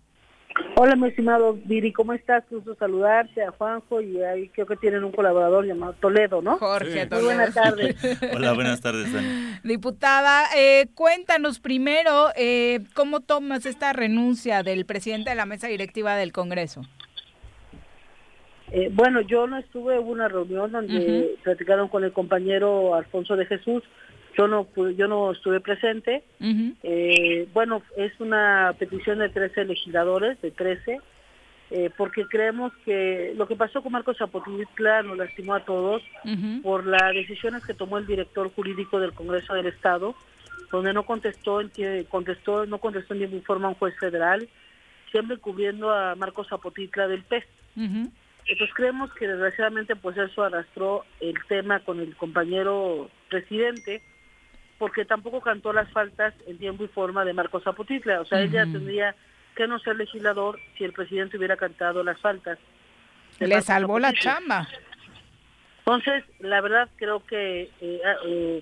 Hola, 0.76 0.96
mi 0.96 1.08
estimado 1.08 1.58
Viri, 1.64 1.92
¿cómo 1.92 2.12
estás? 2.12 2.44
Gusto 2.50 2.74
saludarte 2.74 3.42
a 3.42 3.52
Juanjo 3.52 4.00
y 4.00 4.22
ahí 4.22 4.48
creo 4.48 4.66
que 4.66 4.76
tienen 4.76 5.04
un 5.04 5.12
colaborador 5.12 5.66
llamado 5.66 5.92
Toledo, 5.94 6.42
¿no? 6.42 6.58
Jorge 6.58 7.00
Muy 7.00 7.08
Toledo. 7.08 7.26
buenas 7.26 7.54
tardes. 7.54 7.96
Hola, 8.34 8.52
buenas 8.52 8.80
tardes, 8.80 9.12
Dani. 9.12 9.28
Diputada, 9.64 10.44
eh, 10.56 10.88
cuéntanos 10.94 11.60
primero 11.60 12.28
eh, 12.36 12.80
cómo 12.94 13.20
tomas 13.20 13.66
esta 13.66 13.92
renuncia 13.92 14.62
del 14.62 14.84
presidente 14.86 15.30
de 15.30 15.36
la 15.36 15.46
mesa 15.46 15.68
directiva 15.68 16.16
del 16.16 16.32
Congreso. 16.32 16.82
Eh, 18.72 18.88
bueno, 18.90 19.20
yo 19.20 19.46
no 19.46 19.58
estuve, 19.58 19.98
hubo 19.98 20.10
una 20.10 20.28
reunión 20.28 20.72
donde 20.72 21.36
platicaron 21.42 21.88
con 21.88 22.04
el 22.04 22.12
compañero 22.12 22.94
Alfonso 22.94 23.36
de 23.36 23.44
Jesús, 23.44 23.82
yo 24.36 24.48
no 24.48 24.66
yo 24.96 25.08
no 25.08 25.32
estuve 25.32 25.60
presente. 25.60 26.24
Eh, 26.82 27.48
bueno, 27.52 27.82
es 27.96 28.12
una 28.20 28.74
petición 28.78 29.18
de 29.18 29.28
13 29.28 29.64
legisladores, 29.66 30.40
de 30.40 30.50
13, 30.50 31.00
eh, 31.70 31.90
porque 31.96 32.26
creemos 32.26 32.72
que 32.84 33.34
lo 33.36 33.46
que 33.46 33.56
pasó 33.56 33.82
con 33.82 33.92
Marcos 33.92 34.18
Zapotitla 34.18 35.02
nos 35.02 35.18
lastimó 35.18 35.54
a 35.54 35.64
todos 35.64 36.02
por 36.62 36.86
las 36.86 37.14
decisiones 37.14 37.64
que 37.64 37.74
tomó 37.74 37.98
el 37.98 38.06
director 38.06 38.50
jurídico 38.54 39.00
del 39.00 39.12
Congreso 39.12 39.54
del 39.54 39.66
Estado, 39.66 40.14
donde 40.70 40.92
no 40.92 41.04
contestó, 41.04 41.60
contestó 42.08 42.66
no 42.66 42.78
contestó 42.78 43.14
en 43.14 43.20
ninguna 43.20 43.42
forma 43.42 43.66
a 43.66 43.70
un 43.70 43.76
juez 43.76 43.94
federal, 43.98 44.48
siempre 45.10 45.36
cubriendo 45.36 45.90
a 45.90 46.14
Marcos 46.14 46.48
Zapotitla 46.48 47.08
del 47.08 47.22
PES. 47.22 47.44
Entonces 48.44 48.74
creemos 48.74 49.12
que 49.14 49.28
desgraciadamente 49.28 49.94
pues 49.94 50.16
eso 50.16 50.42
arrastró 50.42 51.04
el 51.20 51.34
tema 51.48 51.80
con 51.80 52.00
el 52.00 52.16
compañero 52.16 53.08
presidente 53.28 54.02
porque 54.82 55.04
tampoco 55.04 55.40
cantó 55.40 55.72
las 55.72 55.88
faltas 55.92 56.34
en 56.44 56.58
tiempo 56.58 56.82
y 56.82 56.88
forma 56.88 57.24
de 57.24 57.32
Marcos 57.32 57.62
Zapotitla. 57.62 58.20
O 58.20 58.24
sea, 58.24 58.40
Ujú. 58.40 58.50
tendría 58.72 59.14
que 59.54 59.68
no 59.68 59.78
ser 59.78 59.94
legislador 59.94 60.58
si 60.76 60.82
el 60.82 60.92
presidente 60.92 61.36
hubiera 61.38 61.56
cantado 61.56 62.02
las 62.02 62.18
faltas. 62.18 62.58
Le 63.38 63.46
Marcos 63.46 63.64
salvó 63.66 64.00
la 64.00 64.12
chamba. 64.12 64.66
Entonces, 65.78 66.24
la 66.40 66.60
verdad 66.60 66.88
creo 66.96 67.24
que 67.24 67.70
eh, 67.80 68.00
ah, 68.04 68.16
eh, 68.26 68.60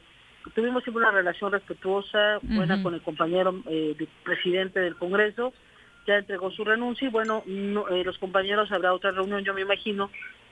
tuvimos 0.55 0.83
siempre 0.85 1.03
una 1.05 1.11
relación 1.11 1.53
respetuosa, 1.53 2.39
buena 2.43 2.83
con 2.83 2.93
el 2.93 3.01
compañero 3.01 3.55
eh, 3.67 3.95
de- 3.99 4.09
presidente 4.23 4.79
del 4.81 4.97
Congreso, 4.97 5.55
ya 6.07 6.17
entregó 6.19 6.51
su 6.51 6.65
renuncia 6.67 7.09
y 7.09 7.11
bueno, 7.11 7.43
no- 7.47 7.89
eh, 7.89 8.05
los 8.05 8.19
compañeros 8.19 8.71
habrá 8.73 8.93
otra 8.93 9.11
reunión, 9.13 9.43
yo 9.43 9.55
me 9.55 9.63
imagino, 9.63 10.11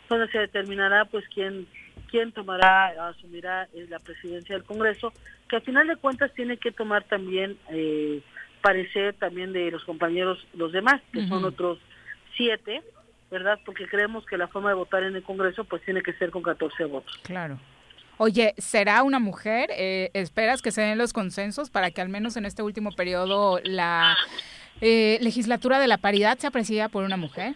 donde 0.09 0.29
se 0.29 0.39
determinará 0.39 1.05
pues 1.05 1.25
quién 1.35 1.67
quién 2.11 2.33
tomará, 2.33 3.09
asumirá 3.09 3.69
eh, 3.75 3.87
la 3.89 3.99
presidencia 3.99 4.55
del 4.55 4.65
Congreso, 4.65 5.13
que 5.49 5.57
al 5.57 5.63
final 5.63 5.87
de 5.87 5.97
cuentas 5.97 6.33
tiene 6.35 6.57
que 6.57 6.73
tomar 6.73 7.05
también 7.05 7.59
eh, 7.71 8.23
parecer 8.63 9.15
también 9.15 9.53
de 9.53 9.71
los 9.71 9.85
compañeros, 9.85 10.39
los 10.55 10.73
demás, 10.73 11.01
que 11.13 11.27
son 11.29 11.45
otros 11.45 11.79
siete, 12.37 12.83
¿verdad? 13.31 13.59
Porque 13.65 13.87
creemos 13.87 14.25
que 14.27 14.37
la 14.37 14.49
forma 14.49 14.71
de 14.71 14.75
votar 14.75 15.03
en 15.03 15.17
el 15.17 15.23
Congreso 15.23 15.65
pues 15.65 15.83
tiene 15.85 16.03
que 16.03 16.13
ser 16.15 16.31
con 16.31 16.43
14 16.43 16.85
votos. 16.87 17.19
Claro. 17.23 17.59
Oye, 18.17 18.55
¿será 18.59 19.05
una 19.05 19.21
mujer? 19.21 19.71
Eh, 19.77 20.11
¿Esperas 20.13 20.61
que 20.61 20.73
se 20.73 20.81
den 20.81 20.99
los 20.99 21.13
consensos 21.13 21.71
para 21.71 21.93
que 21.93 22.01
al 22.01 22.09
menos 22.09 22.37
en 22.37 22.47
este 22.47 22.63
último 22.63 22.91
periodo 22.91 23.61
la 23.63 24.17
eh, 24.81 25.19
legislatura 25.21 25.79
de 25.79 25.87
la 25.87 25.99
paridad 25.99 26.37
sea 26.39 26.51
presidida 26.51 26.89
por 26.89 27.05
una 27.05 27.17
mujer? 27.17 27.55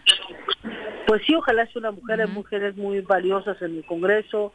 Pues 1.05 1.21
sí, 1.25 1.35
ojalá 1.35 1.65
sea 1.67 1.79
una 1.79 1.91
mujer, 1.91 2.21
hay 2.21 2.27
mujeres 2.27 2.77
muy 2.77 3.01
valiosas 3.01 3.61
en 3.61 3.77
el 3.77 3.85
Congreso, 3.85 4.53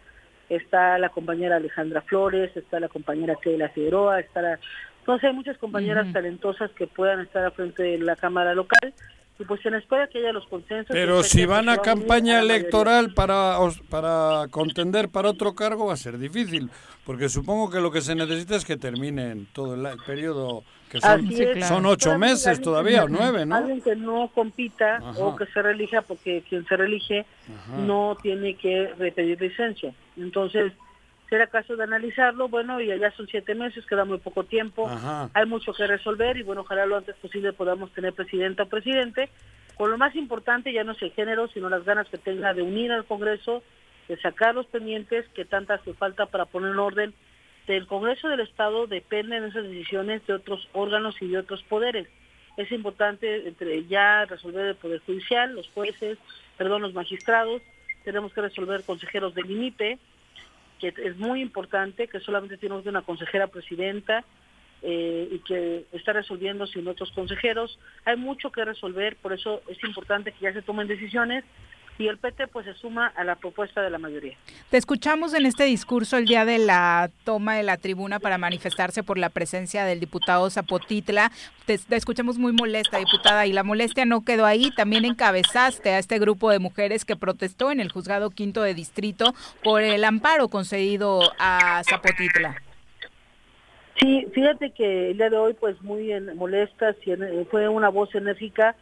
está 0.49 0.99
la 0.99 1.11
compañera 1.11 1.57
Alejandra 1.57 2.03
Flores, 2.03 2.57
está 2.57 2.81
la 2.81 2.89
compañera 2.89 3.37
Keila 3.37 3.69
Figueroa, 3.69 4.21
está 4.21 4.43
la... 4.43 4.59
Entonces 5.01 5.29
hay 5.29 5.35
muchas 5.35 5.57
compañeras 5.59 6.13
talentosas 6.13 6.71
que 6.73 6.87
puedan 6.87 7.21
estar 7.21 7.45
al 7.45 7.53
frente 7.53 7.83
de 7.83 7.99
la 7.99 8.17
Cámara 8.17 8.55
local. 8.55 8.93
Y 9.39 9.45
pues 9.45 9.65
en 9.65 9.75
espera 9.75 10.09
que 10.09 10.19
haya 10.19 10.33
los 10.33 10.47
consensos. 10.49 10.89
Pero 10.91 11.23
si 11.23 11.47
van 11.47 11.69
a 11.69 11.77
se 11.77 11.81
campaña 11.83 12.41
electoral 12.41 13.15
para, 13.15 13.57
para 13.89 14.49
contender 14.51 15.11
para 15.11 15.31
otro 15.31 15.55
cargo 15.55 15.87
va 15.87 15.95
a 15.95 15.97
ser 15.97 16.19
difícil, 16.19 16.71
porque 17.07 17.29
supongo 17.29 17.71
que 17.71 17.81
lo 17.81 17.93
que 17.93 18.01
se 18.01 18.17
necesita 18.17 18.57
es 18.57 18.65
que 18.65 18.77
terminen 18.77 19.47
todo 19.53 19.77
el, 19.77 19.87
el 19.87 19.99
periodo, 20.05 20.65
que 20.89 21.01
son, 21.01 21.27
Así 21.27 21.43
es. 21.43 21.67
son 21.67 21.87
ocho 21.87 22.19
meses 22.19 22.61
todavía, 22.61 23.05
o 23.05 23.09
nueve, 23.09 23.47
¿no? 23.47 23.57
Alguien 23.57 23.81
que 23.81 23.95
no 23.97 24.31
compita 24.35 24.97
Ajá. 24.97 25.19
o 25.19 25.37
que 25.37 25.47
se 25.47 25.63
relija, 25.63 26.03
porque 26.03 26.43
quien 26.49 26.67
se 26.67 26.77
relige 26.77 27.27
Ajá. 27.47 27.77
no 27.79 28.17
tiene 28.21 28.55
que 28.57 28.93
repetir 28.99 29.41
licencia. 29.41 29.93
Entonces, 30.17 30.73
será 31.29 31.47
caso 31.47 31.77
de 31.77 31.85
analizarlo, 31.85 32.49
bueno, 32.49 32.81
y 32.81 32.91
allá 32.91 33.11
son 33.13 33.27
siete 33.29 33.55
meses, 33.55 33.85
queda 33.87 34.05
muy 34.05 34.19
poco 34.19 34.45
tiempo, 34.45 34.89
Ajá. 34.89 35.31
hay 35.35 35.47
mucho 35.47 35.73
que 35.73 35.87
resolver 35.87 36.37
y 36.37 36.43
bueno, 36.43 36.63
ojalá 36.63 36.87
lo 36.87 36.97
antes 36.97 37.17
posible 37.17 37.53
podamos 37.53 37.93
tener 37.93 38.15
presidenta 38.15 38.63
o 38.63 38.67
presidente, 38.67 39.29
con 39.77 39.91
lo 39.91 39.99
más 39.99 40.17
importante 40.17 40.73
ya 40.73 40.85
no 40.85 40.93
es 40.93 41.03
el 41.03 41.13
género, 41.13 41.49
sino 41.49 41.69
las 41.69 41.85
ganas 41.85 42.09
que 42.09 42.19
tenga 42.19 42.53
de 42.55 42.63
unir 42.63 42.91
al 42.93 43.05
Congreso, 43.05 43.63
de 44.09 44.19
sacar 44.21 44.55
los 44.55 44.67
pendientes 44.67 45.27
que 45.35 45.45
tanta 45.45 45.75
hace 45.75 45.93
falta 45.93 46.27
para 46.27 46.47
poner 46.47 46.73
en 46.73 46.79
orden. 46.79 47.15
Del 47.69 47.87
Congreso 47.87 48.31
del 48.31 48.41
Estado 48.41 48.87
dependen 48.87 49.45
esas 49.45 49.65
decisiones 49.65 50.27
de 50.27 50.33
otros 50.33 50.67
órganos 50.73 51.21
y 51.21 51.29
de 51.29 51.37
otros 51.37 51.63
poderes. 51.65 52.09
Es 52.57 52.73
importante 52.73 53.47
entre 53.47 53.85
ya 53.87 54.25
resolver 54.25 54.65
el 54.69 54.75
Poder 54.75 55.03
Judicial, 55.05 55.55
los 55.55 55.69
jueces, 55.69 56.17
perdón, 56.57 56.81
los 56.81 56.95
magistrados, 56.95 57.61
tenemos 58.05 58.33
que 58.33 58.41
resolver 58.41 58.85
consejeros 58.85 59.35
del 59.35 59.51
INIPE, 59.51 59.99
que 60.81 60.95
es 60.97 61.19
muy 61.19 61.43
importante, 61.43 62.09
que 62.09 62.21
solamente 62.21 62.57
tenemos 62.57 62.87
una 62.87 63.03
consejera 63.03 63.49
presidenta 63.49 64.25
eh, 64.81 65.29
y 65.31 65.39
que 65.41 65.85
está 65.93 66.15
resolviendo 66.15 66.67
sin 66.67 66.89
otros 66.89 67.13
consejeros. 67.13 67.79
Hay 68.07 68.17
mucho 68.17 68.51
que 68.51 68.65
resolver, 68.65 69.17
por 69.17 69.35
eso 69.35 69.61
es 69.69 69.77
importante 69.85 70.33
que 70.33 70.41
ya 70.41 70.55
se 70.55 70.63
tomen 70.63 70.89
decisiones 70.89 71.45
y 71.99 72.07
el 72.07 72.19
PT 72.19 72.47
pues 72.49 72.65
se 72.65 72.75
suma 72.75 73.09
a 73.17 73.25
la 73.25 73.35
propuesta 73.37 73.83
de 73.83 73.91
la 73.91 73.99
mayoría. 73.99 74.37
Te 74.71 74.77
escuchamos 74.77 75.35
en 75.35 75.47
este 75.47 75.65
discurso 75.65 76.17
el 76.17 76.27
día 76.27 76.45
de 76.45 76.59
la 76.59 77.11
toma 77.25 77.57
de 77.57 77.65
la 77.65 77.77
tribuna 77.77 78.21
para 78.21 78.39
manifestarse 78.39 79.03
por 79.03 79.19
la 79.19 79.29
presencia 79.31 79.85
del 79.85 79.99
diputado 79.99 80.49
Zapotitla. 80.49 81.33
Te, 81.67 81.77
te 81.79 81.97
escuchamos 81.97 82.39
muy 82.39 82.53
molesta, 82.53 82.99
diputada, 82.99 83.47
y 83.47 83.53
la 83.53 83.65
molestia 83.65 84.05
no 84.05 84.25
quedó 84.25 84.47
ahí. 84.47 84.71
También 84.77 85.05
encabezaste 85.05 85.91
a 85.91 85.99
este 85.99 86.19
grupo 86.19 86.51
de 86.51 86.61
mujeres 86.61 87.05
que 87.05 87.17
protestó 87.17 87.71
en 87.73 87.81
el 87.81 87.91
juzgado 87.91 88.31
quinto 88.31 88.63
de 88.63 88.75
distrito 88.75 89.35
por 89.65 89.83
el 89.83 90.05
amparo 90.05 90.49
concedido 90.49 91.21
a 91.39 91.83
Zapotitla. 91.89 92.63
Sí, 94.01 94.29
fíjate 94.33 94.71
que 94.71 95.11
el 95.11 95.17
día 95.17 95.29
de 95.31 95.37
hoy, 95.37 95.55
pues 95.55 95.81
muy 95.83 96.13
en- 96.13 96.37
molestas 96.37 96.95
y 97.05 97.11
en- 97.11 97.47
fue 97.51 97.69
una 97.69 97.89
voz 97.89 98.15
enérgica, 98.15 98.77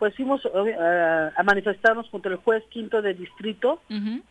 pues 0.00 0.16
fuimos 0.16 0.40
eh, 0.44 1.30
a, 1.36 1.42
manifestarnos 1.44 2.08
contra 2.10 2.32
el 2.32 2.38
juez 2.38 2.64
quinto 2.70 3.00
de 3.02 3.14
distrito, 3.14 3.80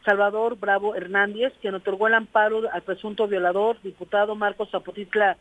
Salvador 0.04 0.58
Bravo 0.60 0.96
Hernández, 0.96 1.54
quien 1.62 1.76
otorgó 1.76 2.08
el 2.08 2.16
amparo 2.16 2.64
al 2.74 2.82
presunto 2.82 3.28
violador, 3.28 3.78
diputado 3.82 4.36
Marcos 4.36 4.70
Zapotitla 4.72 5.38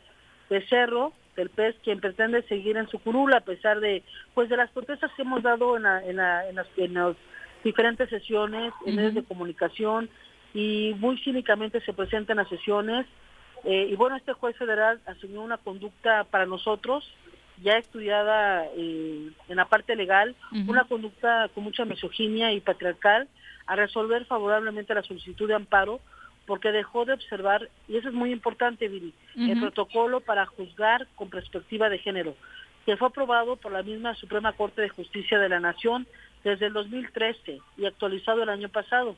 Becerro, 0.50 1.12
del 1.36 1.50
PES, 1.50 1.76
quien 1.84 2.00
pretende 2.00 2.42
seguir 2.42 2.76
en 2.76 2.88
su 2.88 2.98
curula 2.98 3.38
a 3.38 3.40
pesar 3.40 3.80
de 3.80 4.02
pues 4.34 4.48
de 4.48 4.56
las 4.56 4.70
protestas 4.70 5.10
que 5.16 5.22
hemos 5.22 5.42
dado 5.42 5.76
en, 5.76 5.84
la- 5.84 6.05
en, 6.05 6.16
la- 6.16 6.48
en 6.48 6.56
las, 6.56 6.66
en 6.76 6.94
las 6.94 7.16
diferentes 7.64 8.09
sesiones, 8.10 8.72
en 8.84 8.96
medios 8.96 9.14
de 9.14 9.22
comunicación, 9.24 10.09
y 10.55 10.94
muy 10.98 11.16
cínicamente 11.18 11.80
se 11.82 11.92
presentan 11.92 12.38
a 12.38 12.48
sesiones 12.48 13.06
eh, 13.64 13.88
y 13.90 13.96
bueno, 13.96 14.16
este 14.16 14.32
juez 14.34 14.56
federal 14.56 15.00
asumió 15.06 15.40
una 15.42 15.56
conducta 15.59 16.24
para 16.24 16.46
nosotros, 16.46 17.10
ya 17.62 17.78
estudiada 17.78 18.64
eh, 18.76 19.30
en 19.48 19.56
la 19.56 19.66
parte 19.66 19.97
legal, 19.97 20.35
una 20.66 20.85
conducta 20.85 21.48
con 21.55 21.64
mucha 21.64 21.85
misoginia 21.85 22.52
y 22.52 22.60
patriarcal, 22.60 23.28
a 23.66 23.76
resolver 23.76 24.24
favorablemente 24.24 24.94
la 24.94 25.02
solicitud 25.02 25.48
de 25.48 25.55
amparo, 25.55 26.01
porque 26.47 26.72
dejó 26.72 27.05
de 27.05 27.12
observar, 27.12 27.68
y 27.89 27.97
eso 27.97 28.09
es 28.09 28.14
muy 28.14 28.32
importante, 28.32 28.89
Viri, 28.89 29.12
el 29.36 29.60
protocolo 29.60 30.20
para 30.20 30.47
juzgar 30.47 31.06
con 31.14 31.28
perspectiva 31.28 31.90
de 31.90 31.98
género, 31.98 32.35
que 32.86 32.97
fue 32.97 33.09
aprobado 33.09 33.56
por 33.56 33.72
la 33.72 33.82
misma 33.82 34.14
Suprema 34.14 34.55
Corte 34.55 34.80
de 34.80 34.89
Justicia 34.89 35.39
de 35.39 35.51
la 35.51 35.60
Nación 35.60 36.06
desde 36.44 36.66
el 36.66 36.72
2013 36.72 37.60
y 37.76 37.85
actualizado 37.85 38.43
el 38.43 38.48
año 38.48 38.70
pasado 38.70 39.16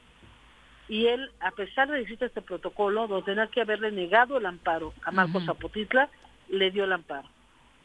y 0.91 1.07
él, 1.07 1.31
a 1.39 1.53
pesar 1.53 1.89
de 1.89 1.99
decir 1.99 2.19
este 2.21 2.43
protocolo, 2.43 3.07
de 3.07 3.23
tener 3.23 3.49
que 3.49 3.61
haberle 3.61 3.93
negado 3.93 4.39
el 4.39 4.45
amparo 4.45 4.93
a 5.05 5.12
Marcos. 5.12 5.45
Zapotitla, 5.47 6.11
le 6.49 6.73
dio 6.73 6.83
el 6.83 6.93
amparo. 6.93 7.29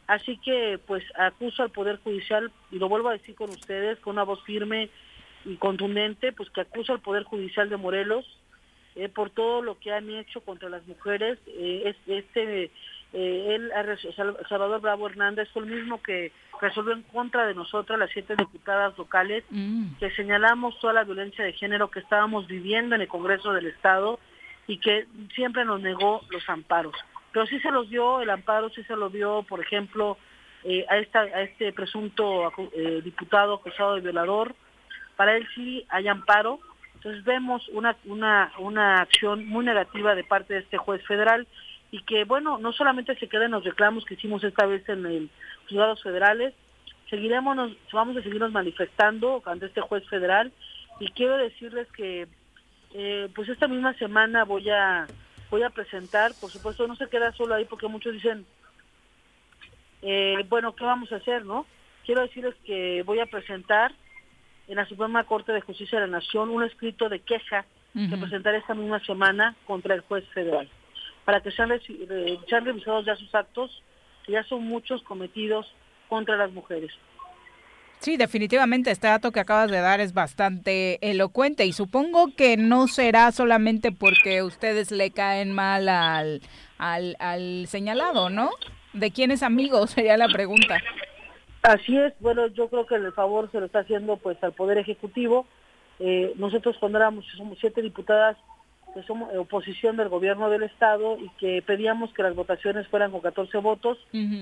Así 0.06 0.36
que, 0.38 0.78
pues, 0.86 1.02
acuso 1.18 1.62
al 1.62 1.70
Poder 1.70 1.98
Judicial, 1.98 2.50
y 2.70 2.78
lo 2.78 2.88
vuelvo 2.88 3.08
a 3.08 3.12
decir 3.14 3.34
con 3.34 3.50
ustedes, 3.50 3.98
con 4.00 4.12
una 4.14 4.22
voz 4.22 4.42
firme 4.44 4.88
y 5.44 5.56
contundente, 5.56 6.32
pues 6.32 6.48
que 6.50 6.60
acuso 6.62 6.92
al 6.92 7.00
Poder 7.00 7.24
Judicial 7.24 7.68
de 7.68 7.76
Morelos 7.76 8.24
eh, 8.98 9.08
por 9.10 9.28
todo 9.30 9.60
lo 9.60 9.78
que 9.78 9.92
han 9.92 10.08
hecho 10.08 10.40
contra 10.40 10.68
las 10.70 10.86
mujeres. 10.86 11.38
Eh, 11.46 11.82
es- 11.84 11.96
este, 12.08 12.70
eh, 13.12 13.54
él, 13.54 13.70
Salvador 14.48 14.80
Bravo 14.80 15.06
Hernández, 15.06 15.48
fue 15.52 15.62
el 15.62 15.68
mismo 15.68 16.02
que 16.02 16.32
resolvió 16.62 16.94
en 16.94 17.02
contra 17.02 17.46
de 17.46 17.54
nosotras, 17.54 17.98
las 17.98 18.10
siete 18.10 18.34
diputadas 18.36 18.96
locales, 18.96 19.44
que 19.98 20.10
señalamos 20.12 20.78
toda 20.80 20.94
la 20.94 21.04
violencia 21.04 21.44
de 21.44 21.52
género 21.52 21.90
que 21.90 21.98
estábamos 22.00 22.46
viviendo 22.46 22.94
en 22.94 23.02
el 23.02 23.08
Congreso 23.08 23.52
del 23.52 23.66
Estado 23.66 24.18
y 24.66 24.78
que 24.78 25.06
siempre 25.34 25.64
nos 25.66 25.80
negó 25.82 26.22
los 26.30 26.48
amparos. 26.48 26.94
Pero 27.36 27.46
sí 27.48 27.60
se 27.60 27.70
los 27.70 27.90
dio, 27.90 28.22
el 28.22 28.30
amparo 28.30 28.70
sí 28.70 28.82
se 28.84 28.96
lo 28.96 29.10
dio, 29.10 29.42
por 29.42 29.60
ejemplo, 29.60 30.16
eh, 30.64 30.86
a, 30.88 30.96
esta, 30.96 31.20
a 31.20 31.42
este 31.42 31.70
presunto 31.70 32.50
eh, 32.72 33.02
diputado 33.04 33.56
acusado 33.56 33.94
de 33.94 34.00
violador. 34.00 34.54
Para 35.16 35.36
él 35.36 35.46
sí 35.54 35.84
hay 35.90 36.08
amparo. 36.08 36.60
Entonces 36.94 37.24
vemos 37.24 37.68
una, 37.74 37.94
una, 38.06 38.52
una 38.58 39.02
acción 39.02 39.46
muy 39.46 39.66
negativa 39.66 40.14
de 40.14 40.24
parte 40.24 40.54
de 40.54 40.60
este 40.60 40.78
juez 40.78 41.06
federal 41.06 41.46
y 41.90 42.04
que, 42.04 42.24
bueno, 42.24 42.56
no 42.56 42.72
solamente 42.72 43.14
se 43.16 43.28
queda 43.28 43.44
en 43.44 43.50
los 43.50 43.64
reclamos 43.64 44.06
que 44.06 44.14
hicimos 44.14 44.42
esta 44.42 44.64
vez 44.64 44.88
en 44.88 45.04
el 45.04 45.28
juzgados 45.68 46.02
federales, 46.02 46.54
seguiremos, 47.10 47.76
vamos 47.92 48.16
a 48.16 48.22
seguirnos 48.22 48.50
manifestando 48.50 49.42
ante 49.44 49.66
este 49.66 49.82
juez 49.82 50.08
federal 50.08 50.52
y 51.00 51.10
quiero 51.10 51.36
decirles 51.36 51.86
que 51.92 52.28
eh, 52.94 53.28
pues 53.34 53.50
esta 53.50 53.68
misma 53.68 53.92
semana 53.98 54.44
voy 54.44 54.70
a 54.70 55.06
voy 55.50 55.62
a 55.62 55.70
presentar, 55.70 56.32
por 56.40 56.50
supuesto 56.50 56.86
no 56.86 56.96
se 56.96 57.08
queda 57.08 57.32
solo 57.32 57.54
ahí 57.54 57.64
porque 57.64 57.88
muchos 57.88 58.12
dicen, 58.12 58.44
eh, 60.02 60.44
bueno, 60.48 60.74
¿qué 60.74 60.84
vamos 60.84 61.10
a 61.12 61.16
hacer, 61.16 61.44
no? 61.44 61.66
Quiero 62.04 62.22
decirles 62.22 62.54
que 62.64 63.02
voy 63.04 63.20
a 63.20 63.26
presentar 63.26 63.92
en 64.68 64.76
la 64.76 64.86
Suprema 64.86 65.24
Corte 65.24 65.52
de 65.52 65.60
Justicia 65.60 66.00
de 66.00 66.06
la 66.06 66.18
Nación 66.18 66.50
un 66.50 66.62
escrito 66.64 67.08
de 67.08 67.20
queja 67.20 67.64
que 68.10 68.16
presentaré 68.20 68.58
esta 68.58 68.74
misma 68.74 69.00
semana 69.00 69.54
contra 69.66 69.94
el 69.94 70.02
juez 70.02 70.24
federal, 70.34 70.68
para 71.24 71.40
que 71.40 71.50
sean, 71.50 71.70
re- 71.70 71.80
sean 72.48 72.64
revisados 72.64 73.06
ya 73.06 73.16
sus 73.16 73.34
actos, 73.34 73.82
que 74.24 74.32
ya 74.32 74.42
son 74.44 74.64
muchos 74.64 75.02
cometidos 75.02 75.66
contra 76.08 76.36
las 76.36 76.52
mujeres. 76.52 76.92
Sí, 77.98 78.16
definitivamente 78.16 78.90
este 78.90 79.06
dato 79.08 79.32
que 79.32 79.40
acabas 79.40 79.70
de 79.70 79.80
dar 79.80 80.00
es 80.00 80.12
bastante 80.12 80.98
elocuente 81.00 81.64
y 81.66 81.72
supongo 81.72 82.34
que 82.36 82.56
no 82.56 82.88
será 82.88 83.32
solamente 83.32 83.90
porque 83.90 84.42
ustedes 84.42 84.90
le 84.90 85.10
caen 85.10 85.52
mal 85.52 85.88
al, 85.88 86.42
al, 86.78 87.16
al 87.18 87.66
señalado, 87.66 88.30
¿no? 88.30 88.50
¿De 88.92 89.10
quién 89.10 89.30
es 89.30 89.42
amigo? 89.42 89.86
Sería 89.86 90.16
la 90.16 90.28
pregunta. 90.28 90.78
Así 91.62 91.98
es, 91.98 92.12
bueno, 92.20 92.46
yo 92.48 92.68
creo 92.68 92.86
que 92.86 92.94
el 92.94 93.12
favor 93.12 93.50
se 93.50 93.58
lo 93.58 93.66
está 93.66 93.80
haciendo 93.80 94.18
pues 94.18 94.40
al 94.42 94.52
Poder 94.52 94.78
Ejecutivo. 94.78 95.46
Eh, 95.98 96.32
nosotros 96.36 96.76
cuando 96.78 96.98
éramos, 96.98 97.24
somos 97.36 97.58
siete 97.58 97.82
diputadas 97.82 98.36
que 98.94 99.02
somos 99.02 99.34
oposición 99.36 99.96
del 99.96 100.08
gobierno 100.08 100.48
del 100.48 100.62
Estado 100.62 101.18
y 101.18 101.28
que 101.38 101.62
pedíamos 101.62 102.12
que 102.14 102.22
las 102.22 102.34
votaciones 102.34 102.86
fueran 102.88 103.10
con 103.10 103.20
14 103.20 103.58
votos, 103.58 103.98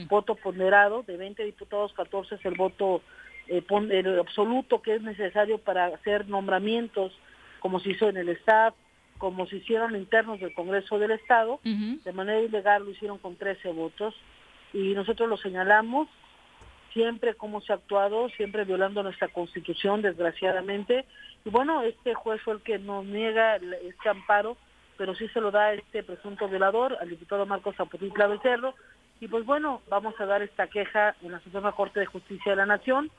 voto 0.08 0.36
ponderado, 0.36 1.02
de 1.02 1.16
20 1.16 1.42
diputados, 1.44 1.92
14 1.94 2.36
es 2.36 2.44
el 2.44 2.54
voto 2.54 3.02
eh, 3.48 3.62
pon- 3.62 3.90
el 3.92 4.18
absoluto 4.18 4.80
que 4.82 4.94
es 4.94 5.02
necesario 5.02 5.58
para 5.58 5.86
hacer 5.86 6.28
nombramientos, 6.28 7.12
como 7.60 7.80
se 7.80 7.90
hizo 7.90 8.08
en 8.08 8.16
el 8.16 8.28
staff, 8.30 8.74
como 9.18 9.46
se 9.46 9.56
hicieron 9.56 9.94
internos 9.96 10.40
del 10.40 10.54
Congreso 10.54 10.98
del 10.98 11.12
Estado, 11.12 11.60
de 12.02 12.12
manera 12.12 12.40
ilegal 12.40 12.84
lo 12.84 12.90
hicieron 12.90 13.18
con 13.18 13.36
13 13.36 13.70
votos 13.72 14.14
y 14.72 14.92
nosotros 14.94 15.28
lo 15.28 15.36
señalamos 15.36 16.08
siempre 16.92 17.34
cómo 17.34 17.60
se 17.60 17.72
ha 17.72 17.76
actuado, 17.76 18.28
siempre 18.30 18.64
violando 18.64 19.02
nuestra 19.02 19.28
constitución, 19.28 20.00
desgraciadamente. 20.02 21.04
Y 21.44 21.50
bueno, 21.50 21.82
este 21.82 22.14
juez 22.14 22.40
fue 22.42 22.54
el 22.54 22.60
que 22.60 22.78
nos 22.78 23.04
niega 23.04 23.56
este 23.56 24.08
amparo, 24.08 24.56
pero 24.96 25.14
sí 25.14 25.26
se 25.28 25.40
lo 25.40 25.50
da 25.50 25.66
a 25.66 25.74
este 25.74 26.02
presunto 26.04 26.48
violador, 26.48 26.96
al 27.00 27.08
diputado 27.08 27.46
Marcos 27.46 27.74
Zapotitla 27.76 28.28
Becerro. 28.28 28.74
Y 29.20 29.26
pues 29.28 29.44
bueno, 29.44 29.80
vamos 29.88 30.14
a 30.20 30.26
dar 30.26 30.42
esta 30.42 30.68
queja 30.68 31.16
en 31.22 31.32
la 31.32 31.40
Suprema 31.40 31.72
Corte 31.72 31.98
de 32.00 32.06
Justicia 32.06 32.52
de 32.52 32.56
la 32.56 32.66
Nación. 32.66 33.10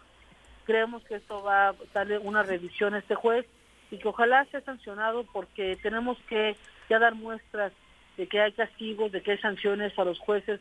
Creemos 0.65 1.03
que 1.05 1.15
esto 1.15 1.43
va 1.43 1.69
a 1.69 1.75
darle 1.93 2.17
una 2.17 2.43
revisión 2.43 2.93
a 2.93 2.99
este 2.99 3.15
juez 3.15 3.45
y 3.91 3.97
que 3.97 4.07
ojalá 4.07 4.45
sea 4.45 4.61
sancionado 4.61 5.25
porque 5.31 5.77
tenemos 5.81 6.17
que 6.27 6.55
ya 6.89 6.99
dar 6.99 7.15
muestras 7.15 7.71
de 8.17 8.27
que 8.27 8.41
hay 8.41 8.51
castigos, 8.51 9.11
de 9.11 9.21
que 9.21 9.31
hay 9.31 9.37
sanciones 9.37 9.97
a 9.97 10.03
los 10.03 10.19
jueces 10.19 10.59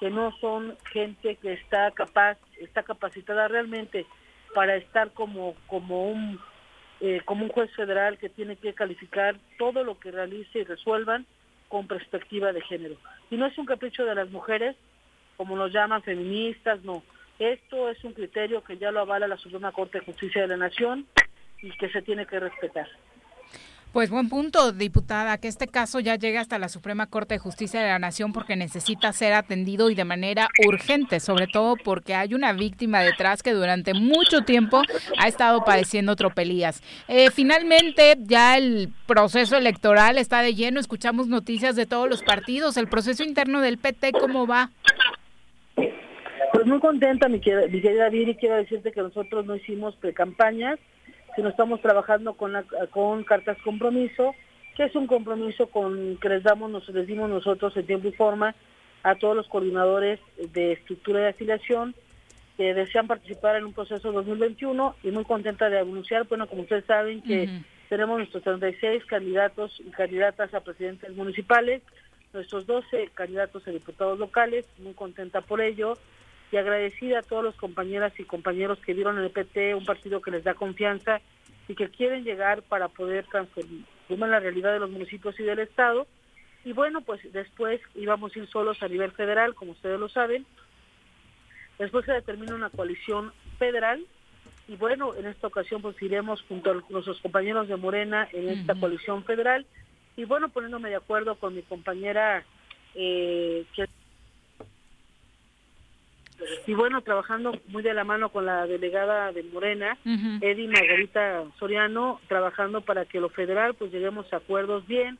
que 0.00 0.10
no 0.10 0.32
son 0.38 0.76
gente 0.92 1.36
que 1.36 1.52
está 1.52 1.90
capaz, 1.92 2.38
está 2.60 2.82
capacitada 2.82 3.48
realmente 3.48 4.06
para 4.54 4.76
estar 4.76 5.12
como 5.12 5.54
como 5.66 6.10
un 6.10 6.40
eh, 7.00 7.20
como 7.24 7.44
un 7.44 7.50
juez 7.50 7.70
federal 7.74 8.18
que 8.18 8.28
tiene 8.28 8.56
que 8.56 8.72
calificar 8.72 9.36
todo 9.58 9.84
lo 9.84 9.98
que 9.98 10.10
realice 10.10 10.60
y 10.60 10.64
resuelvan 10.64 11.26
con 11.68 11.86
perspectiva 11.86 12.52
de 12.52 12.60
género. 12.60 12.96
Y 13.30 13.36
no 13.36 13.46
es 13.46 13.58
un 13.58 13.66
capricho 13.66 14.04
de 14.04 14.14
las 14.14 14.30
mujeres, 14.30 14.76
como 15.36 15.56
nos 15.56 15.72
llaman 15.72 16.02
feministas, 16.02 16.82
no. 16.84 17.02
Esto 17.38 17.88
es 17.88 18.02
un 18.04 18.12
criterio 18.12 18.62
que 18.62 18.78
ya 18.78 18.90
lo 18.90 19.00
avala 19.00 19.26
la 19.26 19.36
Suprema 19.36 19.72
Corte 19.72 19.98
de 19.98 20.04
Justicia 20.04 20.42
de 20.42 20.48
la 20.48 20.56
Nación 20.56 21.06
y 21.62 21.70
que 21.76 21.88
se 21.90 22.02
tiene 22.02 22.26
que 22.26 22.38
respetar. 22.38 22.88
Pues 23.94 24.10
buen 24.10 24.28
punto, 24.28 24.72
diputada, 24.72 25.38
que 25.38 25.46
este 25.46 25.68
caso 25.68 26.00
ya 26.00 26.16
llegue 26.16 26.38
hasta 26.38 26.58
la 26.58 26.68
Suprema 26.68 27.06
Corte 27.06 27.34
de 27.34 27.38
Justicia 27.38 27.80
de 27.80 27.86
la 27.86 28.00
Nación 28.00 28.32
porque 28.32 28.56
necesita 28.56 29.12
ser 29.12 29.34
atendido 29.34 29.88
y 29.88 29.94
de 29.94 30.04
manera 30.04 30.48
urgente, 30.66 31.20
sobre 31.20 31.46
todo 31.46 31.76
porque 31.76 32.16
hay 32.16 32.34
una 32.34 32.52
víctima 32.52 33.02
detrás 33.02 33.44
que 33.44 33.52
durante 33.52 33.94
mucho 33.94 34.40
tiempo 34.40 34.82
ha 35.16 35.28
estado 35.28 35.64
padeciendo 35.64 36.16
tropelías. 36.16 36.82
Eh, 37.06 37.30
finalmente, 37.30 38.16
ya 38.18 38.58
el 38.58 38.92
proceso 39.06 39.56
electoral 39.56 40.18
está 40.18 40.42
de 40.42 40.56
lleno, 40.56 40.80
escuchamos 40.80 41.28
noticias 41.28 41.76
de 41.76 41.86
todos 41.86 42.08
los 42.10 42.24
partidos, 42.24 42.76
el 42.76 42.88
proceso 42.88 43.22
interno 43.22 43.60
del 43.60 43.78
PT, 43.78 44.10
¿cómo 44.10 44.48
va? 44.48 44.72
Pues 46.64 46.70
muy 46.72 46.80
contenta, 46.80 47.28
mi 47.28 47.40
querida, 47.40 47.66
mi 47.68 47.82
querida 47.82 48.08
Viri, 48.08 48.36
quiero 48.36 48.56
decirte 48.56 48.90
que 48.90 49.02
nosotros 49.02 49.44
no 49.44 49.54
hicimos 49.54 49.94
precampañas, 49.96 50.78
sino 51.36 51.50
estamos 51.50 51.82
trabajando 51.82 52.32
con, 52.38 52.54
la- 52.54 52.62
con 52.90 53.22
cartas 53.22 53.58
compromiso, 53.62 54.34
que 54.74 54.84
es 54.84 54.96
un 54.96 55.06
compromiso 55.06 55.66
con 55.66 56.16
que 56.16 56.30
les 56.30 56.42
damos, 56.42 56.70
nos 56.70 56.88
les 56.88 57.06
dimos 57.06 57.28
nosotros 57.28 57.76
en 57.76 57.84
tiempo 57.84 58.08
y 58.08 58.12
forma 58.12 58.54
a 59.02 59.14
todos 59.16 59.36
los 59.36 59.46
coordinadores 59.48 60.20
de 60.54 60.72
estructura 60.72 61.20
de 61.20 61.28
afiliación 61.28 61.94
que 62.56 62.72
desean 62.72 63.08
participar 63.08 63.56
en 63.56 63.66
un 63.66 63.74
proceso 63.74 64.10
2021 64.10 64.96
y 65.02 65.10
muy 65.10 65.24
contenta 65.26 65.68
de 65.68 65.80
anunciar, 65.80 66.26
bueno, 66.28 66.46
como 66.46 66.62
ustedes 66.62 66.86
saben 66.86 67.20
que 67.20 67.44
tenemos 67.90 68.16
nuestros 68.16 68.42
36 68.42 69.04
candidatos 69.04 69.82
y 69.86 69.90
candidatas 69.90 70.54
a 70.54 70.60
presidentes 70.60 71.14
municipales, 71.14 71.82
nuestros 72.32 72.64
12 72.66 73.10
candidatos 73.12 73.68
a 73.68 73.70
diputados 73.70 74.18
locales, 74.18 74.64
muy 74.78 74.94
contenta 74.94 75.42
por 75.42 75.60
ello 75.60 75.98
y 76.52 76.56
agradecida 76.56 77.18
a 77.18 77.22
todas 77.22 77.44
las 77.44 77.54
compañeras 77.56 78.12
y 78.18 78.24
compañeros 78.24 78.78
que 78.80 78.94
vieron 78.94 79.18
en 79.18 79.24
el 79.24 79.30
PT 79.30 79.74
un 79.74 79.84
partido 79.84 80.20
que 80.20 80.30
les 80.30 80.44
da 80.44 80.54
confianza 80.54 81.20
y 81.68 81.74
que 81.74 81.88
quieren 81.88 82.24
llegar 82.24 82.62
para 82.62 82.88
poder 82.88 83.26
transformar 83.26 84.28
la 84.28 84.40
realidad 84.40 84.72
de 84.72 84.78
los 84.78 84.90
municipios 84.90 85.38
y 85.40 85.42
del 85.42 85.60
Estado. 85.60 86.06
Y 86.64 86.72
bueno, 86.72 87.00
pues 87.00 87.20
después 87.32 87.80
íbamos 87.94 88.34
a 88.34 88.38
ir 88.38 88.48
solos 88.48 88.82
a 88.82 88.88
nivel 88.88 89.12
federal, 89.12 89.54
como 89.54 89.72
ustedes 89.72 89.98
lo 89.98 90.08
saben. 90.08 90.46
Después 91.78 92.04
se 92.04 92.12
determina 92.12 92.54
una 92.54 92.70
coalición 92.70 93.32
federal 93.58 94.04
y 94.66 94.76
bueno, 94.76 95.14
en 95.14 95.26
esta 95.26 95.48
ocasión 95.48 95.82
pues 95.82 96.00
iremos 96.00 96.42
junto 96.42 96.70
a 96.70 96.82
nuestros 96.88 97.20
compañeros 97.20 97.68
de 97.68 97.76
Morena 97.76 98.28
en 98.32 98.48
esta 98.48 98.74
coalición 98.74 99.24
federal 99.24 99.66
y 100.16 100.24
bueno, 100.24 100.48
poniéndome 100.48 100.88
de 100.88 100.96
acuerdo 100.96 101.34
con 101.36 101.54
mi 101.54 101.62
compañera 101.62 102.44
eh, 102.94 103.64
que 103.74 103.86
y 106.66 106.74
bueno, 106.74 107.00
trabajando 107.02 107.52
muy 107.68 107.82
de 107.82 107.94
la 107.94 108.04
mano 108.04 108.28
con 108.30 108.46
la 108.46 108.66
delegada 108.66 109.32
de 109.32 109.42
Morena, 109.44 109.96
Eddie 110.04 110.68
Margarita 110.68 111.44
Soriano, 111.58 112.20
trabajando 112.28 112.80
para 112.80 113.04
que 113.04 113.20
lo 113.20 113.28
federal 113.28 113.74
pues 113.74 113.92
lleguemos 113.92 114.30
a 114.32 114.36
acuerdos 114.38 114.86
bien 114.86 115.18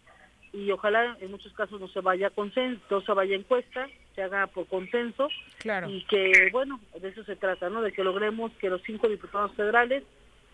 y 0.52 0.70
ojalá 0.70 1.16
en 1.20 1.30
muchos 1.30 1.52
casos 1.54 1.80
no 1.80 1.88
se 1.88 2.00
vaya 2.00 2.30
consenso, 2.30 2.80
no 2.90 3.00
se 3.00 3.12
vaya 3.12 3.34
encuesta, 3.36 3.88
se 4.14 4.22
haga 4.22 4.46
por 4.46 4.66
consenso 4.66 5.28
Claro. 5.58 5.88
y 5.88 6.02
que 6.04 6.48
bueno, 6.52 6.80
de 7.00 7.08
eso 7.08 7.24
se 7.24 7.36
trata, 7.36 7.68
¿no? 7.70 7.82
De 7.82 7.92
que 7.92 8.04
logremos 8.04 8.52
que 8.60 8.70
los 8.70 8.82
cinco 8.82 9.08
diputados 9.08 9.52
federales, 9.54 10.04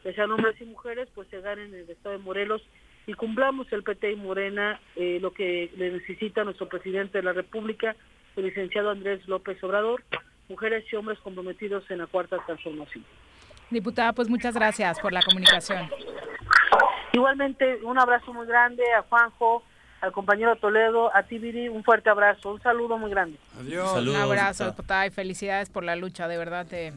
que 0.02 0.12
sean 0.14 0.30
hombres 0.32 0.58
y 0.60 0.64
mujeres, 0.64 1.08
pues 1.14 1.28
se 1.28 1.40
ganen 1.40 1.74
en 1.74 1.80
el 1.80 1.90
estado 1.90 2.16
de 2.16 2.22
Morelos 2.24 2.62
y 3.06 3.14
cumplamos 3.14 3.70
el 3.72 3.82
PT 3.82 4.12
y 4.12 4.16
Morena 4.16 4.80
eh, 4.96 5.18
lo 5.20 5.32
que 5.32 5.70
le 5.76 5.90
necesita 5.90 6.44
nuestro 6.44 6.68
presidente 6.68 7.18
de 7.18 7.24
la 7.24 7.32
República, 7.32 7.96
el 8.36 8.44
licenciado 8.44 8.90
Andrés 8.90 9.26
López 9.28 9.62
Obrador, 9.64 10.02
mujeres 10.50 10.84
y 10.92 10.96
hombres 10.96 11.18
comprometidos 11.20 11.88
en 11.90 11.98
la 11.98 12.06
cuarta 12.06 12.36
transformación. 12.44 13.04
Diputada, 13.70 14.12
pues 14.12 14.28
muchas 14.28 14.52
gracias 14.54 14.98
por 15.00 15.12
la 15.12 15.22
comunicación. 15.22 15.88
Igualmente, 17.12 17.76
un 17.84 17.98
abrazo 17.98 18.32
muy 18.32 18.46
grande 18.46 18.82
a 18.96 19.02
Juanjo, 19.02 19.62
al 20.00 20.12
compañero 20.12 20.56
Toledo, 20.56 21.14
a 21.14 21.22
ti 21.24 21.38
Viri, 21.38 21.68
un 21.68 21.84
fuerte 21.84 22.08
abrazo, 22.10 22.52
un 22.52 22.60
saludo 22.62 22.98
muy 22.98 23.10
grande. 23.10 23.36
Adiós. 23.58 23.92
Un 24.06 24.16
abrazo, 24.16 24.66
diputada, 24.66 25.06
y 25.06 25.10
felicidades 25.10 25.70
por 25.70 25.84
la 25.84 25.96
lucha, 25.96 26.26
de 26.28 26.36
verdad. 26.38 26.66
te- 26.66 26.92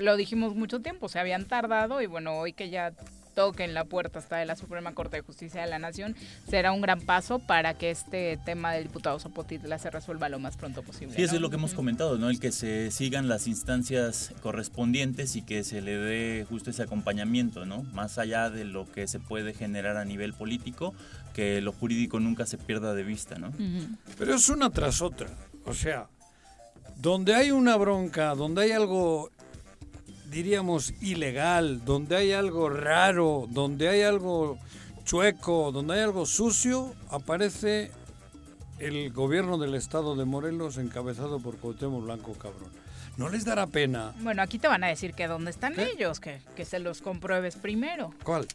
lo 0.00 0.16
dijimos 0.16 0.54
mucho 0.54 0.80
tiempo, 0.80 1.08
se 1.08 1.18
habían 1.18 1.46
tardado 1.46 2.00
y 2.02 2.06
bueno, 2.06 2.34
hoy 2.38 2.52
que 2.52 2.70
ya 2.70 2.92
toquen 3.34 3.74
la 3.74 3.84
puerta 3.84 4.18
hasta 4.18 4.36
de 4.36 4.46
la 4.46 4.56
Suprema 4.56 4.94
Corte 4.94 5.16
de 5.16 5.22
Justicia 5.22 5.62
de 5.62 5.68
la 5.68 5.78
Nación, 5.78 6.14
será 6.48 6.72
un 6.72 6.80
gran 6.80 7.00
paso 7.00 7.38
para 7.38 7.74
que 7.74 7.90
este 7.90 8.38
tema 8.44 8.72
del 8.72 8.84
diputado 8.84 9.18
Zapotitla 9.18 9.78
se 9.78 9.90
resuelva 9.90 10.28
lo 10.28 10.38
más 10.38 10.56
pronto 10.56 10.82
posible. 10.82 11.14
Sí, 11.16 11.22
eso 11.22 11.32
¿no? 11.32 11.36
es 11.36 11.42
lo 11.42 11.50
que 11.50 11.56
hemos 11.56 11.74
comentado, 11.74 12.18
¿no? 12.18 12.30
El 12.30 12.40
que 12.40 12.52
se 12.52 12.90
sigan 12.90 13.28
las 13.28 13.46
instancias 13.46 14.32
correspondientes 14.42 15.36
y 15.36 15.42
que 15.42 15.64
se 15.64 15.80
le 15.80 15.96
dé 15.96 16.46
justo 16.48 16.70
ese 16.70 16.82
acompañamiento, 16.82 17.66
¿no? 17.66 17.82
Más 17.92 18.18
allá 18.18 18.50
de 18.50 18.64
lo 18.64 18.90
que 18.90 19.08
se 19.08 19.20
puede 19.20 19.54
generar 19.54 19.96
a 19.96 20.04
nivel 20.04 20.32
político, 20.32 20.94
que 21.34 21.60
lo 21.60 21.72
jurídico 21.72 22.20
nunca 22.20 22.46
se 22.46 22.58
pierda 22.58 22.94
de 22.94 23.02
vista, 23.02 23.36
¿no? 23.36 23.52
Pero 24.18 24.34
es 24.34 24.48
una 24.48 24.70
tras 24.70 25.02
otra. 25.02 25.28
O 25.64 25.74
sea, 25.74 26.08
donde 26.96 27.34
hay 27.34 27.50
una 27.50 27.76
bronca, 27.76 28.34
donde 28.34 28.62
hay 28.62 28.72
algo, 28.72 29.30
diríamos, 30.32 30.94
ilegal, 31.00 31.84
donde 31.84 32.16
hay 32.16 32.32
algo 32.32 32.68
raro, 32.70 33.46
donde 33.50 33.88
hay 33.88 34.02
algo 34.02 34.58
chueco, 35.04 35.70
donde 35.72 35.94
hay 35.94 36.00
algo 36.00 36.26
sucio, 36.26 36.94
aparece 37.10 37.92
el 38.78 39.12
gobierno 39.12 39.58
del 39.58 39.74
estado 39.74 40.16
de 40.16 40.24
Morelos 40.24 40.78
encabezado 40.78 41.38
por 41.38 41.56
Cuauhtémoc 41.58 42.02
Blanco 42.04 42.32
Cabrón. 42.32 42.70
¿No 43.18 43.28
les 43.28 43.44
dará 43.44 43.66
pena? 43.66 44.12
Bueno, 44.20 44.40
aquí 44.42 44.58
te 44.58 44.68
van 44.68 44.82
a 44.84 44.88
decir 44.88 45.12
que 45.12 45.28
dónde 45.28 45.50
están 45.50 45.78
ellos, 45.78 46.18
que, 46.18 46.40
que 46.56 46.64
se 46.64 46.78
los 46.78 47.02
compruebes 47.02 47.56
primero. 47.56 48.14
¿Cuál? 48.24 48.46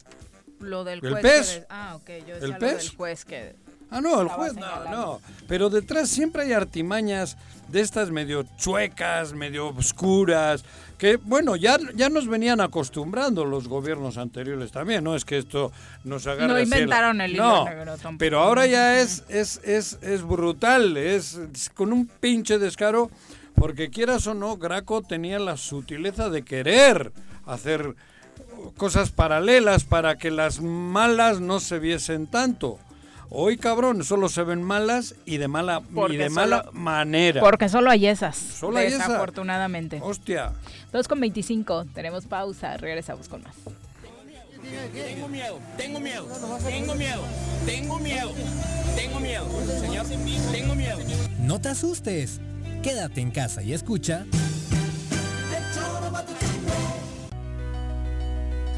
Lo 0.58 0.82
del 0.82 0.98
¿El 1.04 1.12
juez. 1.12 1.22
pez? 1.22 1.48
que 1.52 1.60
de- 1.60 1.66
ah, 1.70 1.94
ok, 1.96 2.08
yo 2.26 2.34
¿El 2.34 2.40
decía 2.40 2.48
lo 2.54 2.58
pez? 2.58 2.78
del 2.78 2.96
juez 2.96 3.24
que... 3.24 3.54
Ah, 3.90 4.00
no, 4.02 4.20
el 4.20 4.28
juez, 4.28 4.54
no, 4.54 4.84
no. 4.90 5.20
Pero 5.46 5.70
detrás 5.70 6.10
siempre 6.10 6.42
hay 6.42 6.52
artimañas 6.52 7.38
de 7.68 7.80
estas 7.80 8.10
medio 8.10 8.44
chuecas, 8.58 9.32
medio 9.32 9.68
oscuras, 9.68 10.62
que, 10.98 11.16
bueno, 11.16 11.54
ya, 11.56 11.78
ya 11.94 12.08
nos 12.10 12.26
venían 12.26 12.60
acostumbrando 12.60 13.44
los 13.44 13.68
gobiernos 13.68 14.18
anteriores 14.18 14.72
también, 14.72 15.04
¿no? 15.04 15.14
Es 15.14 15.24
que 15.24 15.38
esto 15.38 15.70
nos 16.04 16.26
agarra 16.26 16.48
No 16.48 16.56
el- 16.56 16.64
inventaron 16.64 17.20
el 17.20 17.32
hilo 17.34 17.42
No, 17.44 17.64
negro 17.64 17.92
tampoco. 17.96 18.16
pero 18.18 18.40
ahora 18.40 18.66
ya 18.66 19.00
es, 19.00 19.24
es, 19.28 19.60
es, 19.64 19.98
es 20.02 20.22
brutal, 20.22 20.96
es, 20.96 21.34
es 21.54 21.70
con 21.70 21.92
un 21.92 22.06
pinche 22.06 22.58
descaro, 22.58 23.10
porque 23.54 23.90
quieras 23.90 24.26
o 24.26 24.34
no, 24.34 24.56
Graco 24.56 25.02
tenía 25.02 25.38
la 25.38 25.56
sutileza 25.56 26.30
de 26.30 26.42
querer 26.42 27.12
hacer 27.46 27.94
cosas 28.76 29.10
paralelas 29.10 29.84
para 29.84 30.18
que 30.18 30.30
las 30.32 30.60
malas 30.60 31.40
no 31.40 31.60
se 31.60 31.78
viesen 31.78 32.26
tanto. 32.26 32.78
Hoy, 33.30 33.58
cabrón, 33.58 34.04
solo 34.04 34.28
se 34.30 34.42
ven 34.42 34.62
malas 34.62 35.14
y 35.26 35.36
de 35.36 35.48
mala, 35.48 35.82
y 36.10 36.16
de 36.16 36.28
solo- 36.30 36.34
mala 36.34 36.66
manera. 36.72 37.40
Porque 37.42 37.68
solo 37.68 37.90
hay 37.90 38.06
esas, 38.06 38.36
Solo 38.36 38.78
hay 38.78 38.86
esas. 38.86 39.06
desafortunadamente. 39.06 40.00
Hostia. 40.02 40.52
2 40.92 41.08
con 41.08 41.20
25, 41.20 41.84
tenemos 41.94 42.24
pausa, 42.24 42.76
regresamos 42.78 43.28
con 43.28 43.42
más. 43.42 43.54
Tengo 44.96 45.28
miedo, 45.28 45.58
tengo 45.76 46.00
miedo, 46.00 46.26
tengo 46.62 46.94
miedo, 46.94 47.22
tengo 47.66 47.98
miedo, 47.98 48.32
tengo 48.96 49.20
miedo, 49.20 49.46
señor, 49.80 50.06
tengo 50.52 50.74
miedo. 50.74 50.98
No 51.38 51.60
te 51.60 51.68
asustes. 51.68 52.40
Quédate 52.82 53.20
en 53.20 53.30
casa 53.30 53.62
y 53.62 53.72
escucha. 53.74 54.24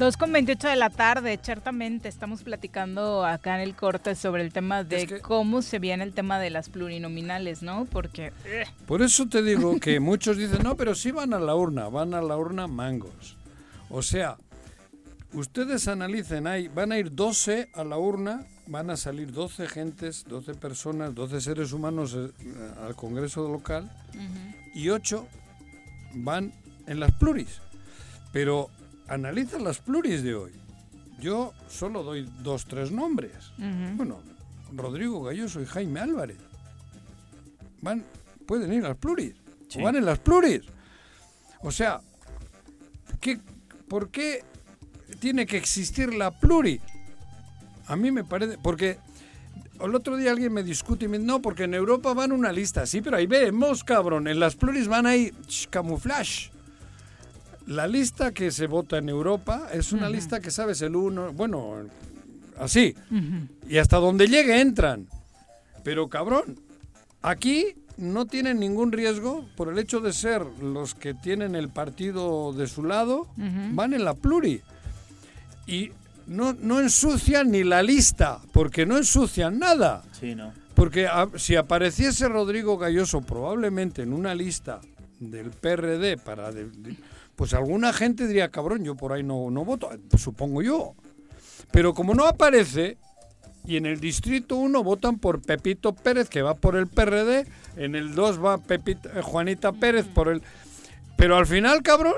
Dos 0.00 0.16
con 0.16 0.32
28 0.32 0.66
de 0.66 0.76
la 0.76 0.88
tarde, 0.88 1.38
ciertamente 1.42 2.08
estamos 2.08 2.42
platicando 2.42 3.22
acá 3.26 3.56
en 3.56 3.60
el 3.60 3.76
corte 3.76 4.14
sobre 4.14 4.42
el 4.42 4.50
tema 4.50 4.82
de 4.82 5.20
cómo 5.20 5.60
se 5.60 5.78
viene 5.78 6.04
el 6.04 6.14
tema 6.14 6.38
de 6.38 6.48
las 6.48 6.70
plurinominales, 6.70 7.62
¿no? 7.62 7.84
Porque 7.84 8.32
eh, 8.46 8.64
Por 8.86 9.02
eso 9.02 9.28
te 9.28 9.42
digo 9.42 9.78
que 9.78 10.00
muchos 10.00 10.38
dicen, 10.38 10.62
no, 10.62 10.74
pero 10.74 10.94
sí 10.94 11.10
van 11.10 11.34
a 11.34 11.38
la 11.38 11.54
urna, 11.54 11.88
van 11.88 12.14
a 12.14 12.22
la 12.22 12.38
urna 12.38 12.66
mangos. 12.66 13.36
O 13.90 14.00
sea, 14.00 14.38
ustedes 15.34 15.86
analicen, 15.86 16.46
ahí 16.46 16.68
van 16.68 16.92
a 16.92 16.98
ir 16.98 17.14
12 17.14 17.68
a 17.74 17.84
la 17.84 17.98
urna, 17.98 18.46
van 18.68 18.88
a 18.88 18.96
salir 18.96 19.30
12 19.32 19.68
gentes, 19.68 20.24
12 20.26 20.54
personas, 20.54 21.14
12 21.14 21.42
seres 21.42 21.74
humanos 21.74 22.16
eh, 22.16 22.30
al 22.86 22.96
Congreso 22.96 23.46
local 23.52 23.90
y 24.72 24.88
8 24.88 25.28
van 26.14 26.54
en 26.86 27.00
las 27.00 27.12
pluris. 27.12 27.60
Pero 28.32 28.70
analiza 29.10 29.58
las 29.58 29.78
pluris 29.78 30.22
de 30.22 30.34
hoy. 30.34 30.52
Yo 31.20 31.52
solo 31.68 32.02
doy 32.02 32.26
dos, 32.42 32.64
tres 32.64 32.90
nombres. 32.90 33.52
Bueno, 33.96 34.22
Rodrigo 34.72 35.22
Galloso 35.22 35.60
y 35.60 35.66
Jaime 35.66 36.00
Álvarez. 36.00 36.38
Van, 37.82 38.04
pueden 38.46 38.72
ir 38.72 38.84
a 38.84 38.88
las 38.88 38.96
pluris. 38.96 39.34
o 39.76 39.82
van 39.82 39.96
en 39.96 40.06
las 40.06 40.18
pluris. 40.20 40.62
O 41.62 41.70
sea, 41.70 42.00
¿qué, 43.20 43.38
¿por 43.88 44.10
qué 44.10 44.44
tiene 45.18 45.44
que 45.44 45.58
existir 45.58 46.14
la 46.14 46.30
pluri? 46.30 46.80
A 47.86 47.96
mí 47.96 48.10
me 48.12 48.24
parece, 48.24 48.56
porque 48.62 48.98
el 49.80 49.94
otro 49.94 50.16
día 50.16 50.30
alguien 50.30 50.52
me 50.52 50.62
discute 50.62 51.06
y 51.06 51.08
me 51.08 51.18
dice, 51.18 51.26
no, 51.26 51.42
porque 51.42 51.64
en 51.64 51.74
Europa 51.74 52.14
van 52.14 52.32
una 52.32 52.52
lista. 52.52 52.86
Sí, 52.86 53.02
pero 53.02 53.16
ahí 53.16 53.26
vemos, 53.26 53.82
cabrón. 53.82 54.28
En 54.28 54.38
las 54.38 54.54
pluris 54.54 54.88
van 54.88 55.06
ahí 55.06 55.32
ch, 55.46 55.68
camuflaje. 55.68 56.49
La 57.70 57.86
lista 57.86 58.32
que 58.32 58.50
se 58.50 58.66
vota 58.66 58.98
en 58.98 59.08
Europa 59.08 59.68
es 59.72 59.92
una 59.92 60.08
lista 60.08 60.40
que 60.40 60.50
sabes 60.50 60.82
el 60.82 60.96
uno, 60.96 61.32
bueno, 61.32 61.76
así. 62.58 62.94
Y 63.68 63.78
hasta 63.78 63.98
donde 63.98 64.26
llegue 64.26 64.60
entran. 64.60 65.06
Pero 65.84 66.08
cabrón, 66.08 66.58
aquí 67.22 67.66
no 67.96 68.26
tienen 68.26 68.58
ningún 68.58 68.90
riesgo 68.90 69.46
por 69.56 69.68
el 69.68 69.78
hecho 69.78 70.00
de 70.00 70.12
ser 70.12 70.42
los 70.60 70.94
que 70.94 71.14
tienen 71.14 71.54
el 71.54 71.68
partido 71.68 72.52
de 72.52 72.66
su 72.66 72.82
lado, 72.82 73.28
van 73.36 73.92
en 73.94 74.04
la 74.04 74.14
pluri. 74.14 74.62
Y 75.66 75.92
no, 76.26 76.52
no 76.54 76.80
ensucian 76.80 77.50
ni 77.52 77.62
la 77.62 77.82
lista, 77.82 78.40
porque 78.52 78.84
no 78.86 78.96
ensucian 78.96 79.58
nada. 79.60 80.02
Sí, 80.18 80.34
¿no? 80.34 80.52
Porque 80.74 81.06
a- 81.06 81.28
si 81.36 81.54
apareciese 81.56 82.28
Rodrigo 82.28 82.78
Galloso 82.78 83.20
probablemente 83.20 84.02
en 84.02 84.12
una 84.12 84.34
lista 84.34 84.80
del 85.20 85.50
PRD 85.50 86.16
para... 86.16 86.50
de- 86.50 86.68
de- 86.70 86.96
pues 87.40 87.54
alguna 87.54 87.94
gente 87.94 88.26
diría, 88.26 88.50
cabrón, 88.50 88.84
yo 88.84 88.96
por 88.96 89.14
ahí 89.14 89.22
no, 89.22 89.50
no 89.50 89.64
voto, 89.64 89.88
pues 90.10 90.22
supongo 90.22 90.60
yo. 90.60 90.92
Pero 91.72 91.94
como 91.94 92.12
no 92.14 92.26
aparece, 92.26 92.98
y 93.64 93.78
en 93.78 93.86
el 93.86 93.98
distrito 93.98 94.56
1 94.56 94.84
votan 94.84 95.18
por 95.18 95.40
Pepito 95.40 95.94
Pérez, 95.94 96.28
que 96.28 96.42
va 96.42 96.52
por 96.54 96.76
el 96.76 96.86
PRD, 96.86 97.46
en 97.78 97.94
el 97.94 98.14
2 98.14 98.44
va 98.44 98.58
Pepita- 98.58 99.08
eh, 99.18 99.22
Juanita 99.22 99.72
Pérez 99.72 100.04
por 100.06 100.28
el... 100.28 100.42
Pero 101.16 101.38
al 101.38 101.46
final, 101.46 101.82
cabrón, 101.82 102.16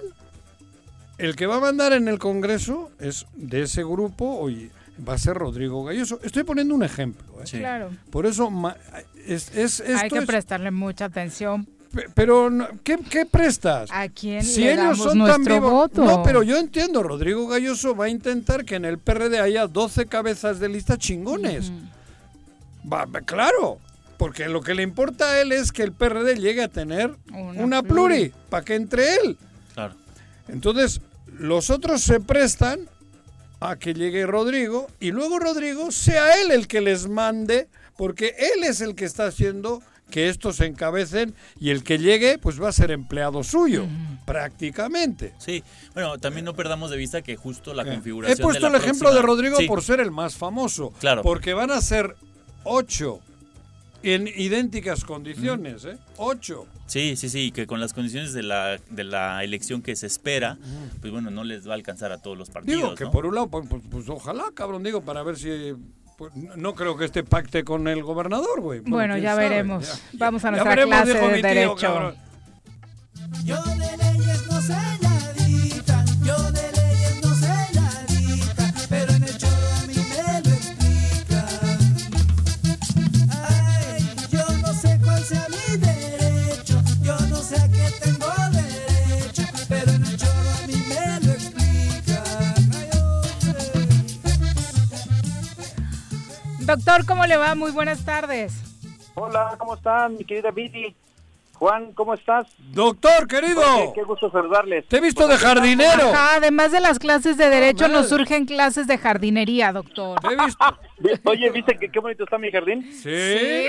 el 1.18 1.36
que 1.36 1.46
va 1.46 1.58
a 1.58 1.60
mandar 1.60 1.92
en 1.92 2.08
el 2.08 2.18
Congreso 2.18 2.90
es 2.98 3.26
de 3.36 3.62
ese 3.62 3.84
grupo, 3.84 4.38
oye, 4.40 4.70
va 5.08 5.12
a 5.14 5.18
ser 5.18 5.36
Rodrigo 5.36 5.84
Galloso. 5.84 6.18
Estoy 6.24 6.42
poniendo 6.42 6.74
un 6.74 6.82
ejemplo. 6.82 7.24
¿eh? 7.42 7.58
Claro. 7.60 7.90
Por 8.10 8.26
eso 8.26 8.50
es, 9.24 9.54
es- 9.56 9.78
Hay 9.80 10.10
que 10.10 10.18
es- 10.18 10.26
prestarle 10.26 10.72
mucha 10.72 11.04
atención. 11.04 11.68
Pe- 11.92 12.08
pero 12.14 12.50
¿qué, 12.82 12.98
qué 13.10 13.26
prestas? 13.26 13.90
¿A 13.92 14.08
quién 14.08 14.42
Si 14.42 14.60
le 14.62 14.72
ellos 14.72 14.98
damos 14.98 14.98
son 14.98 15.26
tan 15.26 15.44
vivos. 15.44 15.70
voto? 15.70 16.04
No, 16.04 16.22
pero 16.22 16.42
yo 16.42 16.56
entiendo, 16.58 17.02
Rodrigo 17.02 17.46
Galloso 17.48 17.94
va 17.94 18.06
a 18.06 18.08
intentar 18.08 18.64
que 18.64 18.76
en 18.76 18.84
el 18.84 18.98
PRD 18.98 19.38
haya 19.40 19.66
12 19.66 20.06
cabezas 20.06 20.58
de 20.60 20.68
lista 20.68 20.96
chingones. 20.98 21.70
Va, 22.90 23.06
claro, 23.24 23.78
porque 24.16 24.48
lo 24.48 24.60
que 24.60 24.74
le 24.74 24.82
importa 24.82 25.30
a 25.30 25.40
él 25.40 25.52
es 25.52 25.70
que 25.72 25.82
el 25.82 25.92
PRD 25.92 26.36
llegue 26.36 26.62
a 26.64 26.68
tener 26.68 27.14
Una 27.32 27.62
una, 27.62 27.82
pluri. 27.82 28.30
pluri, 28.30 28.32
para 28.50 28.64
que 28.64 28.74
entre 28.74 29.14
él. 29.16 29.36
Claro. 29.74 29.94
Entonces, 30.48 31.00
los 31.38 31.70
otros 31.70 32.02
se 32.02 32.20
prestan 32.20 32.80
a 33.60 33.76
que 33.76 33.94
llegue 33.94 34.26
Rodrigo 34.26 34.88
y 34.98 35.12
luego 35.12 35.38
Rodrigo 35.38 35.92
sea 35.92 36.40
él 36.40 36.50
el 36.50 36.66
que 36.66 36.80
les 36.80 37.08
mande, 37.08 37.68
porque 37.96 38.34
él 38.56 38.64
es 38.64 38.80
el 38.80 38.96
que 38.96 39.04
está 39.04 39.26
haciendo 39.26 39.80
que 40.12 40.28
estos 40.28 40.56
se 40.56 40.66
encabecen 40.66 41.34
y 41.58 41.70
el 41.70 41.82
que 41.82 41.98
llegue 41.98 42.38
pues 42.38 42.62
va 42.62 42.68
a 42.68 42.72
ser 42.72 42.92
empleado 42.92 43.42
suyo, 43.42 43.86
prácticamente. 44.24 45.32
Sí, 45.38 45.64
bueno, 45.94 46.18
también 46.18 46.44
no 46.44 46.54
perdamos 46.54 46.90
de 46.90 46.96
vista 46.96 47.22
que 47.22 47.34
justo 47.36 47.74
la 47.74 47.82
He 47.82 47.86
configuración 47.86 48.36
de 48.36 48.42
puesto 48.44 48.68
la 48.68 48.76
el 48.78 48.82
ejemplo 48.84 49.12
de 49.12 49.22
Rodrigo 49.22 49.56
Sí, 49.56 49.66
por 49.66 49.82
ser 49.82 49.98
el 50.00 50.10
más 50.10 50.36
famoso, 50.36 50.92
Claro. 51.00 51.22
porque 51.22 51.54
van 51.54 51.70
a 51.70 51.80
ser 51.80 52.14
ocho 52.64 53.20
en 54.04 54.26
idénticas 54.28 55.04
condiciones, 55.04 55.84
¿eh? 55.84 55.96
Ocho. 56.16 56.66
Sí, 56.86 57.14
sí, 57.16 57.28
sí, 57.28 57.52
que 57.52 57.66
con 57.68 57.80
las 57.80 57.92
condiciones 57.92 58.32
de 58.32 58.42
la, 58.42 58.78
de 58.90 59.04
la 59.04 59.42
elección 59.44 59.80
que 59.80 59.94
se 59.96 60.06
espera, 60.08 60.58
pues 61.00 61.12
bueno, 61.12 61.30
no 61.30 61.44
les 61.44 61.66
va 61.66 61.72
a 61.72 61.74
alcanzar 61.76 62.10
a 62.12 62.18
todos 62.18 62.36
los 62.36 62.50
partidos. 62.50 62.82
Digo 62.82 62.94
que 62.96 63.04
¿no? 63.04 63.10
por 63.12 63.26
un 63.26 63.34
lado, 63.36 63.48
pues, 63.48 63.66
pues- 63.68 63.82
pues 63.90 64.08
ojalá, 64.08 64.44
cabrón, 64.54 64.82
digo, 64.82 65.02
para 65.02 65.22
ver 65.22 65.36
si... 65.38 65.74
pues, 66.30 66.56
no- 66.56 66.74
creo 66.74 66.96
que 66.96 67.04
este 67.04 67.24
pacte 67.24 67.64
con 67.64 67.88
el 67.88 68.02
gobernador, 68.02 68.60
güey. 68.60 68.80
Bueno, 68.80 69.16
ya 69.18 69.34
sabe, 69.34 69.48
veremos. 69.48 69.86
ya. 70.12 70.18
Vamos 70.18 70.44
a 70.44 70.48
Ya 70.48 70.50
nuestra 70.52 70.70
veremos, 70.70 70.94
clase 70.96 71.12
dijo 71.14 71.26
de 71.28 71.34
mi 71.34 71.40
tío, 71.42 71.48
derecho. 71.48 71.76
cabrón. 71.76 72.14
Yo 73.44 73.62
de 73.62 74.11
Doctor, 96.72 97.04
¿cómo 97.04 97.26
le 97.26 97.36
va? 97.36 97.54
Muy 97.54 97.70
buenas 97.70 98.02
tardes. 98.02 98.54
Hola, 99.14 99.56
¿cómo 99.58 99.74
están, 99.74 100.16
mi 100.16 100.24
querida 100.24 100.50
Viti? 100.50 100.96
Juan, 101.62 101.92
¿cómo 101.92 102.12
estás? 102.14 102.48
Doctor, 102.74 103.28
querido. 103.28 103.60
Oye, 103.76 103.92
qué 103.94 104.02
gusto 104.02 104.28
saludarles. 104.32 104.84
Te 104.88 104.96
he 104.96 105.00
visto 105.00 105.28
de 105.28 105.36
jardinero. 105.36 106.08
Ajá, 106.10 106.34
además 106.38 106.72
de 106.72 106.80
las 106.80 106.98
clases 106.98 107.36
de 107.36 107.48
derecho, 107.48 107.86
nos 107.86 108.08
surgen 108.08 108.46
clases 108.46 108.88
de 108.88 108.98
jardinería, 108.98 109.72
doctor. 109.72 110.18
Te 110.18 110.34
he 110.34 110.44
visto. 110.44 110.64
Oye, 111.30 111.50
¿viste 111.50 111.78
que 111.78 111.88
qué 111.88 112.00
bonito 112.00 112.24
está 112.24 112.36
mi 112.36 112.50
jardín? 112.50 112.82
Sí. 112.92 113.14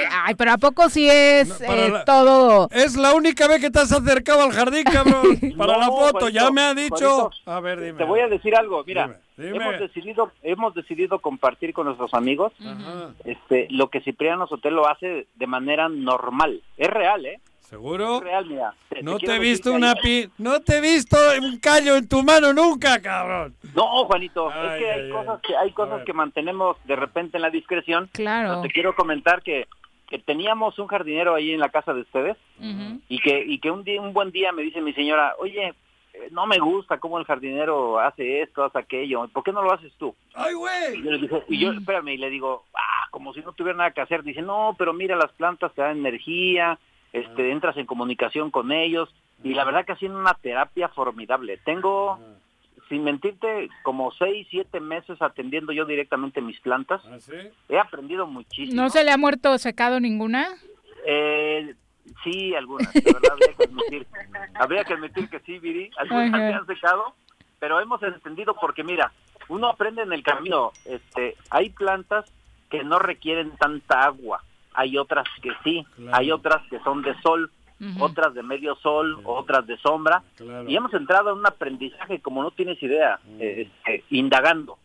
Ay, 0.10 0.34
pero 0.36 0.54
¿a 0.54 0.58
poco 0.58 0.90
sí 0.90 1.08
es 1.08 1.62
eh, 1.62 1.90
la- 1.92 2.04
todo? 2.04 2.68
Es 2.72 2.96
la 2.96 3.14
única 3.14 3.48
vez 3.48 3.62
que 3.62 3.70
te 3.70 3.78
has 3.78 3.92
acercado 3.92 4.42
al 4.42 4.54
jardín, 4.54 4.86
cabrón. 4.86 5.40
Para 5.58 5.74
No, 5.74 5.80
la 5.80 5.86
foto, 5.86 6.20
Juanito, 6.22 6.30
ya 6.30 6.50
me 6.50 6.62
ha 6.62 6.74
dicho. 6.74 6.96
Juanito, 7.30 7.30
A 7.46 7.60
ver, 7.60 7.80
dime. 7.80 7.98
Te 8.00 8.06
voy 8.06 8.22
a 8.22 8.28
decir 8.28 8.56
algo, 8.56 8.84
mira, 8.88 9.20
Dime, 9.38 9.52
dime. 9.52 9.66
hemos 9.68 9.80
decidido 9.80 10.32
hemos 10.42 10.74
decidido 10.74 11.20
compartir 11.20 11.74
con 11.74 11.86
nuestros 11.86 12.12
amigos 12.16 12.54
este 13.24 13.68
lo 13.70 13.92
que 13.92 14.02
Cipriano 14.02 14.48
Sotelo 14.48 14.88
hace 14.90 15.28
de 15.36 15.46
manera 15.48 15.90
normal. 15.90 16.60
Es 16.78 16.90
real, 16.90 17.24
¿eh? 17.28 17.40
¿Seguro? 17.64 18.20
Real, 18.20 18.46
mira. 18.46 18.74
Te- 18.90 19.02
No 19.02 19.18
te 19.18 19.36
he 19.36 19.40
visto 19.40 19.72
una 19.74 19.96
pi... 19.96 20.30
No 20.38 20.60
te 20.62 20.78
he 20.78 20.82
visto 20.82 21.18
un 21.42 21.58
callo 21.60 21.96
en 21.96 22.08
tu 22.08 22.22
mano 22.24 22.54
nunca, 22.54 23.02
cabrón. 23.02 23.56
No, 23.76 24.06
Juanito, 24.06 24.50
Ay, 24.52 24.68
es 24.74 24.80
que 24.80 24.92
hay 24.92 25.02
ay, 25.02 25.10
cosas 25.10 25.42
que 25.42 25.56
hay 25.58 25.72
cosas 25.72 26.04
que 26.06 26.14
mantenemos 26.14 26.78
de 26.86 26.96
repente 26.96 27.38
en 27.38 27.42
la 27.42 27.50
discreción. 27.50 28.10
Claro. 28.14 28.50
Pero 28.50 28.62
te 28.62 28.70
quiero 28.70 28.96
comentar 28.96 29.42
que, 29.42 29.68
que 30.08 30.20
teníamos 30.20 30.78
un 30.78 30.88
jardinero 30.88 31.34
ahí 31.36 31.52
en 31.52 31.60
la 31.60 31.70
casa 31.70 31.94
de 31.94 32.02
ustedes 32.02 32.38
y 33.10 33.20
que 33.20 33.44
y 33.46 33.60
que 33.60 33.72
un 33.72 33.84
día 33.84 34.00
un 34.02 34.14
buen 34.14 34.32
día 34.32 34.52
me 34.52 34.62
dice 34.62 34.80
mi 34.82 34.94
señora, 34.94 35.34
"Oye, 35.40 35.70
eh, 36.14 36.28
no 36.32 36.46
me 36.46 36.60
gusta 36.60 37.00
cómo 37.00 37.18
el 37.18 37.26
jardinero 37.26 38.00
hace 38.00 38.42
esto, 38.42 38.64
hace 38.64 38.78
aquello. 38.78 39.28
¿Por 39.30 39.44
qué 39.44 39.52
no 39.52 39.64
lo 39.64 39.74
haces 39.74 39.92
tú?" 39.98 40.14
¡Ay, 40.36 40.54
güey! 40.54 41.00
Y 41.00 41.04
yo 41.04 41.12
le 41.12 41.18
dije, 41.18 41.44
y 41.50 41.60
yo, 41.60 41.72
espérame, 41.72 42.10
y 42.10 42.18
le 42.18 42.30
digo, 42.30 42.66
ah, 42.76 43.08
como 43.10 43.34
si 43.34 43.42
no 43.42 43.54
tuviera 43.54 43.78
nada 43.78 43.92
que 43.92 44.02
hacer. 44.02 44.22
Dice, 44.24 44.42
no, 44.44 44.76
pero 44.78 44.94
mira, 44.94 45.16
las 45.16 45.32
plantas 45.32 45.74
te 45.74 45.82
dan 45.82 45.98
energía, 45.98 46.78
este, 47.14 47.52
entras 47.52 47.78
en 47.78 47.86
comunicación 47.86 48.52
con 48.52 48.72
ellos. 48.72 49.10
Y 49.44 49.54
la 49.54 49.64
verdad 49.64 49.86
que 49.86 49.94
ha 49.94 49.98
sido 49.98 50.18
una 50.18 50.34
terapia 50.36 50.90
formidable. 50.90 51.58
Tengo, 51.58 52.20
sin 52.90 53.04
mentirte, 53.04 53.70
como 53.84 54.12
seis, 54.12 54.48
siete 54.50 54.80
meses 54.80 55.22
atendiendo 55.22 55.72
yo 55.72 55.86
directamente 55.86 56.42
mis 56.42 56.60
plantas. 56.60 57.02
He 57.70 57.78
aprendido 57.78 58.26
muchísimo. 58.26 58.82
¿No 58.82 58.90
se 58.90 59.04
le 59.04 59.12
ha 59.12 59.18
muerto 59.18 59.58
secado 59.58 60.00
ninguna? 60.00 60.48
Eh, 61.06 61.76
sí, 62.24 62.56
algunas, 62.56 62.92
de 62.94 63.02
verdad, 63.02 63.32
habría 63.32 63.54
que 63.54 63.64
admitir. 63.64 64.08
Habría 64.56 64.84
que 64.84 64.94
admitir 64.94 65.30
que 65.30 65.40
sí, 65.42 65.60
Viri, 65.60 65.90
algunas 65.98 66.34
Ajá. 66.34 66.48
se 66.50 66.54
han 66.54 66.68
secado, 66.68 67.16
pero 67.60 67.80
hemos 67.80 68.02
entendido 68.04 68.56
porque, 68.60 68.84
mira, 68.84 69.12
uno 69.50 69.68
aprende 69.68 70.04
en 70.04 70.14
el 70.14 70.24
camino. 70.24 70.72
Este, 70.86 71.36
hay 71.50 71.70
plantas 71.70 72.32
que 72.70 72.84
no 72.84 73.00
requieren 73.00 73.52
tanta 73.58 74.04
agua, 74.04 74.44
hay 74.74 74.98
otras 74.98 75.26
que 75.42 75.52
sí, 75.64 75.86
Claro. 75.96 76.16
hay 76.18 76.32
otras 76.32 76.62
que 76.70 76.80
son 76.80 77.02
de 77.02 77.14
sol, 77.22 77.52
otras 78.00 78.34
de 78.34 78.44
medio 78.44 78.76
sol, 78.78 79.20
otras 79.26 79.68
de 79.68 79.78
sombra, 79.78 80.24
Claro. 80.38 80.70
y 80.70 80.76
hemos 80.76 80.94
entrado 80.94 81.32
en 81.32 81.40
un 81.40 81.46
aprendizaje 81.46 82.22
como 82.22 82.42
no 82.42 82.52
tienes 82.52 82.82
idea, 82.82 83.20
eh, 83.40 83.68
este, 83.86 84.06
indagando. 84.10 84.78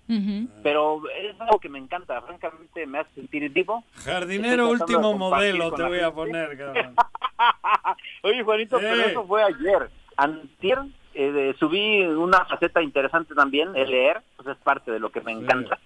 Pero 0.64 1.02
es 1.10 1.40
algo 1.40 1.60
que 1.60 1.68
me 1.68 1.78
encanta, 1.78 2.20
francamente 2.22 2.86
me 2.86 2.98
hace 2.98 3.14
sentir 3.14 3.48
vivo. 3.52 3.84
Jardinero 4.04 4.68
último 4.70 5.14
modelo 5.16 5.70
te 5.72 5.82
voy 5.84 6.00
a 6.00 6.10
poner, 6.12 6.58
cabrón. 6.58 6.94
Oye, 8.22 8.42
Juanito, 8.42 8.78
pero 8.80 8.94
eso 9.02 9.24
fue 9.26 9.42
ayer. 9.44 9.90
Antier 10.16 10.80
eh, 11.14 11.54
subí 11.58 12.02
una 12.02 12.44
faceta 12.46 12.82
interesante 12.82 13.34
también, 13.34 13.76
el 13.76 13.90
leer, 13.90 14.22
pues 14.36 14.48
es 14.48 14.56
parte 14.56 14.90
de 14.90 14.98
lo 14.98 15.10
que 15.10 15.20
me 15.20 15.32
encanta. 15.32 15.78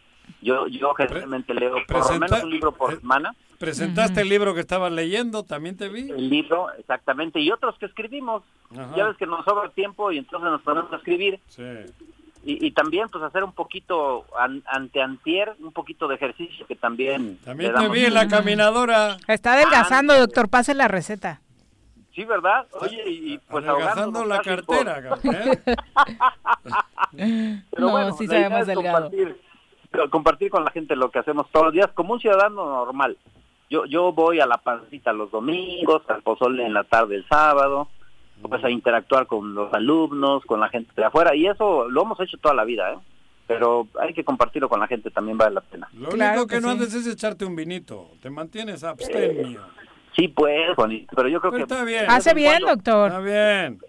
Yo 0.42 0.66
yo 0.66 0.92
generalmente 0.94 1.54
leo 1.54 1.76
por 1.86 2.12
lo 2.12 2.18
menos 2.18 2.42
un 2.42 2.50
libro 2.50 2.72
por 2.72 2.98
semana. 2.98 3.34
Presentaste 3.58 4.22
el 4.22 4.28
libro 4.28 4.54
que 4.54 4.60
estabas 4.60 4.90
leyendo, 4.90 5.44
también 5.44 5.76
te 5.76 5.88
vi. 5.88 6.10
El 6.10 6.28
libro, 6.28 6.66
exactamente, 6.78 7.38
y 7.40 7.50
otros 7.52 7.78
que 7.78 7.86
escribimos. 7.86 8.42
Ajá. 8.76 8.90
Ya 8.96 9.04
ves 9.06 9.16
que 9.16 9.26
nos 9.26 9.44
sobra 9.44 9.68
tiempo 9.70 10.10
y 10.10 10.18
entonces 10.18 10.50
nos 10.50 10.60
ponemos 10.62 10.92
a 10.92 10.96
escribir. 10.96 11.38
Sí. 11.46 11.62
Y, 12.44 12.66
y 12.66 12.72
también 12.72 13.08
pues 13.08 13.22
hacer 13.22 13.44
un 13.44 13.52
poquito 13.52 14.24
an- 14.36 14.64
ante 14.66 15.00
antier, 15.00 15.54
un 15.60 15.70
poquito 15.72 16.08
de 16.08 16.16
ejercicio 16.16 16.66
que 16.66 16.74
también... 16.74 17.38
También 17.44 17.72
le 17.72 17.78
te 17.82 17.88
vi 17.88 18.04
en 18.04 18.14
la 18.14 18.26
caminadora. 18.26 19.16
Está 19.28 19.52
adelgazando, 19.52 20.18
doctor. 20.18 20.48
Pase 20.48 20.74
la 20.74 20.88
receta. 20.88 21.40
Sí, 22.12 22.24
¿verdad? 22.24 22.66
Oye, 22.72 23.00
y, 23.08 23.34
y 23.34 23.38
pues 23.38 23.64
Adelgazando 23.64 24.18
ahogándonos 24.18 24.28
la 24.28 24.40
cartera, 24.42 24.94
por- 25.08 25.22
cabrón. 25.22 25.36
¿eh? 27.16 27.62
Pero 27.70 27.86
No, 27.86 27.90
bueno, 27.92 28.12
sí 28.16 28.26
la 28.26 28.34
idea 28.34 28.48
sabemos 28.48 28.60
es 28.62 28.66
delgado. 28.66 29.02
compartir, 29.10 29.40
compartir 30.10 30.50
con 30.50 30.64
la 30.64 30.70
gente 30.70 30.96
lo 30.96 31.10
que 31.10 31.18
hacemos 31.18 31.50
todos 31.50 31.66
los 31.66 31.74
días 31.74 31.88
como 31.94 32.14
un 32.14 32.20
ciudadano 32.20 32.64
normal. 32.64 33.16
Yo 33.70 33.86
yo 33.86 34.12
voy 34.12 34.40
a 34.40 34.46
la 34.46 34.58
pancita 34.58 35.12
los 35.12 35.30
domingos, 35.30 36.02
al 36.08 36.22
pozole 36.22 36.64
en 36.64 36.74
la 36.74 36.84
tarde 36.84 37.16
el 37.16 37.26
sábado, 37.28 37.88
pues 38.42 38.62
a 38.64 38.70
interactuar 38.70 39.26
con 39.26 39.54
los 39.54 39.72
alumnos, 39.72 40.44
con 40.44 40.60
la 40.60 40.68
gente 40.68 40.92
de 40.96 41.04
afuera 41.04 41.34
y 41.34 41.46
eso 41.46 41.88
lo 41.88 42.02
hemos 42.02 42.20
hecho 42.20 42.36
toda 42.38 42.54
la 42.54 42.64
vida, 42.64 42.92
¿eh? 42.92 42.98
Pero 43.46 43.86
hay 44.00 44.14
que 44.14 44.24
compartirlo 44.24 44.68
con 44.68 44.80
la 44.80 44.86
gente, 44.86 45.10
también 45.10 45.36
vale 45.36 45.54
la 45.54 45.60
pena. 45.60 45.88
Lo 45.94 46.10
único 46.10 46.46
que, 46.46 46.60
no 46.60 46.70
haces 46.70 46.94
es 46.94 47.06
echarte 47.06 47.44
un 47.44 47.56
vinito. 47.56 48.08
Te 48.22 48.30
mantienes 48.30 48.84
abstemio. 48.84 49.60
Sí, 50.14 50.28
pues, 50.28 50.74
Juanito, 50.76 51.12
pero 51.16 51.28
yo 51.28 51.40
creo 51.40 51.50
Pues 51.50 51.64
que... 51.66 51.72
está 51.74 51.84
bien. 51.84 52.04
Hace 52.08 52.34
bien, 52.34 52.60
doctor. 52.60 53.08
Está 53.08 53.20
bien. 53.20 53.80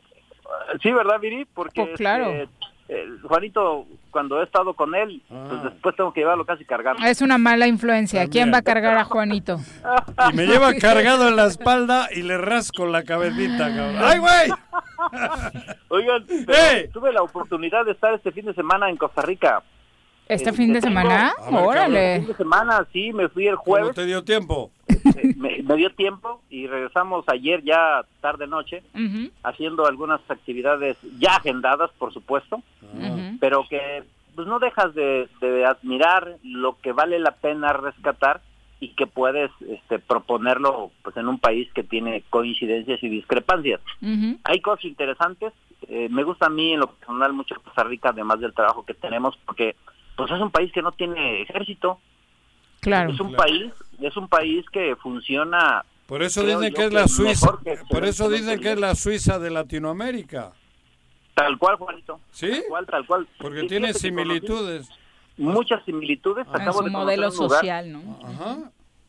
Sí, 0.82 0.92
¿verdad, 0.92 1.20
Viri? 1.20 1.46
Porque 1.46 1.84
Pues 1.84 1.98
claro. 1.98 2.30
este, 2.32 2.63
eh, 2.96 3.08
Juanito, 3.24 3.86
cuando 4.12 4.40
he 4.40 4.44
estado 4.44 4.74
con 4.74 4.94
él, 4.96 5.22
Ah. 5.32 5.46
pues 5.50 5.64
después 5.64 5.96
tengo 5.96 6.14
que 6.14 6.20
llevarlo 6.22 6.46
casi 6.46 6.64
cargado. 6.66 6.98
Es 7.06 7.22
una 7.22 7.38
mala 7.38 7.68
influencia. 7.68 8.28
¿Quién 8.28 8.54
va 8.54 8.58
a 8.60 8.62
cargar 8.62 8.98
a 8.98 9.04
Juanito? 9.04 9.60
Y 10.32 10.36
me 10.36 10.46
lleva 10.46 10.74
cargado 10.76 11.28
en 11.28 11.36
la 11.36 11.46
espalda 11.48 12.08
y 12.16 12.22
le 12.22 12.38
rasco 12.38 12.86
la 12.86 13.04
cabecita, 13.04 13.68
cabrón. 13.76 13.96
¡Ay, 14.04 14.20
güey! 14.20 14.52
Oigan, 15.90 16.26
pero 16.46 16.90
tuve 16.94 17.12
la 17.14 17.22
oportunidad 17.24 17.86
de 17.86 17.92
estar 17.92 18.14
este 18.14 18.32
fin 18.32 18.46
de 18.46 18.54
semana 18.54 18.90
en 18.90 18.98
Costa 18.98 19.22
Rica. 19.22 19.62
¿Este 20.28 20.52
Eh, 20.52 20.54
fin 20.54 20.72
de 20.72 20.82
semana? 20.82 21.34
Ver, 21.38 21.46
Este 21.50 21.56
Órale. 21.58 22.18
fin 22.20 22.28
de 22.28 22.36
semana, 22.36 22.88
sí, 22.94 23.12
me 23.12 23.28
fui 23.30 23.46
el 23.48 23.56
¿Cómo 23.56 23.66
jueves. 23.66 23.96
te 23.96 24.06
dio 24.06 24.24
tiempo? 24.24 24.72
Eh, 25.06 25.34
me, 25.38 25.62
me 25.64 25.76
dio 25.76 25.90
tiempo 25.92 26.42
y 26.50 26.68
regresamos 26.68 27.26
ayer 27.28 27.64
ya 27.64 28.04
tarde 28.22 28.48
noche 28.48 28.84
haciendo 29.44 29.86
algunas 29.86 30.22
actividades 30.30 30.98
ya 31.20 31.36
agendadas, 31.36 31.92
por 31.98 32.14
supuesto, 32.14 32.62
pero 33.40 33.68
que 33.70 34.04
pues 34.36 34.48
no 34.48 34.60
dejas 34.60 34.96
de, 34.96 35.30
de 35.42 35.66
admirar 35.66 36.38
lo 36.44 36.80
que 36.82 36.92
vale 36.92 37.20
la 37.20 37.36
pena 37.36 37.74
rescatar 37.74 38.42
y 38.80 38.90
que 38.90 39.08
puedes 39.08 39.50
este, 39.70 40.00
proponerlo 40.00 40.92
pues 41.04 41.16
en 41.16 41.28
un 41.28 41.40
país 41.40 41.72
que 41.74 41.84
tiene 41.84 42.24
coincidencias 42.30 43.02
y 43.02 43.10
discrepancias. 43.10 43.80
Hay 44.44 44.60
cosas 44.60 44.86
interesantes. 44.86 45.54
eh, 45.88 46.10
me 46.10 46.24
gusta 46.24 46.48
a 46.48 46.50
mí 46.50 46.74
en 46.74 46.82
lo 46.82 46.88
personal 46.88 47.32
mucho 47.32 47.56
Costa 47.64 47.84
Rica, 47.84 48.10
además 48.10 48.40
del 48.42 48.54
trabajo 48.54 48.84
que 48.86 48.94
tenemos, 48.94 49.38
porque 49.46 49.76
pues 50.18 50.32
es 50.32 50.40
un 50.42 50.52
país 50.52 50.72
que 50.74 50.82
no 50.82 50.92
tiene 50.92 51.44
ejército. 51.44 52.00
Claro. 52.84 53.12
Es 53.12 53.20
un 53.20 53.34
país, 53.34 53.72
es 54.02 54.16
un 54.18 54.28
país 54.28 54.66
que 54.72 54.96
funciona. 54.98 55.84
Por 56.06 56.22
eso 56.22 56.44
dicen 56.46 56.74
que 56.74 56.86
es 56.86 56.94
la 56.94 57.08
Suiza. 57.08 57.58
que 57.64 57.78
Por 57.90 58.06
eso 58.06 58.30
dicen 58.30 58.60
que 58.60 58.74
es 58.74 58.80
la 58.80 58.94
Suiza 58.96 59.40
de 59.40 59.50
Latinoamérica. 59.50 60.52
Tal 61.34 61.58
cual, 61.58 61.78
Juanito. 61.78 62.20
¿Sí? 62.32 62.52
Tal 62.52 62.64
cual, 62.70 62.86
tal 62.86 63.06
cual. 63.08 63.28
Porque 63.40 63.62
Sí, 63.62 63.68
tiene 63.68 63.94
similitudes. 63.94 64.88
Muchas 65.38 65.84
similitudes. 65.86 66.46
En 66.48 66.56
Acabo 66.62 66.80
su 66.80 66.84
de 66.86 66.92
conocer 66.92 67.18
modelo 67.20 67.30
un 67.30 67.36
lugar- 67.38 67.60
social, 67.60 67.92
¿no? 67.92 68.20
Ajá. 68.24 68.58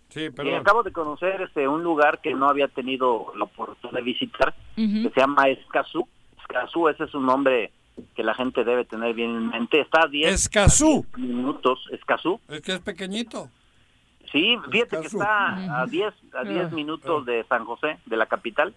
Sí, 0.09 0.21
y 0.27 0.31
perdón. 0.31 0.55
acabo 0.55 0.83
de 0.85 0.93
conocer 0.93 1.43
este 1.43 1.67
un 1.69 1.83
lugar 1.83 2.21
que 2.23 2.33
no 2.35 2.49
había 2.49 2.69
tenido 2.69 3.33
la 3.37 3.45
oportunidad 3.45 3.99
de 3.99 4.03
visitar, 4.03 4.55
que 4.77 5.11
se 5.13 5.21
llama 5.21 5.49
Escazú. 5.49 6.09
Escazú, 6.41 6.89
ese 6.89 7.05
es 7.05 7.15
un 7.15 7.27
nombre 7.27 7.73
que 8.15 8.23
la 8.23 8.33
gente 8.35 8.65
debe 8.65 8.85
tener 8.85 9.13
bien 9.15 9.31
en 9.31 9.49
mente. 9.49 9.81
Está 9.81 10.03
a 10.05 10.07
10 10.09 10.33
Escazú. 10.33 11.05
a 11.13 11.17
10 11.17 11.29
minutos, 11.29 11.81
Escazú. 11.93 12.41
Es 12.49 12.61
que 12.63 12.73
es 12.73 12.79
pequeñito. 12.81 13.51
Sí, 14.35 14.59
fíjate 14.69 15.01
que 15.01 15.07
está 15.07 15.81
a 15.83 15.87
10 15.87 16.13
a 16.35 16.43
10 16.43 16.67
Ah. 16.67 16.75
minutos 16.75 17.25
de 17.25 17.45
San 17.45 17.65
José, 17.65 17.99
de 18.05 18.17
la 18.17 18.27
capital. 18.27 18.75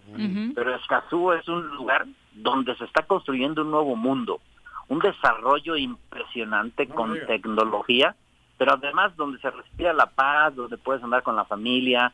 Pero 0.54 0.74
Escazú 0.76 1.32
es 1.32 1.46
un 1.48 1.66
lugar 1.76 2.06
donde 2.32 2.76
se 2.76 2.84
está 2.84 3.02
construyendo 3.02 3.62
un 3.62 3.72
nuevo 3.72 3.96
mundo, 3.96 4.40
un 4.88 5.00
desarrollo 5.00 5.76
impresionante 5.76 6.86
con 6.86 7.18
tecnología, 7.26 8.14
pero 8.56 8.74
además 8.74 9.16
donde 9.16 9.38
se 9.40 9.50
respira 9.50 9.92
la 9.92 10.06
paz, 10.06 10.54
donde 10.54 10.78
puedes 10.78 11.02
andar 11.02 11.22
con 11.24 11.34
la 11.34 11.44
familia. 11.44 12.12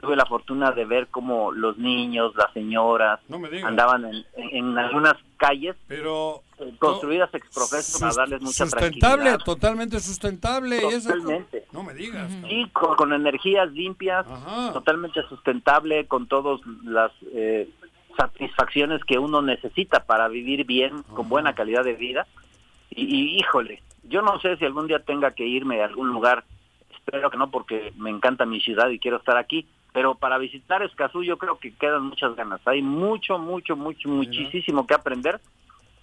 Tuve 0.00 0.16
la 0.16 0.26
fortuna 0.26 0.72
de 0.72 0.84
ver 0.84 1.06
cómo 1.08 1.52
los 1.52 1.78
niños, 1.78 2.34
las 2.36 2.52
señoras 2.52 3.20
No 3.28 3.38
me 3.38 3.48
digas. 3.48 3.64
andaban 3.66 4.04
en, 4.04 4.24
en 4.36 4.76
algunas 4.78 5.14
calles 5.36 5.76
Pero 5.86 6.42
eh, 6.58 6.74
construidas 6.78 7.32
ex 7.32 7.46
profeso 7.54 8.00
para 8.00 8.12
darles 8.14 8.42
mucha 8.42 8.64
sustentable, 8.66 8.98
tranquilidad. 8.98 9.38
totalmente 9.44 10.00
sustentable. 10.00 10.78
eso- 10.88 11.10
Totalmente. 11.10 11.64
No 11.72 11.82
me 11.84 11.94
digas. 11.94 12.30
Sí, 12.48 12.68
con, 12.72 12.96
con 12.96 13.12
energías 13.12 13.70
limpias, 13.72 14.26
Ajá. 14.28 14.72
totalmente 14.72 15.22
sustentable, 15.28 16.06
con 16.06 16.26
todas 16.26 16.60
las 16.84 17.12
eh, 17.32 17.68
satisfacciones 18.16 19.02
que 19.04 19.18
uno 19.18 19.42
necesita 19.42 20.04
para 20.04 20.28
vivir 20.28 20.64
bien, 20.66 21.02
con 21.14 21.28
buena 21.28 21.54
calidad 21.54 21.84
de 21.84 21.94
vida. 21.94 22.26
Y, 22.90 23.04
y, 23.04 23.38
híjole, 23.38 23.82
yo 24.04 24.22
no 24.22 24.38
sé 24.40 24.56
si 24.56 24.64
algún 24.64 24.86
día 24.86 24.98
tenga 25.00 25.32
que 25.32 25.46
irme 25.46 25.80
a 25.82 25.86
algún 25.86 26.08
lugar, 26.08 26.44
espero 27.06 27.30
que 27.30 27.36
no, 27.36 27.50
porque 27.50 27.92
me 27.96 28.10
encanta 28.10 28.46
mi 28.46 28.60
ciudad 28.60 28.88
y 28.90 28.98
quiero 28.98 29.18
estar 29.18 29.36
aquí, 29.36 29.66
pero 29.92 30.14
para 30.14 30.38
visitar 30.38 30.82
Escazú 30.82 31.22
yo 31.22 31.36
creo 31.38 31.58
que 31.58 31.72
quedan 31.74 32.02
muchas 32.06 32.34
ganas. 32.34 32.60
Hay 32.66 32.82
mucho, 32.82 33.38
mucho, 33.38 33.76
mucho, 33.76 34.08
muchísimo 34.08 34.86
que 34.86 34.94
aprender. 34.94 35.40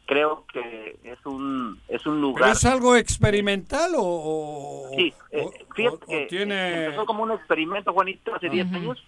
Creo 0.05 0.45
que 0.51 0.97
es 1.03 1.25
un 1.25 1.79
es 1.87 2.05
un 2.05 2.15
¿Pero 2.15 2.21
lugar 2.21 2.51
es 2.51 2.65
algo 2.65 2.95
experimental 2.95 3.91
o, 3.95 4.01
o- 4.03 4.89
Sí, 4.97 5.13
eh, 5.31 5.41
o- 5.45 5.73
fíjate 5.73 5.95
o- 5.97 6.07
que 6.07 6.25
tiene... 6.27 6.85
empezó 6.85 7.05
como 7.05 7.23
un 7.23 7.31
experimento, 7.31 7.93
Juanito, 7.93 8.35
hace 8.35 8.49
10 8.49 8.71
años. 8.73 9.03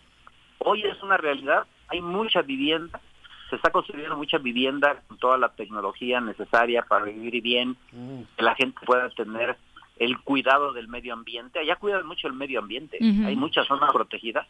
Hoy 0.60 0.84
es 0.84 1.02
una 1.04 1.18
realidad. 1.18 1.64
Hay 1.90 2.00
mucha 2.02 2.42
vivienda. 2.42 3.02
Se 3.50 3.58
está 3.58 3.70
construyendo 3.70 4.16
mucha 4.16 4.38
vivienda 4.38 5.02
con 5.08 5.18
toda 5.18 5.38
la 5.38 5.50
tecnología 5.50 6.22
necesaria 6.22 6.84
para 6.84 7.06
vivir 7.06 7.42
bien, 7.44 7.76
que 8.38 8.42
la 8.44 8.56
gente 8.56 8.80
pueda 8.86 9.10
tener 9.10 9.58
el 10.04 10.20
cuidado 10.20 10.74
del 10.74 10.88
medio 10.88 11.14
ambiente. 11.14 11.60
Allá 11.60 11.76
cuidan 11.76 12.06
mucho 12.06 12.28
el 12.28 12.34
medio 12.34 12.60
ambiente. 12.60 12.98
Hay 13.02 13.36
muchas 13.36 13.68
zonas 13.68 13.92
protegidas. 13.92 14.48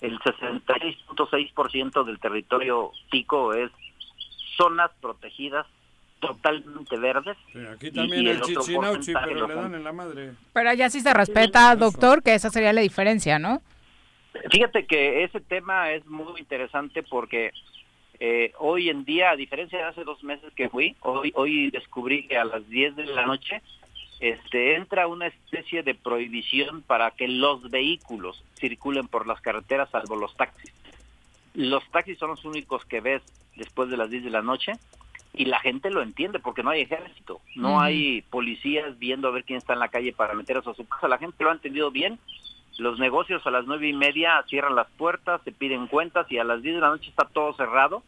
El 0.00 0.18
66.6% 0.20 2.04
del 2.04 2.18
territorio 2.20 2.92
tico 3.10 3.52
es 3.52 3.70
zonas 4.56 4.90
protegidas 5.00 5.66
totalmente 6.20 6.96
verdes. 6.98 7.36
Sí, 7.52 7.58
aquí 7.66 7.90
también 7.90 8.22
y 8.22 8.28
el 8.28 8.36
el 8.36 8.42
otro 8.42 8.62
chichinauchi, 8.62 9.12
porcentaje 9.12 9.26
pero 9.34 9.48
le 9.48 9.54
dan 9.54 9.74
en 9.74 9.84
la 9.84 9.92
madre. 9.92 10.32
Pero 10.52 10.70
allá 10.70 10.90
sí 10.90 11.00
se 11.00 11.14
respeta, 11.14 11.74
doctor, 11.76 12.22
que 12.22 12.34
esa 12.34 12.50
sería 12.50 12.72
la 12.72 12.80
diferencia, 12.80 13.38
¿no? 13.38 13.62
Fíjate 14.50 14.86
que 14.86 15.24
ese 15.24 15.40
tema 15.40 15.92
es 15.92 16.06
muy 16.06 16.40
interesante 16.40 17.02
porque 17.02 17.52
eh, 18.20 18.52
hoy 18.58 18.88
en 18.88 19.04
día, 19.04 19.30
a 19.30 19.36
diferencia 19.36 19.78
de 19.78 19.84
hace 19.84 20.04
dos 20.04 20.22
meses 20.24 20.52
que 20.54 20.68
fui, 20.68 20.96
hoy, 21.00 21.32
hoy 21.34 21.70
descubrí 21.70 22.26
que 22.26 22.36
a 22.36 22.44
las 22.44 22.68
10 22.68 22.96
de 22.96 23.06
la 23.06 23.26
noche 23.26 23.62
este, 24.20 24.74
entra 24.74 25.06
una 25.06 25.26
especie 25.26 25.82
de 25.82 25.94
prohibición 25.94 26.82
para 26.82 27.10
que 27.12 27.28
los 27.28 27.70
vehículos 27.70 28.42
circulen 28.58 29.06
por 29.06 29.26
las 29.26 29.40
carreteras, 29.40 29.90
salvo 29.90 30.16
los 30.16 30.36
taxis. 30.36 30.72
Los 31.54 31.88
taxis 31.90 32.18
son 32.18 32.30
los 32.30 32.44
únicos 32.44 32.84
que 32.84 33.00
ves 33.00 33.22
después 33.56 33.90
de 33.90 33.96
las 33.96 34.10
10 34.10 34.24
de 34.24 34.30
la 34.30 34.42
noche 34.42 34.72
y 35.34 35.44
la 35.44 35.60
gente 35.60 35.90
lo 35.90 36.02
entiende 36.02 36.38
porque 36.40 36.62
no 36.62 36.70
hay 36.70 36.82
ejército, 36.82 37.40
no 37.54 37.80
hay 37.80 38.22
policías 38.22 38.98
viendo 38.98 39.28
a 39.28 39.30
ver 39.30 39.44
quién 39.44 39.58
está 39.58 39.72
en 39.72 39.78
la 39.78 39.88
calle 39.88 40.12
para 40.12 40.34
meterse 40.34 40.70
a 40.70 40.74
su 40.74 40.86
casa. 40.86 41.06
La 41.08 41.18
gente 41.18 41.44
lo 41.44 41.50
ha 41.50 41.54
entendido 41.54 41.90
bien. 41.90 42.18
Los 42.78 42.98
negocios 42.98 43.44
a 43.46 43.50
las 43.50 43.66
nueve 43.66 43.88
y 43.88 43.92
media 43.92 44.42
cierran 44.48 44.74
las 44.74 44.88
puertas, 44.96 45.40
se 45.44 45.52
piden 45.52 45.86
cuentas 45.86 46.30
y 46.30 46.38
a 46.38 46.44
las 46.44 46.62
10 46.62 46.76
de 46.76 46.80
la 46.80 46.88
noche 46.90 47.10
está 47.10 47.24
todo 47.24 47.52
cerrado. 47.54 48.02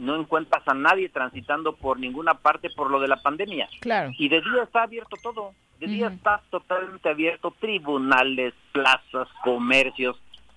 No 0.00 0.16
encuentras 0.16 0.66
a 0.66 0.74
nadie 0.74 1.08
transitando 1.08 1.74
por 1.74 1.98
ninguna 1.98 2.34
parte 2.34 2.70
por 2.70 2.90
lo 2.90 3.00
de 3.00 3.08
la 3.08 3.22
pandemia. 3.22 3.68
Claro. 3.80 4.10
Y 4.18 4.28
de 4.28 4.40
día 4.40 4.62
está 4.64 4.82
abierto 4.82 5.16
todo. 5.22 5.52
De 5.80 5.86
día 5.86 6.08
está 6.08 6.42
totalmente 6.50 7.08
abierto 7.08 7.54
tribunales, 7.60 8.52
plazas, 8.72 9.28
comercios, 9.44 10.16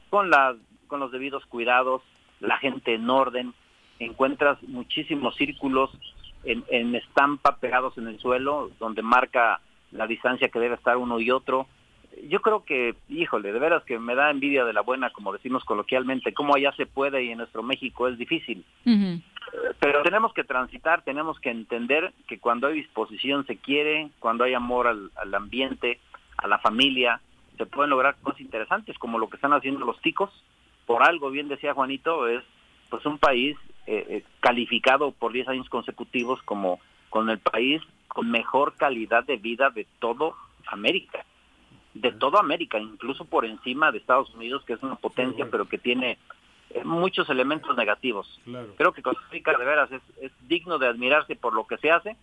con, 0.09 0.31
las 0.31 0.55
con 0.87 0.99
los 0.99 1.11
debidos 1.11 1.45
cuidados, 1.45 2.01
la 2.39 2.57
gente 2.57 2.95
en 2.95 3.09
orden. 3.09 3.53
Encuentras 3.99 4.61
muchísimos 4.63 5.35
círculos 5.35 5.91
en, 6.43 6.63
en 6.69 6.95
estampa 6.95 7.57
pegados 7.57 7.97
en 7.99 8.07
el 8.07 8.19
suelo, 8.19 8.71
donde 8.79 9.03
marca 9.03 9.61
la 9.91 10.07
distancia 10.07 10.49
que 10.49 10.59
debe 10.59 10.75
estar 10.75 10.97
uno 10.97 11.19
y 11.19 11.31
otro. 11.31 11.67
Yo 12.27 12.41
creo 12.41 12.65
que, 12.65 12.95
híjole, 13.09 13.53
de 13.53 13.59
veras 13.59 13.83
que 13.83 13.97
me 13.99 14.15
da 14.15 14.31
envidia 14.31 14.65
de 14.65 14.73
la 14.73 14.81
buena, 14.81 15.11
como 15.11 15.31
decimos 15.31 15.63
coloquialmente, 15.63 16.33
cómo 16.33 16.55
allá 16.55 16.73
se 16.73 16.85
puede 16.85 17.23
y 17.23 17.31
en 17.31 17.37
nuestro 17.37 17.63
México 17.63 18.07
es 18.07 18.17
difícil. 18.17 18.65
Ujú. 18.85 19.21
Pero 19.79 20.03
tenemos 20.03 20.33
que 20.33 20.43
transitar, 20.43 21.03
tenemos 21.03 21.39
que 21.39 21.49
entender 21.49 22.13
que 22.27 22.39
cuando 22.39 22.67
hay 22.67 22.75
disposición 22.75 23.45
se 23.45 23.57
quiere, 23.57 24.09
cuando 24.19 24.43
hay 24.43 24.53
amor 24.53 24.87
al, 24.87 25.11
al 25.15 25.33
ambiente, 25.33 25.99
a 26.37 26.47
la 26.47 26.59
familia, 26.59 27.21
se 27.57 27.65
pueden 27.65 27.89
lograr 27.89 28.15
cosas 28.21 28.41
interesantes 28.41 28.97
como 28.97 29.19
lo 29.19 29.29
que 29.29 29.35
están 29.35 29.53
haciendo 29.53 29.85
los 29.85 30.01
ticos. 30.01 30.31
Por 30.85 31.03
algo, 31.03 31.29
bien 31.29 31.47
decía 31.47 31.73
Juanito, 31.73 32.27
es 32.27 32.43
pues 32.89 33.05
un 33.05 33.17
país 33.17 33.57
eh, 33.87 34.05
eh, 34.09 34.23
calificado 34.39 35.11
por 35.11 35.31
10 35.31 35.47
años 35.47 35.69
consecutivos 35.69 36.41
como 36.43 36.79
con 37.09 37.29
el 37.29 37.39
país 37.39 37.81
con 38.07 38.29
mejor 38.29 38.75
calidad 38.75 39.23
de 39.23 39.37
vida 39.37 39.69
de 39.69 39.87
todo 39.99 40.35
América. 40.67 41.25
De 41.93 42.11
toda 42.11 42.39
América, 42.39 42.79
incluso 42.79 43.25
por 43.25 43.45
encima 43.45 43.91
de 43.91 43.97
Estados 43.97 44.33
Unidos, 44.33 44.63
que 44.65 44.73
es 44.73 44.83
una 44.83 44.95
potencia, 44.95 45.47
pero 45.49 45.65
que 45.65 45.77
tiene 45.77 46.17
muchos 46.83 47.29
elementos 47.29 47.75
negativos. 47.77 48.39
Claro. 48.43 48.73
Creo 48.77 48.91
que 48.93 49.01
Costa 49.01 49.21
Rica 49.31 49.57
de 49.57 49.65
veras 49.65 49.91
es, 49.91 50.01
es 50.21 50.31
digno 50.47 50.77
de 50.77 50.87
admirarse 50.87 51.35
por 51.35 51.53
lo 51.53 51.65
que 51.65 51.77
se 51.77 51.91
hace 51.91 52.15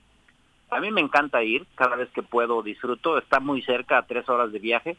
A 0.71 0.81
mí 0.81 0.91
me 0.91 1.01
encanta 1.01 1.43
ir, 1.43 1.67
cada 1.77 1.97
vez 1.97 2.11
que 2.11 2.23
puedo 2.23 2.63
disfruto, 2.63 3.17
está 3.19 3.41
muy 3.41 3.63
cerca, 3.63 3.97
a 3.99 4.07
tres 4.07 4.29
horas 4.29 4.53
de 4.53 4.59
viaje. 4.59 4.97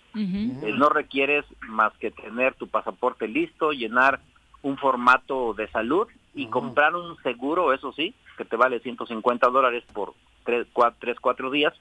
Eh, 0.63 0.73
no 0.75 0.89
requieres 0.89 1.45
más 1.67 1.93
que 1.99 2.09
tener 2.11 2.55
tu 2.55 2.67
pasaporte 2.67 3.27
listo, 3.27 3.71
llenar 3.71 4.19
un 4.63 4.77
formato 4.77 5.53
de 5.53 5.67
salud 5.69 6.07
y 6.33 6.47
comprar 6.47 6.95
un 6.95 7.15
seguro, 7.21 7.71
eso 7.73 7.91
sí, 7.93 8.13
que 8.37 8.45
te 8.45 8.55
vale 8.55 8.79
150 8.79 9.47
dólares 9.49 9.83
por 9.93 10.13
tres, 10.43 10.65
cua- 10.73 10.93
tres, 10.99 11.19
cuatro 11.19 11.49
días, 11.51 11.73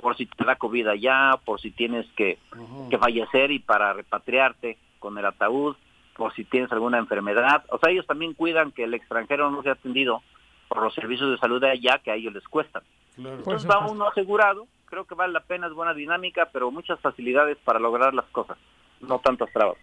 por 0.00 0.16
si 0.16 0.26
te 0.26 0.44
da 0.44 0.56
COVID 0.56 0.86
allá, 0.88 1.32
por 1.44 1.60
si 1.60 1.70
tienes 1.70 2.06
que, 2.16 2.38
que 2.90 2.98
fallecer 2.98 3.50
y 3.50 3.58
para 3.58 3.92
repatriarte 3.92 4.78
con 5.00 5.18
el 5.18 5.26
ataúd, 5.26 5.76
por 6.18 6.34
si 6.34 6.44
tienes 6.44 6.70
alguna 6.72 6.98
enfermedad. 6.98 7.64
O 7.70 7.78
sea, 7.78 7.92
ellos 7.92 8.06
también 8.06 8.34
cuidan 8.34 8.72
que 8.72 8.84
el 8.84 8.92
extranjero 8.92 9.50
no 9.52 9.62
sea 9.62 9.72
atendido 9.72 10.20
por 10.68 10.82
los 10.82 10.92
servicios 10.92 11.30
de 11.30 11.38
salud 11.38 11.60
de 11.60 11.70
allá 11.70 12.00
que 12.02 12.10
a 12.10 12.16
ellos 12.16 12.34
les 12.34 12.46
cuestan. 12.48 12.82
Entonces 13.16 13.70
va 13.70 13.86
uno 13.86 14.08
asegurado, 14.08 14.66
creo 14.86 15.04
que 15.04 15.14
vale 15.14 15.32
la 15.32 15.40
pena, 15.40 15.68
es 15.68 15.72
buena 15.72 15.94
dinámica, 15.94 16.48
pero 16.52 16.72
muchas 16.72 16.98
facilidades 17.00 17.56
para 17.64 17.78
lograr 17.78 18.14
las 18.14 18.26
cosas, 18.26 18.58
no 19.00 19.20
tantas 19.20 19.50
trabas. 19.52 19.78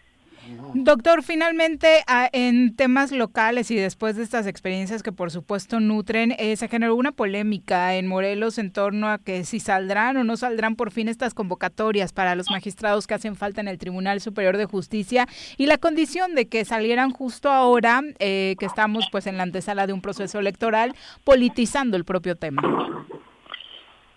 Doctor, 0.73 1.23
finalmente 1.23 2.03
a- 2.07 2.29
en 2.31 2.75
temas 2.75 3.11
locales 3.11 3.71
y 3.71 3.75
después 3.75 4.15
de 4.15 4.23
estas 4.23 4.45
experiencias 4.45 5.01
que 5.03 5.11
por 5.11 5.31
supuesto 5.31 5.79
nutren, 5.79 6.33
eh, 6.37 6.55
se 6.57 6.67
generó 6.67 6.95
una 6.95 7.11
polémica 7.11 7.95
en 7.95 8.07
Morelos 8.07 8.57
en 8.57 8.71
torno 8.71 9.09
a 9.09 9.17
que 9.17 9.43
si 9.43 9.59
saldrán 9.59 10.17
o 10.17 10.23
no 10.23 10.37
saldrán 10.37 10.75
por 10.75 10.91
fin 10.91 11.07
estas 11.07 11.33
convocatorias 11.33 12.13
para 12.13 12.35
los 12.35 12.49
magistrados 12.51 13.07
que 13.07 13.13
hacen 13.13 13.35
falta 13.35 13.61
en 13.61 13.67
el 13.67 13.77
Tribunal 13.77 14.21
Superior 14.21 14.57
de 14.57 14.65
Justicia 14.65 15.27
y 15.57 15.65
la 15.65 15.77
condición 15.77 16.35
de 16.35 16.47
que 16.47 16.65
salieran 16.65 17.11
justo 17.11 17.49
ahora 17.49 18.01
eh, 18.19 18.55
que 18.59 18.65
estamos 18.65 19.07
pues 19.11 19.27
en 19.27 19.37
la 19.37 19.43
antesala 19.43 19.87
de 19.87 19.93
un 19.93 20.01
proceso 20.01 20.39
electoral 20.39 20.93
politizando 21.23 21.97
el 21.97 22.05
propio 22.05 22.35
tema. 22.35 22.61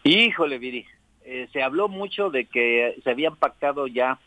Híjole, 0.04 0.58
Viri, 0.58 0.84
eh, 1.24 1.48
se 1.52 1.62
habló 1.62 1.88
mucho 1.88 2.30
de 2.30 2.46
que 2.46 2.96
se 3.04 3.10
habían 3.10 3.36
pactado 3.36 3.86
ya 3.86 4.18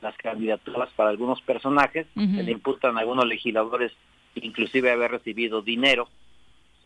las 0.00 0.16
candidaturas 0.16 0.90
para 0.96 1.10
algunos 1.10 1.40
personajes, 1.42 2.06
se 2.14 2.42
le 2.42 2.52
imputan 2.52 2.96
a 2.96 3.00
algunos 3.00 3.26
legisladores 3.26 3.92
inclusive 4.34 4.90
haber 4.90 5.10
recibido 5.10 5.60
dinero. 5.62 6.08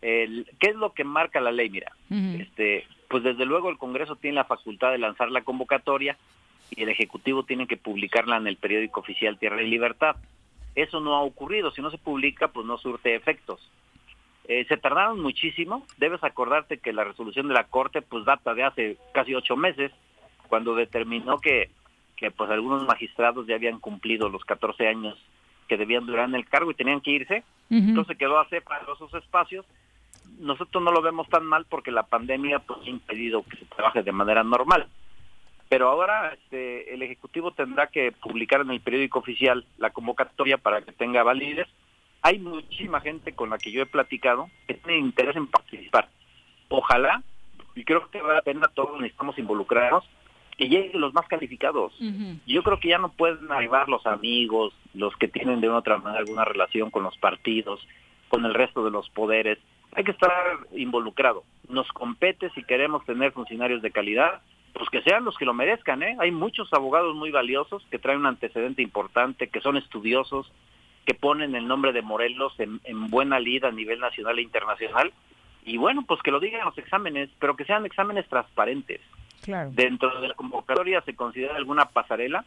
El- 0.01 0.45
¿Qué 0.59 0.69
es 0.69 0.75
lo 0.75 0.93
que 0.93 1.03
marca 1.03 1.39
la 1.41 1.51
ley? 1.51 1.69
Mira, 1.69 1.91
este, 2.39 2.85
pues 3.07 3.23
desde 3.23 3.45
luego 3.45 3.69
el 3.69 3.77
Congreso 3.77 4.15
tiene 4.15 4.35
la 4.35 4.43
facultad 4.43 4.91
de 4.91 4.97
lanzar 4.99 5.31
la 5.31 5.41
convocatoria 5.43 6.17
y 6.71 6.83
el 6.83 6.89
Ejecutivo 6.89 7.43
tiene 7.43 7.65
que 7.67 7.77
publicarla 7.77 8.37
en 8.37 8.47
el 8.47 8.57
periódico 8.57 8.99
oficial 8.99 9.39
Tierra 9.39 9.61
y 9.63 9.69
Libertad. 9.69 10.17
Eso 10.75 10.99
no 10.99 11.15
ha 11.15 11.21
ocurrido, 11.21 11.71
si 11.71 11.81
no 11.81 11.89
se 11.89 11.97
publica, 11.97 12.49
pues 12.49 12.65
no 12.65 12.77
surte 12.77 13.15
efectos. 13.15 13.59
Eh, 14.49 14.65
se 14.69 14.77
tardaron 14.77 15.19
muchísimo, 15.21 15.85
debes 15.97 16.23
acordarte 16.23 16.77
que 16.77 16.93
la 16.93 17.03
resolución 17.03 17.47
de 17.47 17.53
la 17.53 17.65
Corte 17.65 18.01
pues 18.01 18.23
data 18.25 18.53
de 18.53 18.63
hace 18.63 18.97
casi 19.13 19.33
ocho 19.33 19.55
meses, 19.57 19.91
cuando 20.47 20.75
determinó 20.75 21.37
que, 21.39 21.69
que 22.17 22.31
pues 22.31 22.49
algunos 22.49 22.85
magistrados 22.85 23.47
ya 23.47 23.55
habían 23.55 23.79
cumplido 23.79 24.27
los 24.27 24.43
14 24.43 24.87
años 24.87 25.17
que 25.67 25.77
debían 25.77 26.05
durar 26.05 26.27
en 26.27 26.35
el 26.35 26.47
cargo 26.47 26.71
y 26.71 26.75
tenían 26.75 27.01
que 27.01 27.11
irse, 27.11 27.43
entonces 27.69 28.17
quedó 28.17 28.39
a 28.39 28.47
para 28.65 28.83
esos 28.83 29.13
espacios. 29.13 29.65
Nosotros 30.39 30.83
no 30.83 30.91
lo 30.91 31.01
vemos 31.01 31.29
tan 31.29 31.45
mal 31.45 31.65
porque 31.69 31.91
la 31.91 32.03
pandemia 32.03 32.59
pues 32.59 32.79
ha 32.85 32.89
impedido 32.89 33.43
que 33.43 33.57
se 33.57 33.65
trabaje 33.65 34.03
de 34.03 34.11
manera 34.11 34.43
normal. 34.43 34.87
Pero 35.69 35.89
ahora 35.89 36.33
este, 36.33 36.93
el 36.93 37.01
Ejecutivo 37.01 37.51
tendrá 37.51 37.87
que 37.87 38.11
publicar 38.13 38.61
en 38.61 38.71
el 38.71 38.79
periódico 38.79 39.19
oficial 39.19 39.65
la 39.77 39.89
convocatoria 39.89 40.57
para 40.57 40.81
que 40.81 40.93
tenga 40.93 41.23
validez. 41.23 41.67
Hay 42.21 42.39
muchísima 42.39 43.01
gente 43.01 43.33
con 43.33 43.49
la 43.49 43.57
que 43.57 43.71
yo 43.71 43.81
he 43.81 43.85
platicado 43.85 44.49
que 44.67 44.75
tiene 44.75 44.99
interés 44.99 45.35
en 45.35 45.47
participar. 45.47 46.09
Ojalá, 46.69 47.21
y 47.75 47.83
creo 47.83 48.09
que 48.09 48.21
vale 48.21 48.35
la 48.35 48.41
pena, 48.41 48.67
todos 48.73 48.99
necesitamos 48.99 49.37
involucrarnos, 49.37 50.05
que 50.57 50.67
lleguen 50.67 50.99
los 50.99 51.13
más 51.13 51.27
calificados. 51.27 51.93
Yo 52.47 52.63
creo 52.63 52.79
que 52.79 52.89
ya 52.89 52.97
no 52.97 53.09
pueden 53.09 53.51
arribar 53.51 53.87
los 53.89 54.05
amigos, 54.07 54.73
los 54.95 55.15
que 55.15 55.27
tienen 55.27 55.61
de 55.61 55.69
una 55.69 55.77
otra 55.77 55.97
manera 55.97 56.19
alguna 56.19 56.45
relación 56.45 56.89
con 56.89 57.03
los 57.03 57.15
partidos, 57.17 57.79
con 58.27 58.43
el 58.43 58.55
resto 58.55 58.83
de 58.83 58.89
los 58.89 59.07
poderes. 59.11 59.59
Hay 59.93 60.03
que 60.03 60.11
estar 60.11 60.31
involucrado. 60.75 61.43
Nos 61.69 61.87
compete 61.89 62.49
si 62.51 62.63
queremos 62.63 63.05
tener 63.05 63.33
funcionarios 63.33 63.83
de 63.83 63.91
calidad, 63.91 64.41
pues 64.73 64.89
que 64.89 65.03
sean 65.03 65.25
los 65.25 65.37
que 65.37 65.45
lo 65.45 65.53
merezcan. 65.53 66.01
¿eh? 66.01 66.17
Hay 66.19 66.31
muchos 66.31 66.73
abogados 66.73 67.15
muy 67.15 67.29
valiosos 67.29 67.85
que 67.91 67.99
traen 67.99 68.19
un 68.19 68.25
antecedente 68.25 68.81
importante, 68.81 69.49
que 69.49 69.61
son 69.61 69.77
estudiosos, 69.77 70.51
que 71.05 71.13
ponen 71.13 71.55
el 71.55 71.67
nombre 71.67 71.93
de 71.93 72.01
Morelos 72.01 72.59
en, 72.59 72.81
en 72.83 73.09
buena 73.09 73.39
lida 73.39 73.67
a 73.67 73.71
nivel 73.71 73.99
nacional 73.99 74.39
e 74.39 74.41
internacional. 74.41 75.13
Y 75.65 75.77
bueno, 75.77 76.03
pues 76.07 76.21
que 76.23 76.31
lo 76.31 76.39
digan 76.39 76.65
los 76.65 76.77
exámenes, 76.77 77.29
pero 77.39 77.55
que 77.55 77.65
sean 77.65 77.85
exámenes 77.85 78.27
transparentes 78.27 79.01
Claro. 79.47 79.71
dentro 79.73 80.19
de 80.19 80.27
la 80.27 80.33
convocatoria 80.33 81.01
se 81.01 81.15
considera 81.15 81.55
alguna 81.55 81.85
pasarela, 81.85 82.43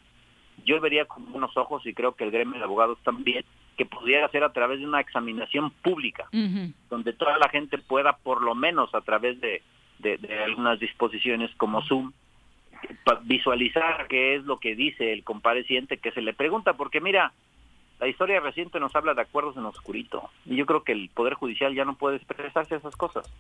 yo 0.66 0.78
vería 0.80 1.06
con 1.06 1.26
unos 1.34 1.56
ojos 1.56 1.84
y 1.86 1.94
creo 1.94 2.12
que 2.14 2.24
el 2.24 2.30
gremio 2.30 2.58
de 2.58 2.64
abogados 2.64 2.98
también, 3.02 3.42
que 3.78 3.86
pudiera 3.86 4.28
ser 4.28 4.44
a 4.44 4.52
través 4.52 4.78
de 4.80 4.86
una 4.86 5.00
examinación 5.00 5.70
pública, 5.70 6.26
donde 6.90 7.14
toda 7.14 7.38
la 7.38 7.48
gente 7.48 7.78
pueda, 7.78 8.12
por 8.18 8.42
lo 8.42 8.54
menos 8.54 8.94
a 8.94 9.00
través 9.00 9.40
de, 9.40 9.62
de- 10.00 10.18
de 10.18 10.38
algunas 10.44 10.78
disposiciones 10.78 11.50
como 11.56 11.80
Zoom, 11.82 12.12
visualizar 13.22 14.06
qué 14.08 14.34
es 14.36 14.44
lo 14.44 14.58
que 14.58 14.74
dice 14.74 15.12
el 15.12 15.24
compareciente 15.24 15.98
que 15.98 16.12
se 16.12 16.20
le 16.22 16.34
pregunta, 16.34 16.74
porque 16.74 17.00
mira, 17.00 17.32
la 17.98 18.08
historia 18.08 18.40
reciente 18.40 18.80
nos 18.80 18.94
habla 18.96 19.14
de 19.14 19.22
acuerdos 19.22 19.56
en 19.56 19.64
oscurito, 19.64 20.30
y 20.46 20.56
yo 20.56 20.66
creo 20.66 20.82
que 20.84 20.92
el 20.92 21.10
Poder 21.10 21.34
Judicial 21.34 21.74
ya 21.74 21.84
no 21.84 21.94
puede 21.96 22.16
expresarse 22.16 22.74
esas 22.76 22.96
cosas. 22.96 23.30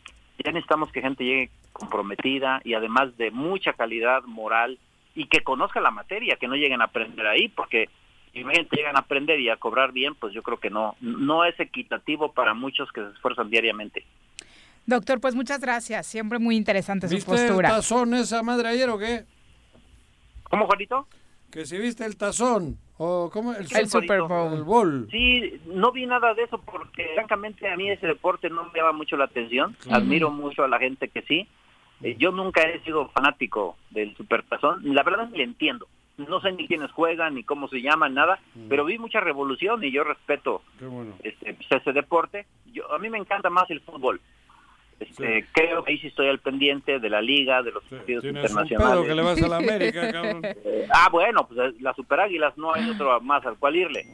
Ya 0.44 0.52
necesitamos 0.52 0.90
que 0.92 1.00
gente 1.02 1.24
llegue 1.24 1.50
comprometida 1.72 2.60
y 2.64 2.74
además 2.74 3.16
de 3.16 3.30
mucha 3.30 3.72
calidad 3.72 4.22
moral 4.24 4.78
y 5.14 5.26
que 5.26 5.42
conozca 5.42 5.80
la 5.80 5.90
materia, 5.90 6.36
que 6.36 6.48
no 6.48 6.54
lleguen 6.54 6.80
a 6.80 6.84
aprender 6.84 7.26
ahí, 7.26 7.48
porque 7.48 7.88
si 8.32 8.40
imagínate, 8.40 8.76
llegan 8.76 8.96
a 8.96 9.00
aprender 9.00 9.40
y 9.40 9.48
a 9.48 9.56
cobrar 9.56 9.92
bien, 9.92 10.14
pues 10.14 10.32
yo 10.32 10.42
creo 10.42 10.58
que 10.58 10.70
no, 10.70 10.94
no 11.00 11.44
es 11.44 11.58
equitativo 11.58 12.32
para 12.32 12.54
muchos 12.54 12.90
que 12.92 13.02
se 13.02 13.10
esfuerzan 13.10 13.50
diariamente. 13.50 14.04
Doctor, 14.86 15.20
pues 15.20 15.34
muchas 15.34 15.60
gracias. 15.60 16.06
Siempre 16.06 16.38
muy 16.38 16.56
interesante 16.56 17.08
su 17.08 17.14
¿Viste 17.14 17.32
el 17.32 17.46
postura. 17.48 17.68
tazón 17.70 18.14
esa 18.14 18.42
madre 18.42 18.68
ayer 18.68 18.88
o 18.88 18.98
qué? 18.98 19.24
¿Cómo, 20.44 20.66
Juanito? 20.66 21.06
Que 21.50 21.66
si 21.66 21.78
viste 21.78 22.04
el 22.04 22.16
tazón. 22.16 22.78
O 22.96 23.30
¿cómo? 23.32 23.52
El, 23.54 23.66
El 23.74 23.88
Super 23.88 24.22
Bowl. 24.22 24.52
El 24.52 24.62
bowl. 24.62 25.08
Sí, 25.10 25.60
no 25.66 25.90
vi 25.90 26.06
nada 26.06 26.34
de 26.34 26.42
eso 26.42 26.60
porque 26.60 27.08
francamente 27.14 27.68
a 27.68 27.76
mí 27.76 27.90
ese 27.90 28.06
deporte 28.06 28.50
no 28.50 28.64
me 28.64 28.78
llama 28.78 28.92
mucho 28.92 29.16
la 29.16 29.24
atención. 29.24 29.76
Admiro 29.90 30.30
mucho 30.30 30.64
a 30.64 30.68
la 30.68 30.78
gente 30.78 31.08
que 31.08 31.22
sí. 31.22 31.48
Eh, 32.02 32.16
yo 32.18 32.30
nunca 32.32 32.62
he 32.62 32.80
sido 32.80 33.08
fanático 33.10 33.76
del 33.90 34.16
supertazón. 34.16 34.80
La 34.94 35.02
verdad 35.02 35.28
ni 35.30 35.38
le 35.38 35.44
entiendo. 35.44 35.86
No 36.16 36.40
sé 36.40 36.52
ni 36.52 36.66
quiénes 36.66 36.90
juegan, 36.92 37.34
ni 37.34 37.44
cómo 37.44 37.68
se 37.68 37.80
llaman, 37.80 38.12
nada. 38.14 38.38
Pero 38.68 38.84
vi 38.84 38.98
mucha 38.98 39.20
revolución 39.20 39.82
y 39.84 39.90
yo 39.90 40.04
respeto 40.04 40.62
Qué 40.78 40.84
bueno. 40.86 41.14
este, 41.22 41.54
pues, 41.54 41.66
ese 41.70 41.92
deporte. 41.92 42.46
Yo, 42.72 42.92
a 42.92 42.98
mí 42.98 43.08
me 43.08 43.18
encanta 43.18 43.48
más 43.50 43.70
el 43.70 43.80
fútbol. 43.80 44.20
Este, 44.98 45.46
Creo 45.52 45.82
que 45.82 45.92
ahí 45.92 45.98
sí 45.98 46.08
estoy 46.08 46.28
al 46.28 46.40
pendiente 46.40 46.98
de 46.98 47.08
la 47.08 47.22
liga, 47.22 47.62
de 47.62 47.72
los 47.72 47.82
partidos 47.84 48.22
Tienes 48.22 48.24
un 48.24 48.36
internacionales. 48.36 48.92
pedo 48.98 49.06
que 49.06 49.14
le 49.14 49.22
vas 49.22 49.42
a 49.42 49.48
la 49.48 49.56
América, 49.56 50.12
cabrón. 50.12 50.42
Eh, 50.44 50.88
ah, 50.92 51.08
bueno, 51.10 51.46
pues 51.48 51.80
las 51.80 51.96
superáguilas 51.96 52.56
no 52.58 52.74
hay 52.74 52.90
otro 52.90 53.18
más 53.22 53.44
al 53.46 53.56
cual 53.56 53.76
irle. 53.76 54.06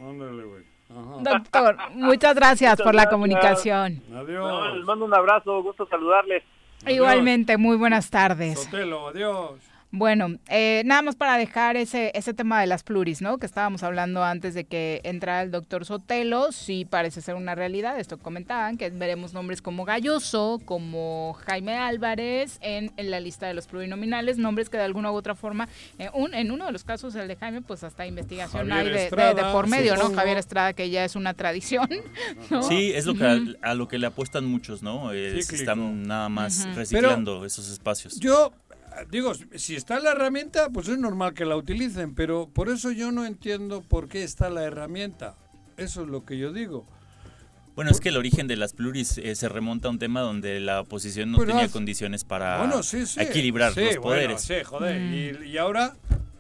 Doctor, 1.21 1.77
muchas 1.95 2.37
gracias 2.37 2.77
por 2.77 2.95
la 2.95 3.03
gracias. 3.03 3.11
comunicación. 3.11 4.03
No, 4.09 4.75
les 4.77 4.85
mando 4.85 5.05
un 5.05 5.15
abrazo, 5.15 5.61
gusto 5.63 5.87
saludarles. 5.87 6.45
Igualmente, 6.87 7.57
muy 7.57 7.77
buenas 7.77 8.11
tardes. 8.11 8.61
Sotelo, 8.61 9.09
adiós. 9.09 9.61
Bueno, 9.93 10.37
eh, 10.49 10.83
nada 10.85 11.01
más 11.03 11.15
para 11.17 11.39
dejar 11.39 11.77
ese, 11.77 12.11
ese 12.15 12.35
tema 12.35 12.61
de 12.61 12.67
las 12.67 12.83
pluris, 12.83 13.23
¿no? 13.23 13.39
Que 13.39 13.47
estábamos 13.47 13.83
hablando 13.83 14.23
antes 14.25 14.53
de 14.53 14.65
que 14.65 15.01
entrara 15.05 15.43
el 15.43 15.51
doctor 15.51 15.85
Sotelo, 15.87 16.53
sí 16.53 16.85
parece 16.85 17.21
ser 17.23 17.35
una 17.37 17.55
realidad, 17.55 17.99
esto 17.99 18.19
comentaban, 18.19 18.77
que 18.77 18.91
veremos 18.91 19.33
nombres 19.33 19.63
como 19.63 19.85
Galloso, 19.85 20.61
como 20.65 21.35
Jaime 21.47 21.77
Álvarez 21.77 22.59
en, 22.61 22.93
en 22.97 23.11
la 23.11 23.21
lista 23.21 23.47
de 23.47 23.55
los 23.55 23.69
plurinominales, 23.69 24.39
nombres 24.39 24.69
que 24.69 24.77
de 24.77 24.83
alguna 24.85 25.13
u 25.13 25.15
otra 25.15 25.35
forma, 25.35 25.69
eh, 25.99 26.11
un, 26.13 26.35
en 26.35 26.51
uno 26.51 26.67
de 26.67 26.73
los 26.73 26.85
casos, 26.85 27.15
el 27.15 27.29
de 27.29 27.37
Jaime, 27.37 27.63
pues 27.63 27.85
hasta 27.85 28.07
investigación 28.07 28.69
Javier 28.69 28.77
hay 28.79 28.85
de, 28.87 28.91
de- 28.99 29.05
Estrada, 29.05 29.35
de 29.47 29.53
por 29.53 29.69
medio, 29.69 29.97
¿no? 29.97 30.13
Javier 30.13 30.37
Estrada, 30.37 30.73
que 30.73 30.91
ya 30.91 31.05
es 31.05 31.17
una 31.17 31.33
tradición. 31.33 31.89
¿no? 32.51 32.63
Sí, 32.65 32.93
es 32.95 33.07
lo 33.07 33.15
que 33.15 33.25
a, 33.25 33.39
a 33.63 33.75
lo 33.75 33.89
que 33.89 33.99
le 33.99 34.09
apuestan 34.09 34.45
muchos, 34.47 34.83
¿no? 34.83 35.13
Eh, 35.13 35.39
están 35.39 36.03
nada 36.03 36.29
más 36.29 36.67
reciclando 36.75 37.45
esos 37.47 37.71
espacios. 37.71 38.19
Yo 38.21 38.53
digo, 39.11 39.33
si 39.55 39.77
está 39.77 40.01
la 40.01 40.13
herramienta, 40.13 40.69
pues 40.71 40.89
es 40.89 40.99
normal 40.99 41.35
que 41.35 41.45
la 41.45 41.57
utilicen, 41.57 42.15
pero 42.15 42.49
por 42.53 42.69
eso 42.69 42.91
yo 42.93 43.13
no 43.13 43.25
entiendo 43.25 43.83
por 43.83 44.09
qué 44.09 44.23
está 44.25 44.51
la 44.51 44.65
herramienta. 44.65 45.35
Eso 45.77 46.03
es 46.03 46.09
lo 46.09 46.25
que 46.25 46.39
yo 46.39 46.53
digo. 46.53 46.85
Bueno, 47.75 47.91
es 47.91 48.01
que 48.01 48.09
el 48.09 48.17
origen 48.17 48.47
de 48.47 48.57
las 48.57 48.73
pluris 48.73 49.19
eh, 49.19 49.35
se 49.35 49.49
remonta 49.51 49.89
a 49.89 49.91
un 49.91 49.99
tema 49.99 50.21
donde 50.23 50.61
la 50.61 50.81
oposición 50.81 51.31
no 51.31 51.37
Pero 51.39 51.51
tenía 51.51 51.67
haz- 51.67 51.73
condiciones 51.73 52.25
para 52.25 52.57
Bueno, 52.59 52.83
sí, 52.83 53.05
sí. 53.05 53.21
equilibrar 53.21 53.75
Sí, 53.75 53.81
los 53.81 53.89
bueno, 53.97 54.03
poderes. 54.03 54.41
sí, 54.41 54.55
joder. 54.65 54.99
Mm. 54.99 55.45
Y, 55.45 55.49
y 55.51 55.59
ahora, 55.59 55.95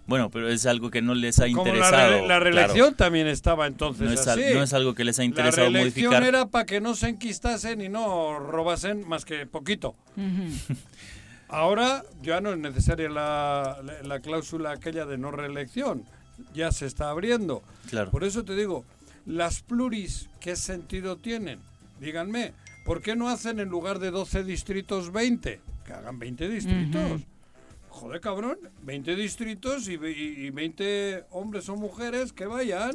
Bueno, 0.06 0.30
pero 0.30 0.48
es 0.48 0.64
algo 0.64 0.88
que 0.90 1.02
no 1.02 1.14
les 1.14 1.38
ha 1.40 1.46
Como 1.50 1.64
la, 1.64 1.68
interesado. 1.72 2.08
re- 2.10 2.20
la 2.20 2.26
claro. 2.26 2.44
reelección 2.44 2.94
también 2.94 3.26
estaba 3.26 3.66
entonces 3.66 4.06
No 4.06 4.12
es, 4.14 4.26
así. 4.26 4.40
no 4.54 4.62
es 4.62 4.72
algo 4.72 4.94
que 4.94 5.04
les 5.04 5.18
ha 5.18 5.22
La 5.22 5.26
interesado 5.26 5.68
reelección 5.68 6.06
modificar. 6.12 6.22
era 6.34 6.46
para 6.46 6.64
que 6.64 6.80
no 6.80 6.94
se 6.94 7.08
enquistasen 7.08 7.82
y 7.82 7.88
no 7.90 8.38
robasen 8.38 9.06
más 9.06 9.26
que 9.26 9.44
poquito. 9.46 9.94
Ahora 11.48 12.02
ya 12.22 12.40
no 12.40 12.50
es 12.52 12.58
necesaria 12.58 13.08
la, 13.08 13.78
la- 13.84 14.02
la 14.02 14.20
cláusula 14.20 14.72
aquella 14.72 15.06
de 15.06 15.18
no 15.18 15.30
reelección. 15.30 16.04
Ya 16.52 16.72
se 16.72 16.86
está 16.86 17.10
abriendo. 17.10 17.62
Claro. 17.88 18.10
Por 18.10 18.24
eso 18.24 18.44
te 18.44 18.54
digo, 18.56 18.84
las 19.26 19.62
pluris, 19.62 20.28
¿qué 20.40 20.56
sentido 20.56 21.16
tienen? 21.16 21.60
Díganme, 22.00 22.52
¿por 22.84 23.00
qué 23.00 23.16
no 23.16 23.28
hacen 23.28 23.60
en 23.60 23.68
lugar 23.68 23.98
de 24.00 24.10
12 24.10 24.44
distritos 24.44 25.12
20? 25.12 25.60
Que 25.86 25.92
hagan 25.92 26.18
20 26.18 26.48
distritos. 26.48 27.12
Ujú. 27.12 27.22
Joder, 27.88 28.20
cabrón, 28.20 28.58
20 28.82 29.14
distritos 29.16 29.88
y, 29.88 29.94
y- 29.94 30.46
y 30.46 30.50
20 30.50 31.24
hombres 31.30 31.68
o 31.70 31.76
mujeres 31.76 32.32
que 32.32 32.46
vayan. 32.46 32.92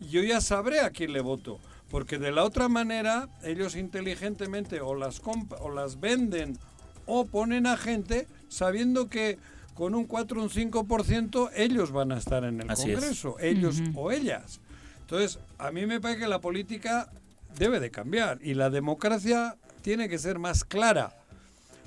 Y 0.00 0.08
yo 0.08 0.22
ya 0.22 0.40
sabré 0.40 0.80
a 0.80 0.90
quién 0.90 1.12
le 1.12 1.20
voto. 1.20 1.60
Porque 1.90 2.18
de 2.18 2.32
la 2.32 2.42
otra 2.42 2.68
manera, 2.68 3.28
ellos 3.44 3.76
inteligentemente 3.76 4.80
o 4.80 4.94
las, 4.96 5.22
comp- 5.22 5.56
o 5.60 5.70
las 5.70 6.00
venden 6.00 6.58
o 7.06 7.24
ponen 7.24 7.66
a 7.66 7.76
gente 7.76 8.26
sabiendo 8.48 9.08
que 9.08 9.38
con 9.74 9.94
un 9.94 10.04
4 10.04 10.40
o 10.40 10.44
un 10.44 10.50
5% 10.50 11.50
ellos 11.54 11.92
van 11.92 12.12
a 12.12 12.18
estar 12.18 12.44
en 12.44 12.60
el 12.60 12.70
Así 12.70 12.90
es. 12.90 12.98
Congreso, 12.98 13.36
ellos 13.40 13.82
o 13.94 14.10
ellas. 14.10 14.60
Entonces, 15.00 15.38
a 15.58 15.70
mí 15.70 15.86
me 15.86 16.00
parece 16.00 16.20
que 16.20 16.28
la 16.28 16.40
política 16.40 17.10
debe 17.58 17.80
de 17.80 17.90
cambiar 17.90 18.38
y 18.42 18.54
la 18.54 18.70
democracia 18.70 19.56
tiene 19.82 20.08
que 20.08 20.18
ser 20.18 20.38
más 20.38 20.64
clara, 20.64 21.14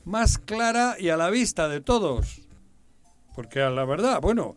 más 0.03 0.37
clara 0.37 0.95
y 0.99 1.09
a 1.09 1.17
la 1.17 1.29
vista 1.29 1.67
de 1.67 1.81
todos. 1.81 2.41
Porque 3.35 3.61
a 3.61 3.69
la 3.69 3.85
verdad, 3.85 4.21
bueno, 4.21 4.55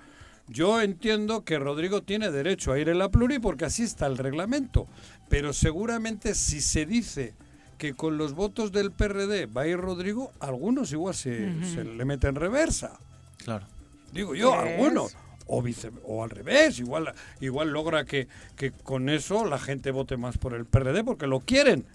yo 0.48 0.80
entiendo 0.80 1.44
que 1.44 1.59
Rodrigo 1.59 2.02
tiene 2.02 2.30
derecho 2.30 2.72
a 2.72 2.78
ir 2.78 2.89
en 2.89 2.98
la 2.98 3.10
pluri 3.10 3.39
porque 3.39 3.66
así 3.66 3.82
está 3.82 4.06
el 4.06 4.18
reglamento, 4.18 4.86
pero 5.28 5.52
seguramente 5.52 6.35
si 6.35 6.60
se 6.60 6.86
dice 6.86 7.35
que 7.79 7.95
con 7.95 8.19
los 8.19 8.35
votos 8.35 8.73
del 8.73 8.91
PRD 8.93 9.47
va 9.47 9.63
a 9.63 9.67
ir 9.69 9.79
Rodrigo, 9.79 10.33
algunos 10.41 10.93
igual 10.93 11.15
se, 11.15 11.65
se 11.65 11.85
le 11.85 12.05
meten 12.05 12.35
reversa. 12.35 12.99
Claro. 13.45 13.67
Digo 14.13 14.35
yo, 14.35 14.53
algunos. 14.53 15.17
O, 15.47 15.63
vice- 15.63 15.91
o 16.05 16.23
al 16.23 16.29
revés, 16.31 16.79
igual, 16.79 17.15
igual 17.41 17.71
logra 17.71 18.05
que, 18.05 18.29
que 18.57 18.71
con 18.73 19.09
eso 19.09 19.47
la 19.47 19.59
gente 19.59 19.93
vote 19.93 20.17
más 20.19 20.37
por 20.37 20.53
el 20.55 20.67
PRD 20.67 21.05
porque 21.05 21.27
lo 21.27 21.41
quieren. 21.41 21.87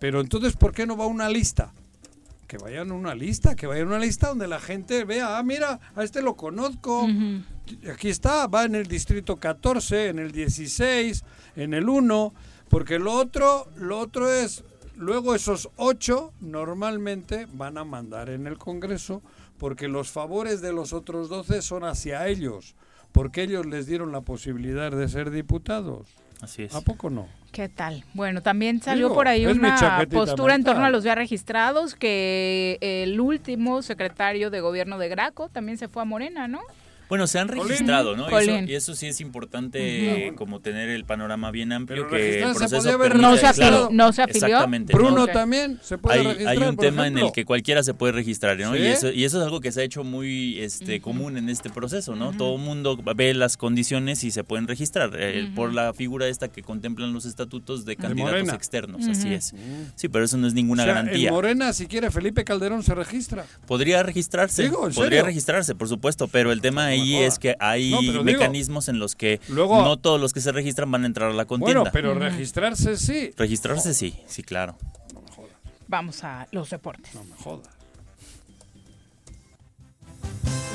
Pero 0.00 0.20
entonces, 0.20 0.54
¿por 0.56 0.72
qué 0.72 0.86
no 0.86 0.96
va 0.96 1.06
una 1.06 1.28
lista? 1.28 1.72
Que 2.46 2.56
vayan 2.58 2.90
a 2.90 2.94
una 2.94 3.14
lista, 3.14 3.54
que 3.56 3.66
vayan 3.66 3.86
a 3.88 3.90
una 3.90 3.98
lista 3.98 4.28
donde 4.28 4.46
la 4.48 4.60
gente 4.60 5.04
vea, 5.04 5.38
ah, 5.38 5.42
mira, 5.42 5.80
a 5.96 6.04
este 6.04 6.22
lo 6.22 6.36
conozco. 6.36 7.06
Aquí 7.92 8.08
está, 8.08 8.46
va 8.46 8.64
en 8.64 8.74
el 8.74 8.86
distrito 8.86 9.36
14, 9.36 10.08
en 10.08 10.18
el 10.18 10.30
16, 10.32 11.24
en 11.56 11.74
el 11.74 11.88
1, 11.88 12.34
porque 12.68 12.98
lo 12.98 13.12
otro, 13.12 13.68
lo 13.76 13.98
otro 13.98 14.30
es, 14.30 14.62
luego 14.96 15.34
esos 15.34 15.70
8 15.76 16.32
normalmente 16.40 17.46
van 17.52 17.78
a 17.78 17.84
mandar 17.84 18.30
en 18.30 18.46
el 18.46 18.58
Congreso, 18.58 19.22
porque 19.58 19.88
los 19.88 20.10
favores 20.10 20.60
de 20.60 20.72
los 20.72 20.92
otros 20.92 21.28
12 21.28 21.62
son 21.62 21.84
hacia 21.84 22.26
ellos, 22.28 22.74
porque 23.12 23.42
ellos 23.42 23.66
les 23.66 23.86
dieron 23.86 24.12
la 24.12 24.20
posibilidad 24.20 24.90
de 24.90 25.08
ser 25.08 25.30
diputados. 25.30 26.08
Así 26.40 26.64
es. 26.64 26.74
¿A 26.74 26.80
poco 26.80 27.10
no? 27.10 27.26
¿Qué 27.52 27.68
tal? 27.68 28.04
Bueno, 28.14 28.42
también 28.42 28.82
salió 28.82 29.06
Digo, 29.06 29.14
por 29.14 29.28
ahí 29.28 29.46
una 29.46 30.04
postura 30.10 30.56
en 30.56 30.64
torno 30.64 30.84
a 30.84 30.90
los 30.90 31.04
ya 31.04 31.14
registrados, 31.14 31.94
que 31.94 32.78
el 32.80 33.20
último 33.20 33.80
secretario 33.82 34.50
de 34.50 34.60
gobierno 34.60 34.98
de 34.98 35.08
Graco 35.08 35.48
también 35.48 35.78
se 35.78 35.86
fue 35.88 36.02
a 36.02 36.04
Morena, 36.04 36.48
¿no? 36.48 36.60
Bueno, 37.08 37.26
se 37.26 37.38
han 37.38 37.48
registrado, 37.48 38.16
¿no? 38.16 38.28
Y 38.30 38.42
eso, 38.44 38.58
y 38.66 38.74
eso 38.74 38.94
sí 38.94 39.06
es 39.06 39.20
importante 39.20 40.26
Ujú. 40.28 40.36
como 40.36 40.60
tener 40.60 40.88
el 40.88 41.04
panorama 41.04 41.50
bien 41.50 41.72
amplio 41.72 42.06
Pero 42.08 42.16
que 42.22 42.42
el 42.42 42.54
proceso 42.54 42.98
permite- 42.98 43.20
No 43.22 43.36
se 43.36 43.46
afilió- 43.46 43.54
claro, 43.68 43.88
no 43.92 44.12
se 44.12 44.22
afilió. 44.22 44.46
Exactamente. 44.46 44.92
Bruno 44.94 45.10
¿no? 45.18 45.26
también 45.28 45.78
se 45.82 45.98
puede 45.98 46.18
hay, 46.20 46.24
registrar. 46.26 46.48
hay 46.48 46.58
un 46.68 46.76
por 46.76 46.84
tema 46.84 47.06
en 47.06 47.18
el 47.18 47.32
que 47.32 47.44
cualquiera 47.44 47.82
se 47.82 47.94
puede 47.94 48.12
registrar, 48.12 48.58
¿no? 48.58 48.72
¿Sí? 48.74 48.80
Y, 48.80 48.86
eso, 48.86 49.10
y 49.12 49.24
eso 49.24 49.38
es 49.38 49.44
algo 49.44 49.60
que 49.60 49.70
se 49.72 49.80
ha 49.82 49.84
hecho 49.84 50.02
muy 50.04 50.58
este, 50.60 51.00
común 51.00 51.36
en 51.36 51.48
este 51.48 51.70
proceso, 51.70 52.16
¿no? 52.16 52.32
Todo 52.32 52.56
el 52.56 52.62
mundo 52.62 52.98
ve 53.14 53.34
las 53.34 53.56
condiciones 53.56 54.24
y 54.24 54.30
se 54.30 54.42
pueden 54.44 54.66
registrar 54.66 55.10
eh, 55.18 55.44
Ujú. 55.46 55.54
por 55.54 55.74
la 55.74 55.92
figura 55.92 56.26
esta 56.28 56.48
que 56.48 56.62
contemplan 56.62 57.12
los 57.12 57.26
estatutos 57.26 57.84
de 57.84 57.96
candidatos 57.96 58.32
Morena. 58.32 58.54
externos, 58.54 59.06
así 59.08 59.32
es. 59.32 59.52
Sí, 59.94 60.08
pero 60.08 60.24
eso 60.24 60.36
no 60.38 60.46
es 60.46 60.54
ninguna 60.54 60.82
O 60.82 60.86
sea, 60.86 60.94
garantía. 60.94 61.28
En 61.28 61.34
Morena, 61.34 61.72
si 61.72 61.86
quiere, 61.86 62.10
Felipe 62.10 62.44
Calderón 62.44 62.82
se 62.82 62.94
registra. 62.94 63.44
Podría 63.66 64.02
registrarse, 64.02 64.62
Digo, 64.62 64.86
¿en 64.86 64.94
podría 64.94 65.18
serio? 65.20 65.26
registrarse, 65.26 65.74
por 65.74 65.88
supuesto, 65.88 66.28
pero 66.28 66.50
el 66.52 66.60
tema 66.60 66.93
ahí 67.00 67.16
es 67.16 67.38
que 67.38 67.56
hay 67.60 67.90
No, 67.90 67.98
pero 68.00 68.12
digo, 68.12 68.24
mecanismos 68.24 68.88
en 68.88 68.98
los 68.98 69.14
que 69.14 69.40
luego- 69.48 69.82
no 69.82 69.96
todos 69.98 70.20
los 70.20 70.32
que 70.32 70.40
se 70.40 70.52
registran 70.52 70.90
van 70.90 71.04
a 71.04 71.06
entrar 71.06 71.30
a 71.30 71.34
la 71.34 71.44
contienda. 71.44 71.80
Bueno, 71.80 71.90
pero 71.92 72.14
registrarse 72.14 72.96
sí. 72.96 73.30
Registrarse 73.36 73.94
sí, 73.94 74.16
sí, 74.26 74.42
claro. 74.42 74.76
Vamos 75.88 76.24
a 76.24 76.46
los 76.50 76.70
deportes. 76.70 77.14
No 77.14 77.24
me 77.24 77.36
jodas. 77.36 77.68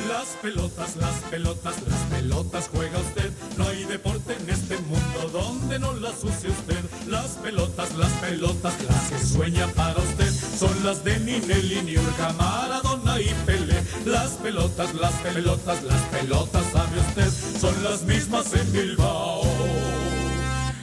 Las 0.08 0.28
pelotas, 0.42 0.96
las 0.96 1.14
pelotas, 1.30 1.76
las 1.88 2.00
pelotas 2.10 2.70
juega 2.74 2.98
usted. 3.00 3.32
No 3.58 3.68
hay 3.68 3.84
deporte 3.84 4.34
en 4.40 4.50
este 4.50 4.78
mundo 4.78 5.30
donde 5.32 5.78
no 5.78 5.94
las 5.94 6.24
use 6.24 6.50
usted. 6.50 6.80
Las 7.08 7.28
pelotas, 7.44 7.94
las 7.96 8.12
pelotas, 8.14 8.74
las 8.86 9.10
que 9.12 9.20
sueña 9.20 9.68
para 9.68 10.00
usted. 10.00 10.32
Son 10.58 10.84
las 10.84 11.04
de 11.04 11.20
Ninelli, 11.20 11.82
Niurka, 11.84 12.34
Maradona 12.34 13.20
y 13.22 13.32
Pelé. 13.46 13.69
Las 14.06 14.32
pelotas, 14.32 14.94
las 14.96 15.14
pelotas, 15.22 15.84
las 15.84 16.02
pelotas, 16.04 16.66
sabe 16.72 17.00
usted. 17.00 17.30
Son 17.60 17.84
las 17.84 18.04
mismas 18.04 18.54
en 18.54 18.72
Bilbao. 18.72 19.42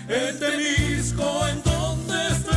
En 0.09 0.39
Temisco, 0.39 1.49
en 1.49 1.63
donde 1.63 2.27
esté. 2.29 2.53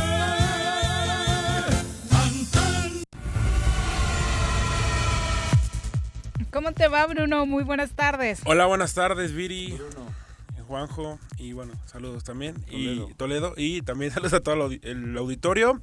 ¿Cómo 6.52 6.72
te 6.72 6.88
va, 6.88 7.06
Bruno? 7.06 7.46
Muy 7.46 7.64
buenas 7.64 7.92
tardes. 7.92 8.40
Hola, 8.44 8.66
buenas 8.66 8.92
tardes, 8.94 9.32
Viri, 9.32 9.78
Juanjo, 10.66 11.18
y 11.38 11.52
bueno, 11.52 11.72
saludos 11.86 12.22
también. 12.22 12.54
Toledo. 12.62 13.08
Y 13.08 13.14
Toledo, 13.14 13.54
y 13.56 13.82
también 13.82 14.10
saludos 14.12 14.34
a 14.34 14.40
todo 14.40 14.70
el 14.70 15.16
auditorio. 15.16 15.80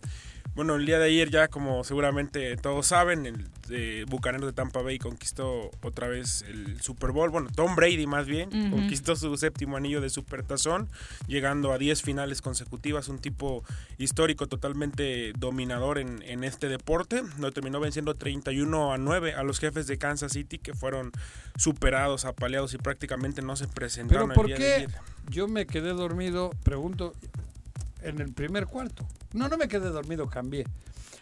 Bueno, 0.57 0.73
el 0.73 0.87
día 0.87 0.97
de 0.97 1.05
ayer 1.05 1.29
ya, 1.29 1.49
como 1.49 1.83
seguramente 1.83 2.57
todos 2.57 2.87
saben, 2.87 3.27
el 3.27 3.45
eh, 3.69 4.05
Bucaneros 4.09 4.47
de 4.47 4.53
Tampa 4.53 4.81
Bay 4.81 4.97
conquistó 4.97 5.69
otra 5.83 6.07
vez 6.07 6.43
el 6.47 6.81
Super 6.81 7.11
Bowl. 7.11 7.29
Bueno, 7.29 7.49
Tom 7.55 7.75
Brady 7.75 8.07
más 8.07 8.25
bien, 8.25 8.49
conquistó 8.71 9.15
su 9.15 9.37
séptimo 9.37 9.77
anillo 9.77 10.01
de 10.01 10.09
Supertazón, 10.09 10.89
llegando 11.27 11.71
a 11.73 11.77
10 11.77 12.01
finales 12.01 12.41
consecutivas, 12.41 13.07
un 13.07 13.19
tipo 13.19 13.63
histórico 13.99 14.47
totalmente 14.47 15.31
dominador 15.37 15.99
en, 15.99 16.23
en 16.23 16.43
este 16.43 16.69
deporte. 16.69 17.21
Lo 17.37 17.51
terminó 17.51 17.79
venciendo 17.79 18.15
31 18.15 18.93
a 18.93 18.97
9 18.97 19.35
a 19.35 19.43
los 19.43 19.59
jefes 19.59 19.85
de 19.85 19.99
Kansas 19.99 20.31
City, 20.31 20.57
que 20.57 20.73
fueron 20.73 21.11
superados, 21.55 22.25
apaleados 22.25 22.73
y 22.73 22.79
prácticamente 22.79 23.43
no 23.43 23.55
se 23.57 23.67
presentaron 23.67 24.29
Pero 24.29 24.31
el 24.31 24.35
¿por 24.35 24.47
día 24.47 24.55
de 24.55 24.61
qué 24.61 24.73
ayer. 24.87 24.89
yo 25.29 25.47
me 25.47 25.67
quedé 25.67 25.93
dormido, 25.93 26.49
pregunto, 26.63 27.13
en 28.01 28.19
el 28.21 28.33
primer 28.33 28.65
cuarto? 28.67 29.07
No, 29.33 29.47
no 29.49 29.57
me 29.57 29.67
quedé 29.67 29.89
dormido, 29.89 30.27
cambié. 30.29 30.65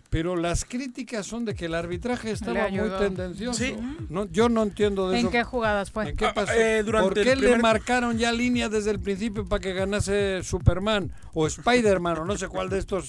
Pero 0.09 0.35
las 0.35 0.63
críticas 0.65 1.25
son 1.25 1.43
de 1.45 1.55
que 1.55 1.65
el 1.65 1.73
arbitraje 1.73 2.31
estaba 2.31 2.69
muy 2.69 2.89
tendencioso. 2.99 3.59
Sí. 3.59 3.75
No, 4.09 4.25
yo 4.31 4.47
no 4.49 4.63
entiendo 4.63 5.09
de 5.09 5.15
¿En 5.19 5.25
eso. 5.25 5.31
qué 5.31 5.43
jugadas 5.43 5.91
fue? 5.91 6.09
¿En 6.09 6.15
qué 6.15 6.29
pasó? 6.33 6.53
eh, 6.53 6.83
durante 6.83 7.07
¿Por 7.09 7.23
qué 7.23 7.35
le 7.35 7.41
primer- 7.41 7.61
marcaron 7.61 8.17
ya 8.17 8.31
línea 8.31 8.69
desde 8.69 8.91
el 8.91 8.99
principio 8.99 9.45
para 9.45 9.59
que 9.59 9.73
ganase 9.73 10.41
Superman 10.43 11.11
o 11.33 11.47
Spider-Man 11.47 12.19
o 12.19 12.25
no 12.25 12.37
sé 12.37 12.47
cuál 12.47 12.69
de 12.69 12.77
estos 12.79 13.07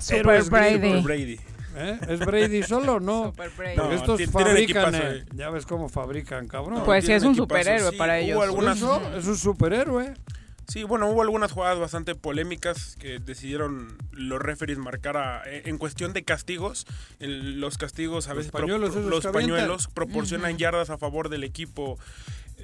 Super 0.00 0.18
héroes 0.20 0.50
Brady. 0.50 1.02
Brady. 1.02 1.40
¿Eh? 1.76 1.98
¿Es 2.08 2.18
Brady 2.20 2.62
solo 2.64 2.94
o 2.94 3.00
no? 3.00 3.26
Super 3.26 3.50
Brady. 3.56 3.76
No, 3.76 3.92
estos 3.92 4.20
fabrican, 4.30 4.94
eh, 4.96 5.24
ya 5.36 5.50
ves 5.50 5.64
cómo 5.64 5.88
fabrican, 5.88 6.48
cabrón. 6.48 6.82
Pues 6.84 7.04
sí, 7.04 7.12
es 7.12 7.22
un 7.22 7.32
equipazo, 7.32 7.44
superhéroe 7.60 7.90
sí, 7.92 7.96
para 7.98 8.18
ellos. 8.18 8.42
algunas- 8.42 8.78
eso, 8.78 9.00
es 9.16 9.26
un 9.26 9.36
superhéroe. 9.36 10.14
Sí, 10.70 10.82
bueno, 10.84 11.08
hubo 11.08 11.22
algunas 11.22 11.50
jugadas 11.52 11.78
bastante 11.78 12.14
polémicas 12.14 12.94
que 13.00 13.18
decidieron 13.18 13.96
los 14.12 14.38
referees 14.38 14.76
marcar 14.78 15.16
a- 15.16 15.42
eh, 15.46 15.62
en 15.64 15.78
cuestión 15.78 16.12
de 16.12 16.24
castigos. 16.24 16.86
el- 17.20 17.58
los 17.60 17.78
castigos 17.78 18.28
a 18.28 18.34
veces 18.34 18.52
pro- 18.52 18.60
pañuelos 18.60 18.94
los 18.94 19.24
pañuelos 19.32 19.88
proporcionan 19.88 20.58
yardas 20.58 20.90
a 20.90 20.98
favor 20.98 21.30
del 21.30 21.42
equipo 21.42 21.98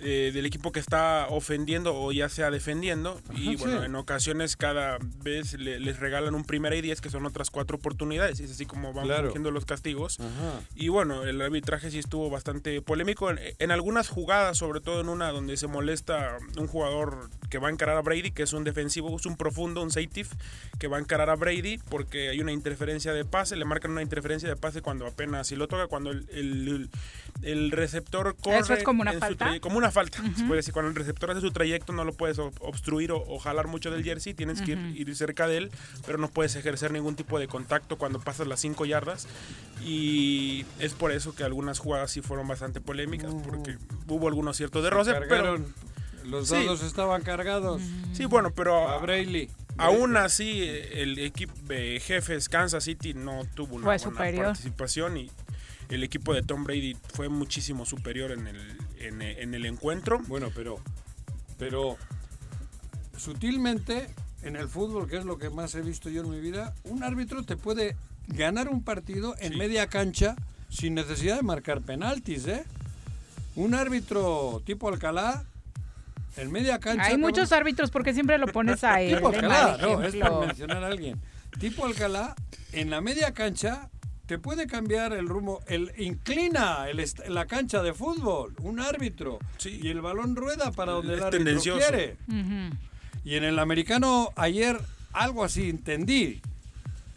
eh, 0.02 0.30
del 0.34 0.44
equipo 0.46 0.72
que 0.72 0.80
está 0.80 1.26
ofendiendo 1.30 1.94
o 1.94 2.12
ya 2.12 2.28
sea 2.28 2.50
defendiendo 2.50 3.20
y 3.34 3.50
Ajá, 3.54 3.58
bueno 3.64 3.80
sí. 3.80 3.86
en 3.86 3.94
ocasiones 3.94 4.56
cada 4.56 4.98
vez 5.22 5.54
le- 5.54 5.78
les 5.80 5.98
regalan 5.98 6.34
un 6.34 6.44
primera 6.44 6.74
y 6.76 6.82
diez 6.82 7.00
que 7.00 7.10
son 7.10 7.24
otras 7.26 7.50
cuatro 7.50 7.76
oportunidades 7.76 8.40
y 8.40 8.44
es 8.44 8.50
así 8.50 8.66
como 8.66 8.92
van 8.92 9.06
Claro. 9.06 9.24
surgiendo 9.28 9.50
los 9.50 9.64
castigos 9.64 10.18
Ajá. 10.20 10.60
y 10.74 10.88
bueno, 10.88 11.22
el 11.24 11.40
arbitraje 11.40 11.90
sí 11.90 11.98
estuvo 11.98 12.28
bastante 12.30 12.82
polémico 12.82 13.30
en, 13.30 13.38
en 13.58 13.70
algunas 13.70 14.08
jugadas, 14.08 14.58
sobre 14.58 14.80
todo 14.80 15.00
en 15.00 15.08
una 15.08 15.30
donde 15.30 15.56
se 15.56 15.66
molesta 15.68 16.38
un 16.58 16.66
jugador 16.66 17.30
que 17.48 17.58
va 17.58 17.68
a 17.68 17.70
encarar 17.70 17.96
a 17.96 18.02
Brady, 18.02 18.30
que 18.32 18.42
es 18.42 18.52
un 18.52 18.64
defensivo, 18.64 19.14
es 19.16 19.26
un 19.26 19.36
profundo, 19.36 19.82
un 19.82 19.90
safety, 19.90 20.24
que 20.78 20.88
va 20.88 20.96
a 20.96 21.00
encarar 21.00 21.30
a 21.30 21.36
Brady 21.36 21.78
porque 21.88 22.28
hay 22.30 22.40
una 22.40 22.52
interferencia 22.52 23.12
de 23.12 23.24
pase, 23.24 23.56
le 23.56 23.64
marcan 23.64 23.92
una 23.92 24.02
interferencia 24.02 24.48
de 24.48 24.56
pase 24.56 24.82
cuando 24.82 25.06
apenas 25.06 25.46
si 25.46 25.56
lo 25.56 25.68
toca, 25.68 25.86
cuando 25.86 26.10
el, 26.10 26.26
el- 26.32 26.90
el 27.42 27.70
receptor 27.70 28.36
corre. 28.36 28.58
¿Eso 28.58 28.74
es 28.74 28.84
una 28.86 29.12
falta? 29.14 29.60
como 29.60 29.76
una 29.76 29.83
falta, 29.90 30.18
se 30.36 30.44
puede 30.44 30.56
decir. 30.56 30.72
Cuando 30.72 30.90
el 30.90 30.96
receptor 30.96 31.30
hace 31.30 31.40
su 31.40 31.50
trayecto 31.50 31.92
no 31.92 32.04
lo 32.04 32.12
puedes 32.12 32.38
ob- 32.38 32.52
obstruir 32.60 33.12
o, 33.12 33.18
o 33.26 33.38
jalar 33.38 33.66
mucho 33.68 33.90
del 33.90 34.02
jersey, 34.04 34.34
tienes 34.34 34.60
que 34.62 34.72
ir, 34.72 34.78
ir 34.96 35.16
cerca 35.16 35.46
de 35.46 35.56
él, 35.58 35.70
pero 36.06 36.18
no 36.18 36.28
puedes 36.28 36.54
ejercer 36.56 36.90
ningún 36.92 37.16
tipo 37.16 37.38
de 37.38 37.48
contacto 37.48 37.98
cuando 37.98 38.20
pasas 38.20 38.46
las 38.46 38.60
5 38.60 38.84
yardas. 38.86 39.26
Y 39.84 40.64
es 40.78 40.92
por 40.94 41.12
eso 41.12 41.34
que 41.34 41.44
algunas 41.44 41.78
jugadas 41.78 42.10
sí 42.10 42.20
fueron 42.22 42.48
bastante 42.48 42.80
polémicas, 42.80 43.32
porque 43.46 43.76
hubo 44.08 44.28
algunos 44.28 44.56
ciertos 44.56 44.82
de 44.82 44.90
roce, 44.90 45.14
pero... 45.28 45.58
Los 46.24 46.48
Sí. 46.48 46.54
dados 46.54 46.82
estaban 46.82 47.20
cargados. 47.20 47.82
Sí, 48.14 48.24
bueno, 48.24 48.50
pero 48.50 48.88
A 48.88 48.96
Brayley. 48.96 49.50
aún 49.76 50.16
así 50.16 50.62
el 50.92 51.18
equipo 51.18 51.52
de 51.66 52.00
jefes 52.00 52.48
Kansas 52.48 52.84
City 52.84 53.12
no 53.12 53.42
tuvo 53.54 53.74
una 53.74 53.84
Fue 53.84 53.96
buena 53.96 53.98
superior. 53.98 54.44
participación 54.46 55.18
y 55.18 55.30
el 55.88 56.02
equipo 56.02 56.34
de 56.34 56.42
Tom 56.42 56.64
Brady 56.64 56.96
fue 57.12 57.28
muchísimo 57.28 57.84
superior 57.86 58.32
en 58.32 58.46
el, 58.46 58.76
en, 59.00 59.22
el- 59.22 59.38
en 59.38 59.54
el 59.54 59.66
encuentro. 59.66 60.20
Bueno, 60.26 60.50
pero, 60.54 60.78
pero 61.58 61.96
sutilmente 63.16 64.08
en 64.42 64.56
el 64.56 64.68
fútbol, 64.68 65.08
que 65.08 65.16
es 65.16 65.24
lo 65.24 65.38
que 65.38 65.50
más 65.50 65.74
he 65.74 65.82
visto 65.82 66.10
yo 66.10 66.22
en 66.22 66.30
mi 66.30 66.40
vida, 66.40 66.74
un 66.84 67.02
árbitro 67.02 67.42
te 67.44 67.56
puede 67.56 67.96
ganar 68.28 68.68
un 68.68 68.82
partido 68.82 69.34
en 69.38 69.56
media 69.56 69.86
cancha 69.86 70.36
sin 70.68 70.94
necesidad 70.94 71.36
de 71.36 71.42
marcar 71.42 71.80
penaltis, 71.82 72.46
¿eh? 72.46 72.64
Un 73.56 73.74
árbitro 73.74 74.60
tipo 74.66 74.88
Alcalá 74.88 75.44
en 76.36 76.50
media 76.50 76.80
cancha. 76.80 77.04
Hay 77.04 77.16
muchos 77.16 77.52
árbitros 77.52 77.90
porque 77.92 78.12
siempre 78.12 78.36
lo 78.38 78.48
pones 78.48 78.82
a 78.82 79.00
él. 79.00 79.14
Tipo 79.16 79.28
Alcalá, 79.28 79.78
no, 79.80 80.02
es 80.02 80.16
por 80.16 80.46
mencionar 80.46 80.82
a 80.82 80.88
alguien. 80.88 81.20
Tipo 81.60 81.86
Alcalá, 81.86 82.34
en 82.72 82.90
la 82.90 83.00
media 83.00 83.32
cancha 83.32 83.88
te 84.26 84.38
puede 84.38 84.66
cambiar 84.66 85.12
el 85.12 85.28
rumbo, 85.28 85.62
el 85.66 85.92
inclina 85.98 86.88
el 86.88 87.04
la 87.28 87.46
cancha 87.46 87.82
de 87.82 87.92
fútbol, 87.92 88.54
un 88.62 88.80
árbitro, 88.80 89.38
y 89.64 89.88
el 89.88 90.00
balón 90.00 90.34
rueda 90.36 90.70
para 90.72 90.92
donde 90.92 91.12
el 91.14 91.18
Es 91.18 91.24
árbitro 91.24 91.44
tendencioso. 91.44 91.78
quiere. 91.80 92.16
Ujú. 92.28 92.76
Y 93.24 93.34
en 93.36 93.44
el 93.44 93.58
americano 93.58 94.30
ayer 94.36 94.80
algo 95.12 95.44
así 95.44 95.68
entendí. 95.70 96.40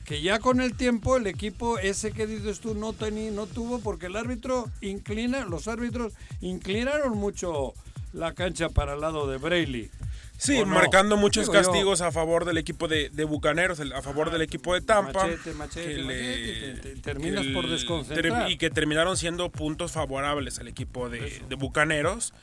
Que 0.05 0.21
ya 0.21 0.39
con 0.39 0.61
el 0.61 0.73
tiempo 0.77 1.17
el 1.17 1.27
equipo 1.27 1.79
ese 1.79 2.11
que 2.13 2.27
dices 2.27 2.61
tú 2.61 2.73
no 2.75 2.93
tení, 2.93 3.29
no 3.29 3.45
tuvo 3.45 3.79
porque 3.79 4.05
el 4.05 4.15
árbitro 4.15 4.69
inclina, 4.79 5.43
los 5.43 5.67
árbitros 5.67 6.13
inclinaron 6.39 7.17
mucho 7.17 7.73
la 8.13 8.33
cancha 8.33 8.69
para 8.69 8.93
el 8.93 9.01
lado 9.01 9.27
de 9.29 9.37
Brayley. 9.37 9.91
Sí, 10.37 10.63
marcando 10.65 11.17
muchos 11.17 11.47
Digo 11.47 11.53
yo, 11.55 11.61
castigos 11.63 12.01
a 12.01 12.11
favor 12.11 12.45
del 12.45 12.57
equipo 12.59 12.87
de, 12.87 13.09
de 13.09 13.23
Bucaneros, 13.23 13.79
a 13.79 14.01
favor 14.03 14.29
del 14.31 14.41
equipo 14.43 14.73
de 14.75 14.81
Tampa. 14.81 15.25
Machete, 15.25 15.53
machete, 15.53 15.95
que 15.95 16.03
machete, 16.03 16.41
y 16.41 16.73
te- 16.75 16.93
te 16.95 17.01
terminas 17.01 17.45
que 17.45 17.53
por 17.53 17.67
desconcentrar. 17.67 18.49
Y 18.51 18.57
que 18.57 18.69
terminaron 18.69 19.17
siendo 19.17 19.49
puntos 19.51 19.93
favorables 19.93 20.59
al 20.59 20.67
equipo 20.67 21.09
de, 21.09 21.41
de 21.49 21.55
Bucaneros. 21.55 22.33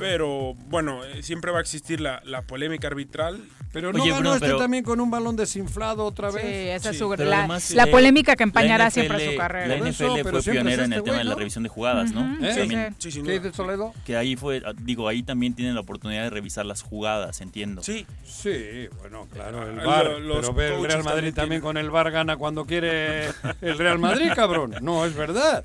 Pero 0.00 0.54
bueno, 0.68 1.04
eh, 1.04 1.22
siempre 1.22 1.50
va 1.52 1.58
a 1.58 1.60
existir 1.60 2.00
la, 2.00 2.20
la 2.24 2.42
polémica 2.42 2.88
arbitral. 2.88 3.40
Pero 3.72 3.92
no 3.92 4.04
ganó 4.04 4.34
este 4.34 4.52
también 4.54 4.82
con 4.82 5.00
un 5.00 5.12
balón 5.12 5.36
desinflado 5.36 6.04
otra 6.04 6.32
vez. 6.32 6.42
Sí, 6.42 6.48
esa 6.70 6.90
es 6.90 6.98
su- 6.98 7.08
Pero 7.16 7.30
la, 7.30 7.38
además, 7.38 7.70
la 7.70 7.84
eh, 7.84 7.86
polémica 7.86 8.34
que 8.34 8.42
empañará 8.42 8.90
siempre 8.90 9.18
NFL 9.18 9.30
su 9.30 9.36
carrera. 9.38 9.66
La 9.68 9.74
eso, 9.88 10.06
NFL 10.08 10.22
pero 10.24 10.30
fue 10.30 10.42
siempre 10.42 10.42
es 10.42 10.44
pionera 10.64 10.84
en 10.86 10.92
el 10.92 10.98
este 10.98 11.04
tema 11.04 11.14
güey, 11.14 11.18
de 11.18 11.24
la 11.24 11.30
¿no? 11.30 11.38
revisión 11.38 11.62
de 11.62 11.68
jugadas, 11.68 12.10
¿no? 12.12 12.44
¿Eh? 12.44 12.54
También- 12.56 12.96
Sí, 12.98 13.12
sin 13.12 13.24
¿Qué 13.24 13.38
Toledo? 13.52 13.94
Que 14.04 14.16
ahí 14.16 14.34
fue, 14.34 14.60
ah, 14.66 14.72
digo, 14.76 15.06
ahí 15.06 15.22
también 15.22 15.54
tienen 15.54 15.76
la 15.76 15.82
oportunidad 15.82 16.24
de 16.24 16.30
revisar 16.30 16.66
las 16.66 16.82
jugadas, 16.82 17.40
entiendo. 17.42 17.84
Sí. 17.84 18.06
Sí, 18.24 18.88
bueno, 19.00 19.28
claro, 19.32 19.68
el 19.70 19.78
Ah, 19.78 19.84
VAR, 19.86 20.06
lo- 20.20 20.54
pero 20.54 20.78
el 20.78 20.84
Real 20.84 21.04
Madrid 21.04 21.32
también 21.32 21.34
también 21.34 21.60
con 21.62 21.76
el 21.76 21.90
VAR 21.90 22.10
gana 22.10 22.36
cuando 22.36 22.64
quiere 22.64 23.26
el 23.60 23.78
Real 23.78 24.00
Madrid, 24.00 24.32
cabrón. 24.34 24.74
No, 24.82 25.04
es 25.06 25.14
verdad. 25.14 25.64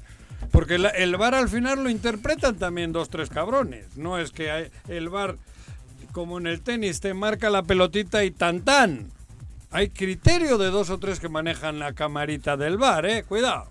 Porque 0.51 0.77
la- 0.77 0.89
el 0.89 1.15
VAR 1.17 1.35
al 1.35 1.49
final 1.49 1.83
lo 1.83 1.89
interpretan 1.89 2.55
también 2.57 2.91
dos, 2.91 3.09
tres 3.09 3.29
cabrones. 3.29 3.97
No 3.97 4.17
es 4.17 4.31
que 4.31 4.51
hay- 4.51 4.71
el 4.87 5.09
VAR, 5.09 5.35
como 6.11 6.37
en 6.37 6.47
el 6.47 6.61
tenis, 6.61 6.99
te 7.01 7.13
marca 7.13 7.49
la 7.49 7.63
pelotita 7.63 8.23
y 8.23 8.31
tan 8.31 8.61
tan. 8.61 9.11
Hay 9.71 9.89
criterio 9.89 10.57
de 10.57 10.69
dos 10.69 10.89
o 10.89 10.97
tres 10.97 11.19
que 11.19 11.27
manejan 11.27 11.79
la 11.79 11.93
camarita 11.93 12.55
del 12.55 12.77
VAR, 12.77 13.05
eh. 13.05 13.23
Cuidado, 13.27 13.69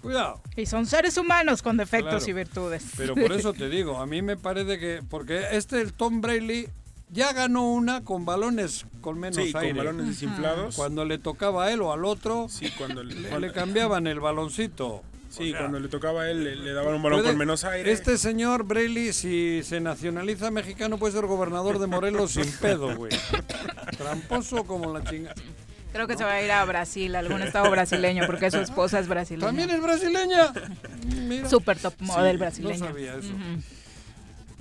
cuidado. 0.00 0.40
Y 0.56 0.66
son 0.66 0.86
seres 0.86 1.16
humanos 1.16 1.62
con 1.62 1.76
defectos 1.76 2.24
Claro. 2.24 2.30
y 2.30 2.32
virtudes. 2.32 2.84
Pero 2.96 3.14
por 3.14 3.32
eso 3.32 3.52
te 3.52 3.68
digo, 3.68 3.98
a 3.98 4.06
mí 4.06 4.22
me 4.22 4.36
parece 4.36 4.78
que. 4.78 5.02
Porque 5.08 5.46
este, 5.52 5.80
el 5.80 5.92
Tom 5.92 6.20
Brady, 6.20 6.68
ya 7.10 7.32
ganó 7.32 7.68
una 7.72 8.04
con 8.04 8.24
balones 8.24 8.86
con 9.00 9.18
menos 9.18 9.36
Sí, 9.44 9.52
con 9.52 9.62
aire. 9.62 9.76
balones 9.78 10.06
desinflados. 10.06 10.76
Cuando 10.76 11.04
le 11.04 11.18
tocaba 11.18 11.64
a 11.64 11.72
él 11.72 11.82
o 11.82 11.92
al 11.92 12.04
otro, 12.04 12.46
cuando 12.78 13.02
le, 13.02 13.14
cuando- 13.16 13.40
le 13.40 13.52
cambiaban 13.52 14.06
el 14.06 14.20
baloncito. 14.20 15.02
Sí, 15.32 15.44
O 15.44 15.50
sea, 15.52 15.60
cuando 15.60 15.80
le 15.80 15.88
tocaba 15.88 16.22
a 16.24 16.30
él, 16.30 16.44
le, 16.44 16.56
le 16.56 16.72
daban 16.74 16.94
un 16.94 17.02
balón 17.02 17.22
con 17.22 17.38
menos 17.38 17.64
aire. 17.64 17.90
Este 17.90 18.18
señor 18.18 18.64
Braley, 18.64 19.14
si 19.14 19.62
se 19.64 19.80
nacionaliza 19.80 20.50
mexicano, 20.50 20.98
puede 20.98 21.14
ser 21.14 21.24
gobernador 21.24 21.78
de 21.78 21.86
Morelos 21.86 22.32
sin 22.32 22.50
pedo, 22.60 22.94
güey. 22.94 23.12
Tramposo 23.96 24.64
como 24.64 24.92
la 24.92 25.02
chingada. 25.04 25.34
Creo 25.92 26.06
que 26.06 26.16
se 26.16 26.24
va 26.24 26.32
a 26.34 26.42
ir 26.42 26.50
a 26.50 26.64
Brasil, 26.64 27.14
algún 27.16 27.42
estado 27.42 27.70
brasileño, 27.70 28.24
porque 28.26 28.50
su 28.50 28.58
esposa 28.58 28.98
es 28.98 29.08
brasileña. 29.08 29.46
¿También 29.46 29.70
es 29.70 29.82
brasileña? 29.82 30.52
Mira. 31.16 31.48
Super 31.48 31.78
top 31.78 31.94
model 32.00 32.32
Sí, 32.32 32.38
brasileña. 32.38 32.78
No 32.78 32.86
sabía 32.86 33.14
eso. 33.16 33.28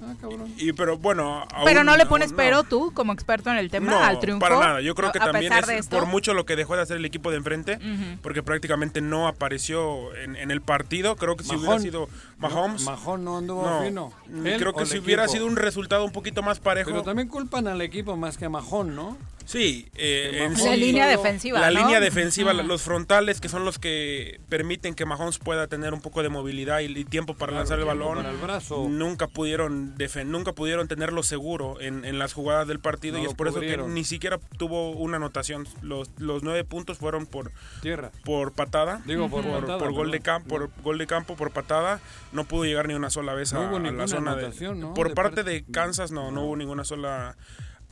Ah, 0.04 0.14
cabrón. 0.20 0.52
Y 0.58 0.74
pero 0.74 0.98
bueno, 0.98 1.46
Pero 1.64 1.80
aún- 1.82 1.86
no 1.86 1.96
le 1.96 2.06
pones 2.08 2.34
pero 2.34 2.64
tú, 2.64 2.92
como 2.94 3.14
experto 3.14 3.52
en 3.52 3.58
el 3.58 3.70
tema, 3.70 3.92
no, 3.92 4.00
al 4.04 4.20
triunfo. 4.20 4.40
para 4.40 4.60
nada. 4.60 4.82
Yo 4.82 4.96
creo 4.96 5.10
a- 5.10 5.12
que 5.12 5.20
a 5.20 5.26
también 5.26 5.54
es 5.54 5.70
esto. 5.70 5.96
por 5.98 6.08
mucho 6.08 6.34
lo 6.34 6.46
que 6.46 6.56
dejó 6.56 6.76
de 6.76 6.82
hacer 6.82 6.98
el 6.98 7.06
equipo 7.06 7.30
de 7.30 7.38
enfrente, 7.38 7.78
porque 8.24 8.42
prácticamente 8.42 9.00
no 9.02 9.28
apareció 9.28 10.16
en, 10.16 10.36
en 10.36 10.50
el 10.52 10.62
partido. 10.62 11.16
Creo 11.16 11.36
que 11.38 11.44
si 11.44 11.52
hubiera 11.56 11.68
Mahón. 11.70 11.82
sido 11.82 12.10
Mahomes, 12.40 12.84
No, 12.86 12.92
Mahón 12.92 13.24
no 13.24 13.38
anduvo 13.38 13.70
no. 13.70 13.82
fino. 13.84 14.14
Él 14.44 14.58
creo 14.58 14.74
que 14.74 14.86
si 14.86 14.98
hubiera 14.98 15.28
sido 15.28 15.46
un 15.46 15.56
resultado 15.56 16.04
un 16.04 16.12
poquito 16.12 16.42
más 16.42 16.60
parejo. 16.60 16.90
Pero 16.90 17.04
también 17.04 17.28
culpan 17.28 17.68
al 17.68 17.82
equipo 17.82 18.18
más 18.18 18.38
que 18.38 18.46
a 18.46 18.50
Majón, 18.50 18.96
¿no? 18.96 19.18
Sí, 19.46 19.90
eh, 19.96 20.44
en 20.46 20.54
La 20.54 20.60
sí, 20.60 20.78
línea 20.78 21.06
solo- 21.10 21.18
defensiva, 21.22 21.60
La 21.60 21.72
¿no? 21.72 21.80
línea 21.82 22.00
defensiva, 22.00 22.54
los 22.54 22.82
frontales, 22.82 23.42
que 23.42 23.50
son 23.50 23.66
los 23.66 23.80
que 23.80 24.40
permiten 24.50 24.94
que 24.96 25.06
Mahomes 25.06 25.40
pueda 25.40 25.68
tener 25.68 25.94
un 25.94 26.02
poco 26.02 26.24
de 26.24 26.30
movilidad 26.30 26.80
y, 26.80 26.86
y 26.86 27.06
tiempo 27.06 27.34
para 27.34 27.52
Claro, 27.52 27.60
lanzar 27.62 27.80
el 27.80 27.86
balón. 27.86 28.18
para 28.18 28.30
el 28.32 28.38
brazo. 28.38 28.88
Nunca 28.90 29.28
pudieron 29.28 29.98
defen- 29.98 30.26
nunca 30.28 30.54
pudieron 30.54 30.88
tenerlo 30.88 31.24
seguro 31.24 31.80
en, 31.82 32.06
en 32.06 32.20
las 32.20 32.34
jugadas 32.34 32.68
del 32.68 32.80
partido 32.80 33.18
No 33.18 33.24
y 33.24 33.28
es 33.28 33.34
por 33.34 33.48
eso 33.48 33.60
que 33.60 33.78
ni 33.78 34.04
siquiera 34.04 34.40
tuvo 34.58 34.92
una 34.92 35.18
anotación. 35.18 35.68
Los, 35.82 36.10
los 36.18 36.44
nueve 36.44 36.64
puntos 36.64 36.98
fueron 36.98 37.26
por 37.26 37.52
Tierra. 37.82 38.12
por 38.24 38.54
patada. 38.54 39.02
Digo, 39.06 39.30
por 39.30 39.44
patada, 39.46 39.78
por 39.80 39.92
gol 39.94 40.12
de 40.12 40.20
campo, 40.22 40.48
por 40.50 40.70
gol 40.84 40.98
de 40.98 41.08
campo, 41.08 41.36
por 41.36 41.52
patada. 41.52 42.00
No 42.32 42.44
pudo 42.46 42.66
llegar 42.66 42.88
ni 42.88 42.94
una 42.94 43.10
sola 43.10 43.34
vez 43.34 43.54
No 43.54 43.62
a, 43.62 43.68
hubo 43.68 43.76
a 43.78 43.80
ninguna 43.80 44.04
la 44.04 44.08
zona 44.08 44.36
de. 44.36 44.50
Por 44.96 45.10
De 45.10 45.16
parte 45.16 45.38
parte- 45.38 45.44
de 45.44 45.64
Kansas 45.72 46.12
no, 46.12 46.32
no 46.32 46.44
hubo 46.46 46.56
ninguna 46.56 46.84
sola 46.84 47.36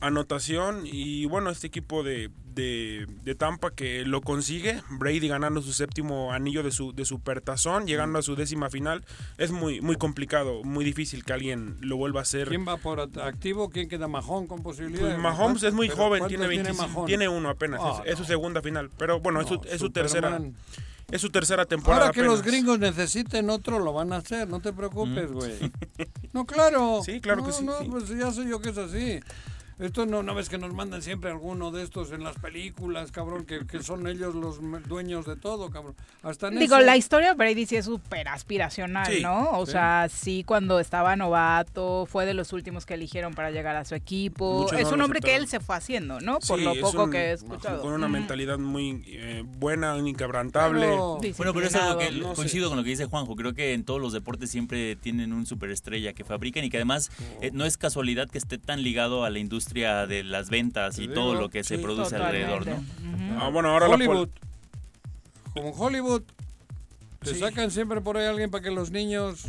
anotación 0.00 0.82
y 0.84 1.26
bueno 1.26 1.50
este 1.50 1.66
equipo 1.66 2.02
de, 2.02 2.30
de, 2.54 3.06
de 3.22 3.34
Tampa 3.34 3.70
que 3.70 4.04
lo 4.04 4.20
consigue 4.22 4.82
Brady 4.90 5.28
ganando 5.28 5.60
su 5.62 5.72
séptimo 5.72 6.32
anillo 6.32 6.62
de 6.62 6.70
su 6.70 6.92
de 6.92 7.04
supertazón 7.04 7.86
llegando 7.86 8.18
a 8.18 8.22
su 8.22 8.34
décima 8.34 8.70
final 8.70 9.04
es 9.38 9.50
muy 9.50 9.80
muy 9.80 9.96
complicado 9.96 10.62
muy 10.64 10.84
difícil 10.84 11.24
que 11.24 11.32
alguien 11.34 11.76
lo 11.80 11.96
vuelva 11.96 12.20
a 12.20 12.22
hacer 12.22 12.48
¿Quién 12.48 12.66
va 12.66 12.76
por 12.78 13.00
activo? 13.00 13.70
¿Quién 13.70 13.88
queda 13.88 14.08
Majón 14.08 14.46
con 14.46 14.62
posibilidades? 14.62 15.12
pues 15.14 15.22
Mahomes 15.22 15.62
es 15.62 15.74
muy 15.74 15.88
joven, 15.88 16.20
¿cuántos 16.20 16.28
tiene 16.28 16.46
25, 16.46 16.88
Mahón? 16.88 17.06
tiene 17.06 17.28
uno 17.28 17.48
apenas, 17.50 17.80
Ah, 17.82 18.02
es, 18.06 18.12
es 18.12 18.18
su 18.18 18.24
segunda 18.24 18.62
final, 18.62 18.90
pero 18.96 19.20
bueno, 19.20 19.40
es, 19.40 19.48
su, 19.48 19.54
No, 19.56 19.62
es 19.64 19.78
su 19.80 19.90
tercera, 19.90 20.40
es 21.10 21.20
su 21.20 21.28
tercera 21.30 21.64
temporada. 21.66 22.02
Ahora 22.06 22.12
que 22.14 22.22
los 22.22 22.40
apenas. 22.40 22.46
gringos 22.54 22.78
necesiten 22.78 23.50
otro, 23.50 23.78
lo 23.80 23.92
van 23.92 24.12
a 24.12 24.16
hacer, 24.16 24.48
no 24.48 24.60
te 24.60 24.72
preocupes, 24.72 25.30
güey. 25.32 25.52
No, 26.32 26.46
claro. 26.46 27.00
Mm. 27.00 27.04
Sí, 27.04 27.20
claro 27.20 27.40
No, 27.40 27.46
que 27.48 27.52
sí, 27.52 27.64
No, 27.64 27.78
sí. 27.80 27.86
pues 27.90 28.08
ya 28.08 28.30
sé 28.30 28.48
yo 28.48 28.60
que 28.60 28.70
es 28.70 28.78
así. 28.78 29.18
Esto 29.80 30.04
no, 30.06 30.22
no 30.22 30.34
ves 30.34 30.48
que 30.48 30.58
nos 30.58 30.72
mandan 30.74 31.02
siempre 31.02 31.30
alguno 31.30 31.70
de 31.70 31.82
estos 31.82 32.12
en 32.12 32.22
las 32.22 32.36
películas, 32.38 33.10
cabrón, 33.12 33.44
que, 33.46 33.66
que 33.66 33.82
son 33.82 34.06
ellos 34.06 34.34
los 34.34 34.58
dueños 34.88 35.24
de 35.26 35.36
todo, 35.36 35.70
cabrón. 35.70 35.94
Hasta 36.22 36.48
en 36.48 36.58
Digo, 36.58 36.76
eso- 36.76 36.84
la 36.84 36.96
historia 36.96 37.28
de 37.30 37.34
Brady 37.34 37.64
sí 37.66 37.76
es 37.76 37.86
súper 37.86 38.28
aspiracional, 38.28 39.06
Sí, 39.12 39.22
¿no? 39.22 39.50
O 39.52 39.64
sí. 39.66 39.72
sea, 39.72 40.08
sí, 40.10 40.44
cuando 40.46 40.80
estaba 40.80 41.16
novato, 41.16 42.06
fue 42.06 42.26
de 42.26 42.34
los 42.34 42.52
últimos 42.52 42.84
que 42.84 42.94
eligieron 42.94 43.32
para 43.34 43.50
llegar 43.50 43.74
a 43.76 43.84
su 43.86 43.94
equipo. 43.94 44.62
Muchos 44.64 44.78
es 44.78 44.88
no 44.88 44.94
un 44.96 45.00
hombre 45.02 45.20
que 45.20 45.34
él 45.36 45.48
se 45.48 45.60
fue 45.60 45.76
haciendo, 45.76 46.20
¿no? 46.20 46.40
Por 46.40 46.58
Sí, 46.58 46.64
lo 46.64 46.72
es 46.72 46.78
poco 46.80 47.04
un- 47.04 47.10
que 47.10 47.18
he 47.18 47.32
escuchado. 47.32 47.80
Con 47.80 47.92
una 47.94 48.08
mentalidad 48.08 48.58
muy 48.58 49.02
eh, 49.06 49.44
buena, 49.58 49.96
inquebrantable. 49.98 50.88
Bueno, 50.88 51.52
pero 51.54 51.66
es 51.66 51.74
algo 51.74 51.98
que 51.98 52.10
No 52.12 52.30
sé. 52.30 52.34
coincido 52.36 52.68
con 52.68 52.76
lo 52.76 52.84
que 52.84 52.90
dice 52.90 53.06
Juanjo. 53.06 53.34
Creo 53.34 53.54
que 53.54 53.72
en 53.72 53.84
todos 53.84 54.00
los 54.00 54.12
deportes 54.12 54.50
siempre 54.50 54.96
tienen 54.96 55.32
un 55.32 55.46
superestrella 55.46 56.12
que 56.12 56.24
fabrican 56.24 56.64
y 56.64 56.70
que 56.70 56.76
además 56.76 57.10
Oh. 57.20 57.38
eh, 57.42 57.50
no 57.54 57.64
es 57.64 57.76
casualidad 57.78 58.28
que 58.28 58.36
esté 58.38 58.58
tan 58.58 58.82
ligado 58.82 59.24
a 59.24 59.30
la 59.30 59.38
industria 59.38 59.69
de 59.74 60.24
las 60.24 60.50
ventas 60.50 60.98
y 60.98 61.08
todo 61.08 61.34
lo 61.34 61.48
que 61.50 61.64
se 61.64 61.76
sí, 61.76 61.82
produce 61.82 62.16
alrededor, 62.16 62.66
¿no? 62.66 62.84
Ah, 63.40 63.48
bueno, 63.48 63.70
ahora 63.70 63.88
la 63.88 63.94
Hollywood. 63.94 64.28
Como 65.54 65.70
Hollywood. 65.70 66.22
Te 67.20 67.34
Sí. 67.34 67.40
sacan 67.40 67.70
siempre 67.70 68.00
por 68.00 68.16
ahí 68.16 68.26
alguien 68.26 68.50
para 68.50 68.62
que 68.64 68.70
los 68.70 68.90
niños 68.90 69.46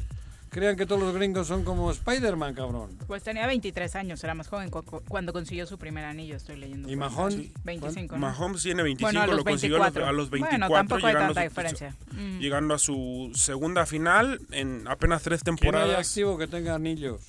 crean 0.49 0.75
que 0.75 0.85
todos 0.85 0.99
los 1.01 1.13
gringos 1.15 1.47
son 1.47 1.63
como 1.63 1.89
Spider-Man, 1.91 2.53
cabrón. 2.53 2.89
Pues 3.07 3.23
tenía 3.23 3.47
23 3.47 3.95
años, 3.95 4.21
era 4.25 4.33
más 4.33 4.49
joven 4.49 4.69
cu- 4.69 4.83
cu- 4.83 5.01
cuando 5.07 5.31
consiguió 5.31 5.65
su 5.65 5.77
primer 5.77 6.03
anillo, 6.03 6.35
estoy 6.35 6.57
leyendo. 6.57 6.89
¿Y. 6.91 6.97
Mahomes? 6.97 7.35
Sí, 7.35 7.53
25. 7.63 8.15
¿no? 8.15 8.19
Mahomes 8.27 8.61
tiene 8.61 8.83
25, 8.83 9.07
Bueno, 9.07 9.21
a 9.21 9.27
los 9.27 9.37
lo 9.37 9.43
consiguió 9.45 9.77
a 9.77 9.79
los, 9.79 9.85
24. 9.93 10.09
a 10.09 10.11
los 10.11 10.29
24. 10.29 10.67
Bueno, 10.67 10.75
tampoco 10.75 11.07
hay 11.07 11.13
llegando 11.13 11.33
tanta 11.33 11.41
a 11.41 11.43
su- 11.43 11.49
diferencia. 11.49 11.95
Mm. 12.11 12.39
Llegando 12.39 12.73
a 12.73 12.79
su 12.79 13.31
segunda 13.35 13.85
final 13.85 14.41
en 14.51 14.85
apenas 14.89 15.21
tres 15.23 15.41
¿Quién 15.41 15.53
hay 15.53 15.57
temporadas. 15.61 16.07
activo 16.09 16.37
que 16.37 16.47
tenga 16.47 16.75
anillos? 16.75 17.21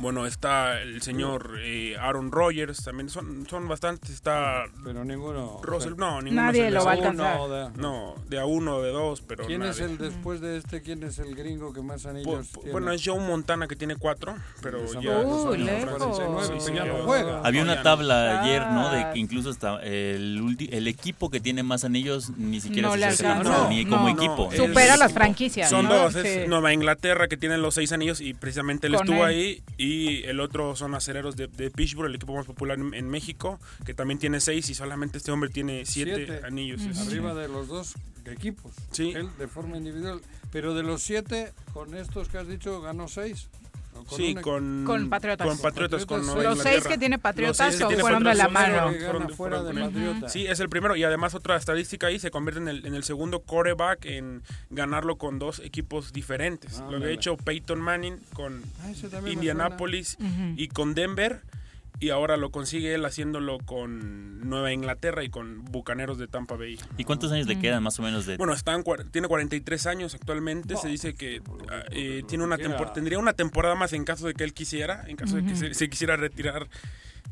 Bueno, 0.00 0.26
está 0.26 0.80
el 0.80 1.02
señor 1.02 1.58
eh, 1.60 1.94
Aaron 2.00 2.32
Rodgers, 2.32 2.82
también 2.82 3.10
son, 3.10 3.46
son 3.48 3.68
bastantes. 3.68 4.10
Está 4.10 4.64
Pero 4.82 5.04
ninguno. 5.04 5.60
Russell, 5.62 5.92
no, 5.96 6.22
ninguno 6.22 6.42
Nadie 6.46 6.64
se 6.64 6.70
lo 6.70 6.84
va 6.84 6.90
a 6.92 6.94
alcanzar. 6.94 7.36
Uno 7.40 7.48
de- 7.48 7.70
No, 7.76 8.14
de 8.28 8.38
a 8.40 8.46
uno, 8.46 8.80
de 8.80 8.90
dos, 8.92 9.20
pero 9.20 9.44
¿Quién 9.46 9.62
es 9.62 9.78
el 9.80 9.98
después 9.98 10.40
de 10.40 10.56
este? 10.56 10.80
¿Quién 10.82 11.02
es 11.02 11.18
el 11.18 11.34
gringo 11.34 11.72
que 11.74 11.82
más 11.82 12.06
anillos 12.06 12.48
po- 12.48 12.60
tiene? 12.60 12.72
Bueno, 12.72 12.92
es 12.92 13.02
Joe 13.04 13.20
Montana 13.20 13.68
que 13.68 13.76
tiene 13.76 13.96
cuatro, 13.96 14.34
pero 14.62 14.82
Esa 14.84 15.00
ya... 15.02 15.10
madre, 15.12 15.26
Uy, 15.26 15.58
los 15.58 15.68
años 15.68 15.84
lejos. 15.84 15.98
49, 16.18 16.40
Sí, 16.46 16.52
ya 16.54 16.60
sí, 16.82 16.88
no 16.88 16.98
ya. 16.98 17.04
juega. 17.04 17.40
Había 17.44 17.62
una 17.62 17.82
tabla 17.82 18.40
ayer, 18.42 18.62
¿no? 18.68 18.90
De 18.90 19.00
Ah. 19.02 19.12
que 19.12 19.18
incluso 19.18 19.50
hasta 19.50 19.82
el, 19.82 20.40
ulti- 20.40 20.68
el 20.72 20.88
equipo 20.88 21.28
que 21.30 21.40
tiene 21.40 21.62
más 21.62 21.84
anillos 21.84 22.30
ni 22.38 22.60
siquiera 22.62 22.88
No 22.88 22.94
se 22.96 23.04
acerca. 23.04 23.42
¿no? 23.42 23.68
ni 23.68 23.84
como 23.84 24.08
equipo. 24.08 24.48
Es- 24.50 24.56
Supera 24.58 24.96
las 24.96 25.12
franquicias. 25.12 25.68
Son 25.68 25.84
¿no? 25.86 25.94
dos, 25.94 26.14
es 26.16 26.44
Sí. 26.44 26.48
Nueva 26.48 26.72
Inglaterra 26.72 27.28
que 27.28 27.36
tienen 27.36 27.60
los 27.60 27.74
seis 27.74 27.92
anillos 27.92 28.20
y 28.22 28.32
precisamente 28.32 28.86
él 28.86 28.94
Con 28.94 29.04
estuvo 29.06 29.26
él. 29.26 29.30
ahí 29.30 29.62
y 29.76 29.89
el 30.24 30.40
otro 30.40 30.76
son 30.76 30.94
acereros 30.94 31.36
de, 31.36 31.46
de 31.46 31.70
Pittsburgh, 31.70 32.08
el 32.08 32.14
equipo 32.16 32.34
más 32.34 32.46
popular 32.46 32.78
en, 32.78 32.94
en 32.94 33.08
México, 33.08 33.58
que 33.84 33.94
también 33.94 34.18
tiene 34.18 34.40
seis 34.40 34.68
y 34.70 34.74
solamente 34.74 35.18
este 35.18 35.30
hombre 35.32 35.50
tiene 35.50 35.84
siete, 35.86 36.26
Siete. 36.26 36.46
anillos. 36.46 36.80
Arriba 37.06 37.34
de 37.34 37.48
los 37.48 37.68
dos 37.68 37.94
equipos. 38.26 38.72
Sí. 38.92 39.12
Él 39.14 39.28
de 39.38 39.48
forma 39.48 39.76
individual. 39.76 40.20
Pero 40.52 40.74
de 40.74 40.82
los 40.82 41.02
siete, 41.02 41.52
con 41.72 41.94
estos 41.94 42.28
que 42.28 42.38
has 42.38 42.48
dicho, 42.48 42.80
ganó 42.80 43.08
seis. 43.08 43.48
¿O 44.00 44.04
con 44.04 44.18
Sí, 44.18 44.32
una- 44.32 44.42
con, 44.42 44.84
Con 44.84 45.08
Patriotas. 45.10 45.46
Con 45.46 45.58
Patriotas, 45.58 46.06
con 46.06 46.18
Patriotas, 46.20 46.36
Nueva 46.36 46.50
Los 46.54 46.62
seis 46.62 46.86
que 46.86 46.98
tiene 46.98 47.18
Patriotas 47.18 47.72
que 47.74 47.78
son- 47.78 47.88
tiene 47.88 48.00
fueron 48.02 48.24
de 48.24 48.34
la 48.34 48.48
mano. 48.48 48.90
que. 48.90 50.28
Sí, 50.28 50.46
es 50.46 50.60
el 50.60 50.68
primero. 50.68 50.96
Y 50.96 51.04
además 51.04 51.34
otra 51.34 51.56
estadística 51.56 52.06
ahí, 52.08 52.18
se 52.18 52.30
convierte 52.30 52.60
en 52.60 52.68
el, 52.68 52.86
en 52.86 52.94
el 52.94 53.04
segundo 53.04 53.40
quarterback 53.40 54.04
en 54.06 54.42
ganarlo 54.70 55.16
con 55.16 55.38
dos 55.38 55.58
equipos 55.60 56.12
diferentes. 56.12 56.78
Ah, 56.78 56.82
Lo 56.82 56.86
había 56.96 56.98
mira. 56.98 57.10
hecho 57.12 57.36
Peyton 57.36 57.80
Manning 57.80 58.18
con 58.34 58.62
Ah, 58.82 58.90
Indianapolis 59.28 60.16
y 60.56 60.68
con 60.68 60.94
Denver. 60.94 61.40
Y 62.00 62.08
ahora 62.10 62.38
lo 62.38 62.50
consigue 62.50 62.94
él 62.94 63.04
haciéndolo 63.04 63.58
con 63.58 64.40
Nueva 64.48 64.72
Inglaterra 64.72 65.22
y 65.22 65.28
con 65.28 65.64
Bucaneros 65.66 66.16
de 66.18 66.26
Tampa 66.28 66.56
Bay. 66.56 66.78
¿Y 66.96 67.04
cuántos 67.04 67.30
años 67.30 67.46
le 67.46 67.58
quedan 67.58 67.82
más 67.82 67.98
o 67.98 68.02
menos 68.02 68.24
de 68.24 68.38
Bueno, 68.38 68.54
están, 68.54 68.82
tiene 69.10 69.28
43 69.28 69.86
años 69.86 70.14
actualmente. 70.14 70.76
Se 70.78 70.88
dice 70.88 71.14
que 71.14 71.42
ah, 71.70 71.82
eh, 71.90 72.22
tiene 72.26 72.42
una 72.44 72.56
tempor- 72.56 72.92
tendría 72.94 73.18
una 73.18 73.34
temporada 73.34 73.74
más 73.74 73.92
en 73.92 74.04
caso 74.04 74.26
de 74.26 74.32
que 74.34 74.44
él 74.44 74.54
quisiera. 74.54 75.04
En 75.08 75.16
caso 75.16 75.36
de 75.36 75.44
que 75.44 75.54
se, 75.54 75.74
se 75.74 75.90
quisiera 75.90 76.16
retirar, 76.16 76.68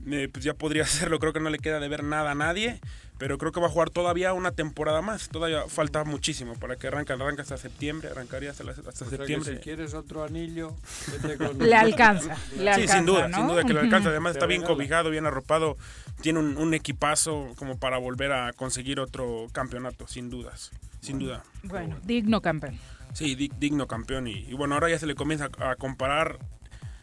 eh, 0.07 0.29
pues 0.31 0.45
ya 0.45 0.53
podría 0.53 0.83
hacerlo. 0.85 1.19
Creo 1.19 1.33
que 1.33 1.41
no 1.41 1.49
le 1.49 1.59
queda 1.59 1.81
de 1.81 1.89
ver 1.89 2.05
nada 2.05 2.33
a 2.33 2.35
nadie. 2.35 2.79
Pero 3.19 3.37
creo 3.37 3.51
que 3.51 3.59
va 3.61 3.67
a 3.67 3.71
jugar 3.71 3.91
todavía 3.91 4.33
una 4.33 4.53
temporada 4.53 5.03
más. 5.03 5.29
Todavía 5.29 5.65
falta 5.67 6.05
muchísimo 6.05 6.55
para 6.55 6.77
que 6.77 6.87
arranque. 6.87 7.13
Arranca 7.13 7.43
hasta 7.43 7.57
septiembre. 7.57 8.09
Arrancaría 8.11 8.51
hasta, 8.53 8.63
la- 8.63 8.71
hasta 8.73 8.89
O 8.91 8.93
sea 8.93 9.09
que 9.09 9.17
septiembre. 9.17 9.55
si 9.57 9.61
quieres 9.61 9.95
otro 9.95 10.23
anillo, 10.23 10.75
vete 11.21 11.37
con- 11.37 11.59
Le 11.59 11.75
alcanza. 11.77 12.37
Le 12.53 12.59
Sí, 12.59 12.69
alcanza, 12.69 12.95
sin 12.97 13.07
duda, 13.07 13.27
¿no? 13.29 13.37
sin 13.39 13.47
duda 13.49 13.65
que 13.65 13.75
le 13.75 13.81
alcanza. 13.81 14.11
Además 14.11 14.33
Te 14.35 14.39
está 14.39 14.47
bien 14.47 14.63
cobijado, 14.63 15.11
bien 15.11 15.27
arropado. 15.27 15.77
Tiene 16.21 16.39
un, 16.39 16.57
un 16.57 16.75
equipazo 16.75 17.53
como 17.57 17.77
para 17.79 17.99
volver 17.99 18.33
a 18.33 18.53
conseguir 18.53 19.01
otro 19.01 19.49
campeonato, 19.53 20.07
sin 20.07 20.31
dudas. 20.31 20.71
Sin 21.01 21.19
duda. 21.19 21.43
Bueno, 21.65 21.97
digno 22.05 22.41
campeón. 22.41 22.79
Sí, 23.15 23.35
di- 23.35 23.51
digno 23.59 23.87
campeón. 23.89 24.29
Y, 24.29 24.45
y 24.49 24.53
bueno, 24.55 24.75
ahora 24.75 24.91
ya 24.91 24.99
se 24.99 25.07
le 25.07 25.15
comienza 25.17 25.49
a, 25.59 25.71
a 25.73 25.77
comparar 25.77 26.39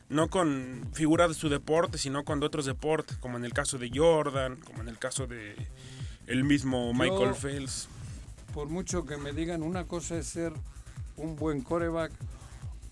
no 0.08 0.28
con 0.30 0.88
figuras 0.94 1.30
de 1.30 1.34
su 1.34 1.50
deporte, 1.50 1.98
sino 1.98 2.24
con 2.24 2.40
de 2.40 2.46
otros 2.46 2.66
deportes, 2.66 3.18
como 3.18 3.38
en 3.38 3.44
el 3.44 3.54
caso 3.54 3.78
de 3.80 3.90
Jordan, 3.94 4.56
como 4.58 4.82
en 4.82 4.88
el 4.88 4.98
caso 5.00 5.26
de 5.28 5.56
el 6.28 6.44
mismo 6.44 6.94
Michael 6.94 7.34
Phelps. 7.36 7.88
Por 8.54 8.70
mucho 8.70 9.06
que 9.06 9.18
me 9.18 9.34
digan, 9.34 9.64
una 9.64 9.86
cosa 9.86 10.18
es 10.18 10.28
ser 10.28 10.54
un 11.18 11.36
buen 11.36 11.62
coreback 11.62 12.12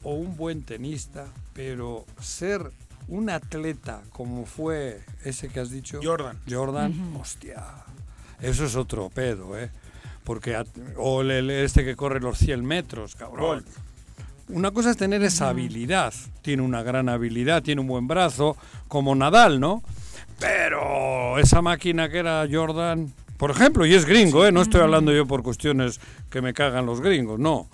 o 0.04 0.14
un 0.16 0.36
buen 0.36 0.64
tenista, 0.64 1.26
pero 1.54 2.06
ser 2.22 2.70
un 3.08 3.30
atleta 3.30 4.02
como 4.12 4.46
fue 4.46 5.02
ese 5.24 5.50
que 5.50 5.60
has 5.60 5.70
dicho, 5.70 6.00
Jordan. 6.04 6.40
Jordan, 6.50 7.14
hostia, 7.20 7.64
eso 8.42 8.66
es 8.66 8.76
otro 8.76 9.10
pedo, 9.10 9.58
¿eh? 9.58 9.70
Porque, 10.26 10.56
o 10.98 11.22
el- 11.22 11.32
el- 11.32 11.50
este 11.52 11.84
que 11.84 11.96
corre 11.96 12.20
los 12.22 12.38
100 12.38 12.64
metros, 12.66 13.16
cabrón. 13.16 13.64
Una 14.50 14.72
cosa 14.72 14.92
es 14.92 14.98
tener 14.98 15.24
esa 15.24 15.50
habilidad, 15.50 16.14
tiene 16.42 16.62
una 16.64 16.84
gran 16.84 17.08
habilidad, 17.10 17.64
tiene 17.64 17.80
un 17.82 17.88
buen 17.88 18.08
brazo, 18.08 18.58
como 18.90 19.16
Nadal, 19.16 19.60
¿no? 19.62 19.82
Pero 20.40 21.40
esa 21.40 21.62
máquina 21.62 22.10
que 22.10 22.18
era 22.20 22.46
Jordan, 22.52 23.14
por 23.44 23.52
ejemplo, 23.52 23.86
y 23.86 23.94
es 23.94 24.06
gringo, 24.06 24.46
¿eh? 24.48 24.54
No 24.54 24.62
estoy 24.62 24.80
hablando 24.80 25.12
yo 25.12 25.26
por 25.28 25.44
cuestiones 25.44 26.00
que 26.30 26.42
me 26.42 26.54
cagan 26.54 26.86
los 26.86 27.02
gringos, 27.02 27.40
no. 27.42 27.68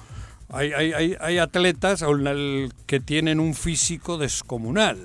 Hay, 0.52 0.74
hay, 0.74 0.94
hay, 0.94 1.16
hay 1.20 1.38
atletas 1.38 2.04
que 2.88 3.00
tienen 3.00 3.40
un 3.40 3.54
físico 3.54 4.18
descomunal. 4.18 4.98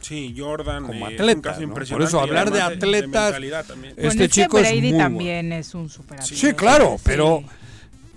Sí, 0.00 0.34
Jordan. 0.34 0.86
Como 0.86 1.08
eh, 1.08 1.14
es 1.14 1.20
atleta, 1.20 1.36
un 1.36 1.42
caso 1.42 1.60
¿no? 1.60 1.64
impresionante 1.64 2.04
Por 2.04 2.08
eso 2.08 2.20
hablar 2.22 2.50
de 2.50 2.62
atletas, 2.62 3.24
mentalidad 3.24 3.66
también. 3.66 3.90
Este 3.98 4.02
bueno, 4.06 4.10
es 4.12 4.16
que 4.16 4.28
chico 4.42 4.58
es 4.58 4.62
Brady 4.62 4.80
muy 4.80 4.90
bueno. 4.92 5.04
también 5.04 5.52
es 5.52 5.74
un 5.74 5.90
super 5.90 6.22
Sí, 6.22 6.52
claro, 6.54 6.96
pero... 7.04 7.42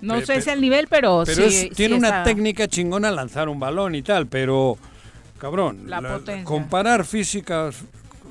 No 0.00 0.18
sé 0.22 0.40
si 0.40 0.48
el 0.48 0.62
nivel, 0.62 0.86
pero, 0.88 1.24
Pero 1.26 1.50
sí. 1.50 1.66
es- 1.66 1.76
tiene 1.76 1.96
sí 1.96 1.98
una 1.98 2.08
está- 2.08 2.24
técnica 2.24 2.68
chingona 2.68 3.10
lanzar 3.10 3.50
un 3.50 3.60
balón 3.60 3.94
y 3.94 4.00
tal, 4.00 4.28
pero 4.28 4.78
cabrón, 5.36 5.90
La 5.90 6.00
comparar 6.44 7.04
físicas 7.04 7.76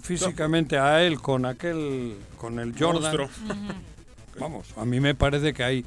físicamente 0.01 0.77
a 0.77 1.03
él 1.03 1.19
con 1.21 1.45
aquel 1.45 2.17
con 2.37 2.59
el 2.59 2.73
Jordan, 2.77 3.01
Monstruo. 3.01 3.29
vamos, 4.39 4.67
a 4.77 4.85
mí 4.85 4.99
me 4.99 5.15
parece 5.15 5.53
que 5.53 5.63
hay 5.63 5.85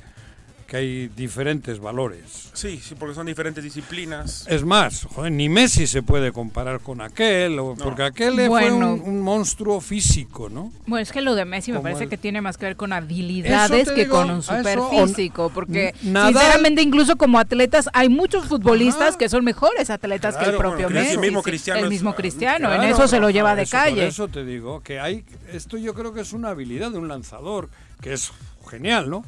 que 0.74 0.78
hay 0.78 1.06
diferentes 1.08 1.78
valores. 1.78 2.50
Sí, 2.52 2.80
sí, 2.82 2.96
porque 2.98 3.14
son 3.14 3.26
diferentes 3.26 3.62
disciplinas. 3.62 4.44
Es 4.48 4.64
más, 4.64 5.04
joder, 5.04 5.30
ni 5.30 5.48
Messi 5.48 5.86
se 5.86 6.02
puede 6.02 6.32
comparar 6.32 6.80
con 6.80 7.00
aquel, 7.00 7.60
o- 7.60 7.76
porque 7.76 8.02
aquel 8.02 8.34
fue 8.34 8.48
Bueno. 8.48 8.94
un, 8.94 9.00
un 9.02 9.20
monstruo 9.22 9.80
físico, 9.80 10.48
¿no? 10.48 10.72
Bueno, 10.88 11.00
es 11.00 11.12
que 11.12 11.20
lo 11.22 11.36
de 11.36 11.44
Messi 11.44 11.70
me 11.70 11.76
Como 11.76 11.84
parece 11.84 12.04
el- 12.04 12.10
que 12.10 12.18
tiene 12.18 12.40
más 12.40 12.58
que 12.58 12.66
ver 12.66 12.74
con 12.76 12.92
habilidades 12.92 13.88
que 13.88 14.02
digo, 14.02 14.16
con 14.16 14.30
a 14.30 14.32
un 14.34 14.38
eso, 14.40 14.56
super 14.56 14.78
o- 14.80 15.06
físico, 15.06 15.50
porque 15.54 15.94
Nadal- 16.02 16.32
sinceramente 16.32 16.82
incluso 16.82 17.14
como 17.16 17.38
atletas 17.38 17.88
hay 17.92 18.08
muchos 18.08 18.46
futbolistas 18.46 19.16
que 19.16 19.28
son 19.28 19.44
mejores 19.44 19.90
atletas 19.90 20.34
que 20.36 20.44
el 20.46 20.56
Claro, 20.56 20.58
propio 20.70 20.86
bueno, 20.86 21.00
Messi. 21.02 21.14
el 21.14 21.20
mismo 21.20 21.38
sí, 21.40 21.50
Cristiano 21.50 21.80
el 21.84 21.88
mismo 21.88 22.16
Cristiano, 22.16 22.72
en 22.72 22.80
Claro, 22.80 22.94
eso 22.96 23.06
se 23.06 23.20
lo 23.20 23.26
por 23.26 23.32
lleva 23.32 23.54
de 23.54 23.62
eso- 23.62 23.76
Por 23.76 23.80
calle. 23.84 24.06
eso 24.08 24.26
te 24.26 24.44
digo 24.44 24.80
que 24.82 24.98
hay, 24.98 25.24
esto 25.52 25.76
yo 25.76 25.94
creo 25.94 26.12
que 26.12 26.22
es 26.22 26.32
una 26.32 26.48
habilidad 26.48 26.90
de 26.90 26.98
un 26.98 27.06
lanzador, 27.06 27.68
que 28.00 28.12
es 28.12 28.32
genial, 28.68 29.08
¿no? 29.08 29.24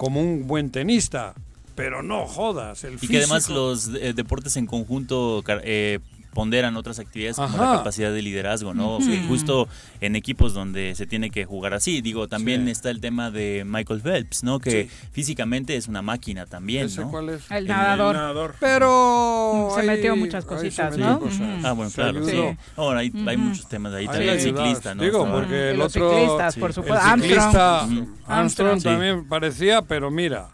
Como 0.00 0.18
un 0.18 0.46
buen 0.46 0.70
tenista, 0.70 1.34
pero 1.74 2.02
no 2.02 2.26
jodas, 2.26 2.84
el 2.84 2.94
Y 3.02 3.06
que 3.06 3.18
además 3.18 3.50
los 3.50 3.88
eh, 3.88 4.14
deportes 4.14 4.56
en 4.56 4.64
conjunto 4.64 5.44
eh, 5.62 5.98
ponderan 6.32 6.76
otras 6.76 6.98
actividades 6.98 7.36
como 7.36 7.56
la 7.58 7.78
capacidad 7.78 8.12
de 8.12 8.22
liderazgo, 8.22 8.72
¿no? 8.74 8.98
Que 8.98 9.20
Justo 9.26 9.68
en 10.00 10.16
equipos 10.16 10.54
donde 10.54 10.94
se 10.94 11.06
tiene 11.06 11.30
que 11.30 11.44
jugar 11.44 11.74
así. 11.74 12.00
Digo, 12.02 12.28
también 12.28 12.64
Sí. 12.66 12.70
está 12.70 12.90
el 12.90 13.00
tema 13.00 13.30
de 13.30 13.64
Michael 13.66 14.00
Phelps, 14.00 14.44
¿no? 14.44 14.58
Que 14.60 14.84
Sí. 14.84 14.90
físicamente 15.12 15.76
es 15.76 15.88
una 15.88 16.02
máquina 16.02 16.46
también, 16.46 16.86
¿Ese 16.86 17.00
¿no? 17.02 17.10
cuál 17.10 17.30
es? 17.30 17.50
El 17.50 17.66
nadador. 17.66 18.14
nadador. 18.14 18.54
Pero 18.60 19.70
Se 19.74 19.80
ahí- 19.80 19.86
metió 19.86 20.16
muchas 20.16 20.44
ahí 20.44 20.48
se 20.50 20.56
cositas, 20.56 20.90
metió 20.92 21.06
¿no? 21.06 21.20
cosas. 21.20 21.64
Ah, 21.64 21.72
bueno, 21.72 21.90
Se 21.90 21.94
claro. 21.96 22.24
Sí. 22.26 22.40
Ahora 22.76 23.00
hay, 23.00 23.10
muchos 23.36 23.68
temas 23.68 23.92
ahí 23.92 24.02
Ahí 24.06 24.12
también. 24.12 24.30
El 24.34 24.40
ciclista, 24.40 24.94
¿no? 24.94 25.02
Digo, 25.02 25.28
porque 25.30 25.70
el 25.70 25.78
Los 25.78 25.96
otro... 25.96 26.10
ciclistas, 26.10 26.56
por 26.56 26.70
el 26.70 26.74
supuesto. 26.74 27.06
ciclista 27.14 27.80
Armstrong. 27.80 28.08
Armstrong, 28.26 28.68
Armstrong. 28.70 28.82
también 28.82 29.28
parecía, 29.28 29.82
pero 29.82 30.10
mira... 30.10 30.48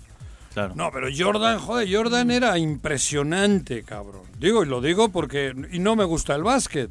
Claro. 0.57 0.73
No, 0.75 0.91
pero 0.91 1.09
Jordan, 1.15 1.59
joder, 1.59 1.87
Jordan 1.95 2.31
era 2.31 2.57
impresionante, 2.57 3.83
cabrón. 3.83 4.23
Digo, 4.39 4.63
y 4.65 4.67
lo 4.67 4.81
digo 4.81 5.11
porque... 5.11 5.53
Y 5.71 5.81
no 5.81 5.97
me 5.97 6.05
gusta 6.05 6.35
el 6.35 6.43
básquet. 6.45 6.91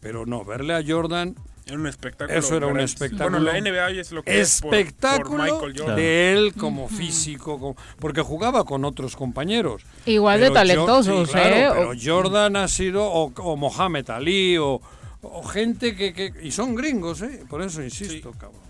Pero 0.00 0.24
no, 0.24 0.42
verle 0.42 0.72
a 0.74 0.82
Jordan... 0.86 1.34
Era 1.66 1.76
un 1.76 1.86
espectáculo. 1.86 2.38
Eso 2.38 2.56
era 2.56 2.66
un 2.66 2.80
espectáculo. 2.80 3.40
Bueno, 3.40 3.52
la 3.52 3.60
NBA 3.60 4.00
es 4.00 4.10
lo 4.12 4.22
que 4.22 4.40
es 4.40 4.62
por- 4.62 4.74
espectáculo 4.74 5.28
por 5.28 5.52
Michael 5.52 5.74
Jordan. 5.78 5.96
de 5.96 6.32
él 6.32 6.54
como 6.54 6.88
físico, 6.88 7.58
como- 7.58 7.76
porque 7.98 8.22
jugaba 8.22 8.64
con 8.64 8.86
otros 8.86 9.16
compañeros. 9.16 9.82
Igual 10.06 10.40
de 10.40 10.46
Pero 10.46 10.54
talentosos, 10.54 11.28
sí, 11.28 11.32
claro, 11.34 11.56
¿eh? 11.56 11.68
Pero 11.74 11.90
O- 11.90 11.94
Jordan 12.02 12.56
ha 12.56 12.68
sido, 12.68 13.04
o, 13.04 13.32
o 13.36 13.56
Mohamed 13.56 14.08
Ali, 14.08 14.56
o, 14.56 14.80
o 15.20 15.42
gente 15.42 15.94
que, 15.94 16.14
que- 16.14 16.32
Y 16.42 16.50
son 16.52 16.74
gringos, 16.74 17.20
¿eh? 17.20 17.44
Por 17.50 17.60
eso 17.60 17.82
insisto, 17.82 18.32
cabrón. 18.32 18.63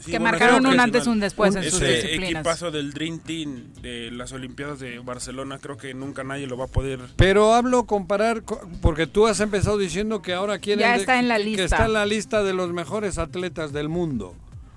Sí, 0.00 0.12
Que 0.12 0.18
bueno, 0.18 0.32
marcaron 0.32 0.66
un 0.66 0.72
que 0.74 0.80
antes 0.80 1.06
y 1.06 1.08
un 1.10 1.20
después 1.20 1.54
en 1.54 1.62
ese 1.62 1.70
sus 1.72 1.80
disciplinas. 1.80 2.30
equipazo 2.30 2.70
del 2.70 2.92
Dream 2.92 3.18
Team 3.20 3.72
de 3.82 4.10
las 4.10 4.32
Olimpiadas 4.32 4.80
de 4.80 4.98
Barcelona, 5.00 5.58
creo 5.58 5.76
que 5.76 5.92
nunca 5.94 6.24
nadie 6.24 6.46
lo 6.46 6.56
va 6.56 6.64
a 6.64 6.68
poder. 6.68 7.00
Pero 7.16 7.54
hablo 7.54 7.84
comparar, 7.84 8.42
co- 8.42 8.60
porque 8.80 9.06
tú 9.06 9.26
has 9.26 9.40
empezado 9.40 9.76
diciendo 9.78 10.22
que 10.22 10.32
ahora 10.32 10.58
quieren... 10.58 10.80
Ya 10.80 10.96
está 10.96 11.18
en 11.18 11.28
la 11.28 11.36
que 11.36 11.44
lista. 11.44 11.64
está 11.64 11.84
en 11.86 11.92
la 11.92 12.06
lista 12.06 12.42
de 12.42 12.54
los 12.54 12.72
mejores 12.72 13.18
atletas 13.18 13.72
del 13.72 13.88
mundo. 13.88 14.34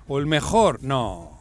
O 0.08 0.18
el 0.18 0.26
mejor, 0.26 0.82
no. 0.82 1.40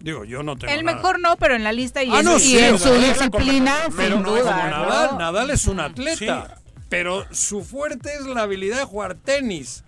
Digo, 0.00 0.24
yo 0.24 0.42
no 0.42 0.56
tengo 0.56 0.72
El 0.72 0.84
nada. 0.84 0.96
mejor 0.96 1.20
no, 1.20 1.36
pero 1.36 1.54
en 1.54 1.64
la 1.64 1.72
lista 1.72 2.02
y, 2.02 2.10
Ah, 2.10 2.18
en, 2.18 2.24
no, 2.26 2.36
y 2.36 2.40
sí, 2.40 2.58
en 2.58 2.74
o 2.74 2.78
su 2.78 2.92
disciplina, 2.94 3.74
Pero 3.96 4.16
sin 4.16 4.22
no 4.24 4.30
duda. 4.32 4.42
como 4.42 4.64
¿no? 4.64 4.70
Nadal. 4.90 5.18
Nadal 5.18 5.50
es 5.50 5.66
un 5.66 5.80
atleta. 5.80 6.58
Pero 6.90 7.24
su 7.32 7.64
fuerte 7.64 8.10
es 8.14 8.26
la 8.26 8.42
habilidad 8.42 8.78
de 8.78 8.84
jugar 8.84 9.14
tenis. 9.14 9.82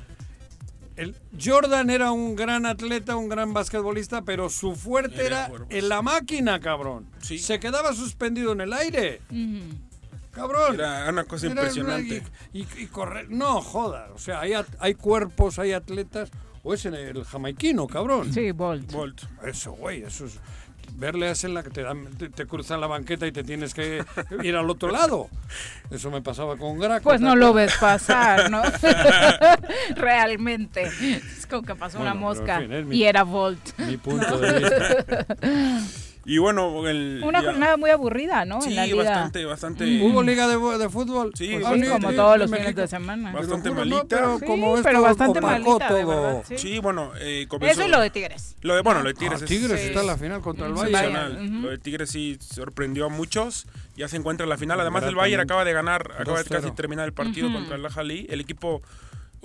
El 0.96 1.14
Jordan 1.42 1.90
era 1.90 2.10
un 2.12 2.34
gran 2.36 2.64
atleta, 2.66 3.16
un 3.16 3.28
gran 3.28 3.52
basquetbolista, 3.52 4.22
pero 4.22 4.48
su 4.48 4.74
fuerte 4.74 5.26
era, 5.26 5.50
en 5.68 5.88
la 5.90 6.00
máquina, 6.02 6.58
cabrón. 6.60 7.06
Se 7.20 7.60
quedaba 7.60 7.92
suspendido 7.92 8.52
en 8.52 8.62
el 8.62 8.72
aire. 8.72 9.20
Cabrón. 10.32 10.74
Era 10.74 11.08
una 11.10 11.24
cosa 11.24 11.46
Era 11.46 11.54
impresionante. 11.54 12.22
Y, 12.52 12.60
y- 12.60 12.68
y 12.78 12.86
correr. 12.86 13.30
No, 13.30 13.60
joda. 13.62 14.08
O 14.14 14.18
sea, 14.18 14.40
hay, 14.40 14.52
hay 14.78 14.94
cuerpos, 14.94 15.58
hay 15.58 15.72
atletas. 15.72 16.30
O 16.62 16.74
es 16.74 16.84
en 16.84 16.94
el 16.94 17.24
jamaiquino, 17.24 17.86
cabrón. 17.86 18.32
Sí, 18.34 18.50
Bolt. 18.50 18.90
Bolt. 18.92 19.22
Eso, 19.44 19.72
güey, 19.72 20.02
eso 20.02 20.26
es. 20.26 20.38
Verle 20.94 21.30
es 21.30 21.44
en 21.44 21.52
la 21.54 21.62
que 21.62 21.70
te, 21.70 21.82
dan, 21.82 22.06
te, 22.16 22.28
te 22.30 22.46
cruzan 22.46 22.80
la 22.80 22.86
banqueta 22.86 23.26
y 23.26 23.32
te 23.32 23.44
tienes 23.44 23.74
que 23.74 24.02
ir 24.42 24.56
al 24.56 24.68
otro 24.70 24.90
lado. 24.90 25.28
Eso 25.90 26.10
me 26.10 26.22
pasaba 26.22 26.56
con 26.56 26.78
Graco. 26.78 27.04
Pues 27.04 27.20
no 27.20 27.32
¿te 27.34 27.36
lo 27.36 27.52
ves 27.52 27.74
pasar, 27.78 28.50
¿no? 28.50 28.62
Realmente. 29.96 30.82
Es 30.82 31.46
como 31.46 31.62
que 31.62 31.74
pasó 31.74 31.98
una 32.00 32.12
Bueno, 32.14 32.26
mosca 32.28 32.56
en 32.56 32.62
fin, 32.62 32.72
es 32.72 32.86
mi- 32.86 32.96
y 32.96 33.04
era 33.04 33.22
Volt. 33.24 33.78
mi 33.78 33.96
punto 33.96 34.38
de 34.38 34.58
vista. 34.58 35.26
Y 36.28 36.38
bueno, 36.38 36.88
el, 36.88 37.22
Una 37.24 37.40
ya- 37.40 37.50
jornada 37.52 37.76
muy 37.76 37.88
aburrida, 37.90 38.44
¿no? 38.44 38.60
Sí, 38.60 38.70
en 38.70 38.76
la 38.76 38.86
liga. 38.86 38.96
bastante, 39.04 39.44
bastante. 39.44 40.02
¿Hubo 40.02 40.22
liga 40.24 40.48
de, 40.48 40.56
de 40.78 40.88
fútbol? 40.88 41.30
Sí, 41.36 41.50
Pues 41.60 41.64
sí, 41.74 41.80
sí, 41.82 41.88
como 41.88 42.10
sí, 42.10 42.16
todos 42.16 42.38
los 42.38 42.50
México. 42.50 42.68
fines 42.70 42.76
de 42.76 42.88
semana. 42.88 43.32
Bastante 43.32 43.68
juro, 43.68 43.84
no, 43.84 43.90
malita. 43.96 44.16
pero 44.16 44.40
como 44.44 44.76
Sí, 44.76 44.82
pero 44.84 45.02
bastante 45.02 45.40
malita, 45.40 45.94
de 45.94 46.02
todo. 46.02 46.08
verdad, 46.08 46.44
sí. 46.48 46.58
Sí, 46.58 46.78
bueno, 46.80 47.12
eh, 47.20 47.46
comenzó- 47.48 47.80
Eso 47.80 47.88
y 47.88 47.90
lo 47.92 48.00
de 48.00 48.10
Tigres. 48.10 48.56
Lo 48.62 48.74
de, 48.74 48.82
bueno, 48.82 49.02
lo 49.02 49.08
de 49.08 49.14
Tigres 49.14 49.40
Ah, 49.40 49.44
es 49.44 49.48
Tigres 49.48 49.80
está 49.80 50.00
en 50.00 50.06
la 50.08 50.16
final 50.16 50.40
contra 50.40 50.66
el 50.66 50.72
Bayern. 50.72 50.92
sensacional. 50.96 51.62
Lo 51.62 51.70
de 51.70 51.78
Tigres 51.78 52.10
sí 52.10 52.36
sorprendió 52.40 53.06
a 53.06 53.08
muchos. 53.08 53.66
Ya 53.96 54.08
se 54.08 54.16
encuentra 54.16 54.42
en 54.44 54.50
la 54.50 54.58
final. 54.58 54.80
Además, 54.80 55.04
el. 55.04 55.14
Bayern 55.14 55.42
acaba 55.42 55.64
de 55.64 55.72
ganar, 55.72 56.10
acaba 56.18 56.38
de 56.38 56.44
2-0. 56.44 56.48
casi 56.60 56.70
terminar 56.74 57.06
el 57.06 57.12
partido 57.12 57.52
contra 57.52 57.76
el 57.76 57.86
Al-Ahly. 57.86 58.26
El 58.28 58.40
equipo, 58.40 58.82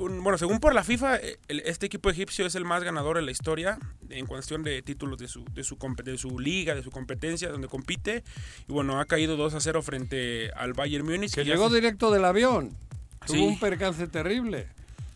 bueno, 0.09 0.37
según 0.37 0.59
por 0.59 0.73
la 0.73 0.83
FIFA, 0.83 1.17
eh, 1.17 1.37
el- 1.47 1.59
este 1.61 1.85
equipo 1.85 2.09
egipcio 2.09 2.45
es 2.45 2.55
el 2.55 2.65
más 2.65 2.83
ganador 2.83 3.17
en 3.17 3.25
la 3.25 3.31
historia 3.31 3.77
en 4.09 4.25
cuestión 4.25 4.63
de 4.63 4.81
títulos 4.81 5.17
de 5.19 5.27
su, 5.27 5.43
de 5.53 5.63
su, 5.63 5.77
de 6.03 6.17
su 6.17 6.39
liga, 6.39 6.75
de 6.75 6.83
su 6.83 6.91
competencia, 6.91 7.49
donde 7.49 7.67
compite. 7.67 8.23
Y 8.67 8.71
bueno, 8.73 8.99
ha 8.99 9.05
caído 9.05 9.37
2 9.37 9.53
a 9.53 9.59
0 9.59 9.81
frente 9.81 10.51
al 10.55 10.73
Bayern 10.73 11.05
Múnich. 11.05 11.33
Que 11.33 11.45
llegó 11.45 11.69
directo 11.69 12.11
del 12.11 12.25
avión. 12.25 12.75
Tuvo 13.25 13.45
un 13.45 13.59
percance 13.59 14.07
terrible. 14.07 14.67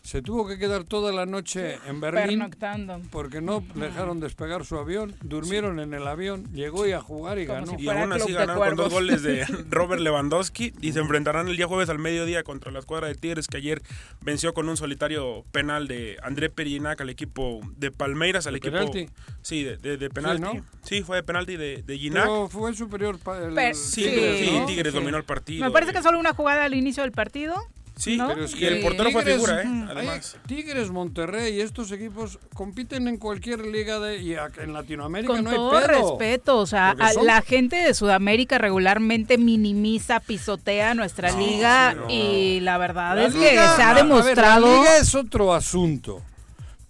Se 0.06 0.22
tuvo 0.22 0.46
que 0.46 0.56
quedar 0.56 0.84
toda 0.84 1.10
la 1.12 1.26
noche 1.26 1.78
en 1.84 2.00
Berlín 2.00 2.38
Pernoctando. 2.38 3.00
porque 3.10 3.40
no 3.40 3.64
dejaron 3.74 4.20
despegar 4.20 4.64
su 4.64 4.78
avión. 4.78 5.16
Durmieron 5.20 5.80
en 5.80 5.94
el 5.94 6.06
avión. 6.06 6.44
Llegó 6.52 6.86
y 6.86 6.92
a 6.92 7.00
jugar 7.00 7.40
y 7.40 7.46
Como 7.48 7.66
ganó. 7.66 7.76
si 7.76 7.84
Y 7.84 7.88
aún 7.88 8.12
así 8.12 8.32
ganaron 8.32 8.64
con 8.68 8.76
dos 8.76 8.92
goles 8.92 9.24
de 9.24 9.44
Robert 9.68 10.00
Lewandowski 10.00 10.72
y 10.80 10.92
se 10.92 11.00
enfrentarán 11.00 11.48
el 11.48 11.56
día 11.56 11.66
jueves 11.66 11.88
al 11.88 11.98
mediodía 11.98 12.44
contra 12.44 12.70
la 12.70 12.78
escuadra 12.78 13.08
de 13.08 13.16
Tigres 13.16 13.48
que 13.48 13.56
ayer 13.56 13.82
venció 14.20 14.54
con 14.54 14.68
un 14.68 14.76
solitario 14.76 15.44
penal 15.50 15.88
de 15.88 16.18
André 16.22 16.50
Perinac 16.50 17.00
al 17.00 17.10
equipo 17.10 17.58
de 17.76 17.90
Palmeiras, 17.90 18.46
al 18.46 18.52
¿De 18.52 18.58
equipo 18.58 18.74
penalti? 18.76 19.08
Sí, 19.42 19.64
de, 19.64 19.76
de, 19.76 19.96
de 19.96 20.08
penalti. 20.08 20.40
¿no? 20.58 20.64
Sí, 20.82 21.02
fue 21.02 21.16
de 21.16 21.24
penalti 21.24 21.56
de, 21.56 21.82
de 21.82 21.98
Ginac. 21.98 22.26
Pero 22.26 22.48
fue 22.48 22.70
el 22.70 22.76
superior. 22.76 23.16
el 23.42 23.54
Pero- 23.54 23.74
Sí, 23.74 24.04
Tigres, 24.04 24.38
sí. 24.38 24.62
Tigres 24.68 24.92
Sí. 24.92 24.98
dominó 25.00 25.16
el 25.16 25.24
partido. 25.24 25.64
Me 25.64 25.72
parece 25.72 25.92
que 25.92 26.00
solo 26.00 26.20
una 26.20 26.32
jugada 26.32 26.64
al 26.64 26.74
inicio 26.74 27.02
del 27.02 27.10
partido. 27.10 27.56
Sí, 27.98 28.18
¿no? 28.18 28.28
pero 28.28 28.44
es 28.44 28.54
que 28.54 28.68
el 28.68 28.82
portero 28.82 29.10
fue 29.10 29.24
figura, 29.24 29.62
¿eh? 29.62 29.84
Además. 29.88 30.36
Hay 30.36 30.40
Tigres, 30.56 30.90
Monterrey, 30.90 31.62
estos 31.62 31.90
equipos 31.92 32.38
compiten 32.52 33.08
en 33.08 33.16
cualquier 33.16 33.64
liga 33.64 33.98
de 33.98 34.18
y 34.18 34.34
en 34.34 34.74
Latinoamérica 34.74 35.32
Con 35.32 35.44
no 35.44 35.50
hay 35.50 35.56
todo 35.56 35.70
pedo. 35.70 35.86
respeto, 35.88 36.58
o 36.58 36.66
sea, 36.66 36.90
Porque 36.90 37.04
a- 37.04 37.12
son- 37.14 37.26
la 37.26 37.40
gente 37.40 37.76
de 37.76 37.94
Sudamérica 37.94 38.58
regularmente 38.58 39.38
minimiza, 39.38 40.20
pisotea 40.20 40.92
nuestra 40.94 41.32
liga 41.32 41.92
pero- 41.94 42.06
y 42.10 42.60
la 42.60 42.76
verdad 42.76 43.16
La 43.16 43.26
es 43.28 43.34
que 43.34 43.48
se 43.50 43.58
ha 43.58 43.90
a 43.90 43.94
ver, 43.94 44.02
demostrado... 44.04 44.66
la 44.66 44.78
liga 44.78 44.96
es 44.98 45.14
otro 45.14 45.54
asunto, 45.54 46.20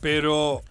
pero 0.01 0.63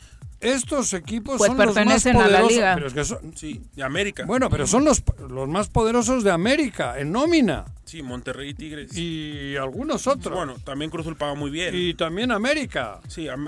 estos 0.54 0.94
equipos 0.94 1.38
Pues 1.38 1.50
son 1.50 1.58
los 1.58 1.66
más 1.68 1.76
pertenecen 1.76 2.16
a 2.16 2.20
la 2.20 2.26
poderosos. 2.42 2.52
liga. 2.52 2.74
pero 2.76 2.88
es 2.88 2.94
que 2.94 3.06
son- 3.06 3.38
Sí, 3.38 3.62
de 3.76 3.84
América. 3.84 4.26
bueno, 4.26 4.50
pero 4.50 4.66
son 4.68 4.86
los, 4.86 5.04
los 5.30 5.48
más 5.50 5.70
poderosos 5.70 6.24
de 6.24 6.32
América 6.32 7.00
en 7.00 7.12
nómina 7.12 7.66
Sí, 7.86 8.02
Monterrey 8.02 8.50
y 8.50 8.54
Tigres. 8.56 8.98
y 8.98 9.56
algunos 9.58 10.08
otros. 10.08 10.36
Bueno, 10.36 10.56
también 10.64 10.90
Cruz 10.90 11.06
Azul 11.06 11.16
paga 11.18 11.36
muy 11.36 11.52
bien. 11.52 11.74
y 11.76 11.94
también 11.94 12.32
América. 12.32 13.00
Sí, 13.08 13.28
Am- 13.28 13.48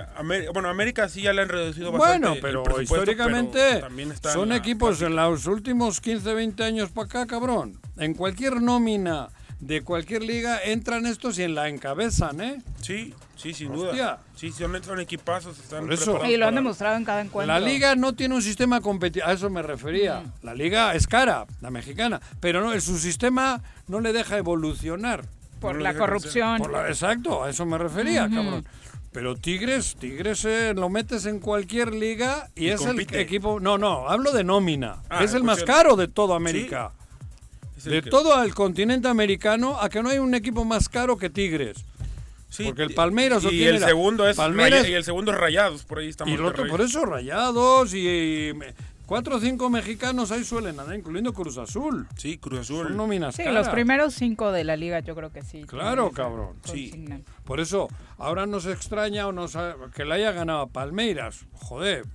bueno, 0.53 0.69
América 0.69 1.10
sí 1.10 1.22
ya 1.24 1.34
le 1.34 1.41
han 1.41 1.49
reducido 1.49 1.91
bastante. 1.91 2.28
Bueno, 2.40 2.41
pero 2.64 2.82
históricamente 2.82 3.60
pero 3.60 3.80
también 3.82 4.11
está 4.11 4.30
en 4.30 4.36
son 4.36 4.52
equipos 4.52 5.02
en 5.02 5.15
los 5.15 5.45
últimos 5.48 5.99
15, 6.02 6.34
20 6.34 6.64
años 6.64 6.90
para 6.91 7.06
acá, 7.07 7.26
cabrón. 7.26 7.80
En 7.98 8.14
cualquier 8.14 8.61
nómina 8.61 9.30
de 9.60 9.82
cualquier 9.82 10.22
liga 10.24 10.60
entran 10.64 11.07
estos 11.07 11.40
y 11.40 11.44
en 11.44 11.56
la 11.56 11.68
encabezan, 11.68 12.40
¿eh? 12.41 12.61
Sí, 12.82 13.14
sí, 13.36 13.53
sin 13.56 13.72
Hostia. 13.72 13.91
duda. 13.91 14.19
Sí, 14.38 14.51
son, 14.51 14.81
son 14.84 14.99
equipazos, 14.99 15.57
están 15.59 15.85
Por 15.85 15.93
eso. 15.93 16.03
preparados 16.05 16.30
Y 16.34 16.38
lo 16.38 16.45
han 16.45 16.51
para- 16.53 16.61
demostrado 16.61 16.95
en 16.95 17.05
cada 17.05 17.22
encuentro. 17.22 17.53
La 17.53 17.59
liga 17.59 17.95
no 17.95 18.14
tiene 18.14 18.35
un 18.35 18.41
sistema 18.41 18.80
competitivo, 18.81 19.26
a 19.27 19.34
eso 19.34 19.49
me 19.49 19.61
refería. 19.64 20.23
La 20.43 20.53
liga 20.53 20.93
es 20.93 21.07
cara, 21.07 21.45
la 21.59 21.72
mexicana, 21.72 22.22
pero 22.39 22.61
no, 22.61 22.80
su 22.80 22.97
sistema 22.99 23.61
no 23.88 23.99
le 23.99 24.14
deja 24.14 24.38
evolucionar. 24.38 25.26
Por 25.59 25.76
No 25.77 25.81
la 25.81 25.95
corrupción. 25.95 26.59
Por 26.59 26.72
la- 26.72 26.88
exacto, 26.88 27.43
a 27.43 27.49
eso 27.49 27.65
me 27.65 27.80
refería, 27.80 28.30
cabrón. 28.30 28.64
Pero 29.11 29.35
Tigres, 29.35 29.95
Tigres 29.99 30.45
eh, 30.45 30.73
lo 30.76 30.89
metes 30.89 31.26
en 31.26 31.39
cualquier 31.39 31.95
liga 31.95 32.49
y, 32.55 32.65
Y 32.65 32.69
es 32.69 32.81
compite. 32.81 33.15
el 33.15 33.22
equipo. 33.22 33.59
No, 33.59 33.80
no, 33.80 34.07
hablo 34.07 34.31
de 34.34 34.43
nómina. 34.43 34.97
Ah, 35.09 35.23
es 35.23 35.34
el 35.34 35.43
más 35.43 35.64
caro 35.64 35.95
de 35.95 36.07
todo 36.07 36.35
América. 36.35 36.91
De 37.84 38.03
que- 38.03 38.09
todo 38.11 38.43
el 38.43 38.53
continente 38.53 39.07
americano, 39.07 39.80
a 39.81 39.89
que 39.89 40.03
no 40.03 40.09
hay 40.09 40.19
un 40.19 40.35
equipo 40.35 40.64
más 40.65 40.88
caro 40.89 41.18
que 41.18 41.31
Tigres. 41.31 41.77
Sí, 42.49 42.64
porque 42.65 42.84
el 42.84 42.94
Palmeiras 42.94 43.44
y 43.52 43.64
el 43.65 43.80
segundo 43.80 44.28
es 44.28 44.38
Palmeiras- 44.38 44.88
y 44.88 44.94
el 44.94 45.03
segundo 45.03 45.32
es 45.32 45.38
Rayados, 45.38 45.84
por 45.84 45.99
ahí 45.99 46.07
está 46.07 46.28
Y 46.28 46.34
el 46.34 46.45
otro, 46.45 46.65
por 46.68 46.80
eso, 46.82 47.06
Rayados 47.06 47.94
y, 47.94 48.07
y 48.07 48.53
cuatro 49.06 49.36
o 49.36 49.40
cinco 49.40 49.69
mexicanos 49.69 50.32
ahí 50.32 50.44
suelen 50.45 50.80
andar, 50.80 50.95
incluyendo 50.98 51.34
Cruz 51.34 51.57
Azul. 51.57 52.07
Sí, 52.15 52.38
Cruz 52.38 52.61
Azul. 52.61 52.88
Son 52.88 52.98
nóminas 52.98 53.36
Sí, 53.36 53.44
caras. 53.44 53.65
los 53.65 53.69
primeros 53.69 54.14
cinco 54.14 54.52
de 54.53 54.64
la 54.64 54.76
liga 54.78 55.02
yo 55.02 55.14
creo 55.15 55.32
que 55.32 55.41
sí. 55.44 55.64
Claro, 55.65 56.11
cabrón. 56.11 56.56
Sí. 56.64 57.07
Por 57.44 57.60
eso, 57.60 57.90
ahora 58.18 58.45
nos 58.45 58.65
extraña 58.65 59.28
o 59.28 59.34
nos 59.34 59.56
ha- 59.57 59.76
que 59.94 60.06
le 60.06 60.14
haya 60.15 60.32
ganado 60.32 60.68
Palmeiras. 60.68 61.45
Joder, 61.53 62.06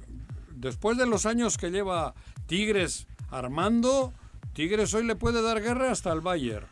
después 0.54 0.96
de 0.96 1.06
los 1.06 1.26
años 1.26 1.58
que 1.58 1.70
lleva 1.70 2.14
Tigres 2.46 3.06
armando, 3.30 4.12
Tigres 4.54 4.92
hoy 4.94 5.04
le 5.06 5.14
puede 5.14 5.42
dar 5.42 5.60
guerra 5.62 5.90
hasta 5.90 6.12
el 6.12 6.20
Bayern. 6.20 6.66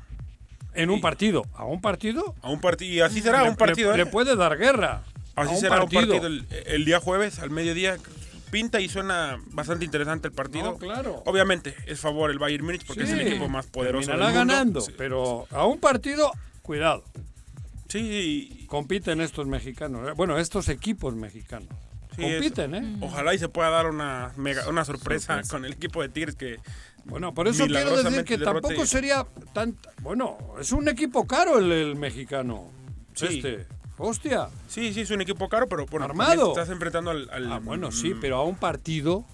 En 0.75 0.91
un 0.91 1.01
partido. 1.01 1.45
¿A 1.55 1.65
un 1.65 1.81
partido? 1.81 2.35
A 2.43 2.51
un 2.51 2.61
partido, 2.61 2.93
y 2.93 3.01
así 3.01 3.21
será, 3.23 3.43
Le- 3.43 3.51
un 3.51 3.57
partido. 3.57 3.91
Le, 3.91 4.03
¿eh? 4.03 4.05
le 4.05 4.11
puede 4.11 4.37
dar 4.37 4.57
guerra. 4.57 5.03
Así 5.37 5.55
un 5.55 5.61
será 5.61 5.79
partido. 5.79 6.03
un 6.03 6.09
partido 6.09 6.27
el, 6.27 6.47
el 6.67 6.85
día 6.85 7.01
jueves 7.01 7.39
al 7.41 7.51
mediodía. 7.51 7.97
Pinta 8.51 8.81
y 8.81 8.89
suena 8.89 9.39
bastante 9.53 9.85
interesante 9.85 10.27
el 10.27 10.35
partido. 10.35 10.73
No, 10.73 10.77
claro. 10.77 11.23
Obviamente 11.25 11.75
es 11.87 12.01
favor 12.01 12.33
el 12.33 12.41
Bayern 12.41 12.65
Múnich 12.65 12.85
porque 12.85 13.05
es 13.05 13.11
el 13.11 13.21
equipo 13.21 13.49
más 13.49 13.67
poderoso 13.69 14.09
terminará 14.09 14.31
del 14.33 14.39
mundo. 14.41 14.53
ganando, 14.55 14.81
Sí. 14.81 14.93
pero 14.99 15.47
a 15.53 15.67
un 15.67 15.79
partido, 15.79 16.33
cuidado. 16.63 17.05
Sí, 17.89 18.65
Compiten 18.69 19.21
estos 19.21 19.47
mexicanos. 19.47 20.09
¿eh? 20.09 20.13
Bueno, 20.17 20.39
estos 20.39 20.69
equipos 20.69 21.15
mexicanos. 21.15 21.69
sí, 22.17 22.23
Compiten, 22.23 22.75
es- 22.75 22.83
¿eh? 22.85 22.97
Ojalá 23.01 23.35
y 23.35 23.39
se 23.39 23.49
pueda 23.49 23.71
dar 23.71 23.87
una 23.87 24.33
mega, 24.37 24.69
una 24.69 24.85
sorpresa, 24.85 25.43
con 25.49 25.65
el 25.65 25.73
equipo 25.73 26.03
de 26.03 26.09
Tigres 26.09 26.35
que 26.35 26.59
Bueno, 27.05 27.35
por 27.35 27.49
eso 27.49 27.67
quiero 27.67 28.03
decir 28.03 28.25
que 28.25 28.39
tampoco 28.39 28.87
sería 28.87 29.27
tan... 29.53 29.77
Bueno, 30.03 30.39
es 30.61 30.73
un 30.73 30.89
equipo 30.89 31.27
caro 31.27 31.59
el, 31.59 31.71
el 31.73 31.97
mexicano. 31.97 32.71
Sí. 33.15 33.39
Este. 33.39 33.67
Hostia. 33.99 34.49
Sí, 34.69 34.95
sí, 34.95 35.03
es 35.03 35.11
un 35.11 35.21
equipo 35.21 35.49
caro, 35.49 35.69
pero 35.69 35.85
bueno, 35.87 36.07
Armado. 36.07 36.49
estás 36.49 36.71
enfrentando 36.71 37.11
al... 37.11 37.29
al- 37.31 37.53
Ah, 37.53 37.59
bueno, 37.63 37.91
sí, 37.93 38.15
mm, 38.15 38.21
pero 38.21 38.37
a 38.37 38.45
un 38.45 38.57
partido... 38.57 39.25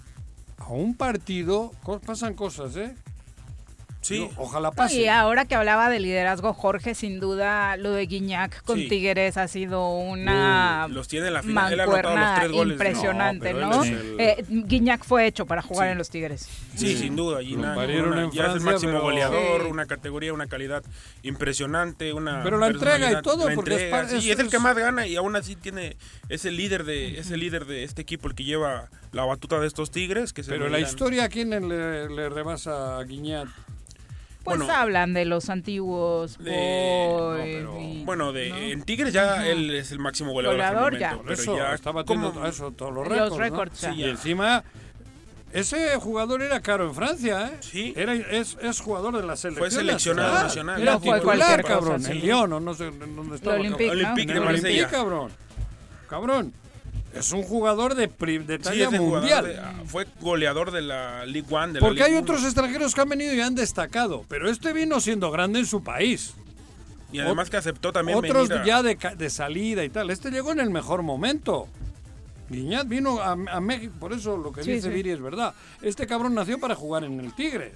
A 0.57 0.69
un 0.69 0.95
partido 0.95 1.71
pasan 2.05 2.33
cosas, 2.33 2.75
¿eh? 2.75 2.95
Sí. 4.07 4.13
Digo, 4.15 4.31
ojalá 4.37 4.69
No, 4.69 4.73
pase. 4.75 5.01
y 5.01 5.07
ahora 5.07 5.45
que 5.45 5.55
hablaba 5.55 5.89
de 5.89 5.99
liderazgo, 5.99 6.53
Jorge, 6.53 6.95
sin 6.95 7.19
duda 7.19 7.75
lo 7.77 7.91
de 7.91 8.05
Guiñac 8.05 8.63
con 8.63 8.77
Sí. 8.79 8.87
Tigres 8.87 9.35
ha 9.37 9.47
sido 9.47 9.89
una 9.97 10.85
Uh, 10.89 10.93
los 10.93 11.07
tiene 11.07 11.27
en 11.27 11.33
la 11.33 11.43
final. 11.43 11.73
Él 11.73 11.79
ha 11.79 11.83
anotado 11.83 12.15
los 12.15 12.35
tres 12.39 12.51
goles. 12.51 12.71
impresionante, 12.73 13.53
No, 13.53 13.59
¿no? 13.69 13.83
es 13.83 13.89
el- 13.91 14.15
Eh, 14.19 14.45
Guiñac 14.47 15.03
fue 15.03 15.25
hecho 15.27 15.45
para 15.45 15.61
jugar 15.61 15.87
Sí. 15.87 15.91
en 15.91 15.97
los 15.97 16.09
Tigres. 16.09 16.47
Sí, 16.75 16.95
sin 16.95 17.15
duda. 17.15 17.41
En 17.41 18.31
ya 18.31 18.47
es 18.47 18.53
el 18.55 18.61
máximo 18.61 18.93
pero- 18.93 19.01
goleador, 19.03 19.61
Sí. 19.63 19.67
una 19.71 19.85
categoría, 19.85 20.33
una 20.33 20.47
calidad 20.47 20.83
impresionante, 21.23 22.13
una 22.13 22.43
Pero 22.43 22.57
la 22.57 22.67
entrega 22.67 23.11
y 23.11 23.21
todo, 23.21 23.43
porque 23.53 23.71
es 23.75 23.81
entrega, 23.81 23.97
par- 23.97 24.09
sí, 24.09 24.17
es- 24.17 24.25
es, 24.35 24.39
el 24.39 24.49
que 24.49 24.57
es- 24.57 24.61
más 24.63 24.75
gana 24.77 25.05
y 25.07 25.15
aún 25.15 25.35
así 25.35 25.55
tiene 25.55 25.97
es 26.29 26.45
el 26.45 26.55
líder 26.57 26.83
de 26.83 27.19
es 27.19 27.31
el 27.31 27.39
líder 27.39 27.65
de 27.65 27.83
este 27.83 28.01
equipo 28.01 28.27
el 28.27 28.35
que 28.35 28.43
lleva 28.43 28.89
la 29.11 29.25
batuta 29.25 29.59
de 29.59 29.67
estos 29.67 29.91
Tigres 29.91 30.33
que 30.33 30.43
se 30.43 30.51
Pero 30.51 30.69
la 30.69 30.79
historia, 30.79 31.25
¿a 31.25 31.29
quién 31.29 31.49
le, 31.49 32.09
le 32.09 32.29
rebasa 32.29 32.97
a 32.97 33.03
Guiñat? 33.03 33.47
Pues 34.47 34.59
Bueno. 34.59 34.73
hablan 34.73 35.13
de 35.13 35.25
los 35.25 35.49
antiguos 35.49 36.37
De- 36.37 36.51
Boy 36.51 37.37
no, 37.63 37.71
pero- 37.73 37.79
y- 37.81 38.03
bueno, 38.05 38.31
de 38.31 38.49
¿no? 38.49 38.57
en 38.57 38.81
Tigres 38.83 39.11
ya 39.11 39.45
él 39.45 39.71
es 39.75 39.91
el 39.91 39.99
máximo 39.99 40.31
goleador, 40.31 40.57
el 40.57 40.65
Goleador 40.65 40.93
momento, 40.93 40.99
ya. 41.17 41.21
Pero 41.21 41.33
eso 41.33 41.57
ya 41.57 41.73
está 41.73 41.91
batiendo 41.91 42.31
como- 42.31 42.45
eso, 42.47 42.71
todos 42.71 42.93
los 42.93 43.07
Los 43.09 43.37
récords. 43.37 43.77
Sí, 43.77 43.87
y 43.95 44.03
encima 44.05 44.63
Ese 45.53 45.95
jugador 45.95 46.41
era 46.41 46.61
caro 46.61 46.85
en 46.87 46.93
Francia, 46.93 47.47
¿eh? 47.47 47.57
Sí. 47.61 47.93
Era, 47.95 48.13
es, 48.13 48.57
es 48.61 48.79
jugador 48.81 49.15
de 49.15 49.25
la 49.25 49.35
selección. 49.37 49.71
seleccionado 49.71 50.33
nacional. 50.33 50.45
nacional. 50.47 50.81
Era 50.81 50.91
No 50.93 50.99
fue 50.99 51.19
titular, 51.19 51.63
cabrón. 51.63 52.03
sí. 52.03 52.11
En 52.11 52.19
Lyon, 52.19 52.53
o 52.53 52.59
no 52.59 52.73
sé 52.73 52.91
dónde 52.91 53.35
estaba. 53.37 53.55
Olympique, 53.55 53.87
cabrón. 53.87 54.01
¿no? 54.03 54.07
Olympique 54.11 54.33
de 54.33 54.39
Marsella. 54.41 54.87
cabrón. 54.89 55.31
Cabrón. 56.09 56.53
Es 57.19 57.31
un 57.31 57.43
jugador 57.43 57.95
de, 57.95 58.09
pri- 58.09 58.39
de 58.45 58.57
Sí, 58.57 58.63
talla 58.63 58.85
jugador 58.87 59.19
mundial. 59.19 59.45
de- 59.45 59.57
ah, 59.59 59.73
fue 59.85 60.05
goleador 60.21 60.71
de 60.71 60.81
la 60.81 61.25
League 61.25 61.47
One. 61.49 61.73
De 61.73 61.79
la 61.81 61.85
Porque 61.87 62.03
hay 62.03 62.11
Ligue 62.11 62.21
otros 62.21 62.39
1. 62.39 62.47
extranjeros 62.47 62.93
que 62.95 63.01
han 63.01 63.09
venido 63.09 63.33
y 63.33 63.41
han 63.41 63.55
destacado, 63.55 64.25
pero 64.27 64.49
este 64.49 64.73
vino 64.73 64.99
siendo 64.99 65.31
grande 65.31 65.59
en 65.59 65.65
su 65.65 65.83
país. 65.83 66.33
Y 67.11 67.19
además 67.19 67.49
que 67.49 67.55
aceptó 67.57 67.93
también 67.93 68.17
Otros 68.17 68.49
venir 68.49 68.61
a- 68.63 68.65
ya 68.65 68.83
de, 68.83 68.97
de 69.17 69.29
salida 69.29 69.83
y 69.83 69.89
tal. 69.89 70.09
Este 70.09 70.29
llegó 70.29 70.51
en 70.51 70.59
el 70.59 70.69
mejor 70.69 71.03
momento. 71.03 71.67
Guiñat 72.49 72.87
vino 72.87 73.19
a, 73.19 73.31
a 73.31 73.59
México, 73.61 73.93
por 73.99 74.13
eso 74.13 74.37
lo 74.37 74.51
que 74.53 74.63
Sí, 74.63 74.71
dice 74.73 74.87
sí. 74.89 74.93
Viri 74.93 75.11
es 75.11 75.21
verdad. 75.21 75.53
Este 75.81 76.07
cabrón 76.07 76.33
nació 76.33 76.59
para 76.59 76.75
jugar 76.75 77.03
en 77.03 77.19
el 77.19 77.33
Tigres. 77.33 77.73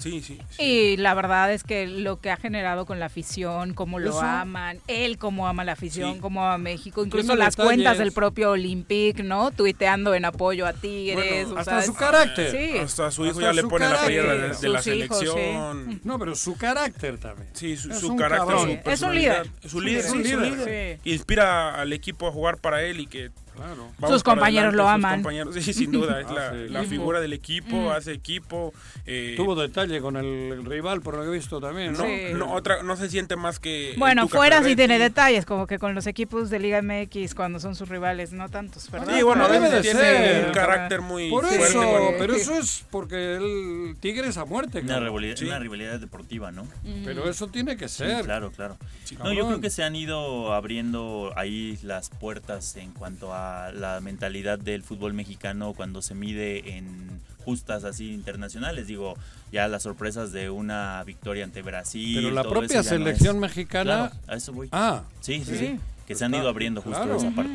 Sí, 0.00 0.20
sí. 0.22 0.38
Y 0.58 0.96
la 0.96 1.14
verdad 1.14 1.52
es 1.52 1.62
que 1.64 1.86
lo 1.86 2.20
que 2.20 2.30
ha 2.30 2.36
generado 2.36 2.86
con 2.86 2.98
la 2.98 3.06
afición, 3.06 3.74
cómo 3.74 3.98
lo 3.98 4.10
Eso. 4.10 4.20
aman, 4.22 4.78
él 4.86 5.18
cómo 5.18 5.46
ama 5.48 5.64
la 5.64 5.72
afición, 5.72 6.14
Sí. 6.14 6.20
cómo 6.20 6.44
ama 6.44 6.58
México, 6.58 7.04
incluso 7.04 7.34
las 7.36 7.56
detalles. 7.56 7.66
cuentas 7.74 7.98
del 7.98 8.12
propio 8.12 8.50
Olympique, 8.52 9.22
¿no? 9.22 9.50
Tuiteando 9.50 10.14
en 10.14 10.24
apoyo 10.24 10.66
a 10.66 10.72
Tigres. 10.72 11.46
Bueno, 11.46 11.60
hasta 11.60 11.82
su 11.82 11.94
carácter. 11.94 12.50
Sí. 12.50 12.78
Hasta 12.78 13.10
su 13.10 13.22
hijo 13.26 13.32
Hasta 13.38 13.42
ya 13.42 13.52
le 13.52 13.62
pone 13.64 13.88
la 13.88 13.98
playera 14.00 14.34
de, 14.34 14.40
de 14.40 14.68
la 14.68 14.80
hijos, 14.80 14.84
selección. 14.84 16.00
No, 16.04 16.18
pero 16.18 16.34
su 16.34 16.56
carácter 16.56 17.18
también. 17.18 17.48
Sí, 17.52 17.76
su, 17.76 17.90
Es 17.90 18.00
su 18.00 18.08
un 18.12 18.16
carácter, 18.18 18.56
su 18.82 18.90
Es 18.90 19.02
un 19.02 19.14
líder. 19.14 19.50
Es 19.62 19.74
un 19.74 19.84
líder, 19.84 20.04
Es 20.04 20.10
un 20.12 20.22
sí, 20.24 20.28
es 20.30 20.34
un 20.36 20.42
líder. 20.42 20.58
líder. 20.58 20.98
Inspira 21.04 21.80
al 21.80 21.92
equipo 21.92 22.26
a 22.28 22.32
jugar 22.32 22.58
para 22.58 22.82
él 22.82 23.00
y 23.00 23.06
que 23.06 23.30
Claro. 23.60 23.90
vamos 23.98 24.14
Sus 24.16 24.22
compañeros 24.22 24.74
lo 24.74 24.84
sus 24.84 24.90
aman. 24.92 25.14
compañeros. 25.22 25.54
Sí, 25.60 25.72
sin 25.72 25.92
duda, 25.92 26.20
es 26.20 26.26
Ah, 26.30 26.32
la, 26.34 26.50
sí. 26.52 26.68
la 26.68 26.80
Ujú. 26.80 26.90
figura 26.90 27.20
del 27.20 27.32
equipo, 27.32 27.76
Mm. 27.76 27.88
hace 27.88 28.12
equipo. 28.12 28.72
eh, 29.06 29.34
Tuvo 29.36 29.54
detalle 29.54 30.00
con 30.00 30.16
el 30.16 30.64
rival, 30.64 31.00
por 31.02 31.14
lo 31.16 31.22
que 31.22 31.28
he 31.28 31.32
visto 31.32 31.60
también, 31.60 31.92
¿no? 31.92 31.98
no, 31.98 32.04
Sí. 32.04 32.20
no, 32.34 32.52
otra, 32.52 32.82
no 32.82 32.96
se 32.96 33.08
siente 33.10 33.36
más 33.36 33.58
que. 33.58 33.94
Bueno, 33.98 34.28
fuera 34.28 34.62
sí 34.62 34.76
tiene 34.76 34.98
detalles, 34.98 35.44
como 35.46 35.66
que 35.66 35.78
con 35.78 35.94
los 35.94 36.06
equipos 36.06 36.48
de 36.50 36.58
Liga 36.58 36.80
MX 36.82 37.34
cuando 37.34 37.58
son 37.60 37.74
sus 37.74 37.88
rivales, 37.88 38.32
no 38.32 38.48
tantos, 38.48 38.90
¿verdad? 38.90 39.14
Sí, 39.16 39.22
bueno, 39.22 39.48
Debe 39.48 39.68
de 39.70 39.80
tiene 39.82 40.00
ser. 40.00 40.46
un 40.46 40.52
carácter 40.52 41.00
muy 41.00 41.28
Por 41.30 41.44
fuerte. 41.46 41.64
eso, 41.66 41.80
con- 41.80 42.14
pero 42.18 42.34
eso 42.34 42.54
es 42.58 42.84
porque 42.90 43.36
el 43.36 43.96
Tigre 44.00 44.28
es 44.28 44.36
a 44.36 44.44
muerte, 44.44 44.80
Una 44.80 45.00
rivalidad, 45.00 45.36
Sí. 45.36 45.44
una 45.46 45.58
rivalidad 45.58 45.98
deportiva, 46.00 46.50
¿no? 46.52 46.66
Pero 47.04 47.28
eso 47.28 47.48
tiene 47.48 47.76
que 47.76 47.88
Sí, 47.88 47.98
ser. 47.98 48.24
claro, 48.24 48.50
claro. 48.52 48.76
Sí, 49.04 49.16
No, 49.18 49.32
yo 49.32 49.46
creo 49.46 49.60
que 49.60 49.70
se 49.70 49.82
han 49.82 49.96
ido 49.96 50.52
abriendo 50.52 51.32
ahí 51.36 51.78
las 51.82 52.10
puertas 52.10 52.76
en 52.76 52.92
cuanto 52.92 53.34
a 53.34 53.49
la 53.72 54.00
mentalidad 54.00 54.58
del 54.58 54.82
fútbol 54.82 55.12
mexicano 55.14 55.72
cuando 55.74 56.02
se 56.02 56.14
mide 56.14 56.76
en 56.76 57.20
justas 57.44 57.84
así 57.84 58.12
internacionales. 58.12 58.86
Digo, 58.86 59.14
ya 59.52 59.66
las 59.68 59.82
sorpresas 59.84 60.32
de 60.32 60.50
una 60.50 61.02
victoria 61.04 61.44
ante 61.44 61.62
Brasil. 61.62 62.16
Pero 62.16 62.30
la 62.34 62.42
todo 62.42 62.52
propia 62.52 62.78
no 62.78 62.82
selección 62.82 63.36
es- 63.36 63.40
mexicana- 63.42 64.10
Claro, 64.10 64.14
a 64.32 64.36
eso 64.36 64.52
voy. 64.52 64.68
Ah. 64.72 65.02
Sí, 65.20 65.42
sí, 65.44 65.52
Sí. 65.52 65.56
sí. 65.58 65.80
Que 66.06 66.14
se 66.14 66.24
han 66.24 66.34
ido 66.34 66.48
abriendo 66.48 66.82
justo 66.82 67.00
Claro. 67.02 67.16
esa 67.16 67.30
parte. 67.30 67.54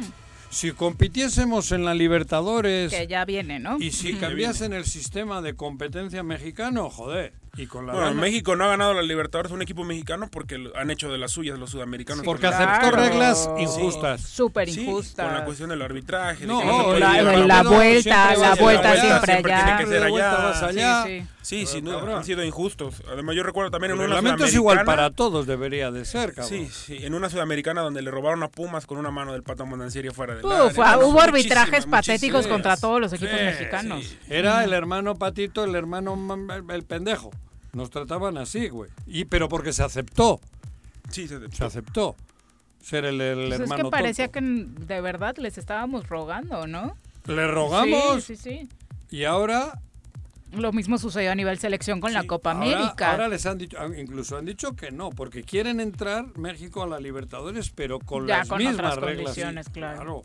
Si 0.50 0.72
compitiésemos 0.72 1.72
en 1.74 1.84
la 1.84 1.94
Libertadores 1.94 2.94
Que 2.94 3.08
ya 3.08 3.26
viene, 3.26 3.60
¿no? 3.60 3.78
y 3.80 3.92
si 3.92 4.14
cambiasen 4.64 4.72
el 4.74 4.86
sistema 4.86 5.42
de 5.42 5.56
competencia 5.56 6.24
mexicano, 6.24 6.90
joder. 6.90 7.34
Y 7.58 7.68
con 7.68 7.86
la 7.86 7.94
Bueno, 7.94 8.08
gana- 8.10 8.20
México 8.22 8.56
no 8.56 8.66
ha 8.66 8.68
ganado 8.68 8.94
la 8.94 9.02
Libertadores 9.02 9.52
un 9.52 9.62
equipo 9.62 9.84
mexicano 9.86 10.28
porque 10.30 10.72
han 10.76 10.92
hecho 10.92 11.10
de 11.12 11.18
las 11.18 11.32
suyas 11.32 11.58
los 11.58 11.70
sudamericanos. 11.70 12.26
Porque 12.26 12.48
Con- 12.48 12.54
aceptó 12.54 12.90
Claro. 12.90 12.96
reglas 12.98 13.50
Sí. 13.58 13.64
injustas. 13.64 14.22
Súper 14.22 14.70
Sí, 14.70 14.82
injusta. 14.82 15.24
con 15.24 15.34
la 15.34 15.46
cuestión 15.46 15.70
del 15.70 15.82
arbitraje. 15.82 16.42
de 16.42 16.48
No, 16.48 16.60
que 16.60 16.66
no 16.66 16.78
se 16.80 16.84
puede 16.84 17.00
la- 17.00 17.14
llevar 17.14 17.38
la 17.40 17.64
vuelta, 17.64 18.26
siempre 18.28 18.38
la 18.50 18.56
vuelta 18.56 18.92
siempre 19.26 19.54
allá. 19.54 19.66
tiene 19.66 19.80
que 19.80 19.86
ser 19.88 20.04
De 20.04 20.10
vuelta 20.10 20.68
allá. 20.68 21.04
Sí, 21.06 21.28
sí. 21.46 21.66
Sí, 21.66 21.66
sin 21.68 21.86
duda, 21.86 21.98
cabrón. 22.00 22.18
han 22.18 22.24
sido 22.24 22.44
injustos. 22.44 23.04
Además, 23.12 23.36
yo 23.36 23.44
recuerdo 23.44 23.70
también 23.72 23.92
en 23.92 24.00
El 24.00 24.06
una 24.08 24.16
reglamento 24.16 24.46
es 24.46 24.54
igual 24.54 24.84
para 24.84 25.12
todos, 25.12 25.46
debería 25.46 25.92
de 25.92 26.04
ser, 26.06 26.34
cabrón. 26.34 26.50
Sí, 26.50 26.68
sí, 26.72 26.98
en 27.06 27.14
una 27.14 27.30
sudamericana 27.30 27.82
donde 27.82 28.02
le 28.02 28.10
robaron 28.12 28.42
a 28.44 28.48
Pumas 28.50 28.86
con 28.86 28.98
una 28.98 29.12
mano 29.12 29.34
del 29.34 29.44
Pato 29.44 29.66
Mondancieri 29.66 30.10
fuera 30.10 30.36
del 30.36 30.44
Uf, 30.46 30.52
área. 30.80 30.94
ah, 30.94 30.98
hubo 31.00 31.22
arbitrajes 31.22 31.86
patéticos 31.86 32.38
muchísimas. 32.40 32.48
contra 32.48 32.78
todos 32.78 33.00
los 33.00 33.14
equipos 33.14 33.36
Sí, 33.38 33.46
mexicanos. 33.46 34.04
sí. 34.06 34.18
Era 34.30 34.64
el 34.64 34.74
hermano 34.74 35.16
Patito, 35.16 35.64
el 35.64 35.76
hermano 35.76 36.18
el, 36.70 36.84
pendejo. 36.84 37.32
Nos 37.74 37.90
trataban 37.90 38.38
así, 38.38 38.70
güey. 38.70 38.90
Y 39.06 39.26
pero 39.26 39.48
porque 39.50 39.72
se 39.74 39.84
aceptó, 39.84 40.40
Sí, 41.10 41.28
se 41.28 41.40
se 41.52 41.64
aceptó 41.64 42.16
ser 42.82 43.06
el, 43.06 43.22
el 43.22 43.48
Pues 43.50 43.62
es 43.62 43.72
que 43.76 43.84
parecía 43.90 44.28
tonto. 44.32 44.80
que 44.80 44.86
de 44.86 45.02
verdad 45.02 45.36
les 45.38 45.58
estábamos 45.58 46.08
rogando, 46.10 46.66
¿no? 46.68 46.98
Le 47.26 47.48
rogamos 47.48 48.24
Sí, 48.24 48.36
sí, 48.36 48.44
sí. 48.62 48.70
y 49.12 49.24
ahora 49.26 49.80
Lo 50.58 50.72
mismo 50.72 50.98
sucedió 50.98 51.32
a 51.32 51.36
nivel 51.36 51.60
selección 51.60 52.00
con 52.02 52.14
la 52.14 52.26
Copa 52.26 52.52
ahora, 52.52 52.66
América. 52.78 53.12
ahora 53.12 53.28
les 53.28 53.46
han 53.46 53.58
dicho, 53.58 53.78
incluso 53.98 54.38
han 54.38 54.46
dicho 54.46 54.76
que 54.76 54.92
no, 54.92 55.10
porque 55.10 55.44
quieren 55.44 55.80
entrar 55.80 56.26
México 56.38 56.84
a 56.84 56.88
la 56.88 57.00
Libertadores, 57.00 57.70
pero 57.70 58.00
con 58.00 58.28
Ya 58.28 58.40
las 58.40 58.50
con 58.50 58.58
mismas 58.60 58.76
otras 58.78 58.96
reglas. 58.98 59.26
condiciones, 59.26 59.70
claro. 59.70 60.24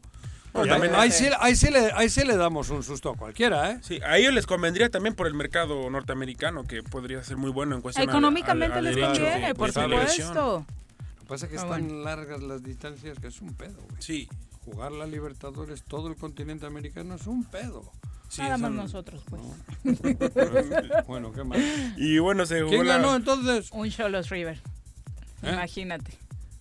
Pero 0.52 0.66
Y 0.66 0.68
también- 0.68 0.94
ahí, 0.96 1.12
sí, 1.12 1.28
ahí, 1.38 1.54
sí 1.54 1.70
le, 1.70 1.92
ahí 1.92 2.08
sí 2.08 2.24
le 2.24 2.36
damos 2.36 2.70
un 2.70 2.82
susto 2.82 3.10
a 3.10 3.16
cualquiera, 3.16 3.70
¿eh? 3.70 3.78
Sí, 3.82 4.00
a 4.04 4.18
ellos 4.18 4.34
les 4.34 4.46
convendría 4.46 4.88
también 4.90 5.14
por 5.14 5.28
el 5.28 5.34
mercado 5.34 5.88
norteamericano, 5.90 6.64
que 6.64 6.82
podría 6.82 7.22
ser 7.22 7.36
muy 7.36 7.50
bueno 7.52 7.76
en 7.76 7.82
cuestión 7.82 8.08
a- 8.08 8.12
Económicamente 8.12 8.74
a- 8.74 8.78
a 8.78 8.82
les 8.82 8.94
derechos 8.96 9.18
de- 9.18 9.24
conviene, 9.24 9.46
de 9.46 9.54
por 9.54 9.70
supuesto. 9.72 10.64
Lo 10.66 11.20
que 11.20 11.26
pasa 11.28 11.46
es 11.46 11.52
que 11.52 11.58
Ah, 11.58 11.62
están 11.62 11.86
bueno. 11.86 12.02
largas 12.04 12.42
las 12.42 12.64
distancias, 12.64 13.18
que 13.20 13.28
es 13.28 13.40
un 13.40 13.54
pedo, 13.54 13.76
güey. 13.88 14.02
Sí. 14.02 14.28
Jugar 14.64 14.90
la 14.90 15.06
Libertadores, 15.06 15.84
todo 15.84 16.08
el 16.08 16.16
continente 16.16 16.66
americano 16.66 17.14
es 17.14 17.26
un 17.28 17.44
pedo. 17.44 17.84
Sí, 18.30 18.42
Nada 18.42 18.58
más 18.58 18.68
son- 18.68 18.76
nosotros, 18.76 19.22
pues. 19.28 19.42
bueno, 21.08 21.32
¿qué 21.32 21.42
más? 21.44 21.58
Y 21.96 22.18
bueno, 22.20 22.46
se 22.46 22.58
jugó 22.60 22.70
¿Quién 22.70 22.86
la- 22.86 22.96
ganó 22.98 23.16
entonces? 23.16 23.68
Un 23.72 23.90
Cholos 23.90 24.28
River. 24.28 24.58
¿Eh? 25.42 25.50
Imagínate. 25.52 26.12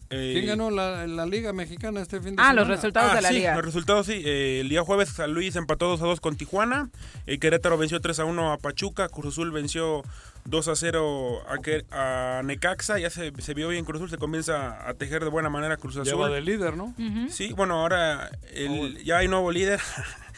eh, 0.09 0.31
¿Quién 0.33 0.47
ganó 0.47 0.71
la, 0.71 1.05
la 1.05 1.25
Liga 1.27 1.53
Mexicana 1.53 2.01
este 2.01 2.17
fin 2.21 2.35
de 2.35 2.41
Ah, 2.41 2.49
semana? 2.49 2.53
los 2.61 2.67
resultados 2.69 3.11
Ah, 3.11 3.15
de 3.17 3.21
la 3.21 3.29
sí, 3.29 3.35
liga. 3.35 3.55
Los 3.55 3.65
resultados, 3.65 4.07
sí. 4.07 4.21
Eh, 4.25 4.61
el 4.61 4.69
día 4.69 4.81
jueves 4.83 5.09
San 5.09 5.31
Luis 5.33 5.55
empató 5.55 5.87
2 5.89 6.01
a 6.01 6.05
2 6.05 6.19
con 6.21 6.35
Tijuana. 6.37 6.89
El 7.27 7.39
Querétaro 7.39 7.77
venció 7.77 8.01
3 8.01 8.17
a 8.19 8.25
1 8.25 8.51
a 8.51 8.57
Pachuca. 8.57 9.07
Cruz 9.09 9.33
Azul 9.33 9.51
venció 9.51 10.01
2 10.45 10.67
a 10.67 10.75
0 10.75 11.41
a, 11.49 11.57
Que- 11.59 11.85
a 11.91 12.41
Necaxa. 12.43 12.97
Ya 12.99 13.09
se, 13.09 13.31
se 13.41 13.53
vio 13.53 13.67
bien 13.69 13.85
Cruz 13.85 13.97
Azul. 13.99 14.09
Se 14.09 14.17
comienza 14.17 14.87
a 14.87 14.93
tejer 14.93 15.23
de 15.23 15.29
buena 15.29 15.49
manera 15.49 15.77
Cruz 15.77 15.95
Azul. 15.97 16.05
Lleva 16.05 16.29
de 16.29 16.41
líder, 16.41 16.75
¿no? 16.77 16.93
Sí, 17.29 17.53
bueno, 17.53 17.79
ahora 17.81 18.29
el- 18.53 19.03
ya 19.03 19.17
hay 19.19 19.27
nuevo 19.27 19.51
líder. 19.51 19.79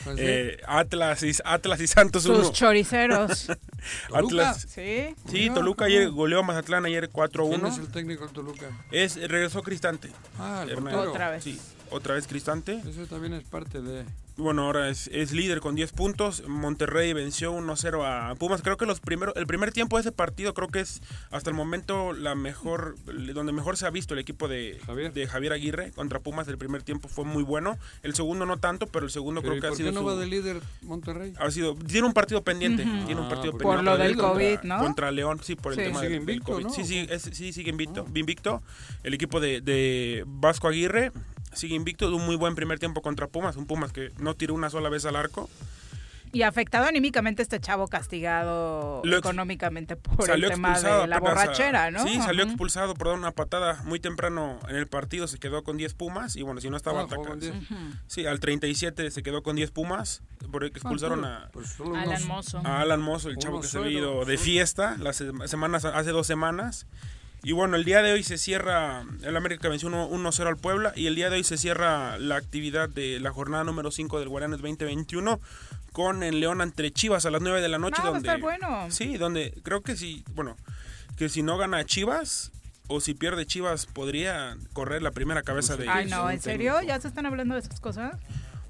¿Ah, 0.04 0.14
sí? 0.16 0.18
Eh, 0.18 0.58
Atlas, 0.66 1.22
y, 1.22 1.32
Atlas 1.46 1.80
y 1.80 1.86
Santos 1.86 2.24
Sus 2.24 2.40
uno. 2.40 2.52
choriceros. 2.52 3.48
Atlas. 4.14 4.66
Sí. 4.70 5.16
Sí, 5.30 5.50
Toluca 5.54 5.86
ayer 5.86 6.10
goleó 6.10 6.40
a 6.40 6.44
Mazatlán 6.44 6.86
ayer 6.86 7.10
4 7.10 7.46
a 7.46 7.50
¿Quién 7.50 7.62
1. 7.62 7.70
es 7.70 7.78
el 7.78 7.88
técnico 7.90 8.24
del 8.26 8.34
Toluca? 8.34 8.66
Es, 8.92 9.16
regresó 9.16 9.62
Cristante. 9.62 10.10
Ah, 10.40 10.66
el. 10.68 10.76
Otra 10.88 11.30
vez. 11.30 11.44
Sí, 11.44 11.62
otra 11.92 12.16
vez 12.16 12.26
Cristante. 12.26 12.82
Ese 12.88 13.06
también 13.06 13.34
es 13.34 13.44
parte 13.44 13.80
de... 13.82 14.04
Bueno, 14.42 14.64
ahora 14.64 14.90
es, 14.90 15.08
es 15.14 15.34
líder 15.34 15.60
con 15.60 15.76
10 15.76 15.92
puntos. 15.92 16.44
Monterrey 16.48 17.14
venció 17.14 17.54
1-0 17.54 18.04
a 18.04 18.34
Pumas. 18.36 18.62
Creo 18.64 18.76
que 18.76 18.88
los 18.88 19.00
primeros, 19.00 19.36
el 19.36 19.46
primer 19.46 19.72
tiempo 19.72 19.98
de 19.98 20.02
ese 20.02 20.12
partido 20.12 20.54
creo 20.56 20.68
que 20.68 20.80
es 20.80 21.02
hasta 21.30 21.50
el 21.52 21.56
momento 21.56 22.12
la 22.14 22.34
mejor, 22.34 22.96
donde 23.34 23.52
mejor 23.54 23.78
se 23.78 23.86
ha 23.86 23.92
visto 23.92 24.16
el 24.16 24.20
equipo 24.20 24.48
de 24.48 24.80
Javier. 24.86 25.14
de 25.14 25.28
Javier 25.28 25.54
Aguirre 25.54 25.92
contra 25.92 26.20
Pumas. 26.20 26.48
El 26.48 26.58
primer 26.58 26.82
tiempo 26.82 27.08
fue 27.08 27.24
muy 27.24 27.44
bueno. 27.44 27.78
El 28.02 28.16
segundo 28.16 28.46
no 28.48 28.58
tanto, 28.58 28.88
pero 28.88 29.06
el 29.06 29.12
segundo 29.12 29.42
Pero 29.42 29.52
creo 29.52 29.58
¿y 29.58 29.62
que 29.62 29.68
ha 29.68 29.70
por 29.70 29.78
sido 29.78 29.90
qué 29.90 29.94
no 29.96 30.00
su- 30.02 30.06
va 30.08 30.16
de 30.16 30.26
líder 30.26 30.62
Monterrey? 30.82 31.34
ha 31.38 31.52
sido 31.52 31.76
tiene 31.76 32.08
un 32.08 32.14
partido 32.14 32.44
pendiente 32.44 32.84
tiene 32.84 33.22
un 33.22 33.28
Ah, 33.28 33.30
partido 33.30 33.52
pendiente 33.58 33.64
Por 33.64 33.84
lo 33.84 33.98
del 33.98 34.16
contra- 34.18 34.30
COVID, 34.34 34.60
¿no? 34.64 34.80
contra 34.80 35.12
León 35.12 35.40
sí 35.44 35.56
por 35.56 35.74
el 35.74 35.78
Sí. 35.80 35.86
tema 35.86 36.00
Sigue 36.02 36.20
del, 36.20 36.42
COVID 36.44 36.64
¿no? 36.64 36.70
sí 36.72 36.84
sí 36.84 37.08
¿O 37.10 37.14
es- 37.14 37.22
sí 37.32 37.54
sigue 37.54 37.70
invicto 37.70 38.08
invicto 38.16 38.64
el 39.04 39.14
equipo 39.14 39.40
de, 39.40 39.62
de 39.62 40.24
Vasco 40.26 40.68
Aguirre 40.68 41.12
sigue 41.54 41.76
invicto 41.76 42.10
de 42.10 42.16
un 42.16 42.26
muy 42.26 42.36
buen 42.36 42.56
primer 42.56 42.80
tiempo 42.80 43.02
contra 43.02 43.28
Pumas 43.28 43.56
un 43.58 43.66
Pumas 43.66 43.92
que 43.92 44.12
no 44.20 44.36
tiró 44.36 44.54
una 44.54 44.70
sola 44.70 44.90
vez 44.90 45.06
al 45.06 45.16
arco 45.16 45.50
Y 46.34 46.44
afectado 46.44 46.86
anímicamente 46.86 47.42
este 47.42 47.60
chavo 47.60 47.88
castigado 47.90 49.02
ex- 49.04 49.18
económicamente 49.18 49.96
por 49.98 50.22
el 50.22 50.28
salió 50.28 50.50
tema 50.50 50.70
expulsado 50.70 51.02
de 51.02 51.08
la 51.08 51.18
a- 51.18 51.20
borrachera, 51.20 51.92
¿no? 51.92 52.04
sí 52.08 52.16
salió 52.22 52.44
Ujú. 52.46 52.52
expulsado 52.54 52.94
por 52.94 53.08
dar 53.08 53.18
una 53.18 53.32
patada 53.32 53.82
muy 53.84 54.00
temprano 54.00 54.60
en 54.70 54.78
el 54.78 54.88
partido 54.88 55.28
se 55.28 55.40
quedó 55.40 55.64
con 55.64 55.76
10 55.78 55.94
Pumas 55.94 56.36
y 56.38 56.42
bueno 56.44 56.62
si 56.62 56.70
no 56.70 56.78
estaba 56.78 57.06
con 57.08 57.40
10. 57.40 57.54
Ujú. 57.54 57.76
sí 58.08 58.26
al 58.26 58.40
37 58.40 59.12
se 59.12 59.24
quedó 59.24 59.44
con 59.44 59.58
10 59.58 59.72
Pumas 59.72 60.22
por 60.52 60.64
el 60.64 60.72
que 60.72 60.80
expulsaron 60.80 61.26
a 61.26 61.50
pues 61.52 61.68
solo 61.70 61.96
Alan 61.98 62.26
Mozo. 62.28 62.62
a 62.64 62.80
Alan 62.82 63.02
Mozo, 63.02 63.30
el 63.30 63.38
chavo 63.38 63.60
que 63.62 63.68
se 63.68 63.78
había 63.78 64.00
ido 64.00 64.24
de 64.26 64.38
fiesta 64.38 64.96
las 65.00 65.18
se- 65.18 65.32
semanas, 65.48 65.84
hace 65.86 66.12
dos 66.12 66.28
semanas. 66.28 66.88
Y 67.44 67.54
bueno, 67.54 67.76
el 67.76 67.86
día 67.86 68.04
de 68.04 68.12
hoy 68.12 68.24
se 68.24 68.38
cierra, 68.38 69.04
el 69.24 69.36
América 69.36 69.68
venció 69.68 69.88
1 69.88 70.12
1-0 70.12 70.48
al 70.48 70.58
Puebla 70.58 70.94
y 70.96 71.08
el 71.08 71.16
día 71.16 71.32
de 71.32 71.38
hoy 71.38 71.44
se 71.44 71.58
cierra 71.58 72.20
la 72.20 72.36
actividad 72.36 72.88
de 72.88 73.20
la 73.20 73.32
jornada 73.32 73.64
número 73.64 73.90
5 73.90 74.20
del 74.20 74.30
Guaranes 74.30 74.60
2021 74.60 75.40
con 75.92 76.22
el 76.22 76.40
León 76.40 76.62
ante 76.62 76.92
Chivas 76.92 77.26
a 77.26 77.32
las 77.32 77.42
9 77.42 77.62
de 77.62 77.68
la 77.68 77.80
noche. 77.80 77.98
Ah, 78.00 78.04
va 78.04 78.10
a 78.10 78.14
donde, 78.14 78.30
estar 78.30 78.42
bueno. 78.42 78.92
Sí, 78.92 79.18
donde 79.18 79.60
creo 79.64 79.82
que 79.82 79.96
si, 79.96 80.24
bueno, 80.36 80.56
que 81.18 81.30
si 81.30 81.42
no 81.42 81.58
gana 81.58 81.84
Chivas 81.84 82.52
o 82.88 83.02
si 83.02 83.16
pierde 83.16 83.48
Chivas 83.48 83.88
podría 83.88 84.56
correr 84.74 85.02
la 85.02 85.12
primera 85.12 85.42
cabeza 85.42 85.78
de... 85.78 85.90
Ay, 85.90 86.06
no, 86.06 86.30
¿en 86.30 86.42
serio? 86.42 86.80
¿Ya 86.84 87.02
se 87.02 87.08
están 87.08 87.26
hablando 87.26 87.56
de 87.56 87.62
esas 87.62 87.80
cosas? 87.80 88.20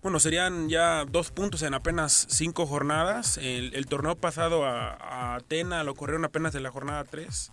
Bueno, 0.02 0.20
serían 0.20 0.70
ya 0.70 1.04
dos 1.06 1.30
puntos 1.30 1.62
en 1.62 1.74
apenas 1.74 2.26
cinco 2.30 2.66
jornadas. 2.66 3.38
El, 3.38 3.76
el 3.76 3.86
torneo 3.86 4.16
pasado 4.16 4.66
a, 4.66 4.94
a 4.94 5.36
Atena 5.36 5.84
lo 5.84 5.94
corrieron 5.94 6.24
apenas 6.24 6.54
de 6.54 6.62
la 6.62 6.72
jornada 6.72 7.04
3. 7.04 7.52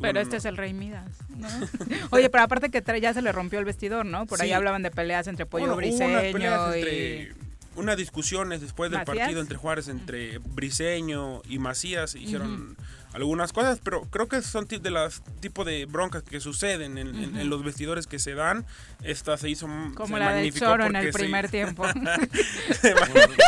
Pero 0.00 0.20
este 0.20 0.36
es 0.36 0.44
el 0.44 0.56
Rey 0.56 0.72
Midas, 0.74 1.10
¿no? 1.36 1.48
Oye, 2.10 2.28
pero 2.30 2.44
aparte 2.44 2.70
que 2.70 3.00
ya 3.00 3.14
se 3.14 3.22
le 3.22 3.32
rompió 3.32 3.58
el 3.58 3.64
vestidor, 3.64 4.04
¿no? 4.06 4.26
Por 4.26 4.40
ahí 4.42 4.48
Sí. 4.48 4.54
hablaban 4.54 4.82
de 4.82 4.90
peleas 4.90 5.26
entre 5.26 5.46
Pollo 5.46 5.66
Bueno, 5.74 5.74
hubo 5.74 5.96
unas 6.04 6.22
Briseño 6.32 6.74
y... 6.76 6.80
entre- 6.80 7.46
unas 7.76 7.96
discusiones 7.98 8.62
después 8.62 8.90
del 8.90 9.00
¿Macías? 9.00 9.18
partido 9.18 9.40
entre 9.42 9.58
Juárez, 9.58 9.88
entre 9.88 10.38
Briseño 10.38 11.42
y 11.46 11.58
Macías, 11.58 12.14
hicieron 12.14 12.74
algunas 13.12 13.52
cosas, 13.52 13.80
pero 13.84 14.02
creo 14.04 14.28
que 14.28 14.40
son 14.42 14.66
de 14.66 14.90
las 14.90 15.22
tipo 15.40 15.62
de 15.64 15.84
broncas 15.84 16.22
que 16.22 16.40
suceden 16.40 16.96
en, 16.96 17.08
en- 17.14 17.36
en 17.36 17.50
los 17.50 17.62
vestidores 17.64 18.06
que 18.06 18.18
se 18.18 18.32
dan. 18.34 18.64
Esta 19.02 19.36
se 19.36 19.50
hizo 19.50 19.66
Como 19.94 20.16
se 20.16 20.18
la 20.18 20.32
del 20.32 20.52
Choro 20.54 20.86
en 20.86 20.96
el 20.96 21.12
primer 21.12 21.50
tiempo. 21.50 21.86
se 22.80 22.94
mag- 22.94 23.38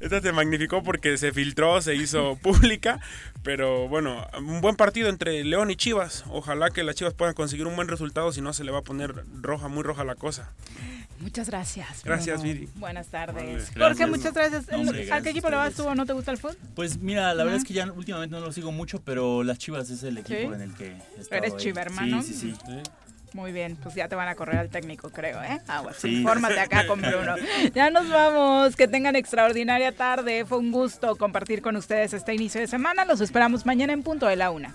Esta 0.00 0.20
se 0.20 0.32
magnificó 0.32 0.82
porque 0.82 1.16
se 1.18 1.32
filtró, 1.32 1.80
se 1.82 1.94
hizo 1.94 2.36
pública, 2.36 3.00
pero 3.42 3.88
bueno, 3.88 4.26
un 4.38 4.60
buen 4.60 4.76
partido 4.76 5.08
entre 5.08 5.42
León 5.44 5.70
y 5.70 5.76
Chivas. 5.76 6.24
Ojalá 6.28 6.70
que 6.70 6.82
las 6.84 6.94
Chivas 6.94 7.14
puedan 7.14 7.34
conseguir 7.34 7.66
un 7.66 7.76
buen 7.76 7.88
resultado, 7.88 8.32
si 8.32 8.40
no 8.40 8.52
se 8.52 8.64
le 8.64 8.70
va 8.72 8.78
a 8.78 8.82
poner 8.82 9.24
roja, 9.40 9.68
muy 9.68 9.82
roja 9.82 10.04
la 10.04 10.14
cosa. 10.14 10.52
Muchas 11.20 11.50
gracias. 11.50 12.02
Gracias. 12.02 12.42
Viri. 12.42 12.68
Buenas 12.76 13.08
tardes. 13.08 13.74
Vale, 13.74 13.84
Jorge, 13.84 14.06
muchas 14.06 14.32
gracias. 14.32 14.68
No, 14.68 14.78
hombre, 14.78 15.02
¿A 15.02 15.04
gracias 15.04 15.22
qué 15.22 15.30
equipo 15.30 15.50
le 15.50 15.56
vas 15.56 15.74
tú 15.74 15.86
o 15.86 15.94
no 15.94 16.06
te 16.06 16.14
gusta 16.14 16.30
el 16.30 16.38
fútbol? 16.38 16.56
Pues 16.74 16.96
mira, 16.98 17.34
la 17.34 17.44
verdad 17.44 17.58
es 17.58 17.64
que 17.66 17.74
ya 17.74 17.92
últimamente 17.92 18.34
no 18.34 18.40
lo 18.40 18.52
sigo 18.52 18.72
mucho, 18.72 19.02
pero 19.02 19.42
las 19.42 19.58
Chivas 19.58 19.90
es 19.90 20.02
el 20.02 20.16
equipo 20.16 20.38
¿Sí? 20.38 20.46
en 20.54 20.60
el 20.62 20.74
que 20.74 20.96
he 21.18 21.20
estado 21.20 21.42
Eres 21.42 21.52
ahí. 21.54 21.58
chivermano. 21.58 22.22
Sí, 22.22 22.32
sí, 22.32 22.54
sí. 22.66 22.72
Muy 23.32 23.52
bien, 23.52 23.76
pues 23.76 23.94
ya 23.94 24.08
te 24.08 24.16
van 24.16 24.28
a 24.28 24.34
correr 24.34 24.58
al 24.58 24.68
técnico, 24.70 25.10
creo, 25.10 25.40
¿eh? 25.42 25.60
Aguas, 25.68 25.96
Sí. 25.98 26.16
infórmate 26.18 26.58
acá 26.58 26.86
con 26.86 27.00
Bruno. 27.00 27.36
Ya 27.74 27.90
nos 27.90 28.08
vamos, 28.08 28.74
que 28.76 28.88
tengan 28.88 29.14
extraordinaria 29.16 29.92
tarde. 29.92 30.44
Fue 30.44 30.58
un 30.58 30.72
gusto 30.72 31.14
compartir 31.16 31.62
con 31.62 31.76
ustedes 31.76 32.12
este 32.12 32.34
inicio 32.34 32.60
de 32.60 32.66
semana. 32.66 33.04
Los 33.04 33.20
esperamos 33.20 33.64
mañana 33.66 33.92
en 33.92 34.02
punto 34.02 34.26
de 34.26 34.36
la 34.36 34.50
una. 34.50 34.74